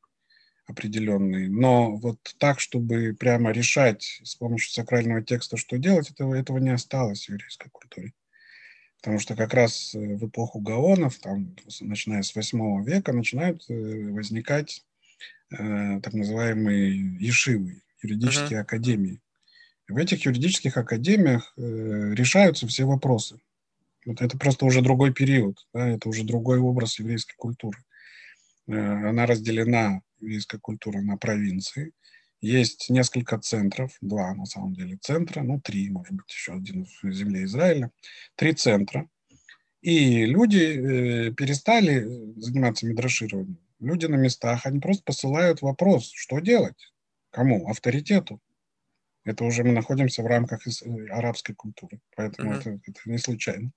определенные. 0.68 1.50
Но 1.50 1.96
вот 1.96 2.18
так, 2.38 2.60
чтобы 2.60 3.16
прямо 3.18 3.52
решать 3.52 4.22
с 4.24 4.36
помощью 4.36 4.72
сакрального 4.72 5.22
текста, 5.22 5.58
что 5.58 5.78
делать, 5.78 6.10
этого, 6.10 6.34
этого 6.34 6.58
не 6.58 6.72
осталось 6.72 7.26
в 7.26 7.30
еврейской 7.30 7.70
культуре. 7.70 8.14
Потому 9.02 9.20
что 9.20 9.36
как 9.36 9.54
раз 9.54 9.96
э, 9.96 10.00
в 10.16 10.28
эпоху 10.28 10.60
Гаонов, 10.60 11.20
там, 11.20 11.56
начиная 11.82 12.22
с 12.22 12.36
8 12.36 12.84
века, 12.84 13.14
начинают 13.14 13.64
э, 13.70 13.74
возникать 14.12 14.86
э, 15.52 16.00
так 16.02 16.14
называемые 16.14 17.18
ешивы, 17.20 17.82
юридические 18.02 18.60
uh-huh. 18.60 18.64
академии. 18.64 19.22
В 19.88 19.98
этих 19.98 20.26
юридических 20.26 20.78
академиях 20.78 21.54
э, 21.58 22.14
решаются 22.14 22.68
все 22.68 22.86
вопросы. 22.86 23.40
Вот 24.06 24.22
это 24.22 24.38
просто 24.38 24.66
уже 24.66 24.82
другой 24.82 25.14
период, 25.14 25.66
да, 25.74 25.90
это 25.90 26.10
уже 26.10 26.24
другой 26.24 26.60
образ 26.60 27.00
еврейской 27.00 27.36
культуры. 27.36 27.78
Э, 28.68 28.74
она 28.74 29.26
разделена, 29.26 30.02
еврейская 30.20 30.60
культура, 30.60 31.02
на 31.02 31.18
провинции. 31.18 31.92
Есть 32.42 32.90
несколько 32.90 33.38
центров, 33.38 33.96
два 34.02 34.34
на 34.34 34.46
самом 34.46 34.74
деле 34.74 34.98
центра, 35.00 35.44
ну 35.44 35.62
три, 35.62 35.90
может 35.92 36.14
быть, 36.14 36.32
еще 36.32 36.54
один 36.54 36.86
в 36.86 37.12
земле 37.12 37.44
Израиля. 37.44 37.92
Три 38.36 38.54
центра. 38.54 39.08
И 39.82 40.26
люди 40.26 40.58
э, 41.30 41.34
перестали 41.34 42.08
заниматься 42.40 42.88
мидрашированием. 42.88 43.60
Люди 43.80 44.06
на 44.08 44.16
местах, 44.16 44.66
они 44.66 44.80
просто 44.80 45.04
посылают 45.04 45.62
вопрос, 45.62 46.12
что 46.14 46.40
делать? 46.40 46.94
Кому? 47.32 47.68
Авторитету. 47.68 48.40
Это 49.24 49.44
уже 49.44 49.64
мы 49.64 49.72
находимся 49.72 50.24
в 50.24 50.28
рамках 50.28 50.66
э, 50.68 51.08
арабской 51.10 51.54
культуры, 51.54 52.00
поэтому 52.16 52.54
uh-huh. 52.54 52.60
это, 52.60 52.80
это 52.86 53.00
не 53.06 53.18
случайно. 53.18 53.72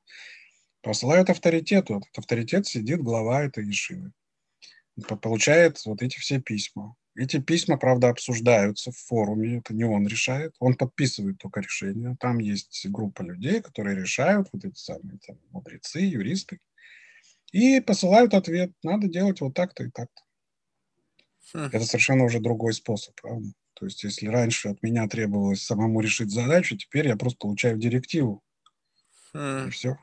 Посылают 0.81 1.31
авторитету. 1.31 1.97
Этот 1.97 2.19
авторитет 2.19 2.67
сидит 2.67 3.03
глава 3.03 3.43
этой 3.45 3.67
ешивы. 3.67 4.13
Получает 5.21 5.85
вот 5.87 6.03
эти 6.03 6.19
все 6.19 6.41
письма. 6.41 6.95
Эти 7.17 7.41
письма, 7.41 7.79
правда, 7.79 8.09
обсуждаются 8.09 8.91
в 8.91 8.97
форуме, 8.97 9.59
это 9.59 9.73
не 9.73 9.85
он 9.85 10.07
решает, 10.07 10.55
он 10.59 10.75
подписывает 10.75 11.39
только 11.39 11.61
решение. 11.61 12.17
Там 12.19 12.39
есть 12.39 12.87
группа 12.89 13.23
людей, 13.23 13.63
которые 13.63 13.97
решают, 13.97 14.49
вот 14.53 14.65
эти 14.65 14.77
самые 14.77 15.19
там, 15.25 15.39
мудрецы, 15.51 16.01
юристы, 16.01 16.59
и 17.53 17.81
посылают 17.81 18.35
ответ, 18.35 18.73
надо 18.83 19.07
делать 19.09 19.41
вот 19.41 19.55
так-то 19.55 19.85
и 19.85 19.91
так-то. 19.91 20.23
Хм. 21.53 21.71
Это 21.73 21.85
совершенно 21.85 22.25
уже 22.25 22.41
другой 22.41 22.73
способ, 22.73 23.15
правда? 23.21 23.47
То 23.75 23.87
есть, 23.87 24.05
если 24.05 24.27
раньше 24.29 24.69
от 24.69 24.83
меня 24.83 25.09
требовалось 25.09 25.63
самому 25.63 26.01
решить 26.01 26.31
задачу, 26.31 26.77
теперь 26.77 27.09
я 27.09 27.17
просто 27.17 27.39
получаю 27.39 27.79
директиву. 27.79 28.43
Mm. 29.35 29.69
И 29.69 29.71
все. 29.71 29.99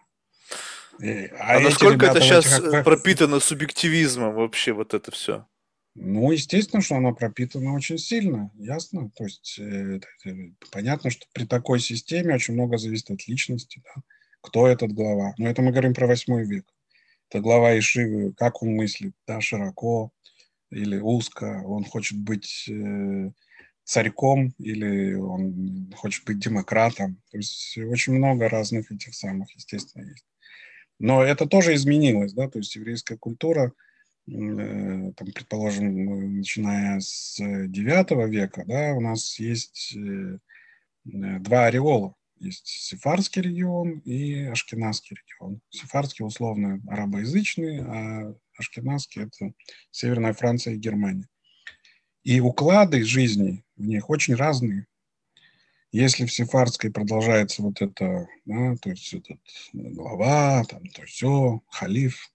И, 1.00 1.26
а 1.40 1.58
а 1.58 1.60
насколько 1.60 2.06
это 2.06 2.22
сейчас 2.22 2.60
этих... 2.60 2.84
пропитано 2.84 3.40
субъективизмом 3.40 4.36
вообще 4.36 4.74
вот 4.74 4.94
это 4.94 5.12
все? 5.12 5.48
Ну, 5.96 6.32
естественно, 6.32 6.82
что 6.82 6.96
оно 6.96 7.14
пропитано 7.14 7.74
очень 7.74 7.98
сильно, 7.98 8.52
ясно. 8.56 9.10
То 9.16 9.26
есть 9.26 9.58
э, 9.60 10.00
э, 10.26 10.32
понятно, 10.72 11.10
что 11.10 11.26
при 11.34 11.46
такой 11.46 11.80
системе 11.80 12.36
очень 12.36 12.54
много 12.54 12.78
зависит 12.78 13.12
от 13.12 13.28
личности, 13.28 13.82
да? 13.84 14.02
кто 14.42 14.68
этот 14.68 14.94
глава. 14.94 15.34
Но 15.38 15.50
это 15.50 15.62
мы 15.62 15.72
говорим 15.72 15.94
про 15.94 16.08
восьмой 16.08 16.46
век. 16.46 16.66
Это 17.30 17.42
глава 17.42 17.78
Ишивы, 17.78 18.34
как 18.34 18.62
он 18.62 18.76
мыслит, 18.76 19.14
да, 19.28 19.42
широко 19.42 20.12
или 20.70 20.98
узко. 20.98 21.62
Он 21.66 21.84
хочет 21.84 22.18
быть 22.18 22.68
э, 22.70 23.32
царьком 23.84 24.54
или 24.58 25.14
он 25.14 25.92
хочет 25.96 26.26
быть 26.26 26.40
демократом. 26.40 27.22
То 27.32 27.38
есть 27.38 27.78
очень 27.78 28.14
много 28.14 28.50
разных 28.50 28.92
этих 28.92 29.14
самых, 29.14 29.52
естественно, 29.56 30.04
есть. 30.10 30.26
Но 31.00 31.24
это 31.24 31.48
тоже 31.48 31.74
изменилось, 31.74 32.34
да, 32.34 32.48
то 32.48 32.60
есть 32.60 32.76
еврейская 32.76 33.18
культура, 33.18 33.74
э, 34.28 34.32
там, 34.32 35.28
предположим, 35.34 36.38
начиная 36.38 37.00
с 37.00 37.40
IX 37.40 38.30
века, 38.30 38.64
да, 38.68 38.94
у 38.94 39.02
нас 39.02 39.40
есть 39.40 39.96
э, 39.96 40.38
два 41.04 41.66
ореола. 41.66 42.16
Есть 42.42 42.68
Сефарский 42.68 43.44
регион 43.44 44.00
и 44.00 44.46
Ашкенадский 44.46 45.16
регион. 45.16 45.62
Сефарский 45.70 46.26
условно 46.26 46.82
арабоязычный, 46.88 47.82
а 47.82 48.36
Ашкенадский– 48.58 49.24
это 49.24 49.54
Северная 49.92 50.34
Франция 50.34 50.74
и 50.74 50.80
Германия. 50.80 51.28
И 52.24 52.40
уклады 52.40 53.04
жизни 53.04 53.64
в 53.82 53.88
них 53.88 54.10
очень 54.10 54.36
разные. 54.36 54.86
Если 55.92 56.26
в 56.26 56.32
Сефардской 56.32 56.92
продолжается 56.92 57.62
вот 57.62 57.82
это, 57.82 58.28
да, 58.46 58.76
то 58.82 58.90
есть 58.92 59.14
этот 59.14 59.40
глава, 59.74 60.64
там, 60.64 60.86
то 60.86 61.04
все, 61.04 61.62
халиф, 61.70 62.32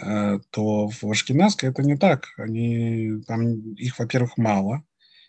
э, 0.00 0.38
то 0.50 0.88
в 0.88 1.04
Ашкенадской 1.04 1.70
это 1.70 1.82
не 1.82 1.96
так. 1.96 2.28
Они, 2.36 3.22
там 3.26 3.72
их, 3.74 3.98
во-первых, 3.98 4.36
мало, 4.36 4.84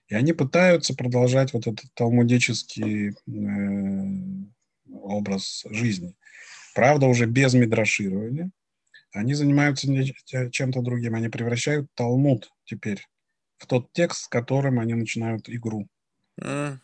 и 0.07 0.13
они 0.13 0.33
пытаются 0.33 0.93
продолжать 0.93 1.53
вот 1.53 1.65
этот 1.65 1.91
талмудический 1.95 3.11
э, 3.11 4.45
образ 4.91 5.65
жизни. 5.69 6.15
Правда, 6.75 7.07
уже 7.07 7.25
без 7.25 7.53
мидраширования. 7.55 8.51
Они 9.13 9.33
занимаются 9.33 9.87
чем-то 10.51 10.81
другим. 10.81 11.15
Они 11.15 11.27
превращают 11.27 11.87
Талмуд 11.95 12.51
теперь 12.65 13.03
в 13.61 13.67
тот 13.67 13.93
текст, 13.93 14.23
с 14.23 14.27
которым 14.27 14.79
они 14.79 14.95
начинают 14.95 15.47
игру. 15.47 15.88
Mm. 16.41 16.79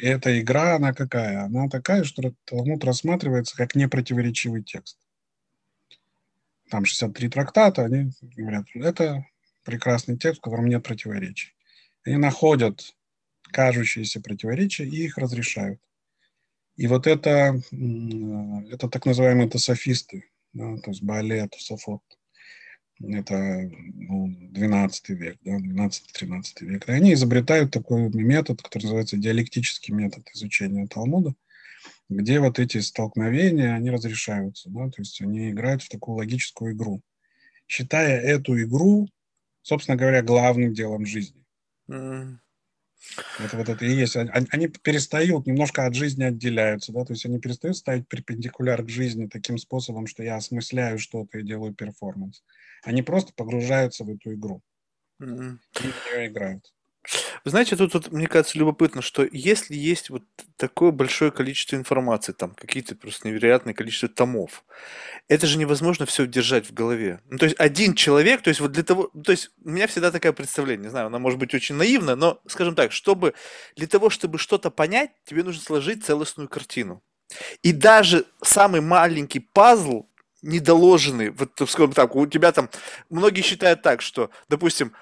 Эта 0.00 0.40
игра, 0.40 0.76
она 0.76 0.94
какая? 0.94 1.42
Она 1.42 1.68
такая, 1.68 2.04
что 2.04 2.32
Талмуд 2.44 2.84
рассматривается 2.84 3.56
как 3.56 3.74
непротиворечивый 3.74 4.62
текст. 4.62 4.96
Там 6.70 6.84
63 6.84 7.28
трактата, 7.28 7.84
они 7.84 8.12
говорят, 8.36 8.66
это 8.74 9.26
прекрасный 9.64 10.16
текст, 10.16 10.38
в 10.38 10.44
котором 10.44 10.66
нет 10.66 10.84
противоречий. 10.84 11.56
Они 12.04 12.16
находят 12.16 12.94
кажущиеся 13.50 14.20
противоречия 14.20 14.84
и 14.84 15.04
их 15.04 15.18
разрешают. 15.18 15.80
И 16.76 16.86
вот 16.86 17.08
это, 17.08 17.60
это 18.70 18.88
так 18.88 19.04
называемые 19.04 19.50
тософисты, 19.50 20.30
да, 20.52 20.76
то 20.76 20.92
есть 20.92 21.02
Баале, 21.02 21.48
Тософот 21.48 22.02
это 23.02 23.70
ну, 23.94 24.28
12 24.50 25.08
век, 25.10 25.36
да, 25.44 25.56
12-13 25.58 26.42
век. 26.60 26.88
И 26.88 26.92
они 26.92 27.14
изобретают 27.14 27.70
такой 27.70 28.10
метод, 28.10 28.62
который 28.62 28.84
называется 28.84 29.16
диалектический 29.16 29.94
метод 29.94 30.28
изучения 30.34 30.86
Талмуда, 30.86 31.34
где 32.08 32.40
вот 32.40 32.58
эти 32.58 32.78
столкновения, 32.78 33.74
они 33.74 33.90
разрешаются, 33.90 34.68
да, 34.68 34.90
то 34.90 35.00
есть 35.00 35.20
они 35.22 35.50
играют 35.50 35.82
в 35.82 35.88
такую 35.88 36.16
логическую 36.16 36.74
игру, 36.74 37.00
считая 37.66 38.20
эту 38.20 38.60
игру, 38.62 39.08
собственно 39.62 39.96
говоря, 39.96 40.22
главным 40.22 40.74
делом 40.74 41.06
жизни. 41.06 41.44
Mm. 41.88 42.36
Это 43.38 43.56
вот 43.56 43.68
это 43.68 43.84
и 43.84 43.94
есть. 43.94 44.16
Они, 44.16 44.46
они 44.50 44.68
перестают, 44.68 45.46
немножко 45.46 45.86
от 45.86 45.94
жизни 45.94 46.24
отделяются, 46.24 46.92
да, 46.92 47.04
то 47.04 47.14
есть 47.14 47.24
они 47.24 47.38
перестают 47.38 47.76
ставить 47.76 48.06
перпендикуляр 48.08 48.84
к 48.84 48.90
жизни 48.90 49.26
таким 49.26 49.56
способом, 49.56 50.06
что 50.06 50.22
я 50.22 50.36
осмысляю 50.36 50.98
что-то 50.98 51.38
и 51.38 51.42
делаю 51.42 51.72
перформанс. 51.72 52.42
Они 52.82 53.02
просто 53.02 53.32
погружаются 53.34 54.04
в 54.04 54.10
эту 54.10 54.34
игру. 54.34 54.62
Mm-hmm. 55.20 55.58
И 55.82 55.86
в 55.86 56.06
нее 56.06 56.26
играют. 56.28 56.72
Вы 57.44 57.50
знаете, 57.50 57.76
тут, 57.76 57.92
тут, 57.92 58.12
мне 58.12 58.26
кажется, 58.26 58.58
любопытно, 58.58 59.00
что 59.00 59.26
если 59.30 59.74
есть 59.74 60.10
вот 60.10 60.22
такое 60.56 60.90
большое 60.90 61.30
количество 61.30 61.76
информации, 61.76 62.32
там 62.32 62.54
какие-то 62.54 62.94
просто 62.94 63.28
невероятное 63.28 63.72
количество 63.72 64.08
томов, 64.08 64.64
это 65.26 65.46
же 65.46 65.56
невозможно 65.56 66.04
все 66.04 66.26
держать 66.26 66.66
в 66.66 66.74
голове. 66.74 67.20
Ну, 67.30 67.38
то 67.38 67.46
есть 67.46 67.58
один 67.58 67.94
человек, 67.94 68.42
то 68.42 68.48
есть 68.48 68.60
вот 68.60 68.72
для 68.72 68.82
того, 68.82 69.10
то 69.24 69.32
есть 69.32 69.50
у 69.64 69.70
меня 69.70 69.86
всегда 69.86 70.10
такое 70.10 70.32
представление, 70.32 70.84
не 70.84 70.90
знаю, 70.90 71.06
она 71.06 71.18
может 71.18 71.38
быть 71.38 71.54
очень 71.54 71.76
наивна, 71.76 72.16
но, 72.16 72.42
скажем 72.46 72.74
так, 72.74 72.92
чтобы 72.92 73.32
для 73.76 73.86
того, 73.86 74.10
чтобы 74.10 74.38
что-то 74.38 74.70
понять, 74.70 75.10
тебе 75.24 75.42
нужно 75.42 75.62
сложить 75.62 76.04
целостную 76.04 76.48
картину. 76.48 77.02
И 77.62 77.72
даже 77.72 78.26
самый 78.42 78.80
маленький 78.80 79.40
пазл, 79.40 80.06
недоложенный, 80.42 81.30
вот, 81.30 81.50
скажем 81.68 81.92
так, 81.92 82.16
у 82.16 82.26
тебя 82.26 82.52
там, 82.52 82.70
многие 83.08 83.42
считают 83.42 83.82
так, 83.82 84.02
что, 84.02 84.30
допустим, 84.48 84.92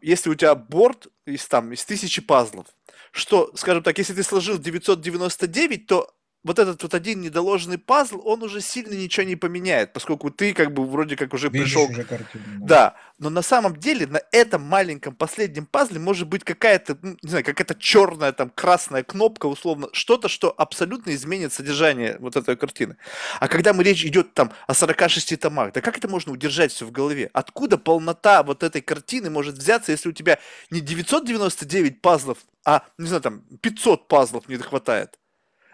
если 0.00 0.30
у 0.30 0.34
тебя 0.34 0.54
борт 0.54 1.08
из, 1.26 1.46
там, 1.46 1.72
из 1.72 1.84
тысячи 1.84 2.20
пазлов, 2.20 2.66
что, 3.10 3.50
скажем 3.54 3.82
так, 3.82 3.98
если 3.98 4.14
ты 4.14 4.22
сложил 4.22 4.58
999, 4.58 5.86
то 5.86 6.12
вот 6.44 6.58
этот 6.58 6.82
вот 6.82 6.94
один 6.94 7.20
недоложенный 7.20 7.78
пазл, 7.78 8.20
он 8.24 8.42
уже 8.42 8.60
сильно 8.60 8.94
ничего 8.94 9.24
не 9.24 9.36
поменяет, 9.36 9.92
поскольку 9.92 10.30
ты 10.30 10.54
как 10.54 10.72
бы 10.72 10.84
вроде 10.84 11.16
как 11.16 11.34
уже 11.34 11.48
Видишь 11.48 11.68
пришел... 11.68 11.90
уже 11.90 12.04
картину. 12.04 12.44
Да, 12.58 12.96
но 13.18 13.30
на 13.30 13.42
самом 13.42 13.76
деле 13.76 14.06
на 14.06 14.20
этом 14.32 14.62
маленьком 14.62 15.14
последнем 15.14 15.66
пазле 15.66 16.00
может 16.00 16.26
быть 16.26 16.42
какая-то, 16.42 16.98
ну, 17.02 17.16
не 17.22 17.28
знаю, 17.28 17.44
какая-то 17.44 17.76
черная 17.76 18.32
там 18.32 18.50
красная 18.50 19.04
кнопка, 19.04 19.46
условно, 19.46 19.88
что-то, 19.92 20.28
что 20.28 20.52
абсолютно 20.56 21.14
изменит 21.14 21.52
содержание 21.52 22.16
вот 22.18 22.36
этой 22.36 22.56
картины. 22.56 22.96
А 23.38 23.46
когда 23.46 23.72
мы 23.72 23.84
речь 23.84 24.04
идет 24.04 24.34
там 24.34 24.52
о 24.66 24.74
46 24.74 25.38
томах, 25.38 25.72
да 25.72 25.80
как 25.80 25.96
это 25.96 26.08
можно 26.08 26.32
удержать 26.32 26.72
все 26.72 26.84
в 26.84 26.90
голове? 26.90 27.30
Откуда 27.32 27.78
полнота 27.78 28.42
вот 28.42 28.64
этой 28.64 28.80
картины 28.80 29.30
может 29.30 29.56
взяться, 29.56 29.92
если 29.92 30.08
у 30.08 30.12
тебя 30.12 30.38
не 30.70 30.80
999 30.80 32.00
пазлов, 32.00 32.38
а, 32.64 32.82
не 32.98 33.06
знаю, 33.06 33.22
там 33.22 33.42
500 33.60 34.08
пазлов 34.08 34.48
не 34.48 34.56
хватает? 34.56 35.18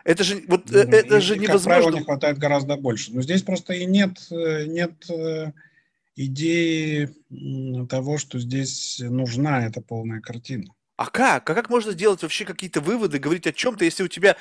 Это 0.04 0.24
же, 0.24 0.42
вот, 0.48 0.70
Ну, 0.70 0.78
это 0.78 1.18
и, 1.18 1.20
же 1.20 1.36
и, 1.36 1.46
как 1.46 1.62
правило, 1.62 1.88
невозможно. 1.88 1.98
не 1.98 2.04
хватает 2.04 2.38
гораздо 2.38 2.76
больше. 2.76 3.12
Но 3.12 3.22
здесь 3.22 3.42
просто 3.42 3.74
и 3.74 3.84
нет, 3.84 4.18
э, 4.30 4.66
нет 4.66 4.92
э, 5.10 5.52
идеи 6.16 7.10
того, 7.88 8.18
что 8.18 8.38
здесь 8.38 9.00
нужна 9.00 9.66
эта 9.66 9.80
полная 9.80 10.20
картина. 10.20 10.72
А 10.96 11.06
как? 11.06 11.48
А 11.48 11.54
как 11.54 11.70
можно 11.70 11.92
сделать 11.92 12.22
вообще 12.22 12.44
какие-то 12.44 12.80
выводы, 12.80 13.20
говорить 13.20 13.46
о 13.46 13.52
чем-то, 13.52 13.84
если 13.84 14.02
у 14.02 14.08
тебя 14.08 14.36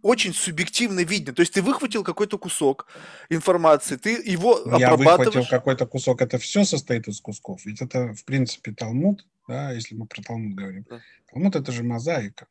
очень 0.00 0.32
субъективно 0.32 1.00
видно? 1.00 1.34
То 1.34 1.40
есть 1.40 1.52
ты 1.52 1.60
выхватил 1.60 2.02
какой-то 2.02 2.38
кусок 2.38 2.86
информации, 3.28 3.96
ты 3.96 4.12
его 4.12 4.58
Ну, 4.64 4.78
Я 4.78 4.96
выхватил 4.96 5.44
какой-то 5.44 5.86
кусок. 5.86 6.22
Это 6.22 6.38
все 6.38 6.64
состоит 6.64 7.08
из 7.08 7.20
кусков. 7.20 7.66
Ведь 7.66 7.82
это, 7.82 8.14
в 8.14 8.24
принципе, 8.24 8.72
Талмуд, 8.72 9.26
да, 9.46 9.72
если 9.72 9.94
мы 9.94 10.06
про 10.06 10.22
Талмуд 10.22 10.54
говорим. 10.54 10.86
Да. 10.88 11.00
Талмуд– 11.30 11.56
это 11.56 11.72
же 11.72 11.82
мозаика. 11.82 12.46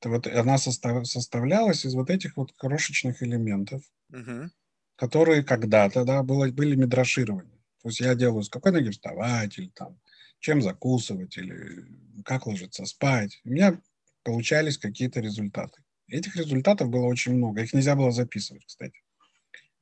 Это 0.00 0.10
вот 0.10 0.26
она 0.26 0.58
состав- 0.58 1.06
составлялась 1.06 1.84
из 1.86 1.94
вот 1.94 2.10
этих 2.10 2.36
вот 2.36 2.52
крошечных 2.52 3.22
элементов, 3.22 3.82
Мгм. 4.10 4.50
которые 4.96 5.42
когда-то, 5.44 6.04
да, 6.04 6.22
было, 6.22 6.48
были 6.50 6.74
мидрашированы. 6.76 7.50
То 7.82 7.88
есть 7.88 8.00
я 8.00 8.14
делаю, 8.14 8.42
с 8.42 8.48
какой 8.48 8.72
ноги 8.72 8.90
вставать, 8.90 9.58
или 9.58 9.68
там, 9.68 10.00
чем 10.40 10.62
закусывать, 10.62 11.36
или 11.38 11.86
как 12.24 12.46
ложиться 12.46 12.84
спать. 12.86 13.40
У 13.44 13.50
меня 13.50 13.80
получались 14.24 14.78
какие-то 14.78 15.20
результаты. 15.20 15.82
Этих 16.08 16.36
результатов 16.36 16.88
было 16.90 17.06
очень 17.06 17.34
много. 17.34 17.62
Их 17.62 17.72
нельзя 17.74 17.96
было 17.96 18.10
записывать, 18.12 18.64
кстати. 18.66 19.00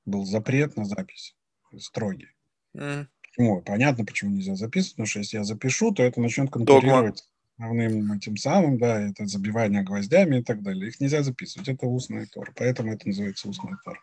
Был 0.07 0.25
запрет 0.27 0.77
на 0.77 0.85
запись 0.85 1.37
строгий. 1.79 2.29
М. 2.75 3.09
Почему? 3.23 3.63
Понятно, 3.63 4.05
почему 4.05 4.31
нельзя 4.33 4.55
записывать, 4.57 4.93
потому 4.95 5.07
что 5.07 5.19
если 5.21 5.39
я 5.39 5.45
запишу, 5.45 5.93
то 5.93 6.03
это 6.03 6.21
начнет 6.21 6.51
конкурировать 6.51 7.25
основным 7.57 8.13
этим 8.13 8.37
самым, 8.37 8.79
да, 8.79 9.01
это 9.01 9.27
забивание 9.27 9.83
гвоздями 9.83 10.39
и 10.39 10.43
так 10.43 10.63
далее. 10.63 10.89
Их 10.89 11.01
нельзя 11.01 11.23
записывать, 11.23 11.69
это 11.69 11.87
устная 11.87 12.27
тора, 12.27 12.53
поэтому 12.55 12.93
это 12.93 13.09
называется 13.09 13.49
устная 13.49 13.79
тора. 13.85 14.01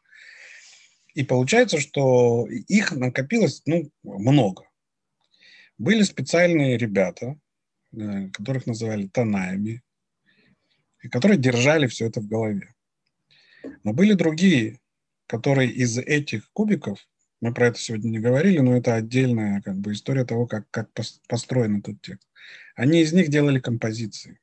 И 1.14 1.24
получается, 1.24 1.80
что 1.80 2.48
их 2.48 2.92
накопилось, 2.94 3.62
ну, 3.66 3.90
много. 4.04 4.64
Были 5.78 6.04
специальные 6.04 6.78
ребята, 6.78 7.38
э, 7.92 8.30
которых 8.30 8.66
называли 8.66 9.08
тонаями, 9.08 9.82
и 11.02 11.10
которые 11.10 11.38
держали 11.38 11.88
все 11.88 12.08
это 12.08 12.22
в 12.22 12.28
голове. 12.28 12.74
Но 13.84 13.94
были 13.94 14.14
другие, 14.14 14.80
которые 15.28 15.70
из 15.70 15.98
этих 15.98 16.50
кубиков 16.54 17.06
мы 17.42 17.54
про 17.54 17.68
это 17.68 17.80
сегодня 17.80 18.10
не 18.10 18.20
говорили, 18.20 18.60
но 18.60 18.78
это 18.78 18.94
отдельная 18.94 19.62
как 19.62 19.76
бы 19.76 19.94
история 19.94 20.26
того, 20.26 20.46
как, 20.46 20.70
как 20.70 20.92
пос- 20.94 21.20
построен 21.28 21.80
этот 21.80 22.00
текст. 22.02 22.28
Они 22.82 23.02
из 23.02 23.14
них 23.14 23.30
делали 23.30 23.60
композиции. 23.60 24.40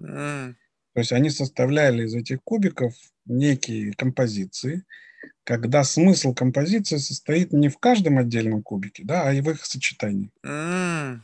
М. 0.00 0.56
То 0.92 1.00
есть 1.00 1.12
они 1.12 1.30
составляли 1.30 2.04
из 2.06 2.16
этих 2.16 2.42
кубиков 2.42 2.94
некие 3.26 3.92
композиции, 3.92 4.82
когда 5.44 5.84
смысл 5.84 6.34
композиции 6.34 6.96
состоит 6.96 7.52
не 7.52 7.68
в 7.68 7.78
каждом 7.78 8.18
отдельном 8.18 8.64
кубике, 8.64 9.04
да, 9.04 9.28
а 9.28 9.32
и 9.32 9.40
в 9.40 9.50
их 9.50 9.64
сочетании. 9.64 10.32
М. 10.44 11.22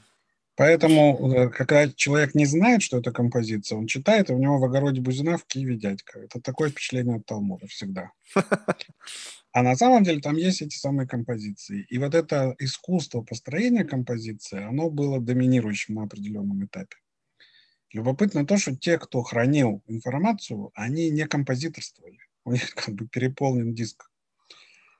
Поэтому, 0.55 1.33
э, 1.33 1.49
когда 1.49 1.89
человек 1.89 2.35
не 2.35 2.45
знает, 2.45 2.83
что 2.83 2.99
это 2.99 3.11
композиция, 3.11 3.79
он 3.79 3.87
читает, 3.87 4.29
и 4.29 4.35
у 4.35 4.39
него 4.39 4.59
в 4.59 4.65
огороде 4.65 5.01
Бузина 5.01 5.39
в 5.39 5.47
Киеве 5.47 5.77
дядька. 5.77 6.19
Это 6.19 6.41
такое 6.41 6.71
впечатление 6.71 7.17
от 7.17 7.27
Талмуда 7.27 7.67
всегда. 7.67 8.11
А 9.55 9.63
на 9.63 9.77
самом 9.77 10.03
деле 10.03 10.21
там 10.23 10.37
есть 10.37 10.63
эти 10.63 10.79
самые 10.79 11.07
композиции. 11.07 11.85
И 11.91 11.99
вот 11.99 12.15
это 12.15 12.57
искусство 12.59 13.21
построения 13.21 13.85
композиции, 13.85 14.63
оно 14.63 14.89
было 14.89 15.21
доминирующим 15.21 15.97
на 15.97 16.05
определенном 16.05 16.65
этапе. 16.65 16.97
Любопытно 17.93 18.47
то, 18.47 18.57
что 18.57 18.75
те, 18.75 18.99
кто 18.99 19.23
хранил 19.23 19.83
информацию, 19.87 20.71
они 20.75 21.11
не 21.11 21.27
композиторствовали. 21.27 22.19
У 22.45 22.53
них 22.53 22.75
как 22.75 22.95
бы 22.95 23.07
переполнен 23.07 23.75
диск. 23.75 24.11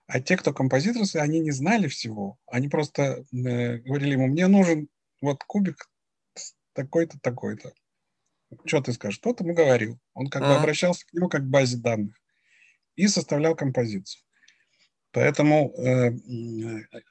А 0.07 0.21
те, 0.21 0.37
кто 0.37 0.53
композиторствовали, 0.53 1.27
они 1.27 1.41
не 1.41 1.53
знали 1.53 1.89
всего. 1.89 2.39
Они 2.47 2.69
просто 2.69 3.25
э, 3.33 3.79
говорили 3.79 4.13
ему, 4.13 4.27
мне 4.27 4.47
нужен 4.49 4.89
вот 5.23 5.43
кубик 5.45 5.89
такой-то, 6.75 7.19
такой-то. 7.21 7.73
Что 8.67 8.83
ты 8.83 8.93
скажешь? 8.93 9.19
Тот 9.19 9.41
ему 9.41 9.55
говорил. 9.55 9.99
Он 10.15 10.29
как 10.29 10.43
бы 10.43 10.49
Ага. 10.49 10.61
обращался 10.61 11.07
к 11.07 11.13
нему 11.15 11.29
как 11.29 11.43
к 11.43 11.47
базе 11.47 11.79
данных 11.79 12.15
и 12.97 13.09
составлял 13.09 13.57
композицию. 13.57 14.23
Поэтому, 15.13 15.75
э, 15.77 16.13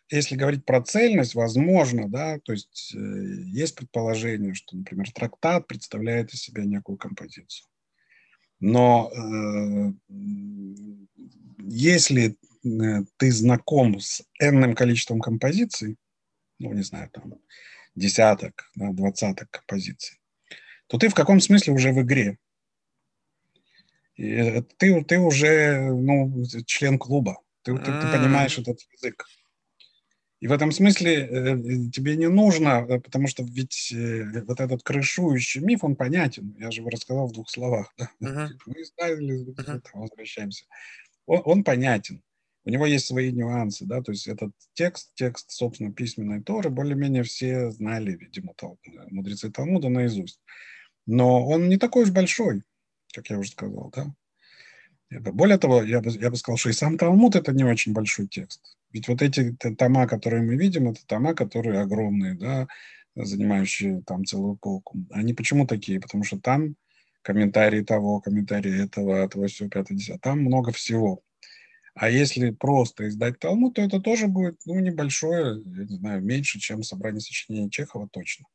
если 0.10 0.36
говорить 0.36 0.66
про 0.66 0.82
цельность, 0.82 1.36
возможно, 1.36 2.10
да, 2.10 2.40
то 2.40 2.52
есть 2.52 2.94
э, 2.96 2.98
есть 2.98 3.76
предположение, 3.76 4.56
что, 4.56 4.76
например, 4.76 5.12
трактат 5.12 5.68
представляет 5.68 6.34
из 6.34 6.42
себя 6.42 6.66
некую 6.66 6.98
композицию. 6.98 7.68
Но 8.60 9.12
э, 9.12 9.94
если 11.60 12.38
э, 12.64 13.04
ты 13.18 13.32
знаком 13.32 14.00
с 14.00 14.24
энным 14.40 14.74
количеством 14.74 15.20
композиций, 15.20 15.98
ну, 16.58 16.74
не 16.74 16.84
знаю, 16.84 17.10
там, 17.12 17.36
десяток, 17.96 18.70
да, 18.76 18.92
двадцаток 18.92 19.50
композиций, 19.50 20.20
то 20.88 20.98
ты 20.98 21.10
в 21.10 21.14
каком 21.14 21.40
смысле 21.40 21.74
уже 21.74 21.92
в 21.92 22.02
игре. 22.02 22.38
И 24.16 24.34
э, 24.34 24.62
ты, 24.78 25.04
ты 25.04 25.20
уже 25.20 25.92
ну, 25.92 26.44
член 26.66 26.98
клуба. 27.00 27.38
Ты, 27.64 27.78
ты, 27.78 27.92
ты 28.00 28.12
понимаешь 28.12 28.58
этот 28.58 28.80
язык. 28.94 29.26
И 30.42 30.48
в 30.48 30.52
этом 30.52 30.72
смысле 30.72 31.28
э, 31.28 31.90
тебе 31.92 32.18
не 32.18 32.28
нужно, 32.28 32.86
э, 32.90 33.00
потому 33.00 33.28
что 33.28 33.44
ведь 33.44 33.94
э, 33.94 34.42
вот 34.48 34.60
этот 34.60 34.82
крышующий 34.82 35.62
миф, 35.62 35.84
он 35.84 35.96
понятен. 35.96 36.56
Я 36.60 36.72
же 36.72 36.82
его 36.82 36.90
рассказал 36.90 37.28
в 37.28 37.32
двух 37.32 37.48
словах. 37.50 37.94
Да? 37.98 38.10
Мгм. 38.20 38.58
Мы 38.66 38.84
Мгм. 39.56 39.82
там, 39.82 40.02
возвращаемся. 40.02 40.66
Он, 41.28 41.42
он 41.46 41.64
понятен. 41.64 42.24
У 42.64 42.70
него 42.70 42.86
есть 42.86 43.08
свои 43.08 43.32
нюансы, 43.32 43.86
да, 43.86 44.02
то 44.02 44.12
есть 44.12 44.28
этот 44.28 44.52
текст, 44.74 45.12
текст, 45.16 45.50
собственно, 45.52 45.92
письменной 45.92 46.44
Торы, 46.44 46.70
более-менее 46.70 47.24
все 47.24 47.72
знали, 47.72 48.12
видимо, 48.12 48.54
Тал- 48.56 48.78
мудрецы 49.10 49.52
Талмуда 49.52 49.90
наизусть. 49.90 50.40
Но 51.08 51.46
он 51.48 51.70
не 51.70 51.78
такой 51.78 52.04
уж 52.04 52.12
большой, 52.12 52.64
как 53.14 53.30
я 53.30 53.40
уже 53.40 53.52
сказал, 53.52 53.92
да. 53.96 54.14
Более 55.32 55.58
того, 55.58 55.82
я 55.84 56.02
бы, 56.02 56.10
я 56.12 56.30
бы 56.30 56.38
сказал, 56.38 56.58
что 56.58 56.70
и 56.70 56.74
сам 56.74 56.98
Талмуд 56.98 57.36
это 57.36 57.52
не 57.52 57.64
очень 57.64 57.94
большой 57.94 58.28
текст. 58.28 58.78
Ведь 58.92 59.08
вот 59.08 59.22
эти 59.22 59.54
тома, 59.78 60.08
которые 60.08 60.44
мы 60.44 60.56
видим, 60.56 60.90
это 60.90 61.06
тома, 61.06 61.34
которые 61.34 61.82
огромные, 61.82 62.36
да, 62.36 62.68
занимающие 63.16 64.04
там 64.06 64.24
целую 64.26 64.56
полку. 64.56 65.00
Они 65.12 65.34
почему 65.34 65.68
такие? 65.68 66.00
Потому 66.00 66.24
что 66.24 66.40
там 66.40 66.76
комментарии 67.24 67.82
того, 67.84 68.22
комментарии 68.22 68.84
этого, 68.84 69.28
того, 69.28 69.48
всего, 69.48 69.68
пятого, 69.70 69.98
десятого. 69.98 70.20
Там 70.20 70.40
много 70.42 70.72
всего. 70.72 71.22
А 71.94 72.10
если 72.10 72.52
просто 72.52 73.10
издать 73.10 73.40
Талмуд, 73.40 73.76
то 73.76 73.82
это 73.82 74.00
тоже 74.00 74.28
будет, 74.28 74.60
ну, 74.66 74.80
небольшое, 74.80 75.62
я 75.66 75.84
не 75.84 75.96
знаю, 75.96 76.22
меньше, 76.22 76.60
чем 76.60 76.84
собрание 76.84 77.20
сочинений 77.20 77.70
Чехова 77.70 78.08
точно. 78.10 78.46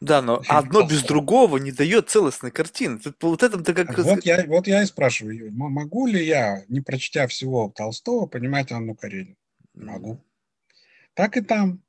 Да, 0.00 0.22
но 0.22 0.42
одно 0.48 0.86
без 0.86 1.02
другого 1.02 1.58
не 1.58 1.72
дает 1.72 2.08
целостной 2.08 2.50
картины. 2.50 2.98
Тут 2.98 3.22
вот 3.22 3.42
этом-то 3.42 3.74
как. 3.74 3.98
Вот 3.98 4.24
я, 4.24 4.44
вот 4.46 4.66
я 4.66 4.82
и 4.82 4.86
спрашиваю, 4.86 5.52
могу 5.52 6.06
ли 6.06 6.24
я, 6.24 6.64
не 6.68 6.80
прочтя 6.80 7.26
всего 7.26 7.72
Толстого, 7.74 8.26
понимать 8.26 8.72
Анну 8.72 8.94
Каренину? 8.94 9.36
Могу. 9.74 10.24
Так 11.14 11.36
и 11.36 11.40
там, 11.40 11.82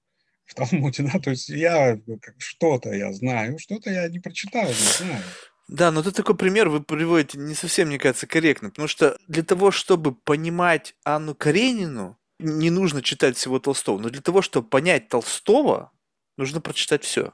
в 0.46 0.56
Талмуде, 0.56 1.04
да, 1.14 1.20
то 1.20 1.30
есть 1.30 1.50
я 1.50 2.00
что-то 2.38 2.92
я 2.92 3.14
знаю, 3.14 3.60
что-то 3.60 3.90
я 3.90 4.08
не 4.10 4.20
прочитал, 4.20 4.68
не 4.68 4.74
знаю. 4.74 5.24
Да, 5.72 5.90
но 5.90 6.04
тут 6.04 6.16
такой 6.16 6.36
пример 6.36 6.68
вы 6.68 6.84
приводите 6.84 7.38
не 7.40 7.56
совсем, 7.56 7.88
мне 7.88 7.98
кажется, 7.98 8.28
корректно, 8.28 8.70
потому 8.70 8.90
что 8.90 9.18
для 9.30 9.42
того, 9.42 9.72
чтобы 9.72 10.14
понимать 10.14 10.96
Анну 11.06 11.34
Каренину, 11.34 12.18
не 12.40 12.70
нужно 12.70 13.02
читать 13.02 13.38
всего 13.38 13.58
Толстого, 13.58 13.98
но 13.98 14.10
для 14.10 14.22
того, 14.22 14.42
чтобы 14.42 14.68
понять 14.68 15.08
Толстого, 15.08 15.92
нужно 16.38 16.60
прочитать 16.60 17.06
все. 17.06 17.32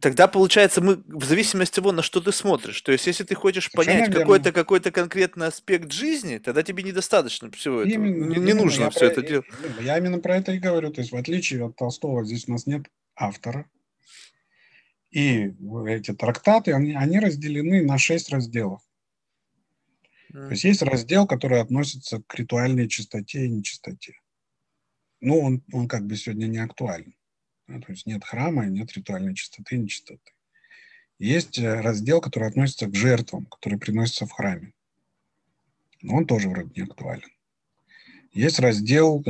Тогда, 0.00 0.26
получается, 0.26 0.80
мы 0.82 0.96
в 1.06 1.24
зависимости 1.24 1.74
от 1.74 1.76
того, 1.76 1.92
на 1.92 2.02
что 2.02 2.20
ты 2.20 2.32
смотришь. 2.32 2.82
То 2.82 2.90
есть, 2.92 3.06
если 3.06 3.22
ты 3.24 3.34
хочешь 3.34 3.70
Совершенно 3.70 4.00
понять 4.00 4.14
какой-то 4.14 4.52
какой-то 4.52 4.90
конкретный 4.90 5.46
аспект 5.46 5.90
жизни, 5.92 6.38
тогда 6.38 6.62
тебе 6.62 6.82
недостаточно 6.82 7.50
всего 7.52 7.80
этого. 7.82 7.94
Именно- 7.94 8.24
не, 8.34 8.36
не 8.36 8.52
нужно 8.52 8.90
все 8.90 8.98
про- 9.00 9.06
это 9.06 9.22
делать. 9.22 9.46
Я 9.80 9.96
именно 9.96 10.18
про 10.18 10.36
это 10.36 10.52
и 10.52 10.58
говорю. 10.58 10.90
То 10.90 11.00
есть, 11.00 11.12
в 11.12 11.16
отличие 11.16 11.64
от 11.64 11.76
Толстого, 11.76 12.24
здесь 12.24 12.46
у 12.48 12.52
нас 12.52 12.66
нет 12.66 12.82
автора. 13.14 13.70
И 15.16 15.54
эти 15.88 16.12
трактаты, 16.12 16.74
они, 16.74 16.92
они 16.92 17.18
разделены 17.18 17.82
на 17.82 17.96
шесть 17.96 18.28
разделов. 18.28 18.82
То 20.30 20.50
есть 20.50 20.64
есть 20.64 20.82
раздел, 20.82 21.26
который 21.26 21.62
относится 21.62 22.22
к 22.26 22.34
ритуальной 22.34 22.86
чистоте 22.86 23.46
и 23.46 23.48
нечистоте. 23.48 24.20
Ну, 25.22 25.40
он, 25.40 25.64
он 25.72 25.88
как 25.88 26.04
бы 26.04 26.16
сегодня 26.16 26.48
не 26.48 26.58
актуален. 26.58 27.14
Да? 27.66 27.80
То 27.80 27.92
есть 27.92 28.04
нет 28.04 28.24
храма, 28.24 28.66
нет 28.66 28.92
ритуальной 28.92 29.34
чистоты 29.34 29.76
и 29.76 29.78
нечистоты. 29.78 30.32
Есть 31.18 31.58
э, 31.58 31.80
раздел, 31.80 32.20
который 32.20 32.48
относится 32.48 32.86
к 32.86 32.94
жертвам, 32.94 33.46
которые 33.46 33.80
приносятся 33.80 34.26
в 34.26 34.32
храме. 34.32 34.74
Но 36.02 36.16
он 36.16 36.26
тоже 36.26 36.50
вроде 36.50 36.70
не 36.76 36.82
актуален. 36.82 37.30
Есть 38.34 38.58
раздел, 38.58 39.24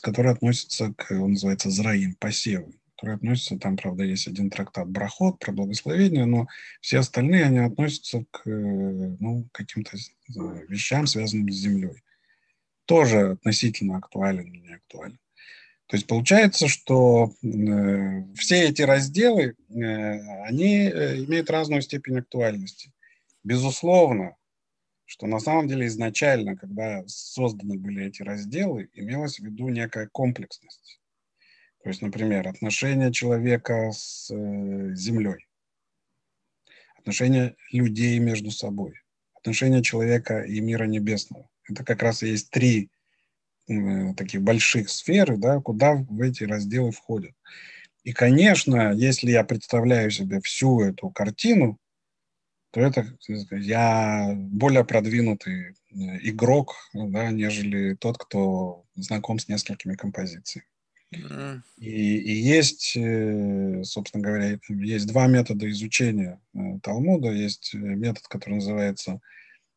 который 0.00 0.30
относится 0.30 0.94
к, 0.94 1.10
он 1.10 1.32
называется 1.32 1.70
Зраим, 1.70 2.14
посевы, 2.14 2.78
который 2.94 3.16
относится, 3.16 3.58
там, 3.58 3.76
правда, 3.76 4.04
есть 4.04 4.28
один 4.28 4.50
трактат 4.50 4.88
Брахот 4.88 5.38
про 5.38 5.52
благословение, 5.52 6.26
но 6.26 6.46
все 6.80 6.98
остальные, 6.98 7.44
они 7.44 7.58
относятся 7.58 8.24
к 8.30 8.48
э, 8.48 8.50
ну, 8.50 9.48
каким-то 9.52 9.96
вещам, 10.68 11.06
связанным 11.06 11.50
с 11.50 11.56
землей. 11.56 12.02
Тоже 12.86 13.32
относительно 13.32 13.96
актуален 13.96 14.50
не 14.50 14.74
актуален. 14.74 15.18
То 15.86 15.96
есть 15.96 16.06
получается, 16.06 16.68
что 16.68 17.32
э, 17.42 18.34
все 18.36 18.68
эти 18.68 18.82
разделы, 18.82 19.54
э, 19.68 20.44
они 20.44 20.88
э, 20.88 21.24
имеют 21.24 21.50
разную 21.50 21.82
степень 21.82 22.18
актуальности. 22.18 22.92
Безусловно, 23.42 24.36
что 25.04 25.26
на 25.26 25.40
самом 25.40 25.68
деле 25.68 25.86
изначально, 25.86 26.56
когда 26.56 27.04
созданы 27.06 27.76
были 27.76 28.06
эти 28.06 28.22
разделы, 28.22 28.88
имелась 28.94 29.38
в 29.38 29.44
виду 29.44 29.68
некая 29.68 30.08
комплексность. 30.10 31.00
То 31.84 31.90
есть, 31.90 32.00
например, 32.00 32.48
отношения 32.48 33.12
человека 33.12 33.92
с 33.92 34.30
э, 34.30 34.94
землей, 34.94 35.46
отношения 36.96 37.56
людей 37.72 38.18
между 38.20 38.50
собой, 38.50 38.94
отношения 39.34 39.82
человека 39.82 40.40
и 40.40 40.60
мира 40.60 40.84
небесного. 40.84 41.46
Это 41.68 41.84
как 41.84 42.02
раз 42.02 42.22
и 42.22 42.28
есть 42.28 42.48
три 42.48 42.90
э, 43.68 44.14
таких 44.14 44.40
больших 44.40 44.88
сферы, 44.88 45.36
да, 45.36 45.60
куда 45.60 45.92
в 45.92 46.22
эти 46.22 46.44
разделы 46.44 46.90
входят. 46.90 47.34
И, 48.02 48.14
конечно, 48.14 48.94
если 48.94 49.30
я 49.30 49.44
представляю 49.44 50.10
себе 50.10 50.40
всю 50.40 50.80
эту 50.80 51.10
картину, 51.10 51.78
то 52.70 52.80
это 52.80 53.14
я 53.50 54.32
более 54.34 54.86
продвинутый 54.86 55.72
э, 55.72 55.74
игрок, 56.22 56.76
да, 56.94 57.30
нежели 57.30 57.92
тот, 57.94 58.16
кто 58.16 58.86
знаком 58.94 59.38
с 59.38 59.48
несколькими 59.48 59.96
композициями. 59.96 60.66
И, 61.78 62.18
и 62.18 62.32
есть, 62.32 62.96
э, 62.96 63.82
собственно 63.84 64.24
говоря, 64.24 64.58
есть 64.68 65.06
два 65.06 65.26
метода 65.26 65.68
изучения 65.70 66.40
э, 66.54 66.78
Талмуда. 66.82 67.30
Есть 67.30 67.74
метод, 67.74 68.26
который 68.28 68.54
называется 68.54 69.20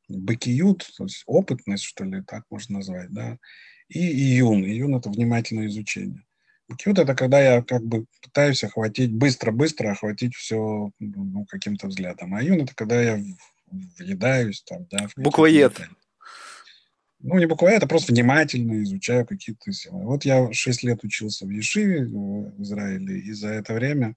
бакиют, 0.10 0.90
то 0.98 1.04
есть 1.04 1.24
опытность, 1.26 1.84
что 1.84 2.04
ли, 2.04 2.22
так 2.22 2.44
можно 2.50 2.78
назвать, 2.78 3.12
да, 3.12 3.38
и 3.90 4.00
июн. 4.00 4.64
Июн– 4.64 4.96
это 4.98 5.10
внимательное 5.10 5.68
изучение. 5.68 6.24
Бакиют– 6.68 7.00
это 7.00 7.16
когда 7.16 7.40
я 7.40 7.62
как 7.62 7.84
бы 7.84 8.06
пытаюсь 8.22 8.64
охватить, 8.64 9.12
быстро-быстро 9.14 9.92
охватить 9.92 10.36
все 10.36 10.92
ну, 11.00 11.46
каким-то 11.46 11.88
взглядом. 11.88 12.36
А 12.36 12.44
июн– 12.44 12.62
это 12.64 12.76
когда 12.76 13.02
я 13.02 13.22
въедаюсь 13.98 14.62
там, 14.64 14.86
да. 14.90 15.08
Буквоед. 15.16 15.82
Ну, 17.20 17.40
не 17.40 17.48
буквоед, 17.48 17.84
а 17.84 17.88
просто 17.88 18.12
внимательно 18.12 18.84
изучаю 18.84 19.26
какие-то 19.26 19.72
силы. 19.72 20.04
Вот 20.04 20.24
я 20.24 20.52
6 20.52 20.84
лет 20.84 21.04
учился 21.04 21.46
в 21.46 21.50
Ешиве 21.50 22.06
в 22.06 22.62
Израиле, 22.62 23.20
и 23.20 23.32
за 23.32 23.50
это 23.50 23.74
время 23.74 24.16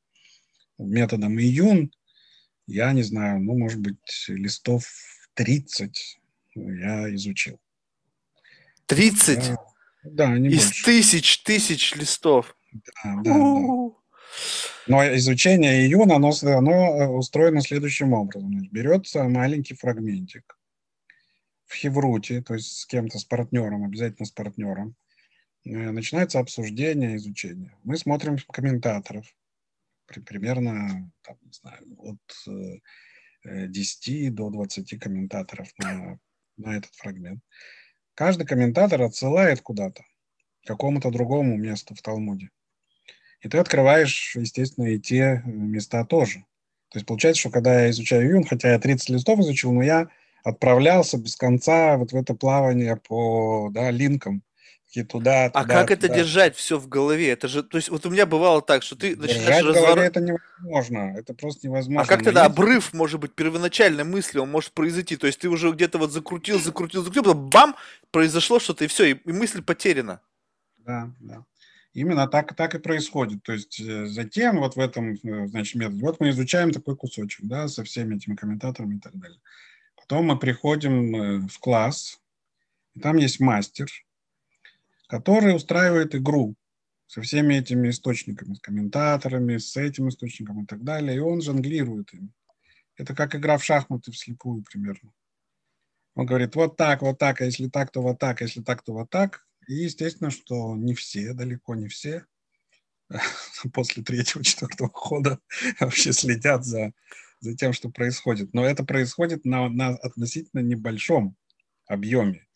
методом 0.79 1.39
июн 1.39 1.93
я 2.67 2.93
не 2.93 3.03
знаю, 3.03 3.41
ну, 3.41 3.57
может 3.57 3.81
быть, 3.81 3.97
листов 4.29 4.85
30 5.35 6.21
я 6.55 7.15
изучил. 7.15 7.59
30? 8.87 9.39
Да, 9.39 9.57
да 10.05 10.39
не 10.39 10.51
Из 10.51 10.67
больше. 10.67 10.85
тысяч, 10.85 11.43
тысяч 11.43 11.95
листов. 11.95 12.57
Да, 12.73 13.17
да, 13.25 13.33
да. 13.33 14.01
Но 14.87 15.17
изучение 15.17 15.87
июна, 15.87 16.17
оно, 16.17 16.33
оно 16.43 16.73
э, 16.73 17.07
устроено 17.09 17.61
следующим 17.63 18.13
образом. 18.13 18.69
Берется 18.71 19.25
маленький 19.25 19.75
фрагментик 19.75 20.57
в 21.71 21.75
Хевруте, 21.77 22.43
то 22.43 22.55
есть 22.55 22.79
с 22.79 22.87
кем-то, 22.87 23.19
с 23.21 23.25
партнером, 23.25 23.85
обязательно 23.85 24.27
с 24.27 24.33
партнером. 24.33 24.97
Э, 25.65 25.93
начинается 25.93 26.41
обсуждение, 26.41 27.15
изучение. 27.15 27.77
Мы 27.85 27.97
смотрим 27.97 28.39
комментаторов, 28.53 29.25
примерно, 30.27 31.13
там, 31.23 31.37
не 31.43 31.53
знаю, 31.53 31.97
от 31.99 33.71
10 33.71 34.09
э, 34.09 34.31
до 34.31 34.51
20 34.51 34.99
комментаторов 34.99 35.69
на, 35.79 36.19
на 36.57 36.77
этот 36.77 36.93
фрагмент. 36.97 37.41
Каждый 38.15 38.47
комментатор 38.49 39.03
отсылает 39.03 39.61
куда-то, 39.61 40.03
к 40.65 40.67
какому-то 40.67 41.13
другому 41.13 41.57
месту 41.57 41.95
в 41.95 42.03
Талмуде. 42.03 42.51
И 43.43 43.49
ты 43.49 43.59
открываешь, 43.59 44.35
естественно, 44.35 44.87
и 44.87 44.99
те 44.99 45.41
места 45.47 46.05
тоже. 46.05 46.41
То 46.91 46.99
есть 46.99 47.07
получается, 47.07 47.41
что 47.41 47.51
когда 47.51 47.83
я 47.83 47.91
изучаю 47.91 48.29
Юн, 48.29 48.45
хотя 48.45 48.73
я 48.73 48.81
30 48.81 49.11
листов 49.11 49.39
изучил, 49.39 49.73
но 49.73 49.83
я 49.83 50.11
отправлялся 50.43 51.19
без 51.19 51.37
конца 51.37 51.97
вот 51.97 52.13
в 52.13 52.17
это 52.17 52.35
плавание 52.35 52.97
по 52.97 53.71
да, 53.73 53.91
линкам 53.91 54.43
и 54.93 55.03
туда, 55.03 55.49
туда. 55.51 55.61
А 55.61 55.65
как 55.65 55.89
туда. 55.89 55.95
это 55.95 56.09
держать 56.09 56.57
все 56.57 56.79
в 56.79 56.89
голове? 56.89 57.31
Это 57.31 57.49
же, 57.49 57.63
то 57.63 57.77
есть, 57.79 57.89
вот 57.91 58.05
у 58.07 58.11
меня 58.11 58.27
бывало 58.27 58.61
так, 58.61 58.83
что 58.83 58.97
ты 58.97 59.15
держать 59.15 59.37
начинаешь 59.37 59.65
в 59.65 59.73
голове 59.73 60.03
это 60.03 60.21
невозможно, 60.21 61.15
это 61.17 61.35
просто 61.35 61.69
невозможно. 61.69 62.03
А 62.03 62.07
как 62.07 62.25
тогда 62.25 62.45
обрыв, 62.45 62.93
может 62.93 63.21
быть, 63.21 63.35
первоначальной 63.35 64.05
мысли, 64.05 64.39
он 64.39 64.51
может 64.51 64.73
произойти? 64.73 65.17
То 65.17 65.27
есть 65.27 65.39
ты 65.39 65.49
уже 65.49 65.71
где-то 65.71 65.99
вот 65.99 66.13
закрутил, 66.13 66.59
закрутил, 66.59 67.03
закрутил, 67.03 67.23
потом 67.23 67.51
бам, 67.51 67.77
произошло 68.11 68.59
что-то, 68.59 68.85
и 68.85 68.89
все, 68.89 69.13
и, 69.13 69.15
и 69.15 69.33
мысль 69.33 69.63
потеряна. 69.63 70.21
Да, 70.79 71.11
да. 71.21 71.45
Именно 71.93 72.29
так, 72.29 72.55
так 72.55 72.75
и 72.75 72.79
происходит. 72.79 73.43
То 73.43 73.53
есть 73.53 73.81
э, 73.81 74.07
затем 74.07 74.59
вот 74.59 74.77
в 74.77 74.79
этом, 74.79 75.15
э, 75.15 75.47
значит, 75.49 75.75
методе, 75.75 76.01
вот 76.03 76.21
мы 76.21 76.31
изучаем 76.31 76.71
такой 76.71 76.97
кусочек, 76.97 77.45
да, 77.47 77.67
со 77.67 77.83
всеми 77.83 78.17
этими 78.17 78.37
комментаторами 78.37 78.97
и 78.97 79.01
так 79.01 79.19
далее. 79.19 79.39
Потом 80.11 80.27
мы 80.27 80.37
приходим 80.37 81.15
э, 81.15 81.39
в 81.47 81.61
класс, 81.61 82.21
и 82.97 83.01
там 83.01 83.17
есть 83.19 83.39
мастер, 83.39 83.87
который 85.07 85.55
устраивает 85.55 86.17
игру 86.17 86.57
со 87.07 87.23
всеми 87.23 87.55
этими 87.55 87.91
источниками, 87.91 88.55
с 88.55 88.61
комментаторами, 88.61 89.59
с 89.59 89.77
этим 89.77 90.09
источником 90.09 90.65
и 90.65 90.67
так 90.67 90.83
далее, 90.83 91.15
и 91.15 91.21
он 91.21 91.43
жонглирует 91.43 92.13
им. 92.13 92.33
Это 92.97 93.15
как 93.15 93.37
игра 93.37 93.57
в 93.57 93.63
шахматы 93.63 94.11
вслепую 94.11 94.65
примерно. 94.65 95.13
Он 96.17 96.27
говорит, 96.27 96.57
вот 96.57 96.77
так, 96.77 97.03
вот 97.03 97.17
так, 97.19 97.41
а 97.41 97.45
если 97.45 97.69
так, 97.69 97.93
то 97.93 98.03
вот 98.03 98.19
так, 98.19 98.41
а 98.41 98.45
если 98.47 98.63
так, 98.63 98.83
то 98.83 98.93
вот 98.93 99.11
так. 99.11 99.47
И 99.69 99.75
естественно, 99.75 100.33
что 100.33 100.75
не 100.75 100.95
все, 100.95 101.35
далеко 101.35 101.77
не 101.77 101.87
все, 101.87 102.27
после 103.73 104.03
третьего, 104.03 104.43
четвертого 104.43 104.91
хода 104.93 105.39
вообще 105.79 106.13
следят 106.13 106.65
за, 106.65 106.95
за 107.41 107.57
тем, 107.57 107.73
что 107.73 107.91
происходит. 107.91 108.55
Но 108.55 108.65
это 108.65 108.85
происходит 108.85 109.45
на, 109.45 109.69
на 109.69 109.89
относительно 109.89 110.61
небольшом 110.61 111.37
объеме 111.87 112.47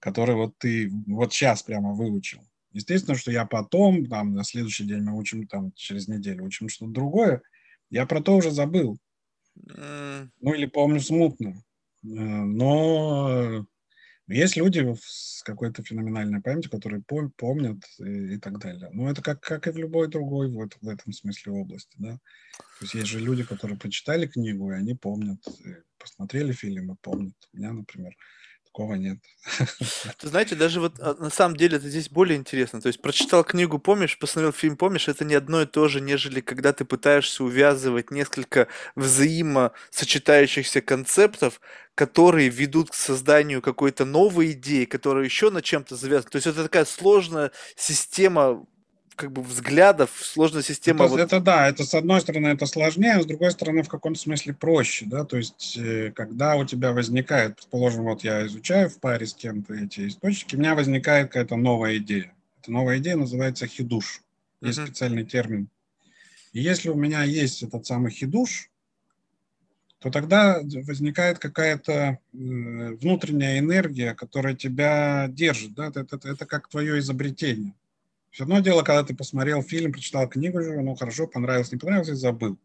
который 0.00 0.36
вот 0.36 0.56
ты 0.58 0.90
вот 1.06 1.32
сейчас 1.32 1.62
прямо 1.62 1.92
выучил. 1.92 2.40
Естественно, 2.72 3.16
что 3.16 3.30
я 3.30 3.46
потом, 3.46 4.06
там, 4.06 4.34
на 4.34 4.44
следующий 4.44 4.84
день 4.84 5.02
мы 5.02 5.16
учим, 5.16 5.46
там, 5.46 5.72
через 5.72 6.06
неделю 6.06 6.44
учим 6.44 6.68
что-то 6.68 6.92
другое, 6.92 7.42
я 7.90 8.06
про 8.06 8.20
то 8.20 8.36
уже 8.36 8.50
забыл. 8.50 8.98
Ну, 9.54 10.54
или 10.54 10.66
помню 10.66 11.00
смутно. 11.00 11.54
Э, 12.04 12.06
но 12.06 13.66
есть 14.28 14.56
люди 14.56 14.94
с 15.02 15.42
какой-то 15.42 15.82
феноменальной 15.82 16.42
памятью, 16.42 16.70
которые 16.70 17.02
помнят 17.02 17.78
и, 17.98 18.34
и 18.34 18.38
так 18.38 18.58
далее. 18.58 18.90
Но 18.92 19.10
это 19.10 19.22
как, 19.22 19.40
как 19.40 19.66
и 19.66 19.70
в 19.70 19.78
любой 19.78 20.08
другой 20.08 20.50
вот, 20.50 20.76
в 20.80 20.88
этом 20.88 21.12
смысле 21.12 21.52
области. 21.52 21.96
Да? 21.98 22.18
То 22.58 22.82
есть 22.82 22.94
есть 22.94 23.06
же 23.06 23.20
люди, 23.20 23.42
которые 23.42 23.78
прочитали 23.78 24.26
книгу, 24.26 24.70
и 24.70 24.74
они 24.74 24.94
помнят, 24.94 25.40
и 25.64 25.76
посмотрели 25.98 26.52
фильм 26.52 26.92
и 26.92 26.96
помнят. 27.00 27.34
У 27.52 27.56
меня, 27.56 27.72
например, 27.72 28.14
такого 28.78 28.94
нет. 28.94 29.18
Ты 30.18 30.28
знаете, 30.28 30.54
даже 30.54 30.80
вот 30.80 30.94
а, 31.00 31.14
на 31.18 31.30
самом 31.30 31.56
деле 31.56 31.78
это 31.78 31.88
здесь 31.88 32.08
более 32.08 32.38
интересно. 32.38 32.80
То 32.80 32.86
есть 32.86 33.02
прочитал 33.02 33.42
книгу, 33.42 33.78
помнишь, 33.78 34.18
посмотрел 34.18 34.52
фильм, 34.52 34.76
помнишь, 34.76 35.08
это 35.08 35.24
не 35.24 35.34
одно 35.34 35.62
и 35.62 35.66
то 35.66 35.88
же, 35.88 36.00
нежели 36.00 36.40
когда 36.40 36.72
ты 36.72 36.84
пытаешься 36.84 37.42
увязывать 37.42 38.12
несколько 38.12 38.68
взаимосочетающихся 38.94 40.80
концептов, 40.80 41.60
которые 41.96 42.48
ведут 42.48 42.90
к 42.90 42.94
созданию 42.94 43.60
какой-то 43.60 44.04
новой 44.04 44.52
идеи, 44.52 44.84
которая 44.84 45.24
еще 45.24 45.50
на 45.50 45.60
чем-то 45.60 45.96
завязана. 45.96 46.30
То 46.30 46.36
есть 46.36 46.46
это 46.46 46.62
такая 46.62 46.84
сложная 46.84 47.50
система 47.76 48.64
как 49.18 49.32
бы 49.32 49.42
взглядов, 49.42 50.10
сложная 50.22 50.62
система. 50.62 51.04
Это, 51.04 51.10
вот... 51.10 51.20
это 51.20 51.40
да, 51.40 51.68
это 51.68 51.84
с 51.84 51.92
одной 51.92 52.20
стороны 52.20 52.46
это 52.48 52.66
сложнее, 52.66 53.14
а 53.14 53.22
с 53.22 53.26
другой 53.26 53.50
стороны 53.50 53.82
в 53.82 53.88
каком-то 53.88 54.18
смысле 54.18 54.54
проще, 54.54 55.06
да, 55.06 55.24
то 55.24 55.36
есть 55.36 55.76
э, 55.76 56.12
когда 56.14 56.54
у 56.54 56.64
тебя 56.64 56.92
возникает, 56.92 57.56
предположим, 57.56 58.04
вот 58.04 58.22
я 58.22 58.46
изучаю 58.46 58.88
в 58.88 59.00
паре 59.00 59.26
с 59.26 59.34
кем-то 59.34 59.74
эти 59.74 60.06
источники, 60.06 60.54
у 60.54 60.58
меня 60.60 60.76
возникает 60.76 61.28
какая-то 61.28 61.56
новая 61.56 61.96
идея. 61.96 62.32
Эта 62.62 62.70
новая 62.70 62.98
идея 62.98 63.16
называется 63.16 63.66
хидуш, 63.66 64.22
есть 64.62 64.78
uh-huh. 64.78 64.86
специальный 64.86 65.24
термин. 65.24 65.68
И 66.52 66.60
если 66.60 66.88
у 66.88 66.94
меня 66.94 67.24
есть 67.24 67.64
этот 67.64 67.86
самый 67.86 68.12
хидуш, 68.12 68.70
то 69.98 70.10
тогда 70.10 70.60
возникает 70.86 71.40
какая-то 71.40 71.92
э, 71.92 72.16
внутренняя 72.32 73.58
энергия, 73.58 74.14
которая 74.14 74.54
тебя 74.54 75.26
держит. 75.28 75.74
Да? 75.74 75.88
Это, 75.88 76.00
это, 76.00 76.28
это 76.28 76.46
как 76.46 76.68
твое 76.68 77.00
изобретение. 77.00 77.74
Все 78.38 78.44
одно 78.44 78.60
дело, 78.60 78.84
когда 78.84 79.02
ты 79.02 79.16
посмотрел 79.16 79.64
фильм, 79.64 79.90
прочитал 79.90 80.28
книгу, 80.28 80.60
ну 80.60 80.94
хорошо, 80.94 81.26
понравилось, 81.26 81.72
не 81.72 81.78
понравилось, 81.78 82.10
и 82.10 82.14
забыл. 82.14 82.56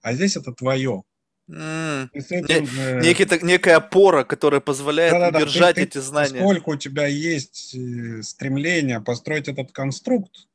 А 0.00 0.14
здесь 0.14 0.38
это 0.38 0.54
твое. 0.54 1.02
Mm. 1.50 2.08
Этим, 2.14 2.66
э... 2.78 3.02
Некий, 3.02 3.44
некая 3.44 3.76
опора, 3.76 4.24
которая 4.24 4.62
позволяет 4.62 5.12
да, 5.12 5.30
да, 5.30 5.40
удержать 5.40 5.74
ты, 5.74 5.82
эти 5.82 5.98
знания. 5.98 6.40
Поскольку 6.40 6.72
у 6.72 6.76
тебя 6.76 7.06
есть 7.06 7.74
э, 7.74 8.22
стремление 8.22 9.02
построить 9.02 9.48
этот 9.48 9.70
конструкт, 9.70 10.48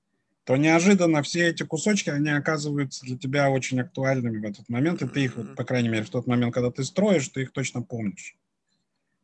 то 0.43 0.57
неожиданно 0.57 1.21
все 1.21 1.49
эти 1.49 1.61
кусочки, 1.61 2.09
они 2.09 2.31
оказываются 2.31 3.05
для 3.05 3.15
тебя 3.15 3.51
очень 3.51 3.79
актуальными 3.79 4.39
в 4.39 4.43
этот 4.43 4.67
момент, 4.69 5.03
и 5.03 5.07
ты 5.07 5.25
их, 5.25 5.35
вот, 5.35 5.55
по 5.55 5.65
крайней 5.65 5.89
мере, 5.89 6.03
в 6.03 6.09
тот 6.09 6.25
момент, 6.25 6.51
когда 6.51 6.71
ты 6.71 6.83
строишь, 6.83 7.27
ты 7.27 7.43
их 7.43 7.51
точно 7.51 7.83
помнишь. 7.83 8.35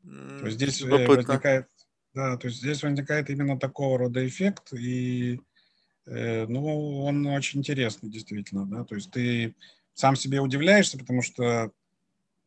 То 0.04 0.46
есть 0.46 0.58
здесь 0.58 0.80
э, 0.80 0.86
Любопытно. 0.86 1.16
возникает, 1.16 1.68
да, 2.14 2.38
то 2.38 2.48
есть 2.48 2.60
здесь 2.60 2.84
возникает 2.84 3.30
именно 3.30 3.60
такого 3.60 3.98
рода 3.98 4.26
эффект, 4.28 4.74
и 4.74 5.40
э, 6.06 6.46
ну, 6.48 7.04
он 7.04 7.26
очень 7.28 7.60
интересный, 7.60 8.10
действительно, 8.10 8.66
да, 8.66 8.84
то 8.84 8.96
есть 8.96 9.12
ты 9.12 9.56
сам 9.94 10.16
себе 10.16 10.40
удивляешься, 10.40 10.98
потому 10.98 11.22
что 11.22 11.72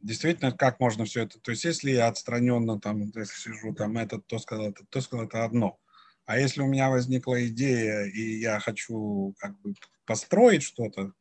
действительно, 0.00 0.52
как 0.52 0.80
можно 0.80 1.04
все 1.04 1.22
это, 1.22 1.38
то 1.40 1.50
есть 1.50 1.64
если 1.64 1.92
я 1.92 2.08
отстраненно 2.08 2.80
там, 2.80 3.02
если 3.02 3.24
сижу, 3.24 3.74
там, 3.74 3.98
этот, 3.98 4.26
то 4.26 4.38
сказал, 4.38 4.70
это, 4.70 4.84
то 4.88 5.00
сказал, 5.00 5.26
это 5.26 5.44
одно, 5.44 5.78
а 6.24 6.38
если 6.38 6.62
у 6.62 6.66
меня 6.66 6.90
возникла 6.90 7.46
идея, 7.48 8.04
и 8.04 8.38
я 8.38 8.58
хочу 8.60 9.34
как 9.38 9.58
бы 9.60 9.74
построить 10.04 10.62
что-то, 10.62 11.12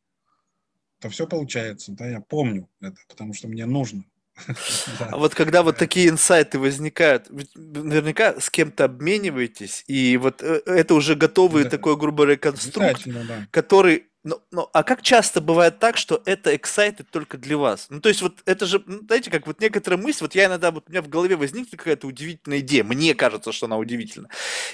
то 1.00 1.08
все 1.10 1.26
получается. 1.26 1.92
Да, 1.92 2.08
я 2.08 2.20
помню 2.20 2.68
это, 2.80 2.96
потому 3.08 3.34
что 3.34 3.48
мне 3.48 3.66
нужно. 3.66 4.04
А 4.98 5.16
вот 5.16 5.34
когда 5.34 5.62
вот 5.62 5.76
такие 5.76 6.08
инсайты 6.08 6.58
возникают, 6.58 7.26
наверняка 7.54 8.40
с 8.40 8.50
кем-то 8.50 8.84
обмениваетесь, 8.84 9.84
и 9.86 10.16
вот 10.16 10.42
э, 10.42 10.62
это 10.66 10.94
уже 10.94 11.14
готовый 11.14 11.64
такой, 11.64 11.96
грубо 11.96 12.24
говоря, 12.24 12.38
конструкт, 12.38 13.06
который 13.50 14.06
ну, 14.24 14.40
ну, 14.52 14.68
а 14.72 14.84
как 14.84 15.02
часто 15.02 15.40
бывает 15.40 15.80
так, 15.80 15.96
что 15.96 16.22
это 16.26 16.54
excited 16.54 17.06
только 17.10 17.38
для 17.38 17.56
вас? 17.56 17.88
Ну, 17.90 18.00
то 18.00 18.08
есть 18.08 18.22
вот 18.22 18.38
это 18.44 18.66
же, 18.66 18.80
ну, 18.86 19.00
знаете, 19.04 19.30
как 19.30 19.48
вот 19.48 19.60
некоторая 19.60 20.00
мысль, 20.00 20.22
вот 20.22 20.36
я 20.36 20.46
иногда, 20.46 20.70
вот 20.70 20.84
у 20.86 20.90
меня 20.92 21.02
в 21.02 21.08
голове 21.08 21.34
возникнет 21.34 21.76
какая-то 21.76 22.06
удивительная 22.06 22.60
идея, 22.60 22.84
мне 22.84 23.14
кажется, 23.16 23.50
что 23.50 23.66
она 23.66 23.78
удивительна. 23.78 24.28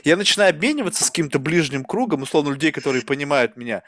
Я 0.05 0.19
начинаю 0.19 0.51
обмениваться 0.51 1.03
с 1.03 1.09
каким-то 1.09 1.39
ближним 1.39 1.85
кругом, 1.85 2.23
условно, 2.23 2.51
людей, 2.51 2.73
которые 2.73 3.03
понимают 3.03 3.57
меня, 3.57 3.85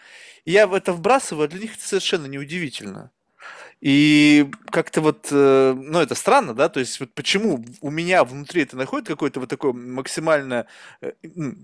и 0.46 0.52
я 0.52 0.64
это 0.64 0.94
вбрасываю, 0.94 1.44
а 1.44 1.48
для 1.48 1.60
них 1.60 1.74
это 1.74 1.86
совершенно 1.86 2.24
неудивительно. 2.24 3.10
И 3.80 4.50
как-то 4.70 5.00
вот, 5.00 5.28
э, 5.30 5.74
ну, 5.74 6.00
это 6.00 6.14
странно, 6.14 6.52
да, 6.52 6.68
то 6.68 6.80
есть 6.80 7.00
вот 7.00 7.14
почему 7.14 7.64
у 7.80 7.90
меня 7.90 8.24
внутри 8.24 8.62
это 8.62 8.76
находит 8.76 9.08
какое-то 9.08 9.40
вот 9.40 9.48
такое 9.48 9.72
максимальное, 9.72 10.66
э, 11.00 11.12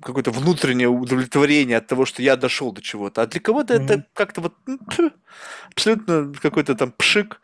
какое-то 0.00 0.30
внутреннее 0.30 0.88
удовлетворение 0.88 1.76
от 1.76 1.86
того, 1.86 2.06
что 2.06 2.22
я 2.22 2.36
дошел 2.36 2.72
до 2.72 2.80
чего-то, 2.80 3.20
а 3.20 3.26
для 3.26 3.38
кого-то 3.40 3.74
mm-hmm. 3.74 3.84
это 3.84 4.06
как-то 4.14 4.40
вот 4.40 4.54
ну, 4.64 4.78
абсолютно 5.70 6.32
какой-то 6.40 6.74
там 6.74 6.90
пшик. 6.92 7.42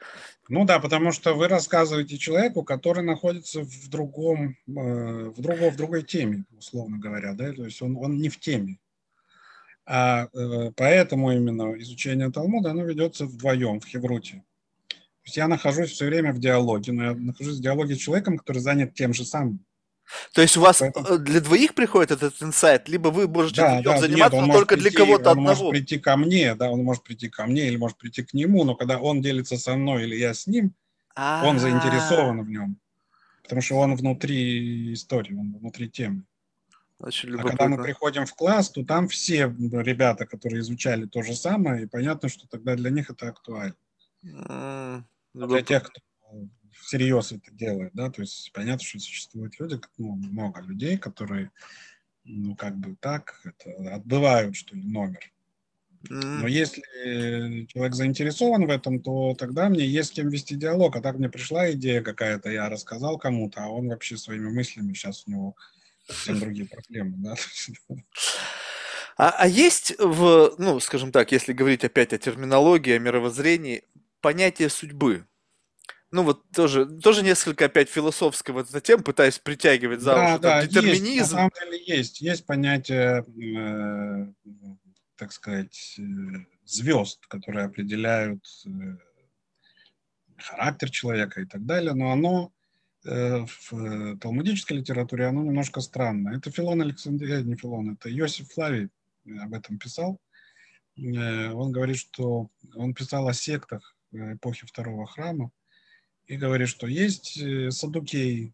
Ну 0.49 0.65
да, 0.65 0.79
потому 0.79 1.13
что 1.13 1.35
вы 1.35 1.49
рассказываете 1.49 2.17
человеку, 2.17 2.63
который 2.63 3.05
находится 3.05 3.61
в 3.61 3.89
другом, 3.91 4.57
э, 4.69 5.33
в, 5.37 5.39
другом, 5.39 5.71
в 5.71 5.77
другой 5.77 6.03
теме, 6.03 6.47
условно 6.57 6.97
говоря, 6.97 7.35
да, 7.35 7.53
то 7.53 7.67
есть 7.67 7.83
он, 7.83 7.99
он 7.99 8.17
не 8.17 8.31
в 8.31 8.41
теме. 8.41 8.79
А 9.85 10.29
поэтому 10.77 11.33
именно 11.33 11.77
изучение 11.81 12.31
Талмуда, 12.31 12.71
оно 12.71 12.85
ведется 12.85 13.27
вдвоем, 13.27 13.81
в 13.81 13.87
Хевруте. 13.87 14.45
Есть 15.25 15.37
я 15.37 15.49
нахожусь 15.49 15.91
все 15.91 16.07
время 16.07 16.33
в 16.33 16.39
диалоге, 16.39 16.93
но 16.93 17.05
я 17.05 17.15
нахожусь 17.15 17.59
в 17.59 17.63
диалоге 17.63 17.95
с 17.95 17.99
человеком, 17.99 18.39
который 18.39 18.59
занят 18.59 18.95
тем 18.95 19.15
же 19.15 19.25
самым. 19.25 19.65
То 20.33 20.43
есть 20.43 20.57
у 20.57 20.61
вас 20.61 20.79
Поэтому... 20.81 21.07
Э, 21.07 21.19
для 21.19 21.41
двоих 21.41 21.75
приходит 21.75 22.11
этот 22.11 22.43
инсайт, 22.43 22.89
либо 22.89 23.09
вы 23.09 23.29
можете 23.29 23.63
да, 23.63 23.83
да, 23.83 23.99
заниматься, 23.99 24.37
нет, 24.37 24.47
но 24.47 24.53
только 24.53 24.75
прийти, 24.75 24.91
для 24.91 24.99
кого-то 24.99 25.31
он 25.31 25.39
одного. 25.39 25.51
Он 25.51 25.57
может 25.59 25.71
прийти 25.71 25.99
ко 25.99 26.17
мне, 26.17 26.55
да, 26.55 26.71
он 26.71 26.83
может 26.83 27.03
прийти 27.05 27.29
ко 27.29 27.47
мне 27.47 27.69
или 27.69 27.77
может 27.77 27.97
прийти 27.99 28.23
к 28.23 28.35
нему, 28.35 28.65
но 28.65 28.75
когда 28.75 28.99
он 28.99 29.23
делится 29.23 29.57
со 29.57 29.75
мной 29.77 30.05
или 30.05 30.17
я 30.17 30.35
с 30.35 30.47
ним, 30.47 30.75
А-а-а. 31.15 31.49
он 31.49 31.59
заинтересован 31.59 32.43
в 32.43 32.49
нем, 32.49 32.79
потому 33.43 33.63
что 33.63 33.77
он 33.77 33.95
внутри 33.95 34.93
истории, 34.93 35.35
он 35.35 35.57
внутри 35.59 35.89
темы. 35.89 36.25
Очень 36.99 37.35
а 37.35 37.43
когда 37.43 37.69
мы 37.69 37.83
приходим 37.83 38.27
в 38.27 38.35
класс, 38.35 38.71
то 38.71 38.85
там 38.85 39.09
все 39.09 39.53
ребята, 39.73 40.25
которые 40.25 40.61
изучали 40.61 41.07
то 41.07 41.23
же 41.23 41.35
самое, 41.35 41.85
и 41.85 41.87
понятно, 41.87 42.29
что 42.29 42.47
тогда 42.47 42.77
для 42.77 42.91
них 42.91 43.11
это 43.11 43.29
актуально. 43.29 43.75
Ну, 45.35 45.47
для 45.47 45.63
тех, 45.63 45.85
кто 45.85 46.01
всерьез 46.73 47.33
это 47.33 47.51
делает, 47.53 47.93
да, 47.95 48.11
то 48.11 48.23
есть 48.23 48.53
понятно, 48.53 48.85
что 48.85 48.99
существуют 48.99 49.59
люди, 49.59 49.81
ну, 49.99 50.15
много 50.15 50.61
людей, 50.61 50.99
которые, 50.99 51.51
ну, 52.25 52.57
как 52.57 52.77
бы 52.77 52.97
так, 53.01 53.41
это, 53.45 53.95
отбывают, 53.95 54.57
что 54.57 54.75
ли, 54.75 54.83
номер. 54.83 55.33
Но 56.09 56.49
если 56.49 56.83
человек 57.67 57.95
заинтересован 57.95 58.67
в 58.67 58.71
этом, 58.71 59.01
то 59.01 59.35
тогда 59.39 59.69
мне 59.69 59.87
есть 59.87 60.11
с 60.11 60.13
кем 60.13 60.29
вести 60.29 60.57
диалог. 60.57 60.97
А 60.97 61.01
так 61.01 61.17
мне 61.17 61.29
пришла 61.29 61.71
идея 61.73 62.03
какая-то, 62.03 62.51
я 62.51 62.69
рассказал 62.69 63.19
кому-то, 63.19 63.63
а 63.63 63.69
он 63.69 63.89
вообще 63.89 64.17
своими 64.17 64.51
мыслями, 64.51 64.95
сейчас 64.95 65.25
у 65.27 65.31
него 65.31 65.57
совсем 66.07 66.41
другие 66.41 66.67
проблемы. 66.69 67.15
Да? 67.19 67.35
А, 69.17 69.31
а 69.31 69.47
есть 69.47 69.95
в, 69.99 70.55
ну, 70.59 70.81
скажем 70.81 71.13
так, 71.13 71.33
если 71.33 71.53
говорить 71.53 71.85
опять 71.85 72.13
о 72.13 72.19
терминологии, 72.19 72.95
о 72.95 72.99
мировоззрении, 72.99 73.85
понятие 74.23 74.71
судьбы. 74.71 75.27
Ну 76.13 76.25
вот 76.25 76.49
тоже, 76.51 76.87
тоже 76.87 77.23
несколько 77.23 77.65
опять 77.65 77.89
философского 77.89 78.65
затем 78.65 79.03
пытаясь 79.03 79.39
притягивать 79.39 80.03
за 80.03 80.15
да, 80.15 80.25
уши, 80.25 80.43
да, 80.43 80.61
там, 80.61 80.69
детерминизм. 80.69 81.07
Есть, 81.07 81.33
на 81.33 81.37
самом 81.39 81.51
деле 81.59 81.85
есть. 81.87 82.21
Есть 82.21 82.47
понятие, 82.47 83.25
э, 83.25 84.33
так 85.17 85.33
сказать, 85.33 85.97
э, 85.99 86.03
звезд, 86.67 87.27
которые 87.29 87.65
определяют 87.65 88.45
э, 88.67 88.71
характер 90.37 90.91
человека 90.91 91.41
и 91.41 91.47
так 91.47 91.65
далее, 91.65 91.95
но 91.95 92.13
оно 92.13 92.53
э, 93.07 93.47
в 93.47 94.19
талмудической 94.19 94.77
литературе 94.77 95.27
оно 95.27 95.43
немножко 95.43 95.81
странно. 95.81 96.37
Это 96.37 96.51
Филон 96.51 96.83
Александрия, 96.83 97.41
не 97.41 97.57
Филон, 97.57 97.95
это 97.95 98.15
Иосиф 98.15 98.53
Флавий 98.53 98.91
об 99.41 99.55
этом 99.55 99.79
писал. 99.79 100.21
Он 100.99 101.73
говорит, 101.73 101.97
что 101.97 102.51
он 102.75 102.93
писал 102.93 103.27
о 103.27 103.33
сектах 103.33 103.97
эпохи 104.13 104.67
второго 104.67 105.07
храма, 105.07 105.51
и 106.27 106.37
говорит, 106.37 106.69
что 106.69 106.87
есть 106.87 107.37
э, 107.39 107.71
садукеи, 107.71 108.53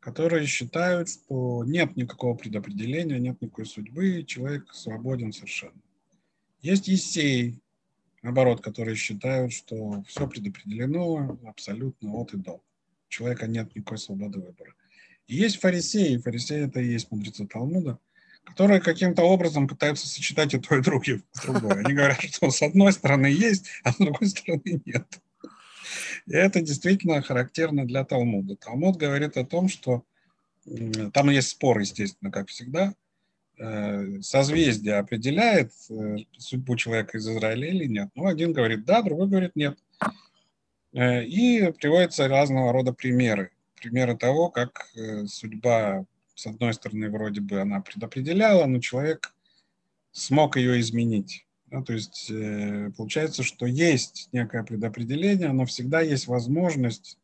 которые 0.00 0.46
считают, 0.46 1.08
что 1.08 1.64
нет 1.64 1.96
никакого 1.96 2.34
предопределения, 2.34 3.18
нет 3.18 3.40
никакой 3.40 3.66
судьбы, 3.66 4.24
человек 4.24 4.72
свободен 4.72 5.32
совершенно. 5.32 5.80
Есть 6.62 6.88
есеи, 6.88 7.60
наоборот, 8.22 8.62
которые 8.62 8.96
считают, 8.96 9.52
что 9.52 10.02
все 10.04 10.26
предопределено 10.26 11.38
абсолютно 11.46 12.14
от 12.14 12.34
и 12.34 12.36
до. 12.36 12.54
У 12.54 12.62
человека 13.08 13.46
нет 13.46 13.74
никакой 13.74 13.98
свободы 13.98 14.40
выбора. 14.40 14.74
И 15.26 15.36
есть 15.36 15.60
фарисеи, 15.60 16.16
фарисеи 16.16 16.66
это 16.66 16.80
и 16.80 16.92
есть 16.92 17.10
мудрецы 17.10 17.46
Талмуда, 17.46 17.98
которые 18.48 18.80
каким-то 18.80 19.22
образом 19.22 19.68
пытаются 19.68 20.08
сочетать 20.08 20.54
и 20.54 20.58
то, 20.58 20.76
и 20.76 20.82
другое. 20.82 21.22
Они 21.84 21.94
говорят, 21.94 22.20
что 22.22 22.50
с 22.50 22.62
одной 22.62 22.92
стороны 22.92 23.26
есть, 23.26 23.66
а 23.84 23.92
с 23.92 23.96
другой 23.96 24.28
стороны 24.28 24.80
нет. 24.84 25.06
И 26.26 26.34
это 26.34 26.60
действительно 26.60 27.22
характерно 27.22 27.86
для 27.86 28.04
Талмуда. 28.04 28.56
Талмуд 28.56 28.96
говорит 28.96 29.36
о 29.36 29.44
том, 29.44 29.68
что 29.68 30.04
там 31.12 31.30
есть 31.30 31.48
спор, 31.48 31.78
естественно, 31.78 32.30
как 32.30 32.48
всегда. 32.48 32.94
Э, 33.58 34.20
созвездие 34.20 34.96
определяет 34.96 35.72
э, 35.90 36.18
судьбу 36.38 36.76
человека 36.76 37.18
из 37.18 37.28
Израиля 37.28 37.68
или 37.68 37.86
нет. 37.86 38.08
Ну, 38.14 38.26
один 38.26 38.52
говорит 38.52 38.84
да, 38.84 39.02
другой 39.02 39.28
говорит 39.28 39.56
нет. 39.56 39.78
Э, 40.92 41.24
и 41.24 41.72
приводятся 41.72 42.28
разного 42.28 42.72
рода 42.72 42.92
примеры. 42.92 43.50
Примеры 43.80 44.16
того, 44.16 44.50
как 44.50 44.90
судьба 45.26 46.04
с 46.38 46.46
одной 46.46 46.72
стороны, 46.72 47.10
вроде 47.10 47.40
бы 47.40 47.60
она 47.60 47.80
предопределяла, 47.80 48.66
но 48.66 48.78
человек 48.78 49.34
смог 50.12 50.56
ее 50.56 50.78
изменить. 50.78 51.44
Да, 51.66 51.82
то 51.82 51.92
есть 51.92 52.30
э, 52.30 52.92
получается, 52.96 53.42
что 53.42 53.66
есть 53.66 54.28
некое 54.30 54.62
предопределение, 54.62 55.50
но 55.50 55.66
всегда 55.66 56.00
есть 56.00 56.28
возможность 56.28 57.18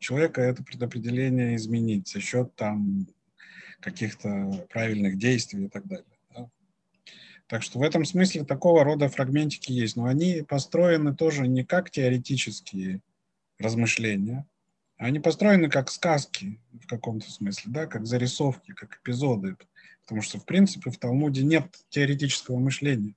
человека 0.00 0.40
это 0.40 0.64
предопределение 0.64 1.54
изменить 1.54 2.08
за 2.08 2.20
счет 2.20 2.56
там 2.56 3.06
каких-то 3.78 4.66
правильных 4.68 5.16
действий 5.16 5.66
и 5.66 5.68
так 5.68 5.86
далее. 5.86 6.18
Да. 6.34 6.50
Так 7.46 7.62
что 7.62 7.78
в 7.78 7.82
этом 7.82 8.04
смысле 8.04 8.44
такого 8.44 8.82
рода 8.82 9.08
фрагментики 9.08 9.70
есть, 9.70 9.94
но 9.94 10.06
они 10.06 10.42
построены 10.42 11.14
тоже 11.14 11.46
не 11.46 11.64
как 11.64 11.92
теоретические 11.92 13.00
размышления, 13.60 14.44
они 14.98 15.20
построены 15.20 15.68
как 15.68 15.90
сказки 15.90 16.58
в 16.72 16.86
каком-то 16.86 17.30
смысле, 17.30 17.72
да, 17.72 17.86
как 17.86 18.06
зарисовки, 18.06 18.72
как 18.72 18.98
эпизоды. 19.02 19.56
Потому 20.02 20.22
что, 20.22 20.38
в 20.38 20.44
принципе, 20.44 20.90
в 20.90 20.98
Талмуде 20.98 21.42
нет 21.42 21.66
теоретического 21.90 22.58
мышления. 22.58 23.14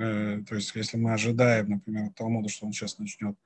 Э, 0.00 0.42
то 0.48 0.54
есть, 0.54 0.74
если 0.74 0.96
мы 0.96 1.12
ожидаем, 1.12 1.70
например, 1.70 2.06
от 2.06 2.14
Талмуда, 2.14 2.48
что 2.48 2.66
он 2.66 2.72
сейчас 2.72 2.98
начнет 2.98 3.36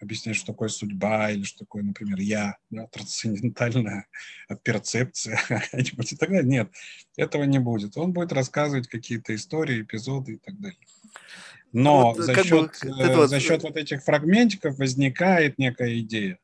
объяснять, 0.00 0.36
что 0.36 0.52
такое 0.52 0.68
судьба, 0.68 1.30
или 1.30 1.42
что 1.42 1.60
такое, 1.60 1.82
например, 1.82 2.20
я, 2.20 2.56
да, 2.70 2.86
трансцендентальная 2.86 4.06
перцепция, 4.62 5.40
и 5.72 6.16
так 6.16 6.28
далее. 6.30 6.44
Нет, 6.44 6.70
этого 7.16 7.44
не 7.44 7.58
будет. 7.58 7.96
Он 7.96 8.12
будет 8.12 8.32
рассказывать 8.32 8.88
какие-то 8.88 9.34
истории, 9.34 9.82
эпизоды 9.82 10.34
и 10.34 10.38
так 10.38 10.58
далее. 10.60 10.78
Но 11.72 12.12
вот, 12.12 12.24
за, 12.24 12.34
счет, 12.44 12.72
бы, 12.84 13.02
э, 13.02 13.26
за 13.26 13.40
счет 13.40 13.62
вот 13.64 13.76
этих 13.76 14.04
фрагментиков 14.04 14.78
возникает 14.78 15.58
некая 15.58 15.98
идея. 15.98 16.38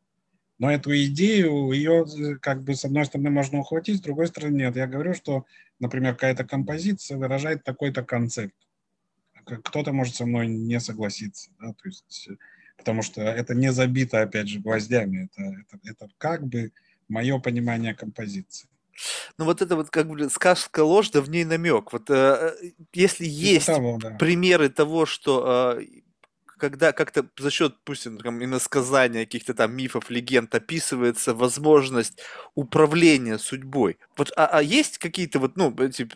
Но 0.61 0.70
эту 0.70 0.95
идею, 1.07 1.73
ее 1.73 2.05
как 2.41 2.62
бы 2.62 2.74
с 2.74 2.85
одной 2.85 3.07
стороны 3.07 3.31
можно 3.31 3.61
ухватить, 3.61 3.97
с 3.97 4.03
другой 4.03 4.27
стороны 4.27 4.57
нет. 4.57 4.77
Я 4.77 4.87
говорю, 4.87 5.15
что, 5.15 5.47
например, 5.78 6.12
какая-то 6.12 6.45
композиция 6.45 7.16
выражает 7.16 7.65
такой-то 7.65 8.05
концепт. 8.05 8.55
Кто-то 9.47 9.95
может 9.95 10.16
со 10.16 10.27
мной 10.27 10.49
не 10.49 10.78
согласиться, 10.78 11.51
да, 11.59 11.73
то 11.73 11.89
есть, 11.89 12.28
потому 12.77 13.01
что 13.01 13.23
это 13.23 13.55
не 13.55 13.73
забито, 13.73 14.20
опять 14.20 14.49
же, 14.49 14.61
гвоздями. 14.61 15.31
Это, 15.32 15.43
это, 15.43 15.81
это 15.82 16.09
как 16.19 16.47
бы 16.47 16.73
мое 17.09 17.39
понимание 17.39 17.95
композиции. 17.95 18.69
Ну 19.39 19.47
вот 19.47 19.62
это 19.62 19.77
вот 19.77 19.89
как 19.89 20.09
бы 20.09 20.28
сказка 20.28 20.85
ложь, 20.85 21.09
да 21.09 21.23
в 21.23 21.31
ней 21.31 21.45
намек. 21.45 21.91
Вот 21.91 22.11
э, 22.11 22.55
э 22.62 22.70
если 22.93 23.24
есть 23.24 23.65
того, 23.65 23.97
да. 23.97 24.11
примеры 24.11 24.69
того, 24.69 25.07
что 25.07 25.78
э, 25.78 25.85
когда 26.61 26.93
как-то 26.93 27.27
за 27.39 27.51
счет, 27.51 27.77
пусть 27.85 28.05
там, 28.05 28.45
иносказания 28.45 29.24
каких-то 29.24 29.55
там 29.55 29.74
мифов, 29.74 30.11
легенд 30.11 30.55
описывается 30.55 31.35
возможность 31.35 32.20
управления 32.55 33.39
судьбой. 33.39 33.99
Вот, 34.16 34.31
а, 34.37 34.47
а 34.47 34.62
есть 34.62 34.99
какие-то 34.99 35.41
вот, 35.41 35.57
ну, 35.57 35.74
эти 35.78 36.09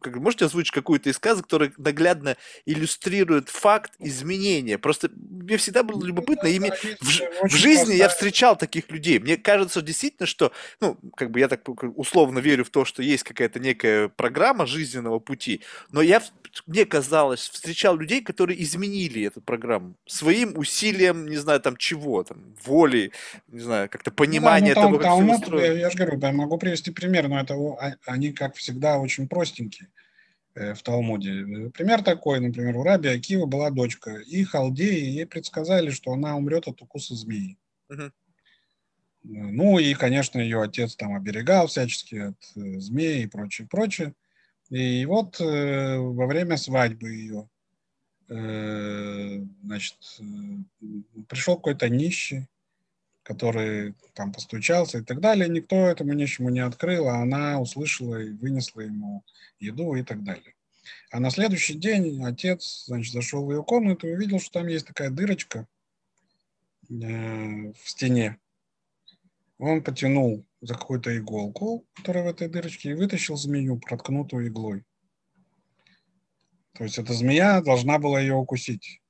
как, 0.00 0.16
можете 0.16 0.46
озвучить 0.46 0.72
какую-то 0.72 1.10
из 1.10 1.16
сказок, 1.16 1.44
которая 1.44 1.72
наглядно 1.76 2.36
иллюстрирует 2.66 3.48
факт 3.48 3.92
изменения? 3.98 4.78
Просто 4.78 5.10
мне 5.14 5.56
всегда 5.56 5.82
было 5.82 6.04
любопытно, 6.04 6.44
да, 6.44 6.48
ими 6.48 6.72
в, 7.00 7.48
в 7.48 7.54
жизни 7.54 7.94
я 7.94 8.08
встречал 8.08 8.56
таких 8.56 8.90
людей. 8.90 9.18
Мне 9.18 9.36
кажется 9.36 9.82
действительно, 9.82 10.26
что, 10.26 10.52
ну, 10.80 10.98
как 11.16 11.30
бы 11.30 11.40
я 11.40 11.48
так 11.48 11.60
условно 11.96 12.38
верю 12.38 12.64
в 12.64 12.70
то, 12.70 12.84
что 12.84 13.02
есть 13.02 13.24
какая-то 13.24 13.60
некая 13.60 14.08
программа 14.08 14.66
жизненного 14.66 15.18
пути, 15.18 15.60
но 15.90 16.02
я, 16.02 16.22
мне 16.66 16.84
казалось, 16.86 17.48
встречал 17.48 17.96
людей, 17.96 18.22
которые 18.22 18.62
изменили 18.62 19.26
эту 19.26 19.40
программу 19.40 19.94
своим 20.06 20.56
усилием, 20.56 21.26
не 21.26 21.36
знаю, 21.36 21.60
там 21.60 21.76
чего, 21.76 22.22
там, 22.24 22.54
воли, 22.64 23.12
не 23.48 23.60
знаю, 23.60 23.88
как-то 23.88 24.10
понимание 24.10 24.74
ну, 24.74 24.80
да, 24.80 24.88
ну, 24.88 24.98
там, 24.98 25.02
того, 25.02 25.38
как 25.38 25.44
все 25.44 25.58
я, 25.58 25.72
я 25.72 25.90
же 25.90 25.98
говорю, 25.98 26.18
да, 26.18 26.32
могу 26.32 26.58
привести 26.58 26.90
пример, 26.90 27.28
но 27.28 27.40
это 27.40 27.54
а, 27.54 27.94
они, 28.06 28.32
как 28.32 28.56
всегда, 28.56 28.98
очень 28.98 29.28
простенькие. 29.28 29.88
Э, 30.54 30.74
в 30.74 30.82
Талмуде. 30.82 31.70
Пример 31.72 32.02
такой, 32.02 32.40
например, 32.40 32.76
у 32.76 32.82
Раби 32.82 33.08
Акива 33.08 33.46
была 33.46 33.70
дочка, 33.70 34.16
и 34.16 34.42
халдеи 34.42 35.04
ей 35.04 35.26
предсказали, 35.26 35.90
что 35.90 36.12
она 36.12 36.36
умрет 36.36 36.66
от 36.66 36.82
укуса 36.82 37.14
змеи. 37.14 37.56
Uh-huh. 37.88 38.10
Ну 39.22 39.78
и, 39.78 39.94
конечно, 39.94 40.40
ее 40.40 40.60
отец 40.62 40.96
там 40.96 41.14
оберегал 41.14 41.68
всячески 41.68 42.16
от 42.16 42.36
э, 42.56 42.80
змеи 42.80 43.22
и 43.22 43.26
прочее, 43.28 43.68
прочее. 43.70 44.14
И 44.70 45.04
вот 45.06 45.40
э, 45.40 45.98
во 45.98 46.26
время 46.26 46.56
свадьбы 46.56 47.10
ее, 47.10 47.48
э, 48.28 49.44
значит, 49.62 49.98
э, 50.18 50.24
пришел 51.28 51.56
какой-то 51.56 51.88
нищий, 51.88 52.48
который 53.30 53.94
там 54.14 54.32
постучался 54.32 54.98
и 54.98 55.02
так 55.02 55.20
далее. 55.20 55.48
Никто 55.48 55.76
этому 55.76 56.14
нищему 56.14 56.48
не 56.48 56.58
открыл, 56.58 57.06
а 57.06 57.22
она 57.22 57.60
услышала 57.60 58.16
и 58.16 58.32
вынесла 58.32 58.80
ему 58.80 59.22
еду 59.60 59.94
и 59.94 60.02
так 60.02 60.24
далее. 60.24 60.54
А 61.12 61.20
на 61.20 61.30
следующий 61.30 61.74
день 61.74 62.24
отец, 62.24 62.86
значит, 62.86 63.12
зашел 63.12 63.46
в 63.46 63.52
ее 63.52 63.62
комнату 63.62 64.08
и 64.08 64.14
увидел, 64.14 64.40
что 64.40 64.58
там 64.58 64.66
есть 64.66 64.88
такая 64.88 65.10
дырочка 65.10 65.68
э, 66.88 67.72
в 67.72 67.84
стене. 67.84 68.36
Он 69.58 69.80
потянул 69.80 70.44
за 70.60 70.74
какую-то 70.74 71.16
иголку, 71.16 71.86
которая 71.94 72.24
в 72.24 72.28
этой 72.28 72.48
дырочке, 72.48 72.90
и 72.90 72.94
вытащил 72.94 73.36
змею, 73.36 73.78
проткнутую 73.78 74.48
иглой. 74.48 74.82
То 76.72 76.82
есть 76.82 76.98
эта 76.98 77.12
змея 77.12 77.60
должна 77.62 78.00
была 78.00 78.20
ее 78.20 78.34
укусить. 78.34 79.00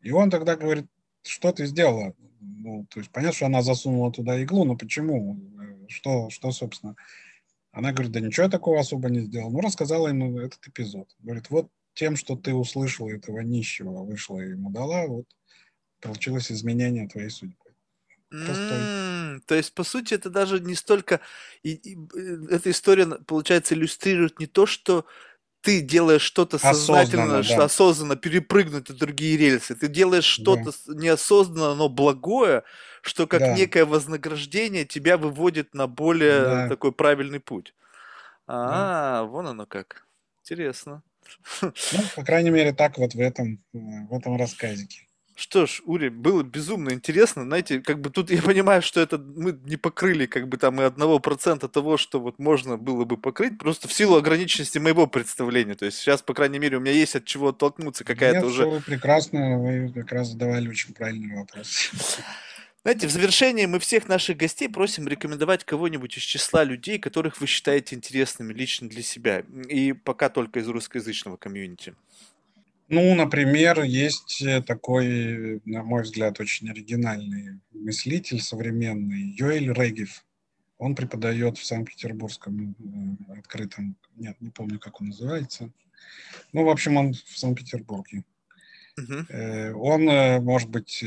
И 0.00 0.12
он 0.12 0.30
тогда 0.30 0.56
говорит, 0.56 0.86
что 1.22 1.52
ты 1.52 1.66
сделала? 1.66 2.14
Ну, 2.40 2.86
то 2.90 3.00
есть 3.00 3.10
понятно, 3.10 3.36
что 3.36 3.46
она 3.46 3.62
засунула 3.62 4.12
туда 4.12 4.42
иглу, 4.42 4.64
но 4.64 4.76
почему? 4.76 5.38
Что, 5.88 6.30
что 6.30 6.50
собственно? 6.52 6.96
Она 7.72 7.92
говорит, 7.92 8.12
да 8.12 8.20
ничего 8.20 8.44
я 8.44 8.50
такого 8.50 8.80
особо 8.80 9.10
не 9.10 9.20
сделал. 9.20 9.50
Ну, 9.50 9.60
рассказала 9.60 10.08
ему 10.08 10.38
этот 10.38 10.66
эпизод. 10.66 11.08
Говорит, 11.20 11.50
вот 11.50 11.70
тем, 11.94 12.16
что 12.16 12.36
ты 12.36 12.54
услышал 12.54 13.08
этого 13.08 13.40
нищего, 13.40 14.02
вышла 14.02 14.40
и 14.40 14.50
ему 14.50 14.70
дала, 14.70 15.06
вот 15.06 15.26
получилось 16.00 16.50
изменение 16.50 17.08
твоей 17.08 17.30
судьбы. 17.30 17.56
То 19.46 19.54
есть, 19.54 19.74
по 19.74 19.84
сути, 19.84 20.14
это 20.14 20.30
даже 20.30 20.60
не 20.60 20.74
столько... 20.74 21.20
И, 21.62 21.72
и, 21.72 21.98
э, 22.14 22.46
эта 22.50 22.70
история, 22.70 23.06
получается, 23.06 23.74
иллюстрирует 23.74 24.38
не 24.38 24.46
то, 24.46 24.66
что 24.66 25.04
ты 25.62 25.80
делаешь 25.80 26.22
что-то 26.22 26.58
сознательно, 26.58 27.38
осознанно, 27.38 27.58
да. 27.58 27.64
осознанно 27.64 28.16
перепрыгнуть 28.16 28.88
на 28.88 28.94
другие 28.94 29.36
рельсы. 29.36 29.74
Ты 29.74 29.88
делаешь 29.88 30.24
что-то 30.24 30.72
да. 30.86 30.94
неосознанно, 30.94 31.74
но 31.74 31.88
благое, 31.88 32.62
что 33.02 33.26
как 33.26 33.40
да. 33.40 33.54
некое 33.54 33.84
вознаграждение 33.84 34.84
тебя 34.84 35.18
выводит 35.18 35.74
на 35.74 35.86
более 35.86 36.40
да. 36.40 36.68
такой 36.68 36.92
правильный 36.92 37.40
путь. 37.40 37.74
А, 38.46 39.20
да. 39.20 39.24
вон 39.24 39.48
оно 39.48 39.66
как. 39.66 40.06
Интересно. 40.42 41.02
Ну, 41.62 41.72
по 42.16 42.24
крайней 42.24 42.50
мере, 42.50 42.72
так 42.72 42.98
вот 42.98 43.14
в 43.14 43.20
этом, 43.20 43.62
э, 43.72 43.78
в 44.08 44.12
этом 44.12 44.36
рассказике. 44.36 45.06
Что 45.40 45.64
ж, 45.64 45.80
Ури, 45.86 46.10
было 46.10 46.42
безумно 46.42 46.90
интересно. 46.90 47.44
Знаете, 47.44 47.80
как 47.80 47.98
бы 48.02 48.10
тут 48.10 48.30
я 48.30 48.42
понимаю, 48.42 48.82
что 48.82 49.00
это 49.00 49.16
мы 49.16 49.58
не 49.64 49.78
покрыли 49.78 50.26
как 50.26 50.48
бы 50.48 50.58
там 50.58 50.78
и 50.82 50.84
одного 50.84 51.18
процента 51.18 51.66
того, 51.66 51.96
что 51.96 52.20
вот 52.20 52.38
можно 52.38 52.76
было 52.76 53.06
бы 53.06 53.16
покрыть, 53.16 53.56
просто 53.58 53.88
в 53.88 53.92
силу 53.94 54.16
ограниченности 54.16 54.76
моего 54.76 55.06
представления. 55.06 55.76
То 55.76 55.86
есть 55.86 55.96
сейчас, 55.96 56.20
по 56.20 56.34
крайней 56.34 56.58
мере, 56.58 56.76
у 56.76 56.80
меня 56.80 56.92
есть 56.92 57.16
от 57.16 57.24
чего 57.24 57.48
оттолкнуться 57.48 58.04
какая-то 58.04 58.44
уже... 58.44 58.66
Вы 58.66 58.80
прекрасно, 58.82 59.58
вы 59.58 59.90
как 59.94 60.12
раз 60.12 60.28
задавали 60.28 60.68
очень 60.68 60.92
правильный 60.92 61.34
вопрос. 61.34 61.90
Знаете, 62.82 63.06
в 63.06 63.10
завершении 63.10 63.64
мы 63.64 63.78
всех 63.78 64.08
наших 64.08 64.36
гостей 64.36 64.68
просим 64.68 65.08
рекомендовать 65.08 65.64
кого-нибудь 65.64 66.18
из 66.18 66.22
числа 66.22 66.64
людей, 66.64 66.98
которых 66.98 67.40
вы 67.40 67.46
считаете 67.46 67.96
интересными 67.96 68.52
лично 68.52 68.90
для 68.90 69.02
себя. 69.02 69.42
И 69.70 69.94
пока 69.94 70.28
только 70.28 70.60
из 70.60 70.68
русскоязычного 70.68 71.38
комьюнити. 71.38 71.94
Ну, 72.92 73.14
например, 73.14 73.82
есть 73.84 74.42
э, 74.42 74.60
такой, 74.62 75.62
на 75.64 75.84
мой 75.84 76.02
взгляд, 76.02 76.40
очень 76.40 76.68
оригинальный 76.68 77.60
мыслитель 77.70 78.40
современный, 78.40 79.32
Йоэль 79.38 79.72
Регев. 79.72 80.24
Он 80.76 80.96
преподает 80.96 81.56
в 81.56 81.64
Санкт-Петербургском 81.64 82.74
э, 83.28 83.38
открытом, 83.38 83.96
нет, 84.16 84.36
не 84.40 84.50
помню, 84.50 84.80
как 84.80 85.00
он 85.00 85.06
называется. 85.08 85.70
Ну, 86.52 86.64
в 86.64 86.68
общем, 86.68 86.96
он 86.96 87.12
в 87.12 87.38
Санкт-Петербурге. 87.38 88.24
Uh-huh. 88.98 89.72
Он, 89.74 90.44
может 90.44 90.68
быть, 90.68 91.04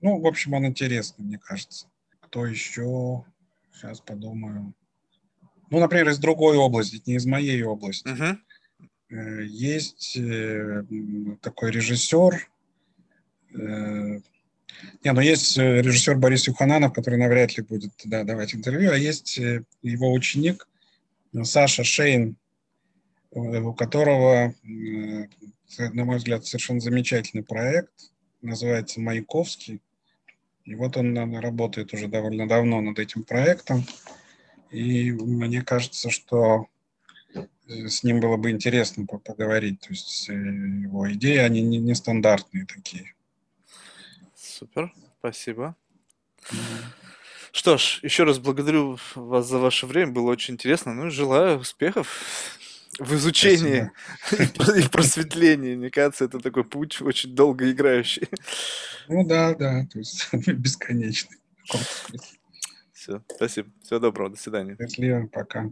ну, 0.00 0.20
в 0.20 0.26
общем, 0.26 0.54
он 0.54 0.66
интересный, 0.66 1.24
мне 1.24 1.38
кажется. 1.38 1.86
Кто 2.22 2.44
еще? 2.44 3.24
Сейчас 3.72 4.00
подумаю. 4.00 4.74
Ну, 5.70 5.78
например, 5.78 6.08
из 6.08 6.18
другой 6.18 6.56
области, 6.56 7.00
не 7.06 7.14
из 7.14 7.24
моей 7.24 7.62
области. 7.62 8.08
Uh-huh. 8.08 8.36
Э, 9.10 9.42
есть 9.44 10.16
э, 10.16 10.84
такой 11.42 11.72
режиссер, 11.72 12.48
э, 13.54 14.20
не, 15.04 15.12
ну 15.12 15.20
есть 15.20 15.58
режиссер 15.58 16.16
Борис 16.16 16.46
Юхананов, 16.46 16.92
который 16.92 17.18
навряд 17.18 17.56
ли 17.56 17.62
будет 17.62 17.92
да, 18.04 18.22
давать 18.22 18.54
интервью, 18.54 18.92
а 18.92 18.96
есть 18.96 19.36
его 19.82 20.12
ученик 20.12 20.68
Саша 21.42 21.84
Шейн, 21.84 22.36
у 23.30 23.74
которого, 23.74 24.54
на 24.64 26.04
мой 26.04 26.16
взгляд, 26.16 26.46
совершенно 26.46 26.80
замечательный 26.80 27.42
проект, 27.42 27.92
называется 28.40 29.00
«Маяковский». 29.00 29.80
И 30.64 30.74
вот 30.76 30.96
он 30.96 31.36
работает 31.36 31.92
уже 31.92 32.08
довольно 32.08 32.48
давно 32.48 32.80
над 32.80 32.98
этим 32.98 33.24
проектом. 33.24 33.84
И 34.70 35.12
мне 35.12 35.62
кажется, 35.62 36.10
что 36.10 36.68
с 37.70 38.02
ним 38.02 38.20
было 38.20 38.36
бы 38.36 38.50
интересно 38.50 39.06
поговорить. 39.06 39.80
То 39.80 39.90
есть 39.90 40.28
э, 40.28 40.32
его 40.32 41.10
идеи, 41.12 41.38
они 41.38 41.62
не, 41.62 41.78
нестандартные 41.78 42.66
такие. 42.66 43.14
Супер, 44.34 44.92
спасибо. 45.18 45.76
Что 47.52 47.78
ж, 47.78 48.00
еще 48.02 48.24
раз 48.24 48.38
благодарю 48.38 48.98
вас 49.14 49.48
за 49.48 49.58
ваше 49.58 49.86
время, 49.86 50.12
было 50.12 50.30
очень 50.30 50.54
интересно. 50.54 50.94
Ну, 50.94 51.10
желаю 51.10 51.58
успехов 51.58 52.58
в 52.98 53.14
изучении 53.14 53.90
и 54.32 54.82
в 54.82 54.90
просветлении. 54.90 55.74
Мне 55.74 55.90
кажется, 55.90 56.26
это 56.26 56.38
такой 56.40 56.64
путь 56.64 57.00
очень 57.00 57.34
долго 57.34 57.70
играющий. 57.70 58.28
Ну 59.08 59.26
да, 59.26 59.54
да, 59.54 59.86
то 59.92 59.98
есть 59.98 60.28
бесконечный. 60.32 61.38
Все, 62.92 63.22
спасибо. 63.34 63.70
Всего 63.82 63.98
доброго, 63.98 64.30
до 64.30 64.36
свидания. 64.36 64.76
Счастливо, 64.78 65.26
пока. 65.26 65.70